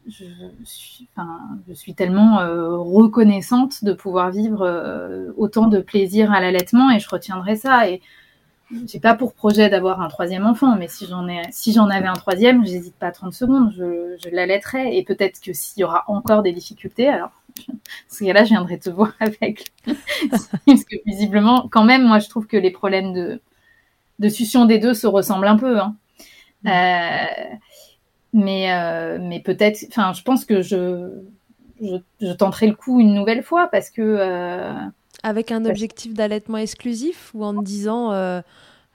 je, 0.06 0.24
suis, 0.64 1.08
je 1.68 1.72
suis 1.72 1.94
tellement 1.94 2.38
reconnaissante 2.38 3.84
de 3.84 3.92
pouvoir 3.92 4.30
vivre 4.30 5.32
autant 5.36 5.68
de 5.68 5.80
plaisir 5.80 6.32
à 6.32 6.40
l'allaitement 6.40 6.90
et 6.90 6.98
je 6.98 7.08
retiendrai 7.08 7.56
ça. 7.56 7.88
Et 7.88 8.02
j'ai 8.86 9.00
pas 9.00 9.14
pour 9.14 9.34
projet 9.34 9.68
d'avoir 9.68 10.00
un 10.00 10.08
troisième 10.08 10.46
enfant, 10.46 10.76
mais 10.76 10.88
si 10.88 11.06
j'en 11.06 11.28
ai, 11.28 11.42
si 11.50 11.72
j'en 11.72 11.88
avais 11.88 12.06
un 12.06 12.14
troisième, 12.14 12.64
j'hésite 12.64 12.94
pas 12.94 13.10
30 13.10 13.32
secondes, 13.32 13.72
je, 13.76 14.16
je 14.22 14.30
l'allaiterai. 14.30 14.96
Et 14.96 15.04
peut-être 15.04 15.40
que 15.40 15.52
s'il 15.52 15.80
y 15.82 15.84
aura 15.84 16.04
encore 16.08 16.42
des 16.42 16.52
difficultés, 16.52 17.08
alors, 17.08 17.30
ce 18.08 18.24
cas-là, 18.24 18.44
je 18.44 18.50
viendrai 18.50 18.78
te 18.78 18.90
voir 18.90 19.12
avec. 19.20 19.72
Parce 19.86 20.84
que 20.84 20.96
visiblement, 21.06 21.68
quand 21.70 21.84
même, 21.84 22.06
moi, 22.06 22.18
je 22.18 22.28
trouve 22.28 22.46
que 22.46 22.56
les 22.56 22.70
problèmes 22.70 23.12
de, 23.12 23.40
de 24.22 24.28
succion 24.28 24.64
des 24.64 24.78
deux 24.78 24.94
se 24.94 25.06
ressemblent 25.06 25.48
un 25.48 25.58
peu. 25.58 25.78
Hein. 25.78 25.96
Mm. 26.62 26.68
Euh, 26.68 27.56
mais, 28.32 28.72
euh, 28.72 29.18
mais 29.20 29.40
peut-être, 29.40 29.84
enfin, 29.88 30.14
je 30.14 30.22
pense 30.22 30.46
que 30.46 30.62
je, 30.62 31.10
je, 31.82 31.96
je, 32.20 32.32
tenterai 32.32 32.68
le 32.68 32.74
coup 32.74 33.00
une 33.00 33.14
nouvelle 33.14 33.42
fois 33.42 33.68
parce 33.68 33.90
que. 33.90 34.00
Euh, 34.00 34.72
avec 35.22 35.52
un 35.52 35.66
objectif 35.66 36.14
d'allaitement 36.14 36.56
exclusif 36.56 37.30
ou 37.34 37.44
en 37.44 37.54
te 37.54 37.62
disant 37.62 38.12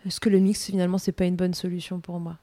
est-ce 0.06 0.20
que 0.20 0.30
le 0.30 0.40
mix 0.40 0.66
finalement 0.66 0.98
c'est 0.98 1.14
pas 1.14 1.26
une 1.26 1.36
bonne 1.36 1.54
solution 1.54 2.00
pour 2.00 2.20
moi? 2.20 2.36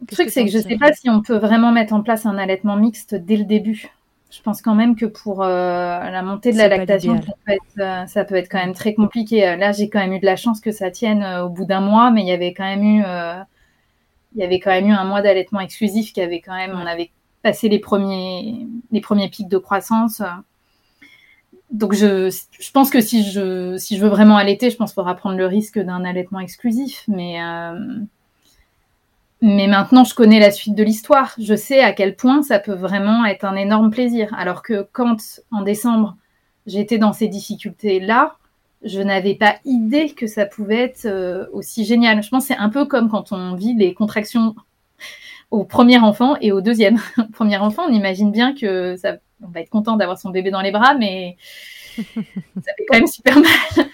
Le 0.00 0.06
truc 0.06 0.30
c'est 0.30 0.44
que 0.44 0.50
je 0.50 0.58
sais 0.58 0.78
pas 0.78 0.92
si 0.92 1.08
on 1.10 1.22
peut 1.22 1.36
vraiment 1.36 1.70
mettre 1.70 1.92
en 1.92 2.02
place 2.02 2.26
un 2.26 2.38
allaitement 2.38 2.76
mixte 2.76 3.14
dès 3.14 3.36
le 3.36 3.44
début. 3.44 3.92
Je 4.34 4.42
pense 4.42 4.62
quand 4.62 4.74
même 4.74 4.96
que 4.96 5.06
pour 5.06 5.42
euh, 5.42 5.48
la 5.48 6.22
montée 6.22 6.52
de 6.52 6.58
la 6.58 6.68
lactation, 6.68 7.20
euh, 7.48 8.06
ça 8.06 8.24
peut, 8.24 8.34
être, 8.34 8.50
quand 8.50 8.58
même 8.58 8.74
très 8.74 8.94
compliqué. 8.94 9.56
Là, 9.56 9.72
j'ai 9.72 9.88
quand 9.88 10.00
même 10.00 10.12
eu 10.12 10.18
de 10.18 10.26
la 10.26 10.36
chance 10.36 10.60
que 10.60 10.72
ça 10.72 10.90
tienne 10.90 11.24
au 11.42 11.48
bout 11.48 11.64
d'un 11.64 11.80
mois, 11.80 12.10
mais 12.10 12.22
il 12.22 12.26
y 12.26 12.32
avait 12.32 12.52
quand 12.52 12.64
même 12.64 12.82
eu, 12.82 13.04
il 14.34 14.40
y 14.40 14.44
avait 14.44 14.58
quand 14.58 14.70
même 14.70 14.88
eu 14.88 14.92
un 14.92 15.04
mois 15.04 15.22
d'allaitement 15.22 15.60
exclusif 15.60 16.12
qui 16.12 16.20
avait 16.20 16.40
quand 16.40 16.54
même, 16.54 16.72
on 16.72 16.86
avait 16.86 17.10
passé 17.42 17.68
les 17.68 17.78
premiers, 17.78 18.66
les 18.90 19.00
premiers 19.00 19.28
pics 19.28 19.48
de 19.48 19.58
croissance 19.58 20.20
donc 21.74 21.92
je, 21.92 22.30
je 22.60 22.70
pense 22.70 22.88
que 22.88 23.00
si 23.00 23.28
je, 23.28 23.76
si 23.78 23.96
je 23.96 24.02
veux 24.02 24.08
vraiment 24.08 24.36
allaiter, 24.36 24.70
je 24.70 24.76
pense 24.76 24.90
qu'il 24.90 24.94
faudra 24.94 25.14
prendre 25.14 25.36
le 25.36 25.46
risque 25.46 25.78
d'un 25.78 26.04
allaitement 26.04 26.38
exclusif. 26.38 27.04
Mais, 27.08 27.42
euh, 27.42 27.98
mais 29.46 29.66
maintenant, 29.66 30.04
je 30.04 30.14
connais 30.14 30.40
la 30.40 30.50
suite 30.50 30.74
de 30.74 30.82
l'histoire. 30.82 31.34
Je 31.38 31.54
sais 31.54 31.80
à 31.80 31.92
quel 31.92 32.16
point 32.16 32.42
ça 32.42 32.58
peut 32.58 32.72
vraiment 32.72 33.26
être 33.26 33.44
un 33.44 33.56
énorme 33.56 33.90
plaisir. 33.90 34.32
Alors 34.38 34.62
que 34.62 34.88
quand, 34.90 35.18
en 35.50 35.60
décembre, 35.60 36.16
j'étais 36.66 36.96
dans 36.96 37.12
ces 37.12 37.28
difficultés-là, 37.28 38.38
je 38.84 39.00
n'avais 39.02 39.34
pas 39.34 39.56
idée 39.66 40.08
que 40.08 40.26
ça 40.26 40.46
pouvait 40.46 40.80
être 40.80 41.04
euh, 41.04 41.44
aussi 41.52 41.84
génial. 41.84 42.22
Je 42.22 42.30
pense 42.30 42.48
que 42.48 42.54
c'est 42.54 42.58
un 42.58 42.70
peu 42.70 42.86
comme 42.86 43.10
quand 43.10 43.32
on 43.32 43.54
vit 43.54 43.74
les 43.74 43.92
contractions 43.92 44.54
au 45.50 45.64
premier 45.64 45.98
enfant 45.98 46.36
et 46.40 46.50
au 46.50 46.62
deuxième. 46.62 46.98
au 47.18 47.30
premier 47.30 47.58
enfant, 47.58 47.82
on 47.86 47.92
imagine 47.92 48.32
bien 48.32 48.54
que 48.54 48.96
ça 48.96 49.18
on 49.42 49.50
va 49.50 49.60
être 49.60 49.68
content 49.68 49.98
d'avoir 49.98 50.18
son 50.18 50.30
bébé 50.30 50.50
dans 50.50 50.62
les 50.62 50.70
bras, 50.70 50.94
mais 50.94 51.36
ça 51.96 52.72
fait 52.78 52.86
quand 52.88 52.96
même 52.96 53.06
super 53.06 53.34
mal. 53.38 53.88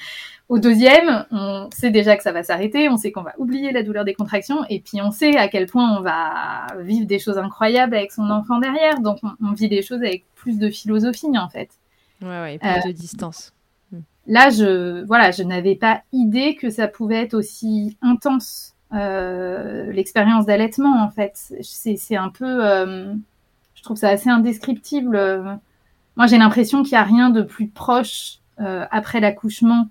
Au 0.51 0.59
deuxième, 0.59 1.27
on 1.31 1.69
sait 1.73 1.93
déjà 1.93 2.17
que 2.17 2.25
ça 2.25 2.33
va 2.33 2.43
s'arrêter, 2.43 2.89
on 2.89 2.97
sait 2.97 3.13
qu'on 3.13 3.23
va 3.23 3.35
oublier 3.39 3.71
la 3.71 3.85
douleur 3.85 4.05
des 4.05 4.15
contractions, 4.15 4.65
et 4.69 4.81
puis 4.81 5.01
on 5.01 5.13
sait 5.13 5.37
à 5.37 5.47
quel 5.47 5.67
point 5.67 5.97
on 5.97 6.01
va 6.01 6.67
vivre 6.81 7.07
des 7.07 7.21
choses 7.21 7.39
incroyables 7.39 7.95
avec 7.95 8.11
son 8.11 8.29
enfant 8.31 8.59
derrière. 8.59 8.99
Donc 8.99 9.19
on, 9.23 9.53
vit 9.53 9.69
les 9.69 9.81
choses 9.81 10.01
avec 10.01 10.25
plus 10.35 10.59
de 10.59 10.69
philosophie 10.69 11.39
en 11.39 11.49
fait. 11.49 11.71
Ouais, 12.21 12.41
ouais, 12.41 12.59
plus 12.59 12.69
euh, 12.69 12.89
de 12.89 12.91
distance. 12.91 13.53
Hmm. 13.93 14.01
Là, 14.27 14.51
je, 14.51 15.05
voilà, 15.05 15.31
je 15.31 15.45
n'avais 15.45 15.77
pas 15.77 16.03
idée 16.13 16.57
que 16.57 16.69
ça 16.69 16.89
pouvait 16.89 17.23
être 17.23 17.35
aussi 17.35 17.97
intense 18.03 18.75
euh, 18.93 19.93
l'expérience 19.93 20.47
d'allaitement 20.47 21.01
en 21.01 21.11
fait. 21.11 21.53
C'est 21.63 22.17
un 22.17 22.29
peu, 22.29 22.67
euh, 22.67 23.15
je 23.77 23.83
trouve 23.85 23.97
ça 23.97 24.09
assez 24.09 24.29
indescriptible. 24.29 25.61
Moi, 26.17 26.27
j'ai 26.27 26.39
l'impression 26.39 26.83
qu'il 26.83 26.95
n'y 26.95 27.03
a 27.03 27.05
rien 27.05 27.31
de 27.31 27.43
plus 27.43 27.69
proche 27.69 28.41
après 28.59 29.21
l'accouchement 29.21 29.87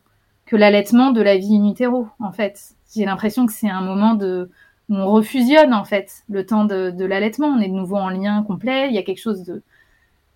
que 0.49 0.55
l'allaitement 0.55 1.11
de 1.11 1.21
la 1.21 1.37
vie 1.37 1.55
in 1.55 1.69
utero, 1.69 2.07
en 2.19 2.31
fait. 2.31 2.73
J'ai 2.95 3.05
l'impression 3.05 3.45
que 3.45 3.53
c'est 3.53 3.69
un 3.69 3.81
moment 3.81 4.15
de 4.15 4.49
où 4.89 4.95
on 4.95 5.05
refusionne, 5.11 5.75
en 5.75 5.83
fait, 5.83 6.23
le 6.27 6.43
temps 6.43 6.65
de, 6.65 6.89
de 6.89 7.05
l'allaitement. 7.05 7.49
On 7.49 7.59
est 7.59 7.67
de 7.67 7.73
nouveau 7.73 7.97
en 7.97 8.09
lien 8.09 8.41
complet. 8.41 8.87
Il 8.89 8.95
y 8.95 8.97
a 8.97 9.03
quelque 9.03 9.21
chose 9.21 9.43
de, 9.43 9.61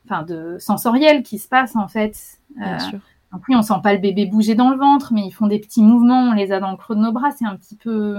enfin, 0.06 0.22
de 0.22 0.58
sensoriel 0.60 1.24
qui 1.24 1.40
se 1.40 1.48
passe, 1.48 1.76
en 1.76 1.88
fait. 1.88 2.38
Bien 2.56 2.76
euh, 2.76 2.80
sûr. 2.80 3.00
Donc 3.32 3.42
oui, 3.50 3.56
on 3.56 3.64
sent 3.64 3.74
pas 3.82 3.92
le 3.92 4.00
bébé 4.00 4.28
bouger 4.28 4.54
dans 4.54 4.70
le 4.70 4.78
ventre, 4.78 5.14
mais 5.14 5.26
ils 5.26 5.32
font 5.32 5.48
des 5.48 5.58
petits 5.58 5.82
mouvements, 5.82 6.30
on 6.30 6.34
les 6.34 6.52
a 6.52 6.60
dans 6.60 6.70
le 6.70 6.78
creux 6.78 6.96
de 6.96 7.02
nos 7.02 7.12
bras. 7.12 7.32
C'est 7.32 7.48
un 7.48 7.56
petit 7.56 7.76
peu. 7.76 8.16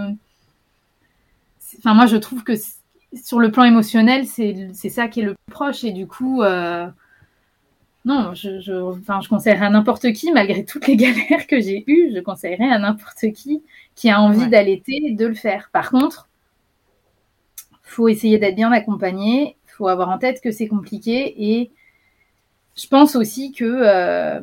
Enfin, 1.79 1.95
moi, 1.95 2.07
je 2.07 2.17
trouve 2.17 2.43
que 2.43 2.55
sur 3.13 3.39
le 3.39 3.53
plan 3.53 3.63
émotionnel, 3.63 4.27
c'est 4.27 4.89
ça 4.89 5.07
qui 5.07 5.21
est 5.21 5.25
le 5.25 5.35
plus 5.35 5.53
proche. 5.53 5.85
Et 5.85 5.93
du 5.93 6.09
coup, 6.09 6.43
euh, 6.43 6.89
non, 8.05 8.35
je, 8.35 8.61
je, 8.61 8.73
enfin, 8.73 9.21
je 9.23 9.29
conseillerais 9.29 9.67
à 9.67 9.71
n'importe 9.71 10.13
qui, 10.13 10.31
malgré 10.31 10.65
toutes 10.65 10.87
les 10.87 10.97
galères 10.99 11.47
que 11.47 11.61
j'ai 11.61 11.85
eues, 11.87 12.13
je 12.15 12.21
conseillerais 12.21 12.71
à 12.71 12.79
n'importe 12.79 13.33
qui 13.33 13.63
qui 13.95 14.11
a 14.11 14.21
envie 14.21 14.49
d'allaiter 14.49 15.13
de 15.13 15.27
le 15.27 15.35
faire. 15.35 15.71
Par 15.73 15.91
contre, 15.91 16.29
faut 17.83 18.09
essayer 18.09 18.39
d'être 18.39 18.57
bien 18.57 18.73
accompagné, 18.73 19.57
faut 19.67 19.89
avoir 19.89 20.09
en 20.11 20.19
tête 20.19 20.41
que 20.43 20.51
c'est 20.51 20.69
compliqué 20.69 21.35
et 21.39 21.71
je 22.77 22.89
pense 22.89 23.17
aussi 23.17 23.53
que 23.53 23.65
euh, 23.65 24.41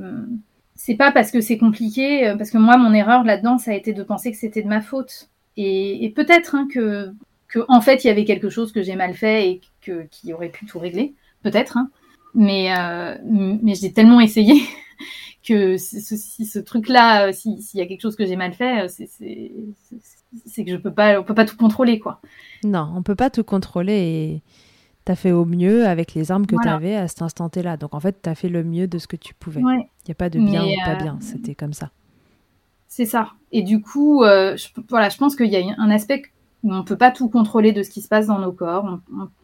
c'est 0.75 0.95
pas 0.95 1.11
parce 1.11 1.31
que 1.31 1.41
c'est 1.41 1.57
compliqué, 1.57 2.27
euh, 2.27 2.37
parce 2.37 2.49
que 2.49 2.57
moi, 2.57 2.77
mon 2.77 2.93
erreur 2.93 3.23
là-dedans, 3.23 3.57
ça 3.57 3.71
a 3.71 3.73
été 3.75 3.93
de 3.93 4.03
penser 4.03 4.31
que 4.31 4.37
c'était 4.37 4.61
de 4.63 4.67
ma 4.67 4.81
faute. 4.81 5.29
Et, 5.57 6.05
et 6.05 6.09
peut-être 6.09 6.55
hein, 6.55 6.67
que 6.73 7.11
que 7.49 7.59
en 7.67 7.81
fait 7.81 8.03
il 8.03 8.07
y 8.07 8.09
avait 8.09 8.23
quelque 8.25 8.49
chose 8.49 8.71
que 8.71 8.81
j'ai 8.81 8.95
mal 8.95 9.13
fait 9.13 9.49
et 9.49 9.61
que 9.81 10.03
qui 10.09 10.33
aurait 10.33 10.49
pu 10.49 10.65
tout 10.65 10.79
régler, 10.79 11.13
peut-être. 11.43 11.77
Hein. 11.77 11.89
Mais 12.33 12.73
euh, 12.77 13.17
mais 13.23 13.75
j'ai 13.75 13.91
tellement 13.91 14.19
essayé 14.19 14.61
que 15.47 15.77
si 15.77 16.45
ce 16.45 16.59
truc-là, 16.59 17.27
euh, 17.27 17.31
s'il 17.33 17.59
y 17.73 17.81
a 17.81 17.85
quelque 17.85 18.01
chose 18.01 18.15
que 18.15 18.25
j'ai 18.25 18.35
mal 18.35 18.53
fait, 18.53 18.85
euh, 18.85 18.87
c'est 20.45 20.63
que 20.63 20.71
je 20.71 20.77
peux 20.77 20.93
pas, 20.93 21.19
on 21.19 21.23
peut 21.23 21.33
pas 21.33 21.45
tout 21.45 21.57
contrôler 21.57 21.99
quoi. 21.99 22.21
Non, 22.63 22.91
on 22.95 23.03
peut 23.03 23.15
pas 23.15 23.29
tout 23.29 23.43
contrôler 23.43 23.93
et 23.93 24.41
tu 25.05 25.11
as 25.11 25.15
fait 25.15 25.31
au 25.31 25.45
mieux 25.45 25.87
avec 25.87 26.13
les 26.13 26.31
armes 26.31 26.45
que 26.45 26.55
tu 26.61 26.69
avais 26.69 26.95
à 26.95 27.07
cet 27.07 27.21
instant 27.21 27.49
là. 27.55 27.75
Donc 27.77 27.93
en 27.93 27.99
fait, 27.99 28.21
tu 28.21 28.29
as 28.29 28.35
fait 28.35 28.49
le 28.49 28.63
mieux 28.63 28.87
de 28.87 28.97
ce 28.97 29.07
que 29.07 29.15
tu 29.17 29.33
pouvais. 29.33 29.61
Il 29.61 30.07
n'y 30.07 30.11
a 30.11 30.15
pas 30.15 30.29
de 30.29 30.39
bien 30.39 30.63
ou 30.63 30.85
pas 30.85 30.95
bien, 30.95 31.17
c'était 31.21 31.55
comme 31.55 31.73
ça. 31.73 31.91
C'est 32.87 33.05
ça. 33.05 33.31
Et 33.51 33.63
du 33.63 33.81
coup, 33.81 34.23
je, 34.23 34.67
voilà, 34.89 35.09
je 35.09 35.17
pense 35.17 35.35
qu'il 35.35 35.47
y 35.47 35.57
a 35.57 35.63
un 35.77 35.89
aspect 35.89 36.23
on 36.63 36.77
ne 36.77 36.81
peut 36.81 36.97
pas 36.97 37.11
tout 37.11 37.29
contrôler 37.29 37.71
de 37.71 37.83
ce 37.83 37.89
qui 37.89 38.01
se 38.01 38.07
passe 38.07 38.27
dans 38.27 38.39
nos 38.39 38.51
corps. 38.51 38.99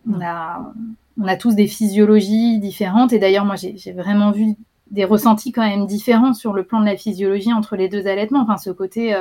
On, 0.08 0.22
a, 0.22 0.74
on 1.20 1.28
a 1.28 1.36
tous 1.36 1.56
des 1.56 1.68
physiologies 1.68 2.60
différentes. 2.60 3.14
Et 3.14 3.20
d'ailleurs, 3.20 3.46
moi, 3.46 3.56
j'ai 3.56 3.92
vraiment 3.94 4.32
vu 4.32 4.56
des 4.92 5.04
ressentis 5.04 5.52
quand 5.52 5.68
même 5.68 5.86
différents 5.86 6.34
sur 6.34 6.54
le 6.54 6.64
plan 6.64 6.80
de 6.80 6.86
la 6.86 6.96
physiologie 6.96 7.54
entre 7.54 7.76
les 7.76 7.90
deux 7.90 8.08
allaitements. 8.08 8.42
Enfin, 8.42 8.58
ce 8.58 8.70
côté, 8.70 9.16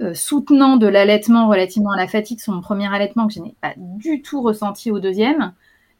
euh, 0.00 0.14
soutenant 0.14 0.76
de 0.78 0.86
l'allaitement 0.86 1.48
relativement 1.48 1.92
à 1.92 1.96
la 1.96 2.08
fatigue 2.08 2.40
sur 2.40 2.54
mon 2.54 2.62
premier 2.62 2.92
allaitement 2.92 3.26
que 3.26 3.34
je 3.34 3.40
n'ai 3.40 3.54
pas 3.60 3.74
du 3.76 4.22
tout 4.22 4.40
ressenti 4.40 4.90
au 4.90 4.98
deuxième, 4.98 5.52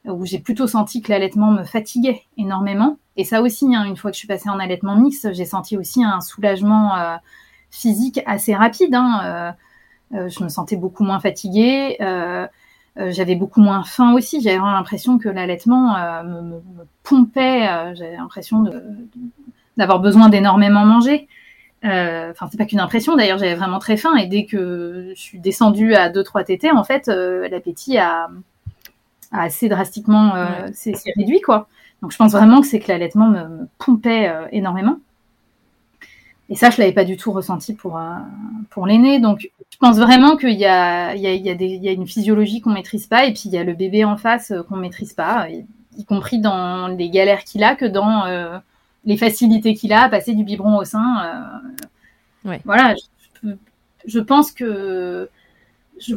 où 0.05 0.25
j'ai 0.25 0.39
plutôt 0.39 0.65
senti 0.65 1.01
que 1.01 1.11
l'allaitement 1.11 1.51
me 1.51 1.63
fatiguait 1.63 2.23
énormément. 2.35 2.97
Et 3.15 3.23
ça 3.23 3.43
aussi, 3.43 3.75
hein, 3.75 3.83
une 3.85 3.95
fois 3.95 4.09
que 4.09 4.15
je 4.15 4.19
suis 4.19 4.27
passée 4.27 4.49
en 4.49 4.57
allaitement 4.57 4.95
mixte, 4.95 5.31
j'ai 5.33 5.45
senti 5.45 5.77
aussi 5.77 6.03
un 6.03 6.19
soulagement 6.21 7.19
physique 7.69 8.19
assez 8.25 8.55
rapide. 8.55 8.95
Hein, 8.95 9.53
je 10.11 10.43
me 10.43 10.49
sentais 10.49 10.77
beaucoup 10.77 11.03
moins 11.03 11.19
fatiguée. 11.19 11.97
Euh, 12.97 13.11
j'avais 13.11 13.35
beaucoup 13.35 13.61
moins 13.61 13.83
faim 13.83 14.13
aussi. 14.13 14.41
J'avais 14.41 14.57
vraiment 14.57 14.73
l'impression 14.73 15.17
que 15.17 15.29
l'allaitement 15.29 15.95
euh, 15.95 16.23
me, 16.23 16.41
me, 16.41 16.61
pompait. 17.03 17.67
Euh, 17.67 17.95
j'avais 17.95 18.17
l'impression 18.17 18.65
d'avoir 19.77 19.99
besoin 19.99 20.29
d'énormément 20.29 20.85
manger. 20.85 21.27
Enfin, 21.83 22.47
c'est 22.51 22.57
pas 22.57 22.65
qu'une 22.65 22.79
impression. 22.79 23.15
D'ailleurs, 23.15 23.37
j'avais 23.37 23.55
vraiment 23.55 23.79
très 23.79 23.97
faim. 23.97 24.15
Et 24.15 24.27
dès 24.27 24.45
que 24.45 25.13
je 25.15 25.21
suis 25.21 25.39
descendue 25.39 25.95
à 25.95 26.09
2-3 26.09 26.45
tétés, 26.45 26.71
en 26.71 26.83
fait, 26.83 27.07
l'appétit 27.07 27.97
a, 27.97 28.29
a, 29.31 29.41
assez 29.41 29.69
drastiquement 29.69 30.33
s'est 30.73 30.93
réduit, 31.15 31.41
quoi. 31.41 31.67
Donc, 32.01 32.11
je 32.11 32.17
pense 32.17 32.31
vraiment 32.31 32.61
que 32.61 32.67
c'est 32.67 32.79
que 32.79 32.91
l'allaitement 32.91 33.27
me, 33.27 33.47
me, 33.47 33.67
pompait 33.77 34.31
énormément. 34.51 34.97
Et 36.49 36.55
ça, 36.55 36.69
je 36.69 36.79
l'avais 36.79 36.91
pas 36.91 37.05
du 37.05 37.17
tout 37.17 37.31
ressenti 37.31 37.73
pour 37.73 37.99
pour 38.69 38.85
l'aîné. 38.85 39.19
Donc, 39.19 39.49
pense 39.81 39.97
vraiment 39.97 40.37
qu'il 40.37 40.57
y 40.57 40.65
a, 40.65 41.15
il 41.15 41.21
y, 41.21 41.27
a, 41.27 41.33
il 41.33 41.45
y, 41.45 41.49
a 41.49 41.55
des, 41.55 41.65
il 41.65 41.83
y 41.83 41.89
a 41.89 41.91
une 41.91 42.07
physiologie 42.07 42.61
qu'on 42.61 42.69
maîtrise 42.69 43.07
pas, 43.07 43.25
et 43.25 43.33
puis 43.33 43.43
il 43.45 43.51
y 43.51 43.57
a 43.57 43.63
le 43.63 43.73
bébé 43.73 44.05
en 44.05 44.15
face 44.15 44.51
euh, 44.51 44.63
qu'on 44.63 44.77
maîtrise 44.77 45.13
pas, 45.13 45.49
y, 45.49 46.05
compris 46.05 46.39
dans 46.39 46.87
les 46.87 47.09
galères 47.09 47.43
qu'il 47.43 47.63
a 47.63 47.75
que 47.75 47.85
dans 47.85 48.25
euh, 48.25 48.57
les 49.05 49.17
facilités 49.17 49.73
qu'il 49.73 49.91
a 49.91 50.03
à 50.03 50.09
passer 50.09 50.33
du 50.33 50.43
biberon 50.43 50.77
au 50.77 50.85
sein. 50.85 51.59
Euh, 52.45 52.49
ouais. 52.49 52.61
Voilà, 52.63 52.95
je, 53.43 53.49
je, 54.05 54.19
pense 54.19 54.51
que 54.51 55.29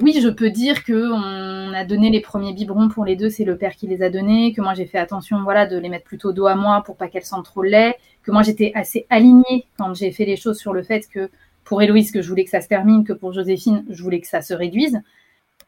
oui, 0.01 0.19
je 0.23 0.29
peux 0.29 0.51
dire 0.51 0.85
que 0.85 1.13
on 1.13 1.73
a 1.75 1.85
donné 1.85 2.11
les 2.11 2.21
premiers 2.21 2.53
biberons 2.53 2.89
pour 2.89 3.05
les 3.05 3.17
deux, 3.17 3.31
c'est 3.31 3.45
le 3.45 3.57
père 3.57 3.75
qui 3.75 3.87
les 3.87 4.03
a 4.03 4.11
donnés, 4.11 4.53
que 4.53 4.61
moi 4.61 4.75
j'ai 4.75 4.87
fait 4.87 4.99
attention, 4.99 5.43
voilà, 5.43 5.67
de 5.67 5.79
les 5.79 5.89
mettre 5.89 6.05
plutôt 6.05 6.33
dos 6.33 6.47
à 6.47 6.55
moi 6.55 6.83
pour 6.85 6.97
pas 6.97 7.09
qu'elles 7.09 7.25
sentent 7.25 7.47
trop 7.47 7.63
le 7.63 7.71
lait, 7.71 7.97
que 8.23 8.31
moi 8.31 8.43
j'étais 8.43 8.73
assez 8.75 9.07
alignée 9.11 9.67
quand 9.79 9.95
j'ai 9.95 10.13
fait 10.13 10.27
les 10.27 10.37
choses 10.37 10.59
sur 10.59 10.73
le 10.73 10.83
fait 10.83 11.09
que 11.09 11.31
pour 11.65 11.83
Héloïse 11.83 12.11
que 12.11 12.23
je 12.23 12.29
voulais 12.29 12.45
que 12.45 12.51
ça 12.51 12.61
se 12.61 12.69
termine, 12.69 13.05
que 13.05 13.13
pour 13.13 13.33
Joséphine, 13.33 13.85
je 13.89 14.03
voulais 14.03 14.21
que 14.21 14.27
ça 14.27 14.43
se 14.43 14.55
réduise. 14.55 15.01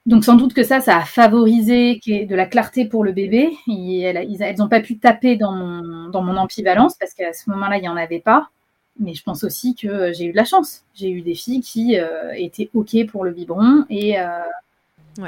Donc 0.07 0.25
sans 0.25 0.37
doute 0.37 0.55
que 0.55 0.63
ça, 0.63 0.81
ça 0.81 0.99
a 0.99 1.05
favorisé 1.05 2.01
de 2.07 2.35
la 2.35 2.47
clarté 2.47 2.85
pour 2.85 3.03
le 3.03 3.13
bébé. 3.13 3.51
Et 3.69 4.03
elles 4.03 4.57
n'ont 4.59 4.69
pas 4.69 4.81
pu 4.81 4.99
taper 4.99 5.37
dans 5.37 5.53
mon, 5.53 6.09
dans 6.09 6.23
mon 6.23 6.37
ambivalence 6.37 6.95
parce 6.95 7.13
qu'à 7.13 7.33
ce 7.33 7.51
moment-là, 7.51 7.79
il 7.79 7.83
n'y 7.83 7.89
en 7.89 7.97
avait 7.97 8.21
pas. 8.21 8.51
Mais 8.99 9.15
je 9.15 9.23
pense 9.23 9.45
aussi 9.45 9.75
que 9.75 10.13
j'ai 10.13 10.27
eu 10.27 10.33
de 10.33 10.37
la 10.37 10.45
chance. 10.45 10.85
J'ai 10.95 11.11
eu 11.11 11.23
des 11.23 11.35
filles 11.35 11.61
qui 11.61 11.99
euh, 11.99 12.33
étaient 12.37 12.71
OK 12.73 12.95
pour 13.09 13.25
le 13.25 13.33
biberon. 13.33 13.85
Et, 13.91 14.19
euh, 14.19 14.27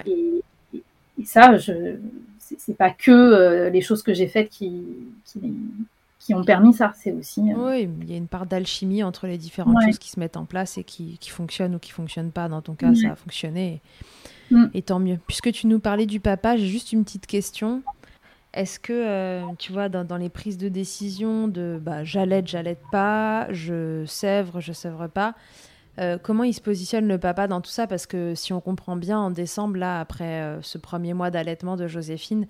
et, 0.07 0.43
ça, 1.25 1.57
je, 1.57 1.97
c'est 2.39 2.77
pas 2.77 2.91
que 2.91 3.11
euh, 3.11 3.71
les 3.71 3.81
choses 3.81 4.03
que 4.03 4.15
j'ai 4.15 4.29
faites 4.29 4.49
qui, 4.49 4.85
qui, 5.25 5.41
qui 6.19 6.35
ont 6.35 6.45
permis 6.45 6.75
ça. 6.75 6.93
C'est 6.97 7.13
aussi. 7.13 7.41
Euh, 7.41 7.55
oui, 7.57 7.89
il 8.03 8.11
y 8.11 8.15
a 8.15 8.17
une 8.17 8.29
part 8.29 8.47
d'alchimie 8.47 9.03
entre 9.03 9.27
les 9.27 9.39
différentes 9.39 9.83
choses 9.85 9.99
qui 9.99 10.11
se 10.11 10.19
mettent 10.19 10.37
en 10.37 10.45
place 10.45 10.79
et 10.79 10.85
qui, 10.85 11.19
qui 11.19 11.31
fonctionnent 11.31 11.77
ou 11.77 11.79
qui 11.79 11.93
fonctionnent 11.93 12.33
pas. 12.33 12.49
Dans 12.49 12.63
ton 12.63 12.75
cas, 12.75 12.95
ça 12.95 13.13
a 13.13 13.17
fonctionné. 13.17 13.81
Mm. 14.51 14.67
Et, 14.75 14.83
tant 14.83 14.99
mieux. 14.99 15.19
Puisque 15.27 15.53
tu 15.53 15.67
nous 15.67 15.79
parlais 15.79 16.07
du 16.07 16.21
papa, 16.21 16.57
j'ai 16.57 16.67
juste 16.67 16.93
une 16.93 17.05
petite 17.05 17.27
question. 17.27 17.83
Est-ce 18.55 18.81
que, 18.81 18.93
euh, 18.93 19.43
tu 19.59 19.73
vois, 19.73 19.89
dans, 19.89 20.05
dans, 20.05 20.17
les 20.17 20.31
prises 20.31 20.57
de 20.57 20.69
décision 20.69 21.49
de 21.49 21.79
bah, 21.81 22.03
j'allaite, 22.03 22.49
j'allaite 22.49 22.83
pas, 22.91 23.47
je 23.53 24.05
sèvre, 24.07 24.61
je 24.61 24.73
sèvre 24.73 25.07
pas, 25.07 25.35
euh, 25.99 26.17
comment 26.21 26.45
il 26.45 26.55
se 26.55 26.63
positionne 26.63 27.07
le 27.07 27.19
papa 27.19 27.47
dans 27.47 27.61
tout 27.61 27.71
ça? 27.71 27.87
Parce 27.87 28.07
que 28.07 28.35
si 28.35 28.55
on 28.55 28.61
comprend 28.61 28.97
bien, 28.97 29.19
en 29.19 29.31
décembre, 29.31 29.77
là, 29.77 30.01
après 30.01 30.59
ce 30.63 30.79
premier 30.79 31.13
mois 31.13 31.31
d'allaitement 31.31 31.77
de 31.77 31.87
Joséphine, 31.87 32.47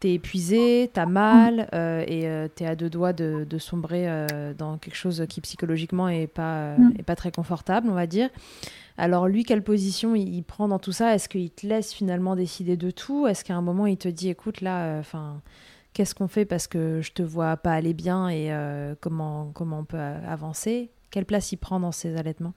t'es 0.00 0.14
épuisé, 0.14 0.90
t'as 0.92 1.06
mal 1.06 1.68
euh, 1.74 2.04
et 2.06 2.28
euh, 2.28 2.48
t'es 2.52 2.66
à 2.66 2.76
deux 2.76 2.90
doigts 2.90 3.12
de, 3.12 3.46
sombrer 3.58 4.08
euh, 4.08 4.54
dans 4.56 4.78
quelque 4.78 4.96
chose 4.96 5.24
qui 5.28 5.40
psychologiquement 5.40 6.08
est 6.08 6.26
pas, 6.26 6.76
mm. 6.76 6.94
est 6.98 7.02
pas 7.02 7.16
très 7.16 7.32
confortable, 7.32 7.88
on 7.90 7.94
va 7.94 8.06
dire. 8.06 8.30
Alors 8.96 9.28
lui, 9.28 9.44
quelle 9.44 9.62
position 9.62 10.14
il, 10.14 10.42
prend 10.42 10.68
dans 10.68 10.78
tout 10.78 10.92
ça? 10.92 11.14
Est-ce 11.14 11.28
qu'il 11.28 11.50
te 11.50 11.66
laisse 11.66 11.92
finalement 11.92 12.36
décider 12.36 12.76
de 12.76 12.90
tout? 12.90 13.26
Est-ce 13.26 13.44
qu'à 13.44 13.54
un 13.54 13.62
moment 13.62 13.86
il 13.86 13.96
te 13.96 14.08
dit, 14.08 14.28
écoute 14.28 14.60
là, 14.60 14.98
enfin, 14.98 15.40
qu'est-ce 15.92 16.14
qu'on 16.14 16.28
fait 16.28 16.44
parce 16.44 16.66
que 16.66 17.00
je 17.00 17.12
te 17.12 17.22
vois 17.22 17.56
pas 17.56 17.72
aller 17.72 17.94
bien 17.94 18.28
et 18.28 18.52
comment 19.00 19.52
comment 19.54 19.80
on 19.80 19.84
peut 19.84 19.98
avancer? 19.98 20.90
Quelle 21.12 21.26
place 21.26 21.52
il 21.52 21.58
prend 21.58 21.78
dans 21.78 21.92
ses 21.92 22.16
allaitements? 22.16 22.54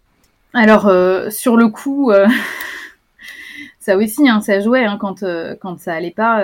Alors 0.53 0.91
sur 1.31 1.57
le 1.57 1.67
coup. 1.67 2.11
ça 3.81 3.97
aussi, 3.97 4.29
hein, 4.29 4.39
ça 4.39 4.61
jouait 4.61 4.85
hein, 4.85 4.97
quand, 4.97 5.25
quand 5.59 5.79
ça 5.79 5.93
allait 5.93 6.11
pas 6.11 6.41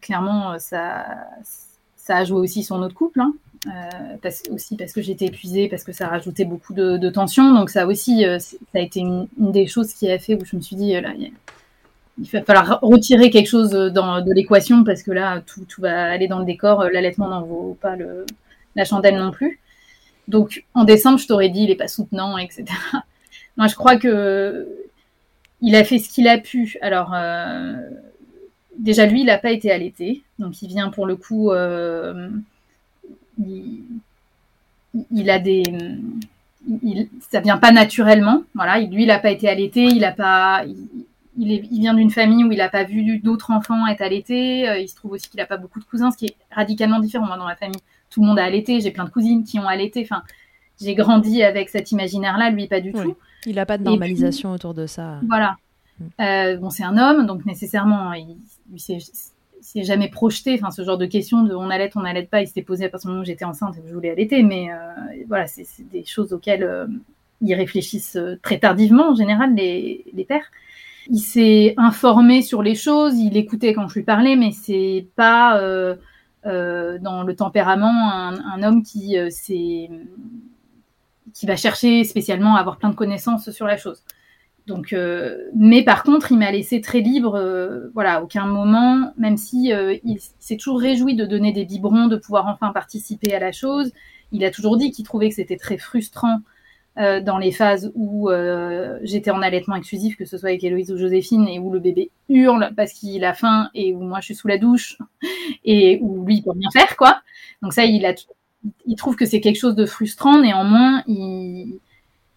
clairement, 0.00 0.52
euh, 0.52 0.58
ça, 0.58 1.06
ça 1.96 2.18
a 2.18 2.24
joué 2.24 2.40
aussi 2.40 2.62
sur 2.62 2.78
notre 2.78 2.94
couple. 2.94 3.20
Hein. 3.20 3.34
Euh, 3.66 4.30
aussi 4.52 4.76
parce 4.76 4.92
que 4.92 5.02
j'étais 5.02 5.26
épuisée, 5.26 5.68
parce 5.68 5.82
que 5.82 5.92
ça 5.92 6.06
rajoutait 6.06 6.44
beaucoup 6.44 6.74
de, 6.74 7.10
tension. 7.10 7.54
Donc 7.54 7.70
ça 7.70 7.86
aussi, 7.86 8.24
euh, 8.24 8.38
ça 8.38 8.56
a 8.74 8.80
été 8.80 9.00
une, 9.00 9.26
des 9.38 9.66
choses 9.66 9.92
qui 9.94 10.10
a 10.10 10.18
fait 10.18 10.34
où 10.34 10.44
je 10.44 10.56
me 10.56 10.60
suis 10.60 10.76
dit, 10.76 10.92
là, 10.92 11.12
il 11.18 12.28
va 12.30 12.42
falloir 12.42 12.80
retirer 12.82 13.30
quelque 13.30 13.48
chose 13.48 13.70
dans, 13.70 14.24
de 14.24 14.32
l'équation 14.32 14.84
parce 14.84 15.02
que 15.02 15.10
là, 15.10 15.40
tout, 15.40 15.64
tout, 15.64 15.82
va 15.82 16.10
aller 16.10 16.28
dans 16.28 16.38
le 16.38 16.44
décor. 16.44 16.84
L'allaitement 16.84 17.28
n'en 17.28 17.42
vaut 17.42 17.76
pas 17.80 17.96
le, 17.96 18.26
la 18.76 18.84
chandelle 18.84 19.18
non 19.18 19.30
plus. 19.30 19.60
Donc 20.28 20.64
en 20.74 20.84
décembre, 20.84 21.18
je 21.18 21.26
t'aurais 21.26 21.48
dit, 21.48 21.62
il 21.64 21.70
est 21.70 21.76
pas 21.76 21.88
soutenant, 21.88 22.38
etc. 22.38 22.64
Moi, 23.56 23.66
je 23.66 23.74
crois 23.74 23.96
que 23.96 24.68
il 25.60 25.74
a 25.74 25.84
fait 25.84 25.98
ce 25.98 26.08
qu'il 26.08 26.28
a 26.28 26.38
pu. 26.38 26.76
Alors, 26.82 27.14
déjà 28.78 29.06
lui, 29.06 29.20
il 29.20 29.26
n'a 29.26 29.38
pas 29.38 29.50
été 29.50 29.70
allaité, 29.70 30.22
donc 30.38 30.62
il 30.62 30.68
vient 30.68 30.90
pour 30.90 31.06
le 31.06 31.16
coup, 31.16 31.50
euh, 31.50 32.28
il, 33.38 35.30
a 35.30 35.38
des, 35.38 35.62
il, 36.82 37.08
ça 37.30 37.40
vient 37.40 37.58
pas 37.58 37.72
naturellement, 37.72 38.42
voilà. 38.54 38.80
Lui, 38.80 39.02
il 39.02 39.08
n'a 39.08 39.18
pas 39.18 39.30
été 39.30 39.48
allaité, 39.48 39.84
il 39.84 40.04
a 40.04 40.12
pas, 40.12 40.64
il, 41.38 41.52
est, 41.52 41.62
il 41.70 41.80
vient 41.80 41.94
d'une 41.94 42.10
famille 42.10 42.44
où 42.44 42.52
il 42.52 42.58
n'a 42.58 42.68
pas 42.68 42.84
vu 42.84 43.18
d'autres 43.18 43.50
enfants 43.50 43.86
être 43.86 44.02
allaités. 44.02 44.68
Euh, 44.68 44.78
il 44.78 44.88
se 44.88 44.96
trouve 44.96 45.12
aussi 45.12 45.28
qu'il 45.28 45.38
n'a 45.38 45.46
pas 45.46 45.56
beaucoup 45.56 45.80
de 45.80 45.84
cousins, 45.84 46.10
ce 46.10 46.16
qui 46.16 46.26
est 46.26 46.36
radicalement 46.50 47.00
différent. 47.00 47.26
Moi, 47.26 47.36
dans 47.36 47.46
ma 47.46 47.56
famille, 47.56 47.80
tout 48.10 48.20
le 48.20 48.26
monde 48.26 48.38
a 48.38 48.44
allaité. 48.44 48.80
J'ai 48.80 48.90
plein 48.90 49.04
de 49.04 49.10
cousines 49.10 49.44
qui 49.44 49.58
ont 49.58 49.68
allaité. 49.68 50.02
Enfin, 50.02 50.22
j'ai 50.80 50.94
grandi 50.94 51.42
avec 51.42 51.68
cet 51.68 51.92
imaginaire-là, 51.92 52.50
lui, 52.50 52.66
pas 52.66 52.80
du 52.80 52.92
tout. 52.92 53.16
Il 53.46 53.56
n'a 53.56 53.66
pas 53.66 53.78
de 53.78 53.84
normalisation 53.84 54.52
autour 54.52 54.74
de 54.74 54.86
ça. 54.86 55.20
Voilà. 55.28 55.56
Mm. 55.98 56.04
Euh, 56.20 56.56
bon, 56.56 56.70
c'est 56.70 56.84
un 56.84 56.96
homme, 56.98 57.26
donc 57.26 57.44
nécessairement, 57.46 58.12
il, 58.12 58.36
il 59.58 59.64
s'est 59.64 59.84
jamais 59.84 60.08
projeté, 60.08 60.54
enfin 60.54 60.70
ce 60.70 60.82
genre 60.84 60.98
de 60.98 61.06
questions 61.06 61.42
de 61.42 61.54
on 61.54 61.70
allait, 61.70 61.90
on 61.94 62.04
allait 62.04 62.24
pas, 62.24 62.42
il 62.42 62.46
s'était 62.46 62.62
posé 62.62 62.84
à 62.84 62.88
partir 62.88 63.08
du 63.08 63.12
moment 63.12 63.22
où 63.22 63.26
j'étais 63.26 63.44
enceinte 63.44 63.76
et 63.76 63.80
que 63.80 63.88
je 63.88 63.94
voulais 63.94 64.10
allaiter, 64.10 64.42
mais 64.42 64.70
euh, 64.70 64.76
voilà, 65.26 65.46
c'est 65.46 65.66
des 65.90 66.04
choses 66.04 66.32
auxquelles 66.32 66.62
euh, 66.62 66.86
ils 67.42 67.54
réfléchissent 67.54 68.16
euh, 68.16 68.38
très 68.42 68.58
tardivement 68.58 69.10
en 69.10 69.14
général 69.14 69.54
les, 69.54 70.04
les 70.12 70.24
pères. 70.24 70.50
Il 71.10 71.20
s'est 71.20 71.74
informé 71.76 72.42
sur 72.42 72.62
les 72.62 72.74
choses, 72.74 73.18
il 73.18 73.36
écoutait 73.36 73.72
quand 73.72 73.88
je 73.88 73.94
lui 73.94 74.02
parlais, 74.02 74.36
mais 74.36 74.52
c'est 74.52 75.06
pas 75.16 75.58
dans 76.44 77.22
le 77.22 77.34
tempérament 77.34 78.12
un, 78.12 78.38
un 78.38 78.62
homme 78.62 78.82
qui 78.82 79.16
c'est 79.30 79.90
qui 81.38 81.46
va 81.46 81.54
chercher 81.54 82.02
spécialement 82.02 82.56
à 82.56 82.60
avoir 82.60 82.78
plein 82.78 82.90
de 82.90 82.96
connaissances 82.96 83.52
sur 83.52 83.66
la 83.66 83.76
chose. 83.76 84.02
Donc, 84.66 84.92
euh, 84.92 85.38
mais 85.54 85.84
par 85.84 86.02
contre, 86.02 86.32
il 86.32 86.38
m'a 86.38 86.50
laissé 86.50 86.80
très 86.80 86.98
libre. 86.98 87.36
Euh, 87.36 87.90
voilà, 87.94 88.24
aucun 88.24 88.44
moment, 88.44 89.12
même 89.16 89.36
si 89.36 89.72
euh, 89.72 89.96
il 90.02 90.18
s'est 90.40 90.56
toujours 90.56 90.80
réjoui 90.80 91.14
de 91.14 91.24
donner 91.24 91.52
des 91.52 91.64
biberons, 91.64 92.08
de 92.08 92.16
pouvoir 92.16 92.48
enfin 92.48 92.72
participer 92.72 93.32
à 93.32 93.38
la 93.38 93.52
chose. 93.52 93.92
Il 94.32 94.44
a 94.44 94.50
toujours 94.50 94.76
dit 94.76 94.90
qu'il 94.90 95.04
trouvait 95.04 95.28
que 95.28 95.36
c'était 95.36 95.56
très 95.56 95.78
frustrant 95.78 96.40
dans 96.96 97.38
les 97.38 97.52
phases 97.52 97.92
où 97.94 98.28
j'étais 99.02 99.30
en 99.30 99.40
allaitement 99.40 99.76
exclusif, 99.76 100.16
que 100.16 100.24
ce 100.24 100.36
soit 100.36 100.48
avec 100.48 100.64
Héloïse 100.64 100.90
ou 100.90 100.98
Joséphine, 100.98 101.46
et 101.46 101.60
où 101.60 101.70
le 101.70 101.78
bébé 101.78 102.10
hurle 102.28 102.72
parce 102.76 102.92
qu'il 102.92 103.24
a 103.24 103.34
faim 103.34 103.70
et 103.72 103.94
où 103.94 104.00
moi 104.00 104.18
je 104.18 104.24
suis 104.24 104.34
sous 104.34 104.48
la 104.48 104.58
douche 104.58 104.98
et 105.64 106.00
où 106.02 106.26
lui 106.26 106.38
il 106.38 106.42
peut 106.42 106.50
rien 106.50 106.68
faire, 106.72 106.96
quoi. 106.96 107.20
Donc 107.62 107.72
ça, 107.72 107.84
il 107.84 108.04
a, 108.04 108.14
il 108.86 108.96
trouve 108.96 109.16
que 109.16 109.26
c'est 109.26 109.40
quelque 109.40 109.58
chose 109.58 109.74
de 109.74 109.86
frustrant. 109.86 110.40
Néanmoins, 110.40 111.02
il 111.06 111.78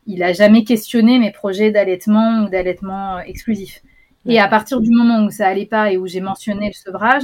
il 0.07 0.23
a 0.23 0.33
jamais 0.33 0.63
questionné 0.63 1.19
mes 1.19 1.31
projets 1.31 1.71
d'allaitement 1.71 2.43
ou 2.43 2.49
d'allaitement 2.49 3.17
euh, 3.17 3.21
exclusif. 3.21 3.81
Et 4.27 4.39
à 4.39 4.47
partir 4.47 4.81
du 4.81 4.91
moment 4.91 5.25
où 5.25 5.31
ça 5.31 5.47
allait 5.47 5.65
pas 5.65 5.91
et 5.91 5.97
où 5.97 6.05
j'ai 6.05 6.21
mentionné 6.21 6.67
le 6.67 6.73
sevrage, 6.73 7.23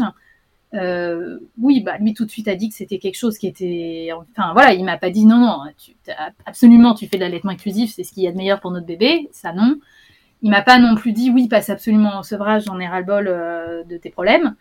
euh, 0.74 1.40
oui, 1.61 1.82
bah 1.82 1.98
lui 1.99 2.14
tout 2.14 2.26
de 2.26 2.32
suite 2.32 2.48
a 2.48 2.56
dit 2.56 2.69
que 2.69 2.76
c'était 2.76 2.98
quelque 2.98 3.18
chose 3.18 3.38
qui 3.38 3.48
était, 3.48 4.10
enfin 4.32 4.52
voilà, 4.53 4.74
il 4.74 4.84
m'a 4.84 4.98
pas 4.98 5.11
dit 5.11 5.26
non 5.26 5.38
non, 5.38 5.60
tu, 5.78 5.91
absolument 6.45 6.94
tu 6.95 7.07
fais 7.07 7.18
de 7.18 7.22
l'allaitement 7.22 7.52
exclusif, 7.52 7.94
c'est 7.95 8.03
ce 8.03 8.11
qu'il 8.11 8.24
y 8.24 8.28
a 8.28 8.32
de 8.32 8.38
meilleur 8.38 8.60
pour 8.60 8.72
notre 8.72 8.86
bébé, 8.86 9.30
ça 9.32 9.53
non. 9.53 9.80
Il 10.41 10.49
m'a 10.49 10.61
pas 10.61 10.80
non 10.80 10.95
plus 10.95 11.14
dit 11.14 11.30
oui 11.30 11.48
passe 11.48 11.69
absolument 11.69 12.19
au 12.19 12.24
sevrage, 12.24 12.64
j'en 12.65 12.80
ai 12.80 12.88
ras 12.88 12.99
le 12.99 13.06
bol 13.06 13.28
euh, 13.28 13.84
de 13.84 13.98
tes 13.98 14.10
problèmes. 14.10 14.56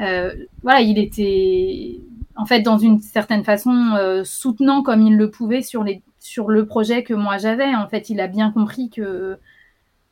Euh, 0.00 0.34
voilà, 0.62 0.80
il 0.82 0.98
était 0.98 1.98
en 2.36 2.46
fait 2.46 2.60
dans 2.60 2.78
une 2.78 3.00
certaine 3.00 3.44
façon 3.44 4.22
soutenant 4.24 4.82
comme 4.82 5.02
il 5.02 5.16
le 5.16 5.30
pouvait 5.30 5.62
sur 5.62 5.84
les 5.84 6.02
sur 6.20 6.50
le 6.50 6.66
projet 6.66 7.02
que 7.02 7.14
moi 7.14 7.38
j'avais. 7.38 7.74
En 7.74 7.88
fait, 7.88 8.10
il 8.10 8.20
a 8.20 8.28
bien 8.28 8.52
compris 8.52 8.90
que 8.90 9.38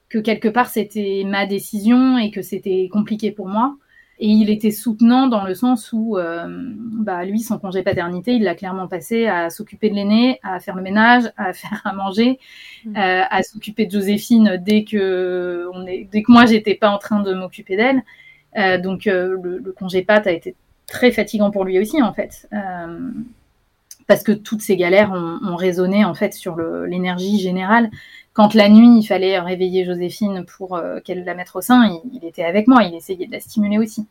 que 0.08 0.18
quelque 0.18 0.48
part 0.48 0.68
c'était 0.68 1.22
ma 1.26 1.46
décision 1.46 2.18
et 2.18 2.30
que 2.30 2.42
c'était 2.42 2.88
compliqué 2.90 3.30
pour 3.30 3.46
moi. 3.46 3.76
Et 4.20 4.26
il 4.26 4.50
était 4.50 4.72
soutenant 4.72 5.28
dans 5.28 5.44
le 5.44 5.54
sens 5.54 5.92
où, 5.92 6.18
euh, 6.18 6.46
bah, 6.48 7.24
lui, 7.24 7.38
son 7.38 7.56
congé 7.56 7.84
paternité, 7.84 8.32
il 8.32 8.42
l'a 8.42 8.56
clairement 8.56 8.88
passé 8.88 9.28
à 9.28 9.48
s'occuper 9.48 9.90
de 9.90 9.94
l'aîné, 9.94 10.40
à 10.42 10.58
faire 10.58 10.74
le 10.74 10.82
ménage, 10.82 11.30
à 11.36 11.52
faire 11.52 11.82
à 11.84 11.92
manger, 11.92 12.40
mmh. 12.84 12.96
euh, 12.96 13.22
à 13.30 13.42
s'occuper 13.44 13.86
de 13.86 13.92
Joséphine 13.92 14.60
dès 14.60 14.82
que 14.82 15.68
on 15.72 15.86
est, 15.86 16.08
dès 16.10 16.22
que 16.22 16.32
moi 16.32 16.46
j'étais 16.46 16.74
pas 16.74 16.90
en 16.90 16.98
train 16.98 17.20
de 17.20 17.32
m'occuper 17.32 17.76
d'elle. 17.76 18.02
Euh, 18.56 18.78
donc 18.78 19.06
euh, 19.06 19.36
le, 19.40 19.58
le, 19.58 19.72
congé 19.72 20.02
pat 20.02 20.26
a 20.26 20.32
été 20.32 20.56
très 20.88 21.12
fatigant 21.12 21.50
pour 21.52 21.64
lui 21.64 21.78
aussi 21.78 22.02
en 22.02 22.12
fait, 22.12 22.48
euh, 22.52 23.10
parce 24.08 24.24
que 24.24 24.32
toutes 24.32 24.62
ces 24.62 24.76
galères 24.76 25.12
ont, 25.12 25.38
ont 25.46 25.56
résonné 25.56 26.04
en 26.04 26.14
fait 26.14 26.34
sur 26.34 26.56
l'énergie 26.56 27.38
générale 27.38 27.90
quand 28.38 28.54
la 28.54 28.68
nuit, 28.68 29.00
il 29.00 29.04
fallait 29.04 29.36
réveiller 29.40 29.84
Joséphine 29.84 30.44
pour 30.44 30.76
euh, 30.76 31.00
qu'elle 31.00 31.24
la 31.24 31.34
mette 31.34 31.50
au 31.54 31.60
sein, 31.60 32.00
il, 32.12 32.24
était 32.24 32.44
avec 32.44 32.68
moi, 32.68 32.84
il 32.84 32.94
essayait 32.94 33.26
de 33.26 33.32
la 33.32 33.40
stimuler 33.40 33.78
aussi. 33.78 34.06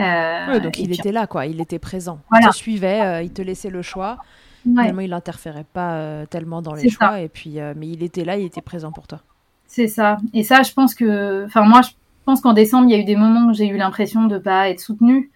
Euh, 0.00 0.58
donc 0.58 0.80
il 0.80 0.92
était 0.92 1.12
là, 1.12 1.28
quoi, 1.28 1.46
il 1.46 1.60
était 1.60 1.78
présent. 1.78 2.18
Il 2.32 2.48
te 2.48 2.52
suivait, 2.52 3.02
euh, 3.02 3.22
il 3.22 3.32
te 3.32 3.42
laissait 3.42 3.70
le 3.70 3.80
choix. 3.80 4.18
Ouais. 4.66 4.88
il 4.88 5.10
n'interférait 5.10 5.66
pas 5.72 6.26
tellement 6.30 6.62
dans 6.62 6.74
les 6.74 6.90
choix, 6.90 7.20
et 7.20 7.28
puis, 7.28 7.58
mais 7.76 7.86
il 7.86 8.02
était 8.02 8.24
là, 8.24 8.36
il 8.36 8.44
était 8.44 8.60
présent 8.60 8.90
pour 8.90 9.06
toi. 9.06 9.20
C'est 9.68 9.86
ça. 9.86 10.16
Et 10.32 10.42
ça, 10.42 10.64
je 10.64 10.72
pense 10.72 10.96
que, 10.96 11.44
enfin 11.44 11.62
moi, 11.62 11.82
je 11.82 11.90
pense 12.24 12.40
qu'en 12.40 12.54
décembre, 12.54 12.88
il 12.88 12.90
y 12.90 12.96
a 12.96 12.98
eu 12.98 13.04
des 13.04 13.14
moments 13.14 13.50
où 13.50 13.54
j'ai 13.54 13.68
eu 13.68 13.76
l'impression 13.76 14.24
de 14.24 14.34
ne 14.34 14.40
pas 14.40 14.68
être 14.68 14.80
soutenue. 14.80 15.30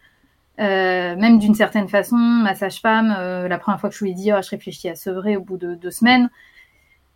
Même 0.59 1.39
d'une 1.39 1.55
certaine 1.55 1.89
façon, 1.89 2.17
ma 2.17 2.55
sage-femme, 2.55 3.09
la 3.49 3.59
première 3.59 3.81
fois 3.81 3.91
que 3.91 3.97
je 3.97 4.05
lui 4.05 4.11
ai 4.11 4.15
dit, 4.15 4.33
oh, 4.33 4.41
je 4.43 4.51
réfléchis 4.51 4.89
à 4.89 4.97
sevrer 4.97 5.37
au 5.37 5.41
bout 5.41 5.57
de 5.57 5.75
deux 5.75 5.91
semaines, 5.91 6.31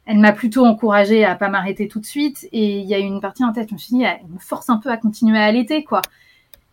elle 0.07 0.19
m'a 0.19 0.33
plutôt 0.33 0.65
encouragée 0.67 1.25
à 1.25 1.35
pas 1.37 1.49
m'arrêter 1.49 1.89
tout 1.89 2.01
de 2.01 2.07
suite. 2.07 2.49
Et 2.53 2.79
il 2.79 2.87
y 2.87 2.95
a 2.95 2.99
eu 2.99 3.05
une 3.05 3.21
partie 3.21 3.45
en 3.45 3.53
tête, 3.53 3.69
je 3.69 3.75
me 3.75 3.79
suis 3.79 3.97
dit, 3.97 4.03
elle 4.03 4.27
me 4.29 4.39
force 4.39 4.69
un 4.69 4.79
peu 4.79 4.91
à 4.91 4.97
continuer 4.97 5.39
à 5.39 5.45
allaiter, 5.45 5.85
quoi. 5.85 6.03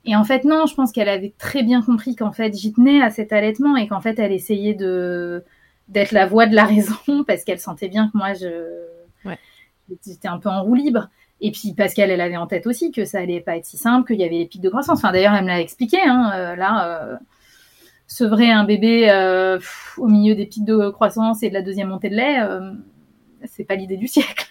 Et 0.06 0.16
en 0.16 0.24
fait, 0.24 0.46
non, 0.46 0.66
je 0.66 0.74
pense 0.74 0.92
qu'elle 0.92 1.10
avait 1.10 1.34
très 1.38 1.62
bien 1.62 1.82
compris 1.82 2.16
qu'en 2.16 2.32
fait, 2.32 2.58
j'y 2.58 2.74
tenais 2.74 3.02
à 3.02 3.10
cet 3.10 3.34
allaitement 3.34 3.76
et 3.76 3.88
qu'en 3.88 4.02
fait, 4.02 4.18
elle 4.20 4.32
essayait 4.32 4.74
de 4.74 5.44
d'être 5.88 6.12
la 6.12 6.28
voix 6.28 6.46
de 6.46 6.56
la 6.56 6.66
raison 6.66 7.24
parce 7.28 7.44
qu'elle 7.44 7.60
sentait 7.60 7.90
bien 7.90 8.10
que 8.10 8.18
moi, 8.18 8.34
je 8.34 8.48
ouais. 9.26 9.38
j'étais 10.06 10.28
un 10.28 10.40
peu 10.40 10.50
en 10.50 10.64
roue 10.64 10.76
libre. 10.76 11.10
Et 11.42 11.52
puis 11.52 11.74
qu'elle 11.74 12.12
elle 12.12 12.22
avait 12.22 12.38
en 12.38 12.48
tête 12.48 12.68
aussi 12.68 12.92
que 12.92 13.06
ça 13.06 13.20
allait 13.20 13.40
pas 13.40 13.56
être 13.56 13.66
si 13.66 13.78
simple, 13.78 14.08
qu'il 14.08 14.20
y 14.20 14.26
avait 14.26 14.40
les 14.40 14.46
pics 14.46 14.62
de 14.62 14.70
croissance. 14.70 15.00
Enfin, 15.00 15.12
d'ailleurs, 15.12 15.34
elle 15.34 15.44
me 15.44 15.48
l'a 15.48 15.62
expliqué. 15.62 15.98
Hein, 16.02 16.32
euh, 16.36 16.56
là, 16.56 16.88
euh, 16.88 17.16
sevrer 18.08 18.52
un 18.52 18.66
bébé 18.66 19.10
euh, 19.10 19.58
pff, 19.58 19.98
au 19.98 20.08
milieu 20.08 20.36
des 20.36 20.46
pics 20.46 20.66
de 20.66 20.90
croissance 20.90 21.42
et 21.44 21.50
de 21.50 21.54
la 21.54 21.62
deuxième 21.62 21.90
montée 21.90 22.10
de 22.10 22.16
lait 22.16 22.40
c'est 23.46 23.64
pas 23.64 23.76
l'idée 23.76 23.96
du 23.96 24.10
siècle. 24.10 24.50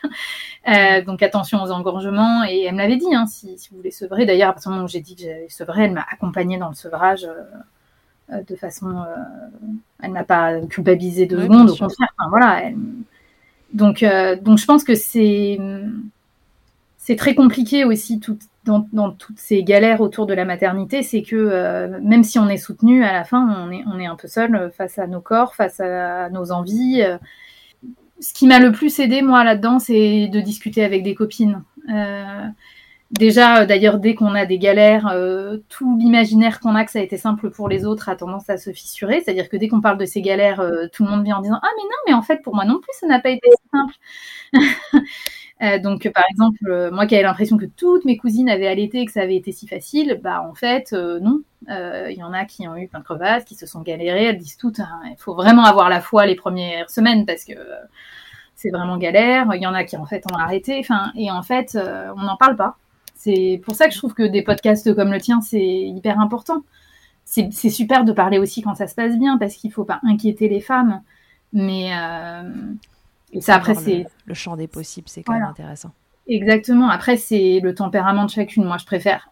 Donc 1.06 1.22
attention 1.22 1.62
aux 1.62 1.70
engorgements. 1.70 2.44
Et 2.44 2.62
elle 2.62 2.72
me 2.72 2.78
l'avait 2.78 2.96
dit, 2.96 3.14
hein, 3.14 3.26
si, 3.26 3.58
si, 3.58 3.68
vous 3.68 3.76
voulez 3.76 3.90
sevrer. 3.90 4.24
D'ailleurs, 4.24 4.48
à 4.48 4.52
partir 4.54 4.70
du 4.70 4.76
moment 4.76 4.86
où 4.86 4.88
j'ai 4.88 5.02
dit 5.02 5.14
que 5.14 5.20
j'allais 5.20 5.50
sevrer, 5.50 5.84
elle 5.84 5.92
m'a 5.92 6.06
accompagnée 6.10 6.56
dans 6.56 6.70
le 6.70 6.74
sevrage 6.74 7.28
de 8.30 8.56
façon. 8.56 9.04
Elle 10.02 10.12
m'a 10.12 10.24
pas 10.24 10.58
culpabilisé 10.62 11.26
deux 11.26 11.36
oui, 11.36 11.42
secondes, 11.42 11.68
au 11.68 11.76
contraire. 11.76 12.08
Enfin, 12.18 12.30
voilà. 12.30 12.64
Elle... 12.64 12.76
Donc, 13.74 14.02
donc 14.42 14.56
je 14.56 14.64
pense 14.64 14.84
que 14.84 14.94
c'est 14.94 15.58
c'est 17.08 17.16
très 17.16 17.34
compliqué 17.34 17.84
aussi 17.84 18.20
dans, 18.64 19.10
toutes 19.12 19.38
ces 19.38 19.62
galères 19.62 20.02
autour 20.02 20.26
de 20.26 20.34
la 20.34 20.44
maternité, 20.44 21.02
c'est 21.02 21.22
que 21.22 21.98
même 22.02 22.22
si 22.22 22.38
on 22.38 22.48
est 22.48 22.58
soutenu, 22.58 23.02
à 23.02 23.14
la 23.14 23.24
fin, 23.24 23.70
on 23.70 23.98
est, 23.98 24.06
un 24.06 24.14
peu 24.16 24.28
seul 24.28 24.70
face 24.76 24.98
à 24.98 25.06
nos 25.06 25.22
corps, 25.22 25.54
face 25.54 25.80
à 25.80 26.28
nos 26.28 26.52
envies 26.52 27.02
ce 28.20 28.34
qui 28.34 28.46
m'a 28.46 28.58
le 28.58 28.72
plus 28.72 28.98
aidé 28.98 29.22
moi 29.22 29.44
là-dedans, 29.44 29.78
c'est 29.78 30.28
de 30.28 30.40
discuter 30.40 30.84
avec 30.84 31.02
des 31.02 31.14
copines. 31.14 31.62
Euh, 31.88 32.46
déjà, 33.10 33.64
d'ailleurs, 33.64 33.98
dès 33.98 34.14
qu'on 34.14 34.34
a 34.34 34.46
des 34.46 34.58
galères, 34.58 35.08
euh, 35.08 35.58
tout 35.68 35.96
l'imaginaire 35.98 36.60
qu'on 36.60 36.74
a 36.74 36.84
que 36.84 36.90
ça 36.90 36.98
a 36.98 37.02
été 37.02 37.16
simple 37.16 37.50
pour 37.50 37.68
les 37.68 37.84
autres 37.84 38.08
a 38.08 38.16
tendance 38.16 38.50
à 38.50 38.56
se 38.56 38.72
fissurer. 38.72 39.22
C'est-à-dire 39.22 39.48
que 39.48 39.56
dès 39.56 39.68
qu'on 39.68 39.80
parle 39.80 39.98
de 39.98 40.04
ces 40.04 40.22
galères, 40.22 40.60
euh, 40.60 40.86
tout 40.92 41.04
le 41.04 41.10
monde 41.10 41.24
vient 41.24 41.36
en 41.36 41.42
disant 41.42 41.60
ah 41.62 41.68
mais 41.76 41.84
non, 41.84 41.96
mais 42.08 42.14
en 42.14 42.22
fait 42.22 42.42
pour 42.42 42.54
moi 42.54 42.64
non 42.64 42.80
plus 42.80 42.92
ça 42.98 43.06
n'a 43.06 43.20
pas 43.20 43.30
été 43.30 43.48
simple. 43.72 43.94
Euh, 45.62 45.78
donc, 45.78 46.08
par 46.14 46.24
exemple, 46.30 46.58
euh, 46.68 46.90
moi 46.90 47.06
qui 47.06 47.14
avais 47.16 47.24
l'impression 47.24 47.56
que 47.56 47.64
toutes 47.64 48.04
mes 48.04 48.16
cousines 48.16 48.48
avaient 48.48 48.68
allaité 48.68 49.00
et 49.00 49.06
que 49.06 49.12
ça 49.12 49.22
avait 49.22 49.36
été 49.36 49.50
si 49.52 49.66
facile, 49.66 50.20
bah 50.22 50.42
en 50.48 50.54
fait, 50.54 50.92
euh, 50.92 51.18
non. 51.20 51.40
Il 51.68 52.16
y 52.16 52.22
en 52.22 52.32
a 52.32 52.44
qui 52.44 52.66
ont 52.68 52.76
eu 52.76 52.86
plein 52.86 53.00
de 53.00 53.04
crevasses, 53.04 53.44
qui 53.44 53.54
se 53.54 53.66
sont 53.66 53.82
galérées. 53.82 54.26
Elles 54.26 54.38
disent 54.38 54.56
toutes, 54.56 54.80
hein, 54.80 55.00
il 55.10 55.16
faut 55.18 55.34
vraiment 55.34 55.64
avoir 55.64 55.90
la 55.90 56.00
foi 56.00 56.24
les 56.24 56.36
premières 56.36 56.88
semaines 56.88 57.26
parce 57.26 57.44
que 57.44 57.52
c'est 58.54 58.70
vraiment 58.70 58.96
galère. 58.96 59.48
Il 59.54 59.62
y 59.62 59.66
en 59.66 59.74
a 59.74 59.84
qui 59.84 59.96
en 59.96 60.06
fait 60.06 60.24
ont 60.32 60.36
arrêté. 60.36 60.78
Enfin, 60.80 61.12
et 61.16 61.30
en 61.30 61.42
fait, 61.42 61.76
on 62.16 62.22
n'en 62.22 62.36
parle 62.36 62.56
pas. 62.56 62.76
C'est 63.16 63.60
pour 63.64 63.74
ça 63.74 63.88
que 63.88 63.92
je 63.92 63.98
trouve 63.98 64.14
que 64.14 64.22
des 64.22 64.42
podcasts 64.42 64.94
comme 64.94 65.12
le 65.12 65.20
tien, 65.20 65.40
c'est 65.40 65.60
hyper 65.60 66.20
important. 66.20 66.62
C'est 67.24 67.50
super 67.50 68.04
de 68.04 68.12
parler 68.12 68.38
aussi 68.38 68.62
quand 68.62 68.74
ça 68.74 68.86
se 68.86 68.94
passe 68.94 69.18
bien 69.18 69.36
parce 69.36 69.54
qu'il 69.56 69.72
faut 69.72 69.84
pas 69.84 70.00
inquiéter 70.04 70.48
les 70.48 70.60
femmes. 70.60 71.02
Mais 71.52 71.90
ça, 73.40 73.54
après, 73.54 73.74
c'est. 73.74 73.98
Le, 73.98 74.04
le, 74.26 74.34
champ 74.34 74.56
des 74.56 74.68
possibles, 74.68 75.08
c'est 75.08 75.22
quand 75.22 75.32
voilà. 75.32 75.46
même 75.46 75.52
intéressant. 75.52 75.92
Exactement. 76.28 76.88
Après, 76.88 77.16
c'est 77.16 77.60
le 77.62 77.74
tempérament 77.74 78.24
de 78.24 78.30
chacune. 78.30 78.64
Moi, 78.64 78.78
je 78.78 78.84
préfère 78.84 79.30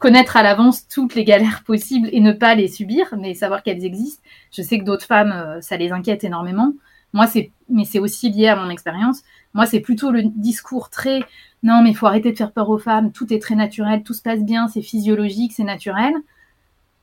connaître 0.00 0.36
à 0.36 0.42
l'avance 0.42 0.88
toutes 0.88 1.14
les 1.14 1.24
galères 1.24 1.62
possibles 1.66 2.08
et 2.12 2.20
ne 2.20 2.32
pas 2.32 2.54
les 2.54 2.68
subir, 2.68 3.06
mais 3.18 3.34
savoir 3.34 3.62
qu'elles 3.62 3.84
existent. 3.84 4.22
Je 4.52 4.62
sais 4.62 4.78
que 4.78 4.84
d'autres 4.84 5.06
femmes, 5.06 5.32
euh, 5.32 5.60
ça 5.60 5.76
les 5.76 5.92
inquiète 5.92 6.24
énormément. 6.24 6.72
Moi, 7.12 7.26
c'est, 7.26 7.52
mais 7.68 7.84
c'est 7.84 7.98
aussi 7.98 8.30
lié 8.30 8.48
à 8.48 8.56
mon 8.56 8.70
expérience. 8.70 9.22
Moi, 9.54 9.66
c'est 9.66 9.80
plutôt 9.80 10.10
le 10.10 10.22
discours 10.24 10.88
très, 10.88 11.20
non, 11.62 11.82
mais 11.82 11.90
il 11.90 11.96
faut 11.96 12.06
arrêter 12.06 12.32
de 12.32 12.36
faire 12.36 12.52
peur 12.52 12.70
aux 12.70 12.78
femmes. 12.78 13.12
Tout 13.12 13.32
est 13.32 13.38
très 13.40 13.54
naturel, 13.54 14.02
tout 14.02 14.14
se 14.14 14.22
passe 14.22 14.40
bien, 14.40 14.66
c'est 14.68 14.82
physiologique, 14.82 15.52
c'est 15.52 15.62
naturel. 15.62 16.14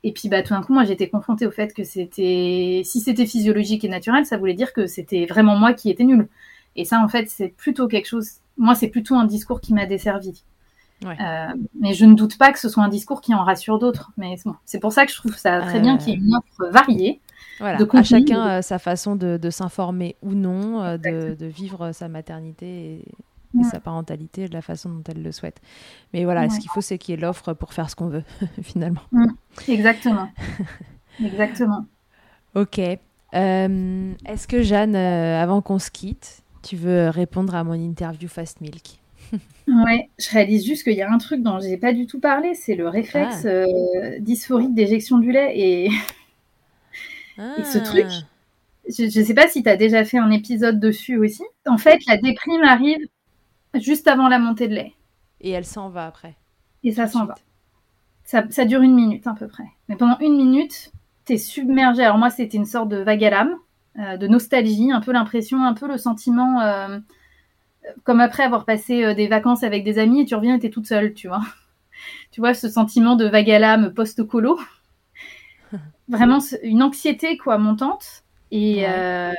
Et 0.04 0.14
puis 0.14 0.30
bah 0.30 0.42
tout 0.44 0.54
d'un 0.54 0.62
coup, 0.62 0.74
moi 0.74 0.86
j'étais 0.86 1.10
confrontée 1.10 1.46
au 1.46 1.52
fait 1.52 1.74
que 1.74 1.84
c'était 1.84 2.82
si 2.86 3.02
c'était 3.02 3.26
physiologique 3.26 3.84
et 3.84 3.90
naturel, 3.90 4.26
ça 4.26 4.38
voulait 4.38 4.54
dire 4.54 4.72
que 4.74 4.88
c'était 4.88 5.26
vraiment 5.26 5.58
moi 5.58 5.74
qui 5.74 5.90
étais 5.90 6.06
nulle. 6.06 6.28
Et 6.76 6.86
ça 6.86 7.02
en 7.02 7.08
fait, 7.08 7.30
c'est 7.30 7.50
plutôt 7.50 7.88
quelque 7.88 8.08
chose 8.08 8.40
moi 8.58 8.76
c'est 8.76 8.90
plutôt 8.90 9.16
un 9.16 9.26
discours 9.26 9.62
qui 9.62 9.74
m'a 9.74 9.86
desservi. 9.86 10.44
Ouais. 11.04 11.16
Euh, 11.22 11.54
mais 11.80 11.94
je 11.94 12.06
ne 12.06 12.14
doute 12.14 12.38
pas 12.38 12.52
que 12.52 12.60
ce 12.60 12.68
soit 12.68 12.84
un 12.84 12.90
discours 12.90 13.22
qui 13.22 13.34
en 13.34 13.44
rassure 13.44 13.80
d'autres. 13.80 14.12
Mais 14.18 14.36
bon, 14.46 14.56
c'est 14.66 14.80
pour 14.80 14.92
ça 14.92 15.06
que 15.06 15.12
je 15.12 15.18
trouve 15.18 15.36
ça 15.36 15.62
très 15.62 15.78
euh... 15.78 15.82
bien 15.82 15.98
qu'il 15.98 16.10
y 16.10 16.12
ait 16.14 16.20
une 16.20 16.36
offre 16.36 16.72
variée. 16.72 17.22
Voilà, 17.60 17.78
de 17.78 17.88
à 17.92 18.04
chacun 18.04 18.48
euh, 18.48 18.62
sa 18.62 18.80
façon 18.80 19.18
de, 19.18 19.38
de 19.38 19.50
s'informer 19.50 20.16
ou 20.22 20.34
non, 20.34 20.82
euh, 20.82 20.98
de, 20.98 21.36
de, 21.36 21.46
vivre 21.46 21.92
sa 21.92 22.08
maternité 22.08 23.04
et, 23.58 23.64
sa 23.64 23.80
parentalité 23.80 24.48
de 24.48 24.54
la 24.54 24.62
façon 24.62 24.90
dont 24.90 25.04
elle 25.08 25.24
le 25.24 25.32
souhaite. 25.32 25.62
Mais 26.14 26.24
voilà, 26.24 26.42
ouais. 26.42 26.50
ce 26.50 26.60
qu'il 26.60 26.70
faut, 26.70 26.82
c'est 26.82 26.98
qu'il 26.98 27.16
y 27.16 27.18
ait 27.18 27.22
l'offre 27.22 27.54
pour 27.54 27.74
faire 27.74 27.90
ce 27.90 27.96
qu'on 27.96 28.08
veut, 28.08 28.24
finalement. 28.62 29.02
Mmh. 29.12 29.28
Exactement. 29.68 30.30
Exactement. 31.24 31.86
Ok. 32.56 32.80
Euh, 32.80 34.14
Est-ce 34.26 34.48
que 34.48 34.62
Jeanne, 34.62 34.96
euh, 34.96 35.42
avant 35.42 35.62
qu'on 35.62 35.80
se 35.80 35.92
quitte, 35.92 36.44
tu 36.64 36.76
veux 36.76 37.10
répondre 37.10 37.56
à 37.56 37.64
mon 37.64 37.74
interview 37.74 38.28
Fast 38.28 38.62
Milk? 38.62 39.00
Ouais, 39.68 40.10
je 40.18 40.28
réalise 40.32 40.66
juste 40.66 40.84
qu'il 40.84 40.96
y 40.96 41.04
a 41.04 41.12
un 41.12 41.20
truc 41.20 41.44
dont 41.44 41.60
j'ai 41.60 41.78
pas 41.78 41.94
du 41.94 42.08
tout 42.08 42.20
parlé, 42.20 42.56
c'est 42.56 42.74
le 42.74 42.90
réflexe 42.90 43.46
ah. 43.46 43.50
euh, 43.50 44.18
dysphorique 44.20 44.74
d'éjection 44.74 45.20
du 45.20 45.32
lait. 45.32 45.52
Et, 45.54 45.90
ah. 47.38 47.54
et 47.60 47.64
ce 47.64 47.78
truc, 47.78 48.08
je 48.90 49.04
ne 49.04 49.26
sais 49.26 49.34
pas 49.36 49.48
si 49.48 49.62
tu 49.62 49.70
as 49.70 49.78
déjà 49.78 50.04
fait 50.06 50.18
un 50.18 50.32
épisode 50.32 50.80
dessus 50.80 51.18
aussi. 51.18 51.44
En 51.68 51.78
fait, 51.78 52.00
la 52.08 52.18
déprime 52.18 52.64
arrive 52.64 52.98
juste 53.76 54.08
avant 54.08 54.28
la 54.28 54.40
montée 54.40 54.68
de 54.68 54.76
lait. 54.76 54.94
Et 55.42 55.52
elle 55.52 55.66
s'en 55.66 55.90
va 55.90 56.06
après. 56.06 56.36
Et 56.84 56.92
ça 56.92 57.08
s'en 57.08 57.26
va. 57.26 57.36
Ça, 58.24 58.44
ça, 58.50 58.66
dure 58.66 58.82
une 58.82 58.94
minute 58.94 59.26
à 59.28 59.34
peu 59.34 59.48
près. 59.48 59.66
Mais 59.88 59.96
pendant 59.96 60.18
une 60.20 60.38
minute, 60.38 60.92
tu 61.26 61.34
es 61.34 61.38
submergé. 61.38 62.04
Alors 62.04 62.18
moi, 62.18 62.30
c'était 62.30 62.58
une 62.58 62.66
sorte 62.66 62.90
de 62.90 62.98
vague 62.98 63.24
à 63.24 63.30
l'âme, 63.30 63.56
euh, 63.98 64.18
de 64.18 64.28
nostalgie, 64.28 64.92
un 64.92 65.02
peu 65.02 65.12
l'impression, 65.12 65.64
un 65.64 65.74
peu 65.74 65.88
le 65.88 65.98
sentiment, 65.98 66.62
euh, 66.62 67.00
comme 68.04 68.22
après 68.22 68.44
avoir 68.44 68.66
passé 68.66 69.04
euh, 69.04 69.14
des 69.14 69.28
vacances 69.28 69.64
avec 69.64 69.84
des 69.84 69.98
amis 69.98 70.22
et 70.22 70.26
tu 70.26 70.36
reviens 70.36 70.56
et 70.56 70.60
tu 70.60 70.68
es 70.68 70.70
toute 70.70 70.88
seule, 70.88 71.14
tu 71.14 71.28
vois. 71.28 71.42
tu 72.32 72.40
vois, 72.40 72.54
ce 72.54 72.70
sentiment 72.70 73.16
de 73.16 73.26
vague 73.26 73.50
à 73.50 73.60
l'âme 73.60 73.94
post-colo. 73.94 74.60
Vraiment 76.08 76.40
une 76.64 76.84
anxiété, 76.84 77.38
quoi, 77.38 77.58
montante. 77.58 78.24
Et, 78.52 78.84
ouais. 78.84 79.34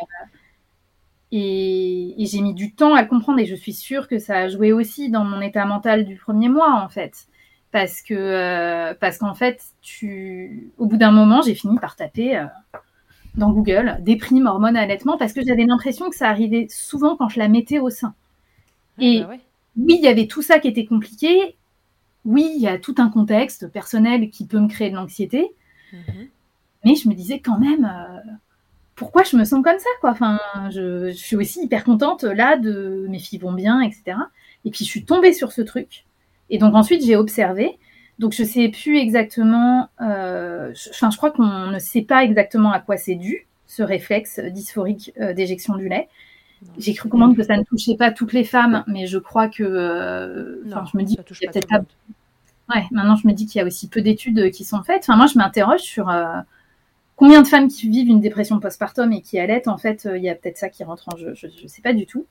Et, 1.33 2.21
et 2.21 2.27
j'ai 2.27 2.41
mis 2.41 2.55
du 2.55 2.75
temps 2.75 2.95
à 2.95 3.03
le 3.03 3.09
comprendre 3.09 3.39
et 3.39 3.47
je 3.47 3.55
suis 3.55 3.73
sûre 3.73 4.09
que 4.09 4.19
ça 4.19 4.37
a 4.39 4.49
joué 4.49 4.73
aussi 4.73 5.11
dans 5.11 5.25
mon 5.25 5.41
état 5.41 5.65
mental 5.65 6.05
du 6.05 6.17
premier 6.17 6.49
mois 6.49 6.75
en 6.83 6.89
fait. 6.89 7.29
Parce 7.71 8.03
que 8.03 8.15
euh, 8.15 8.95
parce 8.99 9.19
qu'en 9.19 9.35
fait, 9.35 9.63
tu, 9.81 10.73
au 10.77 10.87
bout 10.87 10.97
d'un 10.97 11.13
moment, 11.13 11.41
j'ai 11.43 11.55
fini 11.55 11.79
par 11.79 11.95
taper 11.95 12.37
euh, 12.37 12.47
dans 13.37 13.51
Google 13.53 13.99
déprime, 14.01 14.47
hormones, 14.47 14.77
allaitement 14.77 15.17
parce 15.17 15.33
que 15.33 15.41
j'avais 15.47 15.65
l'impression 15.65 16.11
que 16.11 16.17
ça 16.17 16.29
arrivait 16.29 16.67
souvent 16.69 17.17
quand 17.17 17.29
je 17.29 17.39
la 17.39 17.49
mettais 17.49 17.79
au 17.79 17.91
sein. 17.91 18.15
Ah, 18.99 19.03
et 19.05 19.21
bah 19.21 19.29
ouais. 19.29 19.41
oui, 19.77 19.97
il 19.99 20.05
y 20.05 20.09
avait 20.09 20.27
tout 20.27 20.43
ça 20.43 20.59
qui 20.59 20.67
était 20.69 20.85
compliqué. 20.85 21.57
Oui, 22.25 22.51
il 22.57 22.61
y 22.61 22.67
a 22.67 22.79
tout 22.79 22.97
un 22.99 23.09
contexte 23.09 23.69
personnel 23.69 24.31
qui 24.31 24.47
peut 24.47 24.59
me 24.59 24.69
créer 24.69 24.91
de 24.91 24.97
l'anxiété. 24.97 25.55
Mm 25.93 25.97
-hmm. 25.97 26.29
Mais 26.85 26.95
je 26.97 27.09
me 27.09 27.15
disais 27.15 27.41
quand 27.41 27.59
même, 27.59 27.85
euh, 27.85 28.33
pourquoi 29.01 29.23
je 29.23 29.35
me 29.35 29.45
sens 29.45 29.65
comme 29.65 29.79
ça, 29.79 29.89
quoi. 30.03 30.11
Enfin, 30.11 30.39
je, 30.69 31.09
je, 31.09 31.17
suis 31.17 31.35
aussi 31.35 31.65
hyper 31.65 31.85
contente 31.85 32.23
là 32.23 32.59
de 32.59 33.07
mes 33.09 33.19
filles 33.19 33.39
vont 33.39 33.55
bien, 33.55 33.81
etc. 33.81 34.19
Et 34.67 34.71
puis 34.71 34.85
je 34.85 34.91
suis 34.91 35.07
tombée 35.07 35.33
sur 35.33 35.53
ce 35.53 35.63
truc. 35.63 36.05
Et 36.51 36.59
donc 36.59 36.75
ensuite 36.75 37.03
j'ai 37.03 37.17
observé. 37.17 37.79
Donc 38.19 38.35
je 38.35 38.45
sais 38.45 38.69
plus 38.69 38.99
exactement. 38.99 39.89
Euh, 40.03 40.75
enfin, 40.91 41.11
je 41.11 41.17
crois 41.17 41.31
qu'on 41.31 41.69
ne 41.69 41.79
sait 41.79 42.03
pas 42.03 42.25
exactement 42.25 42.73
à 42.73 42.79
quoi 42.79 42.99
c'est 42.99 43.15
dû 43.15 43.47
ce 43.67 43.83
réflexe 43.83 44.39
dysphorique 44.39 45.15
euh, 45.19 45.33
d'éjection 45.33 45.77
du 45.77 45.89
lait. 45.89 46.11
J'ai 46.77 46.93
cru 46.93 47.09
comprendre 47.09 47.35
que 47.35 47.43
ça 47.43 47.57
ne 47.57 47.63
touchait 47.63 47.97
pas 47.97 48.11
toutes 48.11 48.35
les 48.35 48.45
femmes, 48.45 48.85
mais 48.87 49.07
je 49.07 49.17
crois 49.17 49.49
que. 49.49 49.63
Euh, 49.63 50.63
je 50.67 50.99
me 50.99 51.05
dis 51.05 51.17
qu'il 51.17 51.37
y 51.41 51.47
a 51.47 51.53
peut-être 51.53 51.69
pas. 51.69 51.81
Ouais, 52.75 52.85
maintenant 52.91 53.17
je 53.17 53.27
me 53.27 53.33
dis 53.33 53.47
qu'il 53.47 53.61
y 53.61 53.63
a 53.63 53.67
aussi 53.67 53.89
peu 53.89 54.03
d'études 54.03 54.51
qui 54.51 54.65
sont 54.65 54.83
faites. 54.83 55.05
Enfin, 55.05 55.17
moi 55.17 55.27
je 55.27 55.39
m'interroge 55.39 55.81
sur 55.81 56.11
combien 57.21 57.43
de 57.43 57.47
femmes 57.47 57.69
qui 57.69 57.87
vivent 57.87 58.09
une 58.09 58.23
dépression 58.23 58.59
postpartum 58.61 59.13
et 59.13 59.21
qui 59.21 59.39
allaitent. 59.39 59.69
En 59.69 59.77
fait, 59.77 60.09
il 60.17 60.23
y 60.23 60.31
a 60.31 60.35
peut-être 60.35 60.57
ça 60.57 60.71
qui 60.71 60.85
rentre 60.85 61.05
en 61.13 61.19
jeu. 61.19 61.35
Je 61.35 61.49
ne 61.49 61.69
sais 61.69 61.83
pas 61.83 61.93
du 61.93 62.07
tout. 62.07 62.25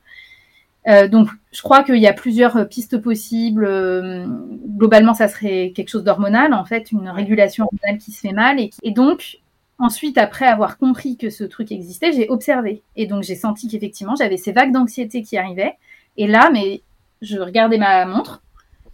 Euh, 0.88 1.06
donc, 1.06 1.28
je 1.52 1.62
crois 1.62 1.84
qu'il 1.84 1.98
y 1.98 2.08
a 2.08 2.12
plusieurs 2.12 2.68
pistes 2.68 2.98
possibles. 2.98 3.64
Euh, 3.64 4.26
globalement, 4.66 5.14
ça 5.14 5.28
serait 5.28 5.72
quelque 5.76 5.90
chose 5.90 6.02
d'hormonal, 6.02 6.52
en 6.54 6.64
fait, 6.64 6.90
une 6.90 7.08
régulation 7.08 7.66
hormonale 7.66 7.98
qui 7.98 8.10
se 8.10 8.20
fait 8.20 8.32
mal. 8.32 8.58
Et, 8.58 8.70
et, 8.82 8.90
donc, 8.90 9.38
ensuite, 9.78 10.18
après 10.18 10.46
avoir 10.46 10.76
compris 10.76 11.16
que 11.16 11.30
ce 11.30 11.44
truc 11.44 11.70
existait, 11.70 12.10
j'ai 12.10 12.28
observé. 12.28 12.82
Et 12.96 13.06
donc, 13.06 13.22
j'ai 13.22 13.36
senti 13.36 13.68
qu'effectivement, 13.68 14.16
j'avais 14.16 14.38
ces 14.38 14.50
vagues 14.50 14.72
d'anxiété 14.72 15.22
qui 15.22 15.38
arrivaient. 15.38 15.74
Et 16.16 16.26
là, 16.26 16.50
mais 16.52 16.82
je 17.22 17.38
regardais 17.38 17.78
ma 17.78 18.06
montre, 18.06 18.42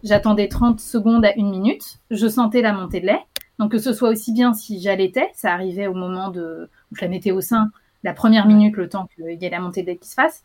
j'attendais 0.03 0.49
30 0.49 0.79
secondes 0.79 1.25
à 1.25 1.35
une 1.37 1.49
minute, 1.49 2.01
je 2.11 2.29
sentais 2.29 2.61
la 2.61 2.75
montée 2.75 3.01
de 3.01 3.07
lait. 3.07 3.21
Donc, 3.59 3.73
que 3.73 3.79
ce 3.79 3.93
soit 3.93 4.11
aussi 4.11 4.33
bien 4.33 4.53
si 4.53 4.81
j'allaitais, 4.81 5.31
ça 5.35 5.53
arrivait 5.53 5.87
au 5.87 5.95
moment 5.95 6.31
de, 6.31 6.69
où 6.93 6.97
je 6.97 7.01
la 7.01 7.09
mettais 7.09 7.31
au 7.31 7.41
sein, 7.41 7.71
la 8.03 8.13
première 8.13 8.47
minute, 8.47 8.77
le 8.77 8.89
temps 8.89 9.09
qu'il 9.15 9.25
y 9.41 9.45
ait 9.45 9.51
la 9.51 9.61
montée 9.61 9.83
de 9.83 9.87
lait 9.87 9.97
qui 9.97 10.09
se 10.09 10.15
fasse. 10.15 10.45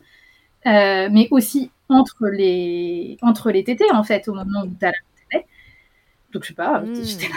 Euh, 0.65 1.09
mais 1.11 1.27
aussi 1.31 1.71
entre 1.89 2.27
les, 2.27 3.17
entre 3.21 3.51
les 3.51 3.63
tétés, 3.63 3.91
en 3.91 4.03
fait, 4.03 4.27
au 4.27 4.33
moment 4.33 4.61
où 4.63 4.67
tu 4.67 4.85
as 4.85 4.91
la 4.91 4.97
tétée. 5.29 5.45
Donc, 6.33 6.43
je 6.43 6.49
sais 6.49 6.53
pas, 6.53 6.81
hmm. 6.81 7.03
j'étais 7.03 7.27
là, 7.27 7.35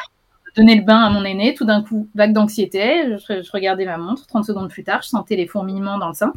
donner 0.55 0.77
le 0.77 0.83
bain 0.83 1.01
à 1.01 1.11
mon 1.11 1.25
aîné, 1.25 1.55
tout 1.55 1.65
d'un 1.65 1.83
coup, 1.83 2.09
vague 2.15 2.33
d'anxiété, 2.33 3.17
je, 3.19 3.51
regardais 3.53 3.85
ma 3.87 3.99
montre, 3.99 4.27
30 4.27 4.45
secondes 4.45 4.71
plus 4.71 4.85
tard, 4.85 5.03
je 5.03 5.09
sentais 5.09 5.37
les 5.37 5.47
fourmillements 5.47 5.99
dans 5.99 6.09
le 6.09 6.15
sein. 6.15 6.33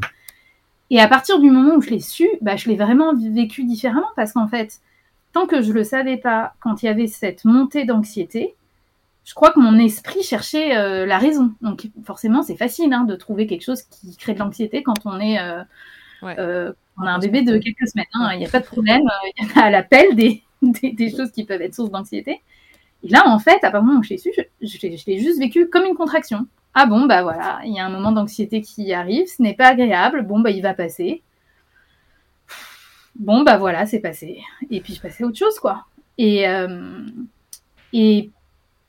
Et 0.90 1.00
à 1.00 1.08
partir 1.08 1.40
du 1.40 1.52
moment 1.52 1.76
où 1.76 1.82
je 1.82 1.90
l'ai 1.90 2.00
su, 2.00 2.28
bah, 2.42 2.56
je 2.56 2.70
l'ai 2.70 2.76
vraiment 2.76 3.14
vécu 3.16 3.64
différemment, 3.64 4.08
parce 4.16 4.34
qu'en 4.34 4.48
fait, 4.48 4.82
tant 5.34 5.46
que 5.46 5.62
je 5.62 5.72
le 5.72 5.84
savais 5.84 6.18
pas, 6.18 6.54
quand 6.60 6.82
il 6.82 6.88
y 6.88 6.90
avait 6.90 7.08
cette 7.08 7.46
montée 7.46 7.86
d'anxiété, 7.86 8.56
je 9.28 9.34
crois 9.34 9.52
que 9.52 9.60
mon 9.60 9.78
esprit 9.78 10.24
cherchait 10.24 10.78
euh, 10.78 11.06
la 11.06 11.18
raison. 11.18 11.52
Donc 11.62 11.90
forcément, 12.06 12.44
c'est 12.44 12.56
facile 12.56 12.94
hein, 12.94 13.04
de 13.04 13.14
trouver 13.14 13.46
quelque 13.46 13.64
chose 13.64 13.82
qui 13.82 14.16
crée 14.16 14.34
de 14.34 14.40
l'anxiété 14.40 14.84
quand 14.84 15.06
on 15.06 15.20
est 15.20 15.38
euh, 15.38 15.64
euh, 16.24 16.72
on 16.98 17.02
a 17.02 17.12
un 17.12 17.20
bébé 17.20 17.42
de 17.42 17.58
quelques 17.58 17.90
semaines, 17.90 18.06
hein, 18.14 18.30
il 18.32 18.40
n'y 18.40 18.46
a 18.46 18.50
pas 18.50 18.62
de 18.62 18.66
problème. 18.66 19.02
Il 19.38 19.44
y 19.44 19.52
en 19.52 19.62
a 19.62 19.66
à 19.66 19.70
l'appel 19.70 20.16
des, 20.16 20.44
des, 20.62 21.10
choses 21.14 21.32
qui 21.32 21.44
peuvent 21.44 21.62
être 21.62 21.76
source 21.76 21.92
d'anxiété. 21.92 22.42
Et 23.04 23.10
là, 23.10 23.24
en 23.28 23.38
fait, 23.38 23.58
à 23.66 23.70
partir 23.70 23.82
du 23.82 23.88
moment 23.88 24.00
où 24.00 24.04
je 24.04 24.12
l'ai 24.12 24.18
su, 24.18 24.32
je, 24.62 24.88
l'ai 24.88 25.20
juste 25.20 25.40
vécu 25.40 25.68
comme 25.68 25.84
une 25.84 25.96
contraction. 25.96 26.48
Ah 26.74 26.86
bon, 26.86 27.06
bah 27.06 27.22
voilà, 27.22 27.60
il 27.66 27.74
y 27.74 27.80
a 27.82 27.86
un 27.86 27.90
moment 27.90 28.14
d'anxiété 28.14 28.62
qui 28.62 28.94
arrive, 28.94 29.28
ce 29.28 29.42
n'est 29.42 29.56
pas 29.56 29.68
agréable, 29.68 30.22
bon, 30.22 30.40
bah 30.40 30.52
il 30.52 30.62
va 30.62 30.74
passer. 30.74 31.22
Bon, 33.16 33.44
bah 33.44 33.58
voilà, 33.58 33.86
c'est 33.86 34.00
passé. 34.00 34.40
Et 34.72 34.80
puis 34.80 34.94
je 34.94 35.02
passais 35.02 35.26
à 35.26 35.28
autre 35.28 35.38
chose, 35.38 35.60
quoi. 35.60 35.86
Et, 36.18 36.46
et, 37.92 38.32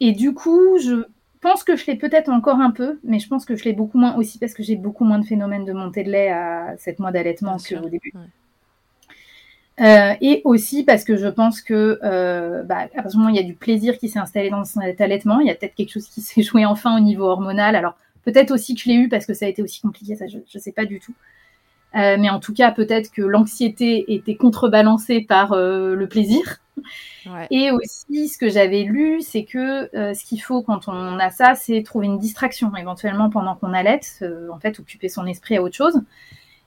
et 0.00 0.12
du 0.12 0.34
coup, 0.34 0.78
je, 0.78 1.04
pense 1.40 1.64
que 1.64 1.76
je 1.76 1.86
l'ai 1.86 1.96
peut-être 1.96 2.28
encore 2.28 2.60
un 2.60 2.70
peu, 2.70 2.98
mais 3.04 3.18
je 3.18 3.28
pense 3.28 3.44
que 3.44 3.56
je 3.56 3.64
l'ai 3.64 3.72
beaucoup 3.72 3.98
moins 3.98 4.16
aussi 4.16 4.38
parce 4.38 4.54
que 4.54 4.62
j'ai 4.62 4.76
beaucoup 4.76 5.04
moins 5.04 5.18
de 5.18 5.26
phénomènes 5.26 5.64
de 5.64 5.72
montée 5.72 6.04
de 6.04 6.10
lait 6.10 6.30
à 6.30 6.76
7 6.78 6.98
mois 6.98 7.12
d'allaitement 7.12 7.56
qu'au 7.56 7.88
début. 7.88 8.12
Euh, 9.80 10.14
et 10.20 10.42
aussi 10.44 10.82
parce 10.82 11.04
que 11.04 11.16
je 11.16 11.28
pense 11.28 11.60
que 11.60 12.00
euh, 12.02 12.64
bah, 12.64 12.78
à 12.78 12.88
partir 12.88 13.12
du 13.12 13.16
moment 13.18 13.28
où 13.28 13.34
il 13.34 13.36
y 13.36 13.44
a 13.44 13.44
du 13.44 13.54
plaisir 13.54 13.96
qui 13.96 14.08
s'est 14.08 14.18
installé 14.18 14.50
dans 14.50 14.64
cet 14.64 15.00
allaitement, 15.00 15.38
il 15.38 15.46
y 15.46 15.50
a 15.50 15.54
peut-être 15.54 15.76
quelque 15.76 15.92
chose 15.92 16.08
qui 16.08 16.20
s'est 16.20 16.42
joué 16.42 16.64
enfin 16.64 16.96
au 16.96 17.00
niveau 17.00 17.26
hormonal. 17.26 17.76
Alors 17.76 17.96
peut-être 18.24 18.50
aussi 18.50 18.74
que 18.74 18.80
je 18.80 18.88
l'ai 18.88 18.96
eu 18.96 19.08
parce 19.08 19.24
que 19.24 19.34
ça 19.34 19.46
a 19.46 19.48
été 19.48 19.62
aussi 19.62 19.80
compliqué, 19.80 20.16
ça 20.16 20.26
je 20.26 20.38
ne 20.38 20.60
sais 20.60 20.72
pas 20.72 20.84
du 20.84 20.98
tout. 20.98 21.14
Euh, 21.96 22.16
mais 22.18 22.28
en 22.28 22.38
tout 22.38 22.52
cas, 22.52 22.70
peut-être 22.70 23.10
que 23.10 23.22
l'anxiété 23.22 24.12
était 24.12 24.36
contrebalancée 24.36 25.22
par 25.22 25.52
euh, 25.52 25.94
le 25.94 26.08
plaisir. 26.08 26.58
Et 27.50 27.70
aussi, 27.72 28.28
ce 28.28 28.38
que 28.38 28.48
j'avais 28.48 28.84
lu, 28.84 29.20
c'est 29.20 29.44
que 29.44 29.94
euh, 29.96 30.14
ce 30.14 30.24
qu'il 30.24 30.40
faut 30.40 30.62
quand 30.62 30.88
on 30.88 31.18
a 31.18 31.30
ça, 31.30 31.54
c'est 31.54 31.82
trouver 31.82 32.06
une 32.06 32.18
distraction, 32.18 32.74
éventuellement 32.76 33.30
pendant 33.30 33.54
qu'on 33.56 33.74
allait, 33.74 34.00
en 34.50 34.58
fait, 34.58 34.78
occuper 34.78 35.08
son 35.08 35.26
esprit 35.26 35.56
à 35.56 35.62
autre 35.62 35.74
chose. 35.74 36.00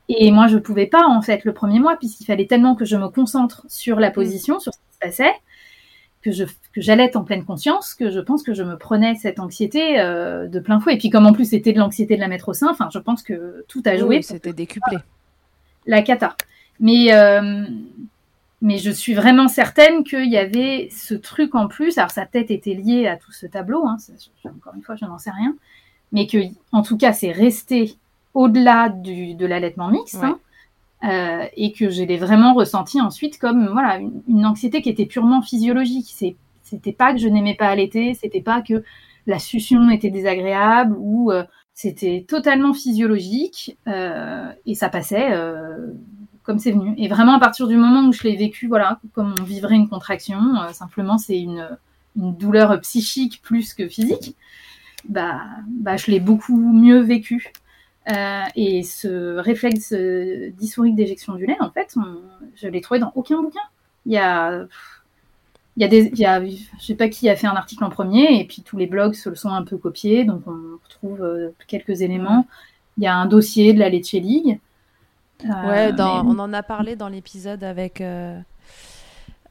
Et 0.10 0.32
moi, 0.32 0.48
je 0.48 0.58
pouvais 0.58 0.88
pas, 0.88 1.08
en 1.08 1.22
fait, 1.22 1.46
le 1.46 1.54
premier 1.54 1.80
mois, 1.80 1.96
puisqu'il 1.96 2.26
fallait 2.26 2.46
tellement 2.46 2.76
que 2.76 2.86
je 2.86 2.98
me 2.98 3.08
concentre 3.08 3.66
sur 3.70 4.00
la 4.00 4.10
mm. 4.10 4.14
position, 4.14 4.60
sur 4.60 4.74
ce 4.74 4.80
qui 4.80 4.94
se 4.94 5.00
passait, 5.00 5.34
que 6.22 6.32
je 6.32 6.46
que 6.46 6.82
j'allais 6.82 7.16
en 7.18 7.24
pleine 7.24 7.44
conscience, 7.46 7.94
que 7.94 8.12
je 8.12 8.20
pense 8.20 8.44
que 8.44 8.54
je 8.54 8.64
me 8.64 8.78
prenais 8.78 9.16
cette 9.16 9.40
anxiété 9.40 9.98
de 9.98 10.60
plein 10.60 10.80
fouet. 10.80 10.96
Et 10.96 10.98
puis 10.98 11.10
comme 11.10 11.26
en 11.26 11.34
plus 11.34 11.46
c'était 11.46 11.74
de 11.74 11.80
l'anxiété 11.80 12.16
de 12.16 12.22
la 12.22 12.28
mettre 12.28 12.50
au 12.50 12.54
sein, 12.54 12.70
enfin 12.70 12.90
je 12.94 13.00
pense 13.00 13.24
que 13.24 13.66
tout 13.68 13.82
a 13.86 13.98
joué. 13.98 14.18
Oui, 14.18 14.24
c'était 14.24 14.54
décuplé. 14.54 14.98
La 15.86 16.02
cata. 16.02 16.36
Mais 16.80 17.10
mais 18.64 18.78
je 18.78 18.92
suis 18.92 19.16
vraiment 19.16 19.48
certaine 19.48 20.04
qu'il 20.04 20.30
y 20.30 20.38
avait 20.38 20.88
ce 20.92 21.16
truc 21.16 21.56
en 21.56 21.68
plus. 21.68 21.98
Alors, 21.98 22.12
sa 22.12 22.28
tête 22.28 22.52
était 22.52 22.76
liée 22.76 23.08
à 23.08 23.18
tout 23.18 23.32
ce 23.32 23.48
tableau. 23.48 23.88
Hein, 23.88 23.98
encore 24.46 24.76
une 24.76 24.84
fois, 24.84 24.96
je 24.96 25.06
n'en 25.06 25.18
sais 25.18 25.32
rien. 25.32 25.56
Mais 26.12 26.28
que, 26.28 26.38
en 26.72 26.84
tout 26.84 26.96
cas, 26.96 27.12
c'est 27.12 27.32
resté 27.32 27.96
au-delà 28.36 28.90
de 28.90 29.46
l'allaitement 29.48 29.90
mixte. 29.90 30.24
Hein, 30.24 30.38
euh, 31.04 31.46
et 31.56 31.72
que 31.72 31.90
je 31.90 32.04
l'ai 32.04 32.18
vraiment 32.18 32.54
ressenti 32.54 33.02
ensuite 33.02 33.40
comme 33.40 33.70
voilà 33.70 34.00
une, 34.28 34.46
anxiété 34.46 34.82
qui 34.82 34.90
était 34.90 35.06
purement 35.06 35.42
physiologique. 35.42 36.14
C'était 36.64 36.92
pas 36.94 37.14
que 37.14 37.20
je 37.20 37.28
n'aimais 37.28 37.56
pas 37.56 37.68
allaiter, 37.68 38.14
c'était 38.14 38.42
pas 38.42 38.62
que 38.62 38.84
la 39.28 39.40
succion 39.40 39.90
était 39.90 40.10
désagréable 40.10 40.96
ou 40.98 41.32
euh, 41.32 41.44
c'était 41.74 42.26
totalement 42.28 42.74
physiologique 42.74 43.78
euh, 43.88 44.52
et 44.66 44.76
ça 44.76 44.90
passait 44.90 45.32
euh, 45.32 45.88
comme 46.44 46.60
c'est 46.60 46.72
venu. 46.72 46.94
Et 46.98 47.08
vraiment, 47.08 47.34
à 47.34 47.40
partir 47.40 47.68
du 47.68 47.76
moment 47.76 48.08
où 48.08 48.14
je 48.14 48.24
l'ai 48.24 48.36
vécu, 48.36 48.68
voilà, 48.68 49.00
comme 49.14 49.34
on 49.40 49.44
vivrait 49.44 49.76
une 49.76 49.90
contraction, 49.90 50.40
euh, 50.58 50.74
simplement 50.74 51.18
c'est 51.18 51.40
une, 51.40 51.68
une, 52.16 52.36
douleur 52.36 52.80
psychique 52.82 53.42
plus 53.42 53.74
que 53.74 53.88
physique, 53.88 54.36
bah, 55.08 55.42
bah 55.68 55.98
je 55.98 56.12
l'ai 56.12 56.20
beaucoup 56.20 56.58
mieux 56.58 57.00
vécu. 57.00 57.52
Euh, 58.10 58.44
et 58.56 58.84
ce 58.84 59.38
réflexe 59.38 59.94
euh, 59.94 60.50
dysphorique 60.58 60.96
d'éjection 60.96 61.36
du 61.36 61.46
lait, 61.46 61.58
en 61.60 61.70
fait, 61.70 61.96
je 62.56 62.68
l'ai 62.68 62.82
trouvé 62.82 63.00
dans 63.00 63.12
aucun 63.16 63.42
bouquin. 63.42 63.60
Il 64.06 64.14
y 64.14 64.18
a, 64.18 64.66
il 65.78 65.84
y 65.84 65.86
a 65.86 65.88
des, 65.88 66.08
il 66.08 66.20
y 66.20 66.26
a, 66.26 66.44
je 66.44 66.56
sais 66.80 66.96
pas 66.96 67.10
qui 67.10 67.30
a 67.30 67.36
fait 67.36 67.48
un 67.48 67.56
article 67.56 67.84
en 67.84 67.90
premier, 67.90 68.40
et 68.40 68.46
puis 68.46 68.64
tous 68.64 68.78
les 68.78 68.88
blogs 68.88 69.14
se 69.14 69.30
le 69.30 69.36
sont 69.36 69.50
un 69.50 69.64
peu 69.64 69.78
copiés, 69.78 70.26
donc 70.26 70.42
on 70.48 70.80
retrouve 70.84 71.52
quelques 71.68 72.02
éléments. 72.02 72.48
Il 72.98 73.04
y 73.04 73.08
a 73.08 73.16
un 73.16 73.28
dossier 73.28 73.74
de 73.74 73.80
la 73.80 73.90
Leche 73.90 74.14
League 74.14 74.60
ouais, 75.46 75.94
dans, 75.94 76.26
on 76.26 76.40
en 76.40 76.54
a 76.54 76.64
parlé 76.64 76.96
dans 76.96 77.08
l'épisode 77.08 77.64
avec, 77.64 78.02
euh, 78.02 78.40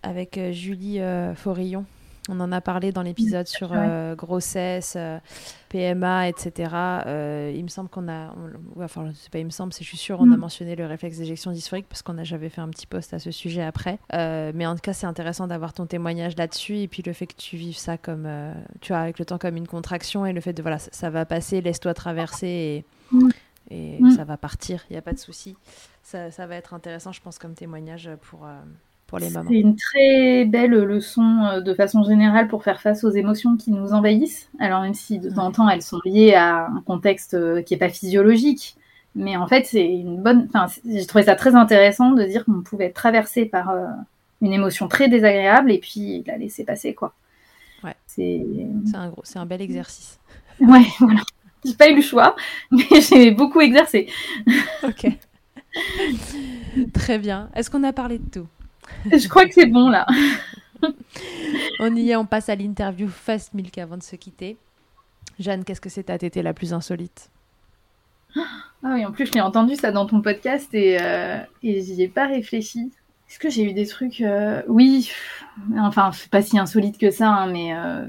avec 0.03 0.39
euh, 0.39 0.53
Julie 0.53 1.01
euh, 1.01 1.35
Forillon. 1.35 1.85
On 2.29 2.39
en 2.41 2.53
a 2.53 2.61
parlé 2.61 2.93
dans 2.93 3.03
l'épisode 3.03 3.47
sur 3.47 3.73
grossesse, 4.17 4.97
PMA, 5.69 6.29
etc. 6.29 6.53
il 7.55 7.63
me 7.63 7.69
semble 7.69 7.89
qu'on 7.89 8.09
a, 8.09 8.35
enfin 8.79 9.11
c'est 9.15 9.31
pas 9.31 9.39
il 9.39 9.47
me 9.47 9.51
semble, 9.51 9.73
c'est 9.73 9.83
je 9.83 9.89
suis 9.89 9.97
sûre, 9.97 10.21
on 10.21 10.31
a 10.31 10.37
mm. 10.37 10.41
mentionné 10.41 10.77
le 10.77 10.87
réflexe 10.87 11.19
d'éjection 11.19 11.51
dysphorique 11.51 11.87
parce 11.89 12.03
qu'on 12.03 12.19
a 12.19 12.25
j'avais 12.25 12.51
fait 12.51 12.61
un 12.61 12.69
petit 12.69 12.87
post 12.87 13.15
à 13.15 13.19
ce 13.19 13.31
sujet 13.31 13.63
après. 13.63 13.99
mais 14.13 14.67
en 14.67 14.75
tout 14.75 14.83
cas, 14.83 14.93
c'est 14.93 15.07
intéressant 15.07 15.47
d'avoir 15.47 15.73
ton 15.73 15.87
témoignage 15.87 16.37
là-dessus 16.37 16.79
et 16.79 16.89
puis 16.89 17.03
le 17.05 17.13
fait 17.13 17.27
que 17.27 17.37
tu 17.37 17.57
vives 17.57 17.79
ça 17.79 17.97
comme, 17.97 18.29
tu 18.81 18.93
vois, 18.93 19.01
avec 19.01 19.19
le 19.19 19.25
temps 19.25 19.39
comme 19.39 19.57
une 19.57 19.69
contraction 19.69 20.27
et 20.27 20.33
le 20.33 20.41
fait 20.41 20.53
de 20.53 20.63
voilà, 20.63 20.79
ça, 20.79 21.11
va 21.11 21.25
passer, 21.25 21.61
laisse-toi 21.61 21.95
traverser 21.95 22.47
et 22.47 22.85
mm 23.13 23.31
et 23.71 23.99
mm. 24.01 24.17
ça 24.17 24.25
va 24.25 24.37
partir, 24.37 24.85
il 24.91 24.95
n'y 24.95 24.99
a 24.99 25.03
pas 25.03 25.13
de 25.13 25.19
souci. 25.19 25.57
Ça, 26.03 26.31
ça, 26.31 26.47
va 26.47 26.57
être 26.57 26.75
intéressant, 26.75 27.13
je 27.13 27.21
pense, 27.21 27.39
comme 27.39 27.55
témoignage 27.55 28.11
pour, 28.23 28.45
euh, 28.45 28.61
pour 29.11 29.19
les 29.19 29.29
mamans. 29.29 29.51
C'est 29.51 29.59
une 29.59 29.77
très 29.77 30.45
belle 30.47 30.71
leçon 30.71 31.43
euh, 31.45 31.61
de 31.61 31.75
façon 31.75 32.05
générale 32.05 32.49
pour 32.49 32.63
faire 32.63 32.81
face 32.81 33.05
aux 33.05 33.11
émotions 33.11 33.57
qui 33.57 33.73
nous 33.73 33.93
envahissent. 33.93 34.49
Alors 34.59 34.83
même 34.83 34.95
si 34.95 35.19
de 35.19 35.29
temps 35.29 35.47
en 35.47 35.53
temps 35.53 35.69
elles 35.69 35.83
sont 35.83 36.01
liées 36.05 36.35
à 36.35 36.67
un 36.69 36.81
contexte 36.87 37.35
euh, 37.35 37.61
qui 37.61 37.75
n'est 37.75 37.79
pas 37.79 37.89
physiologique, 37.89 38.77
mais 39.17 39.37
en 39.37 39.49
fait 39.49 39.67
c'est 39.67 39.85
une 39.85 40.23
bonne. 40.23 40.49
Enfin, 40.55 40.73
j'ai 40.89 41.05
trouvé 41.07 41.25
ça 41.25 41.35
très 41.35 41.57
intéressant 41.57 42.13
de 42.13 42.23
dire 42.25 42.45
qu'on 42.45 42.63
pouvait 42.63 42.87
être 42.87 42.95
traversé 42.95 43.45
par 43.45 43.75
une 44.41 44.53
émotion 44.53 44.87
très 44.87 45.09
désagréable 45.09 45.73
et 45.73 45.79
puis 45.79 46.23
la 46.27 46.39
laisser 46.39 46.65
passer 46.65 46.95
quoi. 46.95 47.13
Ouais. 47.83 47.95
C'est 48.07 48.47
un 48.95 49.09
gros, 49.09 49.23
c'est 49.25 49.39
un 49.39 49.47
bel 49.47 49.61
exercice. 49.61 50.19
Ouais, 50.61 50.85
voilà. 50.99 51.23
J'ai 51.65 51.73
pas 51.73 51.89
eu 51.89 51.97
le 51.97 52.03
choix, 52.03 52.37
mais 52.71 53.01
j'ai 53.01 53.31
beaucoup 53.31 53.63
exercé. 53.63 54.09
Ok. 54.83 55.07
Très 56.93 57.19
bien. 57.19 57.49
Est-ce 57.55 57.71
qu'on 57.71 57.83
a 57.83 57.95
parlé 57.95 58.19
de 58.19 58.29
tout? 58.29 58.47
Je 59.07 59.29
crois 59.29 59.47
que 59.47 59.55
c'est 59.55 59.67
bon 59.67 59.89
là. 59.89 60.07
on 61.81 61.95
y 61.97 62.11
est, 62.11 62.17
on 62.17 62.27
passe 62.27 62.49
à 62.49 62.55
l'interview 62.55 63.09
Fast 63.09 63.55
Milk 63.55 63.77
avant 63.79 63.97
de 63.97 64.03
se 64.03 64.17
quitter. 64.17 64.57
Jeanne, 65.39 65.65
qu'est-ce 65.65 65.81
que 65.81 65.89
c'est 65.89 66.05
ta 66.05 66.19
tétée 66.19 66.43
la 66.43 66.53
plus 66.53 66.75
insolite? 66.75 67.31
Ah 68.37 68.93
oui, 68.95 69.05
en 69.05 69.13
plus, 69.13 69.27
je 69.27 69.33
l'ai 69.33 69.41
entendu 69.41 69.75
ça 69.75 69.91
dans 69.91 70.07
ton 70.07 70.23
podcast 70.23 70.73
et, 70.73 70.99
euh, 71.01 71.39
et 71.63 71.83
j'y 71.83 72.03
ai 72.03 72.09
pas 72.09 72.27
réfléchi. 72.27 72.93
Est-ce 73.29 73.39
que 73.39 73.51
j'ai 73.51 73.63
eu 73.63 73.73
des 73.73 73.87
trucs 73.87 74.21
euh, 74.21 74.63
Oui, 74.69 75.11
enfin, 75.79 76.11
c'est 76.13 76.31
pas 76.31 76.43
si 76.43 76.59
insolite 76.59 76.99
que 76.99 77.11
ça, 77.11 77.29
hein, 77.29 77.47
mais 77.47 77.75
euh, 77.75 78.07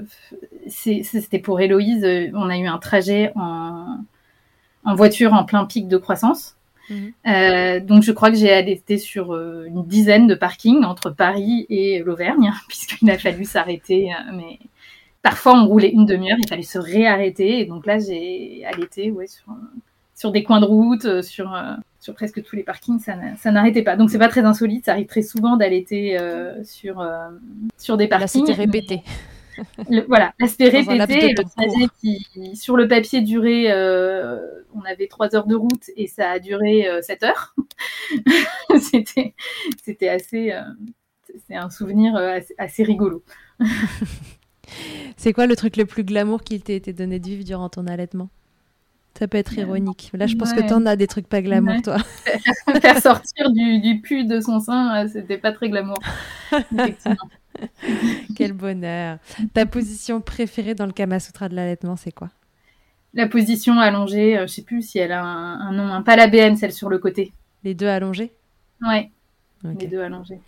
c'était 0.68 1.38
pour 1.38 1.60
Héloïse. 1.60 2.04
On 2.34 2.48
a 2.48 2.58
eu 2.58 2.66
un 2.66 2.78
trajet 2.78 3.32
en, 3.36 3.98
en 4.84 4.94
voiture 4.94 5.32
en 5.32 5.44
plein 5.44 5.64
pic 5.64 5.88
de 5.88 5.96
croissance. 5.96 6.56
Mhm. 6.90 7.12
Euh, 7.26 7.80
donc, 7.80 8.02
je 8.02 8.12
crois 8.12 8.30
que 8.30 8.36
j'ai 8.36 8.52
allaité 8.52 8.98
sur 8.98 9.32
euh, 9.32 9.64
une 9.66 9.84
dizaine 9.84 10.26
de 10.26 10.34
parkings 10.34 10.84
entre 10.84 11.10
Paris 11.10 11.66
et 11.68 12.00
l'Auvergne, 12.00 12.52
puisqu'il 12.68 13.10
a 13.10 13.18
fallu 13.18 13.44
s'arrêter. 13.44 14.12
Euh, 14.12 14.32
mais 14.34 14.58
parfois, 15.22 15.54
on 15.54 15.66
roulait 15.66 15.90
une 15.90 16.06
demi-heure, 16.06 16.38
il 16.38 16.48
fallait 16.48 16.62
se 16.62 16.78
réarrêter. 16.78 17.60
Et 17.60 17.64
donc 17.64 17.86
là, 17.86 17.98
j'ai 17.98 18.64
allaité 18.64 19.10
ouais, 19.10 19.26
sur, 19.26 19.46
sur 20.14 20.32
des 20.32 20.42
coins 20.42 20.60
de 20.60 20.66
route, 20.66 21.22
sur, 21.22 21.56
sur 22.00 22.14
presque 22.14 22.42
tous 22.42 22.56
les 22.56 22.62
parkings, 22.62 22.98
ça 22.98 23.50
n'arrêtait 23.50 23.82
pas. 23.82 23.96
Donc, 23.96 24.10
c'est 24.10 24.18
pas 24.18 24.28
très 24.28 24.44
insolite. 24.44 24.84
Ça 24.84 24.92
arrive 24.92 25.06
très 25.06 25.22
souvent 25.22 25.56
d'allaiter 25.56 26.16
sur, 26.64 27.06
sur 27.78 27.96
des 27.96 28.08
parkings. 28.08 28.42
Là, 28.42 28.46
c'était 28.46 28.60
répété 28.60 29.02
voilà, 30.08 30.32
l'aspect 30.38 30.68
répété, 30.68 31.34
le 31.34 31.44
trajet 31.44 31.88
qui, 32.00 32.56
sur 32.56 32.76
le 32.76 32.88
papier, 32.88 33.20
durait, 33.20 33.70
euh, 33.70 34.38
on 34.74 34.82
avait 34.82 35.06
trois 35.06 35.34
heures 35.34 35.46
de 35.46 35.54
route 35.54 35.90
et 35.96 36.06
ça 36.06 36.30
a 36.30 36.38
duré 36.38 36.88
euh, 36.88 37.02
sept 37.02 37.22
heures. 37.22 37.54
c'était, 38.80 39.34
c'était 39.82 40.08
assez, 40.08 40.52
euh, 40.52 40.62
c'est 41.46 41.56
un 41.56 41.70
souvenir 41.70 42.16
assez, 42.58 42.82
rigolo. 42.82 43.22
c'est 45.16 45.32
quoi 45.32 45.46
le 45.46 45.56
truc 45.56 45.76
le 45.76 45.84
plus 45.84 46.04
glamour 46.04 46.42
qui 46.42 46.60
t'a 46.60 46.72
été 46.72 46.92
donné 46.92 47.18
de 47.18 47.26
vivre 47.26 47.44
durant 47.44 47.68
ton 47.68 47.86
allaitement? 47.86 48.30
Ça 49.18 49.28
peut 49.28 49.38
être 49.38 49.56
ironique. 49.56 50.10
Là, 50.14 50.26
je 50.26 50.36
pense 50.36 50.52
que 50.52 50.60
que 50.60 50.72
en 50.72 50.86
as 50.86 50.96
des 50.96 51.06
trucs 51.06 51.28
pas 51.28 51.42
glamour, 51.42 51.80
toi. 51.82 51.98
Faire 52.80 52.98
sortir 52.98 53.50
du, 53.50 53.80
du 53.80 54.00
pu 54.00 54.24
de 54.24 54.40
son 54.40 54.60
sein, 54.60 55.06
c'était 55.08 55.38
pas 55.38 55.52
très 55.52 55.68
glamour. 55.68 55.98
Effectivement. 56.52 57.28
Quel 58.36 58.52
bonheur. 58.52 59.18
Ta 59.52 59.66
position 59.66 60.20
préférée 60.20 60.74
dans 60.74 60.86
le 60.86 60.92
Kama 60.92 61.20
Sutra 61.20 61.48
de 61.48 61.54
l'allaitement, 61.54 61.96
c'est 61.96 62.12
quoi? 62.12 62.30
La 63.14 63.28
position 63.28 63.78
allongée, 63.78 64.38
euh, 64.38 64.46
je 64.46 64.54
sais 64.54 64.62
plus 64.62 64.82
si 64.82 64.98
elle 64.98 65.12
a 65.12 65.22
un, 65.22 65.72
nom, 65.72 65.92
un, 65.92 66.02
pas 66.02 66.16
la 66.16 66.28
BN, 66.28 66.56
celle 66.56 66.72
sur 66.72 66.88
le 66.88 66.98
côté. 66.98 67.32
Les 67.62 67.74
deux 67.74 67.86
allongés? 67.86 68.32
Ouais, 68.80 69.10
les 69.78 69.86
deux 69.86 70.00
allongés. 70.00 70.40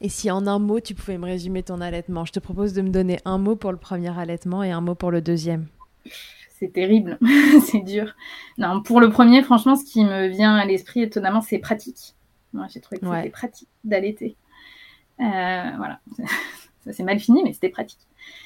Et 0.00 0.08
si 0.08 0.30
en 0.30 0.46
un 0.46 0.58
mot, 0.58 0.80
tu 0.80 0.94
pouvais 0.94 1.18
me 1.18 1.26
résumer 1.26 1.62
ton 1.62 1.80
allaitement? 1.80 2.24
Je 2.24 2.32
te 2.32 2.40
propose 2.40 2.72
de 2.72 2.82
me 2.82 2.88
donner 2.88 3.18
un 3.24 3.36
mot 3.36 3.56
pour 3.56 3.72
le 3.72 3.78
premier 3.78 4.16
allaitement 4.16 4.62
et 4.62 4.70
un 4.70 4.80
mot 4.80 4.94
pour 4.94 5.10
le 5.10 5.20
deuxième. 5.20 5.66
C'est 6.58 6.72
terrible, 6.72 7.18
c'est 7.66 7.80
dur. 7.80 8.14
Non, 8.56 8.82
pour 8.82 9.00
le 9.00 9.10
premier, 9.10 9.42
franchement, 9.42 9.76
ce 9.76 9.84
qui 9.84 10.04
me 10.04 10.26
vient 10.26 10.56
à 10.56 10.64
l'esprit 10.64 11.02
étonnamment, 11.02 11.40
c'est 11.40 11.58
pratique. 11.58 12.14
Moi, 12.52 12.66
j'ai 12.72 12.80
trouvé 12.80 13.00
que 13.00 13.06
c'était 13.06 13.30
pratique 13.30 13.68
d'allaiter. 13.84 14.36
Euh, 15.20 15.70
voilà, 15.76 16.00
ça 16.84 16.92
s'est 16.92 17.04
mal 17.04 17.20
fini, 17.20 17.42
mais 17.44 17.52
c'était 17.52 17.68
pratique. 17.68 18.00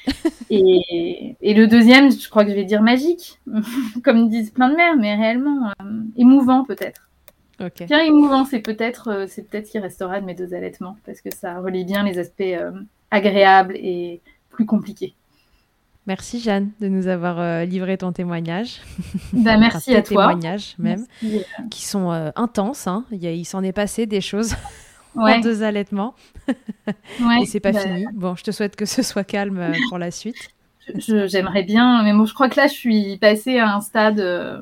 et, 0.50 1.36
le 1.40 1.66
deuxième, 1.66 2.10
je 2.10 2.28
crois 2.28 2.44
que 2.44 2.50
je 2.50 2.54
vais 2.54 2.64
dire 2.64 2.82
magique, 2.82 3.40
comme 4.04 4.28
disent 4.28 4.50
plein 4.50 4.68
de 4.68 4.76
mères, 4.76 4.96
mais 4.96 5.14
réellement 5.14 5.68
euh, 5.80 6.02
émouvant 6.16 6.64
peut-être. 6.64 7.08
Okay. 7.60 7.86
Bien 7.86 8.00
émouvant, 8.00 8.44
c'est 8.44 8.60
peut-être 8.60 9.08
euh, 9.08 9.26
c'est 9.28 9.48
peut-être 9.48 9.66
ce 9.66 9.72
qui 9.72 9.78
restera 9.78 10.20
de 10.20 10.26
mes 10.26 10.34
deux 10.34 10.52
allaitements, 10.52 10.96
parce 11.06 11.22
que 11.22 11.34
ça 11.34 11.60
relie 11.60 11.84
bien 11.84 12.02
les 12.02 12.18
aspects 12.18 12.42
agréables 13.10 13.76
et 13.76 14.20
plus 14.50 14.66
compliqués. 14.66 15.14
Merci 16.06 16.40
Jeanne 16.40 16.70
de 16.80 16.88
nous 16.88 17.06
avoir 17.06 17.64
livré 17.64 17.96
ton 17.96 18.12
témoignage. 18.12 18.80
Bah, 19.32 19.56
merci 19.56 19.94
à 19.94 20.02
toi. 20.02 20.26
témoignages 20.26 20.74
même, 20.78 21.06
qui 21.70 21.84
sont 21.84 22.10
intenses. 22.34 22.86
Hein. 22.86 23.04
Il, 23.12 23.24
il 23.24 23.44
s'en 23.44 23.62
est 23.62 23.72
passé 23.72 24.06
des 24.06 24.20
choses 24.20 24.54
en 25.16 25.40
deux 25.40 25.62
allaitements. 25.62 26.14
et 27.40 27.46
c'est 27.46 27.60
pas 27.60 27.72
bah, 27.72 27.80
fini. 27.80 28.06
Bon, 28.12 28.34
je 28.36 28.42
te 28.42 28.50
souhaite 28.50 28.76
que 28.76 28.86
ce 28.86 29.02
soit 29.02 29.24
calme 29.24 29.58
euh, 29.58 29.72
pour 29.88 29.98
la 29.98 30.10
suite. 30.10 30.50
J'aimerais 30.96 31.62
bien, 31.62 32.02
mais 32.02 32.12
bon, 32.12 32.26
je 32.26 32.34
crois 32.34 32.48
que 32.48 32.56
là, 32.56 32.66
je 32.66 32.72
suis 32.72 33.16
passée 33.18 33.58
à 33.58 33.74
un 33.74 33.80
stade 33.80 34.18
euh, 34.18 34.60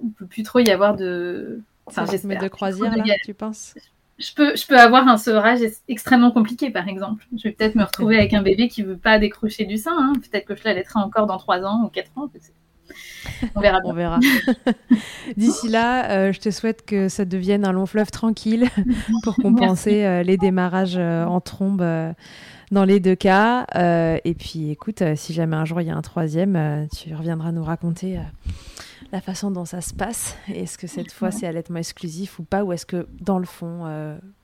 où 0.00 0.04
il 0.04 0.08
ne 0.08 0.12
peut 0.12 0.26
plus 0.26 0.42
trop 0.42 0.58
y 0.58 0.70
avoir 0.70 0.96
de. 0.96 1.60
Enfin, 1.86 2.04
j'espère. 2.10 2.40
de 2.40 2.48
croisière, 2.48 2.94
là, 2.96 3.14
tu 3.24 3.34
penses? 3.34 3.74
Je 4.22 4.34
peux, 4.34 4.56
je 4.56 4.66
peux 4.66 4.78
avoir 4.78 5.08
un 5.08 5.16
sevrage 5.16 5.60
extrêmement 5.88 6.30
compliqué, 6.30 6.70
par 6.70 6.88
exemple. 6.88 7.26
Je 7.36 7.48
vais 7.48 7.52
peut-être 7.52 7.74
me 7.74 7.84
retrouver 7.84 8.16
avec 8.16 8.32
un 8.34 8.42
bébé 8.42 8.68
qui 8.68 8.82
veut 8.82 8.96
pas 8.96 9.18
décrocher 9.18 9.64
du 9.64 9.76
sein. 9.76 9.96
Hein. 9.98 10.12
Peut-être 10.14 10.46
que 10.46 10.54
je 10.54 10.62
l'allaiterai 10.64 11.00
encore 11.00 11.26
dans 11.26 11.38
3 11.38 11.64
ans 11.64 11.82
ou 11.84 11.88
4 11.88 12.10
ans. 12.16 12.30
On 13.54 13.60
verra. 13.60 13.78
On 13.84 13.92
verra. 13.92 14.20
D'ici 15.36 15.68
là, 15.68 16.10
euh, 16.10 16.32
je 16.32 16.40
te 16.40 16.50
souhaite 16.50 16.84
que 16.84 17.08
ça 17.08 17.24
devienne 17.24 17.64
un 17.64 17.72
long 17.72 17.86
fleuve 17.86 18.10
tranquille 18.10 18.68
pour 19.22 19.36
compenser 19.36 20.04
euh, 20.04 20.22
les 20.22 20.36
démarrages 20.36 20.96
euh, 20.96 21.24
en 21.24 21.40
trombe 21.40 21.84
dans 22.70 22.84
les 22.84 23.00
deux 23.00 23.16
cas. 23.16 23.66
et 24.24 24.34
puis, 24.34 24.70
écoute, 24.70 25.02
si 25.16 25.32
jamais 25.32 25.56
un 25.56 25.64
jour 25.64 25.80
il 25.80 25.88
y 25.88 25.90
a 25.90 25.96
un 25.96 26.02
troisième, 26.02 26.86
tu 26.96 27.14
reviendras 27.14 27.52
nous 27.52 27.64
raconter 27.64 28.18
la 29.12 29.20
façon 29.20 29.50
dont 29.50 29.64
ça 29.64 29.80
se 29.80 29.94
passe. 29.94 30.36
Est-ce 30.48 30.78
que 30.78 30.86
cette 30.86 31.12
fois 31.12 31.30
c'est 31.30 31.46
allaitement 31.46 31.78
exclusif 31.78 32.38
ou 32.38 32.44
pas? 32.44 32.64
Ou 32.64 32.72
est-ce 32.72 32.86
que 32.86 33.06
dans 33.20 33.38
le 33.38 33.46
fond, 33.46 33.86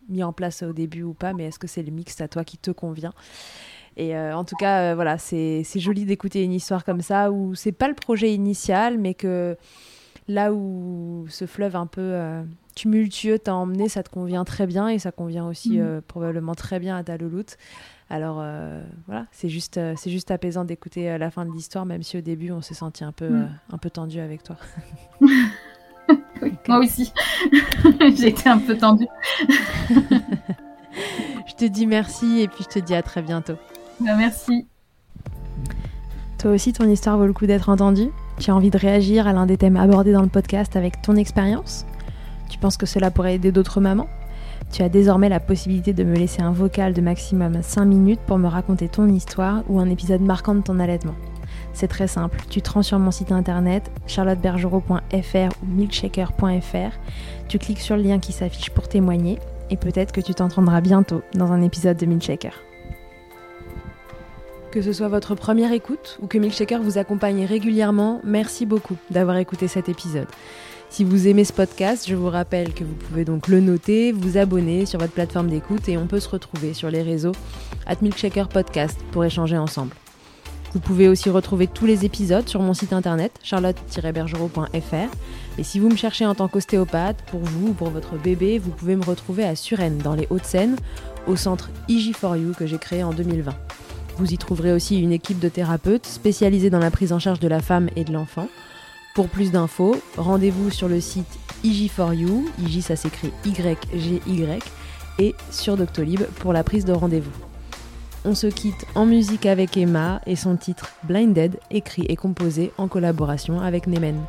mis 0.08 0.22
en 0.22 0.32
place 0.32 0.62
au 0.62 0.72
début 0.72 1.02
ou 1.02 1.14
pas, 1.14 1.32
mais 1.32 1.44
est-ce 1.44 1.58
que 1.58 1.66
c'est 1.66 1.82
le 1.82 1.90
mix 1.90 2.20
à 2.20 2.28
toi 2.28 2.44
qui 2.44 2.58
te 2.58 2.70
convient? 2.70 3.12
Et 3.98 4.16
euh, 4.16 4.34
en 4.34 4.44
tout 4.44 4.54
cas, 4.56 4.92
euh, 4.92 4.94
voilà, 4.94 5.18
c'est 5.18 5.64
joli 5.74 6.04
d'écouter 6.04 6.44
une 6.44 6.52
histoire 6.52 6.84
comme 6.84 7.00
ça 7.00 7.32
où 7.32 7.54
c'est 7.56 7.72
pas 7.72 7.88
le 7.88 7.94
projet 7.94 8.32
initial, 8.32 8.96
mais 8.96 9.14
que 9.14 9.56
là 10.28 10.52
où 10.52 11.26
ce 11.28 11.46
fleuve 11.46 11.74
un 11.74 11.86
peu 11.86 12.00
euh, 12.00 12.42
tumultueux 12.76 13.40
t'a 13.40 13.54
emmené, 13.54 13.88
ça 13.88 14.04
te 14.04 14.08
convient 14.08 14.44
très 14.44 14.68
bien 14.68 14.88
et 14.88 15.00
ça 15.00 15.10
convient 15.10 15.46
aussi 15.48 15.78
mm. 15.78 16.02
probablement 16.02 16.54
très 16.54 16.78
bien 16.78 16.96
à 16.96 17.02
ta 17.02 17.16
louloute. 17.16 17.56
Alors 18.10 18.42
voilà, 19.06 19.26
c'est 19.32 19.50
juste, 19.50 19.78
c'est 19.96 20.10
juste 20.10 20.30
apaisant 20.30 20.64
d'écouter 20.64 21.18
la 21.18 21.30
fin 21.30 21.44
de 21.44 21.52
l'histoire, 21.52 21.84
même 21.84 22.02
si 22.02 22.16
au 22.16 22.22
début 22.22 22.52
on 22.52 22.62
s'est 22.62 22.74
senti 22.74 23.04
un 23.04 23.12
peu, 23.12 23.28
mm. 23.28 23.50
un 23.72 23.78
peu 23.78 23.90
tendu 23.90 24.18
avec 24.20 24.42
toi. 24.42 24.56
moi 26.68 26.78
aussi, 26.78 27.12
j'ai 28.16 28.28
été 28.28 28.48
un 28.48 28.58
peu 28.58 28.76
tendue. 28.76 29.08
je 31.46 31.54
te 31.56 31.64
dis 31.64 31.86
merci 31.86 32.40
et 32.40 32.48
puis 32.48 32.64
je 32.64 32.80
te 32.80 32.84
dis 32.84 32.94
à 32.94 33.02
très 33.02 33.22
bientôt. 33.22 33.56
Bah, 34.00 34.14
merci. 34.16 34.66
Toi 36.38 36.52
aussi, 36.52 36.72
ton 36.72 36.88
histoire 36.88 37.18
vaut 37.18 37.26
le 37.26 37.32
coup 37.32 37.46
d'être 37.46 37.68
entendue 37.68 38.10
Tu 38.38 38.50
as 38.50 38.54
envie 38.54 38.70
de 38.70 38.78
réagir 38.78 39.26
à 39.26 39.32
l'un 39.32 39.46
des 39.46 39.56
thèmes 39.56 39.76
abordés 39.76 40.12
dans 40.12 40.22
le 40.22 40.28
podcast 40.28 40.76
avec 40.76 41.02
ton 41.02 41.16
expérience? 41.16 41.84
Tu 42.48 42.58
penses 42.58 42.76
que 42.76 42.86
cela 42.86 43.10
pourrait 43.10 43.34
aider 43.34 43.52
d'autres 43.52 43.80
mamans? 43.80 44.08
Tu 44.70 44.82
as 44.82 44.88
désormais 44.88 45.28
la 45.28 45.40
possibilité 45.40 45.92
de 45.92 46.04
me 46.04 46.14
laisser 46.14 46.42
un 46.42 46.52
vocal 46.52 46.92
de 46.92 47.00
maximum 47.00 47.62
5 47.62 47.84
minutes 47.84 48.20
pour 48.26 48.38
me 48.38 48.48
raconter 48.48 48.88
ton 48.88 49.08
histoire 49.08 49.62
ou 49.68 49.80
un 49.80 49.88
épisode 49.88 50.20
marquant 50.20 50.54
de 50.54 50.60
ton 50.60 50.78
allaitement. 50.78 51.14
C'est 51.72 51.88
très 51.88 52.08
simple, 52.08 52.40
tu 52.50 52.60
te 52.60 52.70
rends 52.70 52.82
sur 52.82 52.98
mon 52.98 53.10
site 53.10 53.32
internet 53.32 53.90
charlottebergerot.fr 54.06 55.54
ou 55.62 55.66
milkshaker.fr, 55.66 56.98
tu 57.48 57.58
cliques 57.58 57.80
sur 57.80 57.96
le 57.96 58.02
lien 58.02 58.18
qui 58.18 58.32
s'affiche 58.32 58.70
pour 58.70 58.88
témoigner 58.88 59.38
et 59.70 59.76
peut-être 59.76 60.12
que 60.12 60.20
tu 60.20 60.34
t'entendras 60.34 60.80
bientôt 60.80 61.22
dans 61.34 61.52
un 61.52 61.62
épisode 61.62 61.96
de 61.96 62.06
Milkshaker. 62.06 62.62
Que 64.70 64.82
ce 64.82 64.92
soit 64.92 65.08
votre 65.08 65.34
première 65.34 65.72
écoute 65.72 66.18
ou 66.20 66.26
que 66.26 66.36
Milkshaker 66.36 66.82
vous 66.82 66.98
accompagne 66.98 67.44
régulièrement, 67.44 68.20
merci 68.24 68.66
beaucoup 68.66 68.96
d'avoir 69.10 69.38
écouté 69.38 69.66
cet 69.66 69.88
épisode. 69.88 70.28
Si 70.90 71.04
vous 71.04 71.28
aimez 71.28 71.44
ce 71.44 71.52
podcast, 71.52 72.06
je 72.08 72.14
vous 72.14 72.30
rappelle 72.30 72.72
que 72.72 72.82
vous 72.82 72.94
pouvez 72.94 73.24
donc 73.24 73.48
le 73.48 73.60
noter, 73.60 74.10
vous 74.10 74.38
abonner 74.38 74.86
sur 74.86 74.98
votre 74.98 75.12
plateforme 75.12 75.48
d'écoute 75.48 75.88
et 75.88 75.98
on 75.98 76.06
peut 76.06 76.18
se 76.18 76.28
retrouver 76.28 76.72
sur 76.72 76.90
les 76.90 77.02
réseaux 77.02 77.32
at 77.86 77.96
Milkshaker 78.00 78.48
Podcast 78.48 78.98
pour 79.12 79.24
échanger 79.24 79.58
ensemble. 79.58 79.94
Vous 80.72 80.80
pouvez 80.80 81.08
aussi 81.08 81.30
retrouver 81.30 81.66
tous 81.66 81.86
les 81.86 82.04
épisodes 82.04 82.48
sur 82.48 82.60
mon 82.60 82.74
site 82.74 82.92
internet 82.92 83.32
charlotte-bergerot.fr 83.42 85.08
et 85.58 85.62
si 85.62 85.78
vous 85.78 85.88
me 85.88 85.96
cherchez 85.96 86.26
en 86.26 86.34
tant 86.34 86.48
qu'ostéopathe, 86.48 87.22
pour 87.30 87.40
vous 87.40 87.68
ou 87.68 87.72
pour 87.72 87.90
votre 87.90 88.16
bébé, 88.16 88.58
vous 88.58 88.70
pouvez 88.70 88.96
me 88.96 89.04
retrouver 89.04 89.44
à 89.44 89.56
Suresnes 89.56 89.98
dans 89.98 90.14
les 90.14 90.26
Hauts-de-Seine 90.30 90.76
au 91.26 91.36
centre 91.36 91.70
IG4U 91.88 92.54
que 92.54 92.66
j'ai 92.66 92.78
créé 92.78 93.02
en 93.02 93.12
2020. 93.12 93.52
Vous 94.16 94.32
y 94.32 94.38
trouverez 94.38 94.72
aussi 94.72 95.00
une 95.00 95.12
équipe 95.12 95.38
de 95.38 95.48
thérapeutes 95.48 96.06
spécialisés 96.06 96.70
dans 96.70 96.78
la 96.78 96.90
prise 96.90 97.12
en 97.12 97.18
charge 97.18 97.40
de 97.40 97.48
la 97.48 97.60
femme 97.60 97.88
et 97.94 98.04
de 98.04 98.12
l'enfant. 98.12 98.48
Pour 99.18 99.28
plus 99.28 99.50
d'infos, 99.50 99.96
rendez-vous 100.16 100.70
sur 100.70 100.86
le 100.86 101.00
site 101.00 101.40
IG4U, 101.64 102.44
IG 102.60 102.82
ça 102.82 102.94
s'écrit 102.94 103.32
Y-G-Y, 103.44 104.62
et 105.18 105.34
sur 105.50 105.76
Doctolib 105.76 106.22
pour 106.38 106.52
la 106.52 106.62
prise 106.62 106.84
de 106.84 106.92
rendez-vous. 106.92 107.32
On 108.24 108.36
se 108.36 108.46
quitte 108.46 108.86
en 108.94 109.06
musique 109.06 109.44
avec 109.44 109.76
Emma 109.76 110.20
et 110.24 110.36
son 110.36 110.54
titre 110.54 110.92
Blinded, 111.02 111.58
écrit 111.72 112.06
et 112.08 112.14
composé 112.14 112.70
en 112.78 112.86
collaboration 112.86 113.60
avec 113.60 113.88
Nemen. 113.88 114.22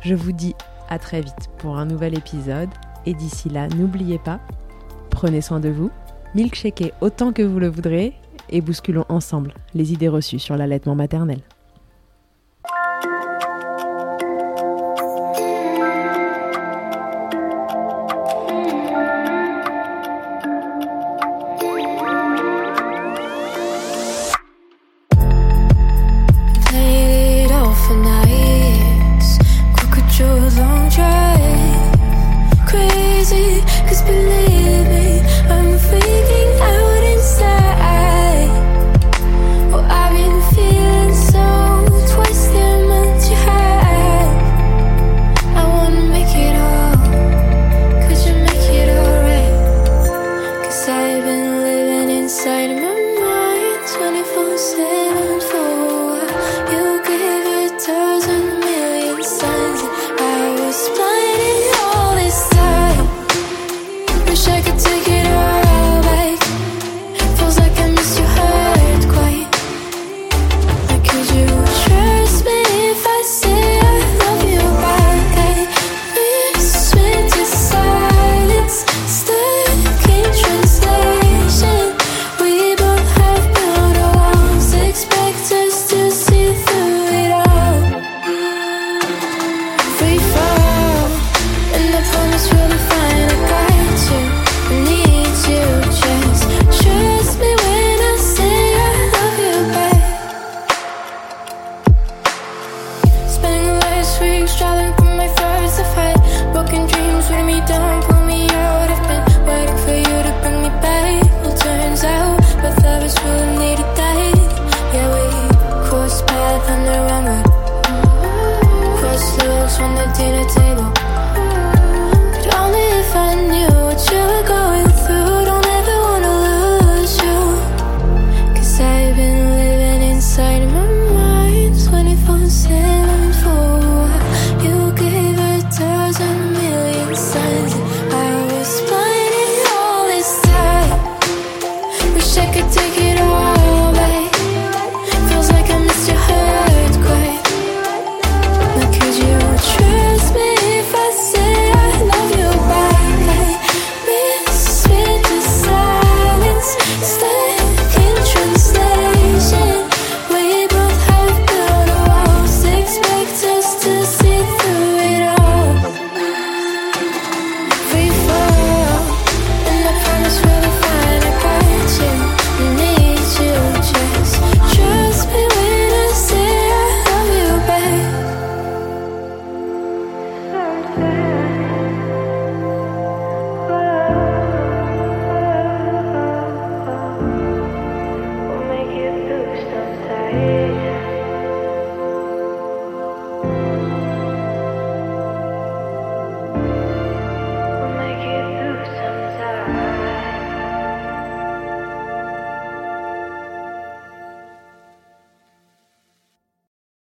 Je 0.00 0.16
vous 0.16 0.32
dis 0.32 0.56
à 0.88 0.98
très 0.98 1.20
vite 1.20 1.48
pour 1.58 1.78
un 1.78 1.86
nouvel 1.86 2.18
épisode, 2.18 2.70
et 3.06 3.14
d'ici 3.14 3.48
là, 3.48 3.68
n'oubliez 3.68 4.18
pas, 4.18 4.40
prenez 5.08 5.40
soin 5.40 5.60
de 5.60 5.68
vous, 5.68 5.92
milkshakez 6.34 6.92
autant 7.00 7.32
que 7.32 7.42
vous 7.42 7.60
le 7.60 7.68
voudrez 7.68 8.12
et 8.50 8.60
bousculons 8.60 9.06
ensemble 9.08 9.54
les 9.72 9.92
idées 9.92 10.08
reçues 10.08 10.40
sur 10.40 10.56
l'allaitement 10.56 10.96
maternel. 10.96 11.42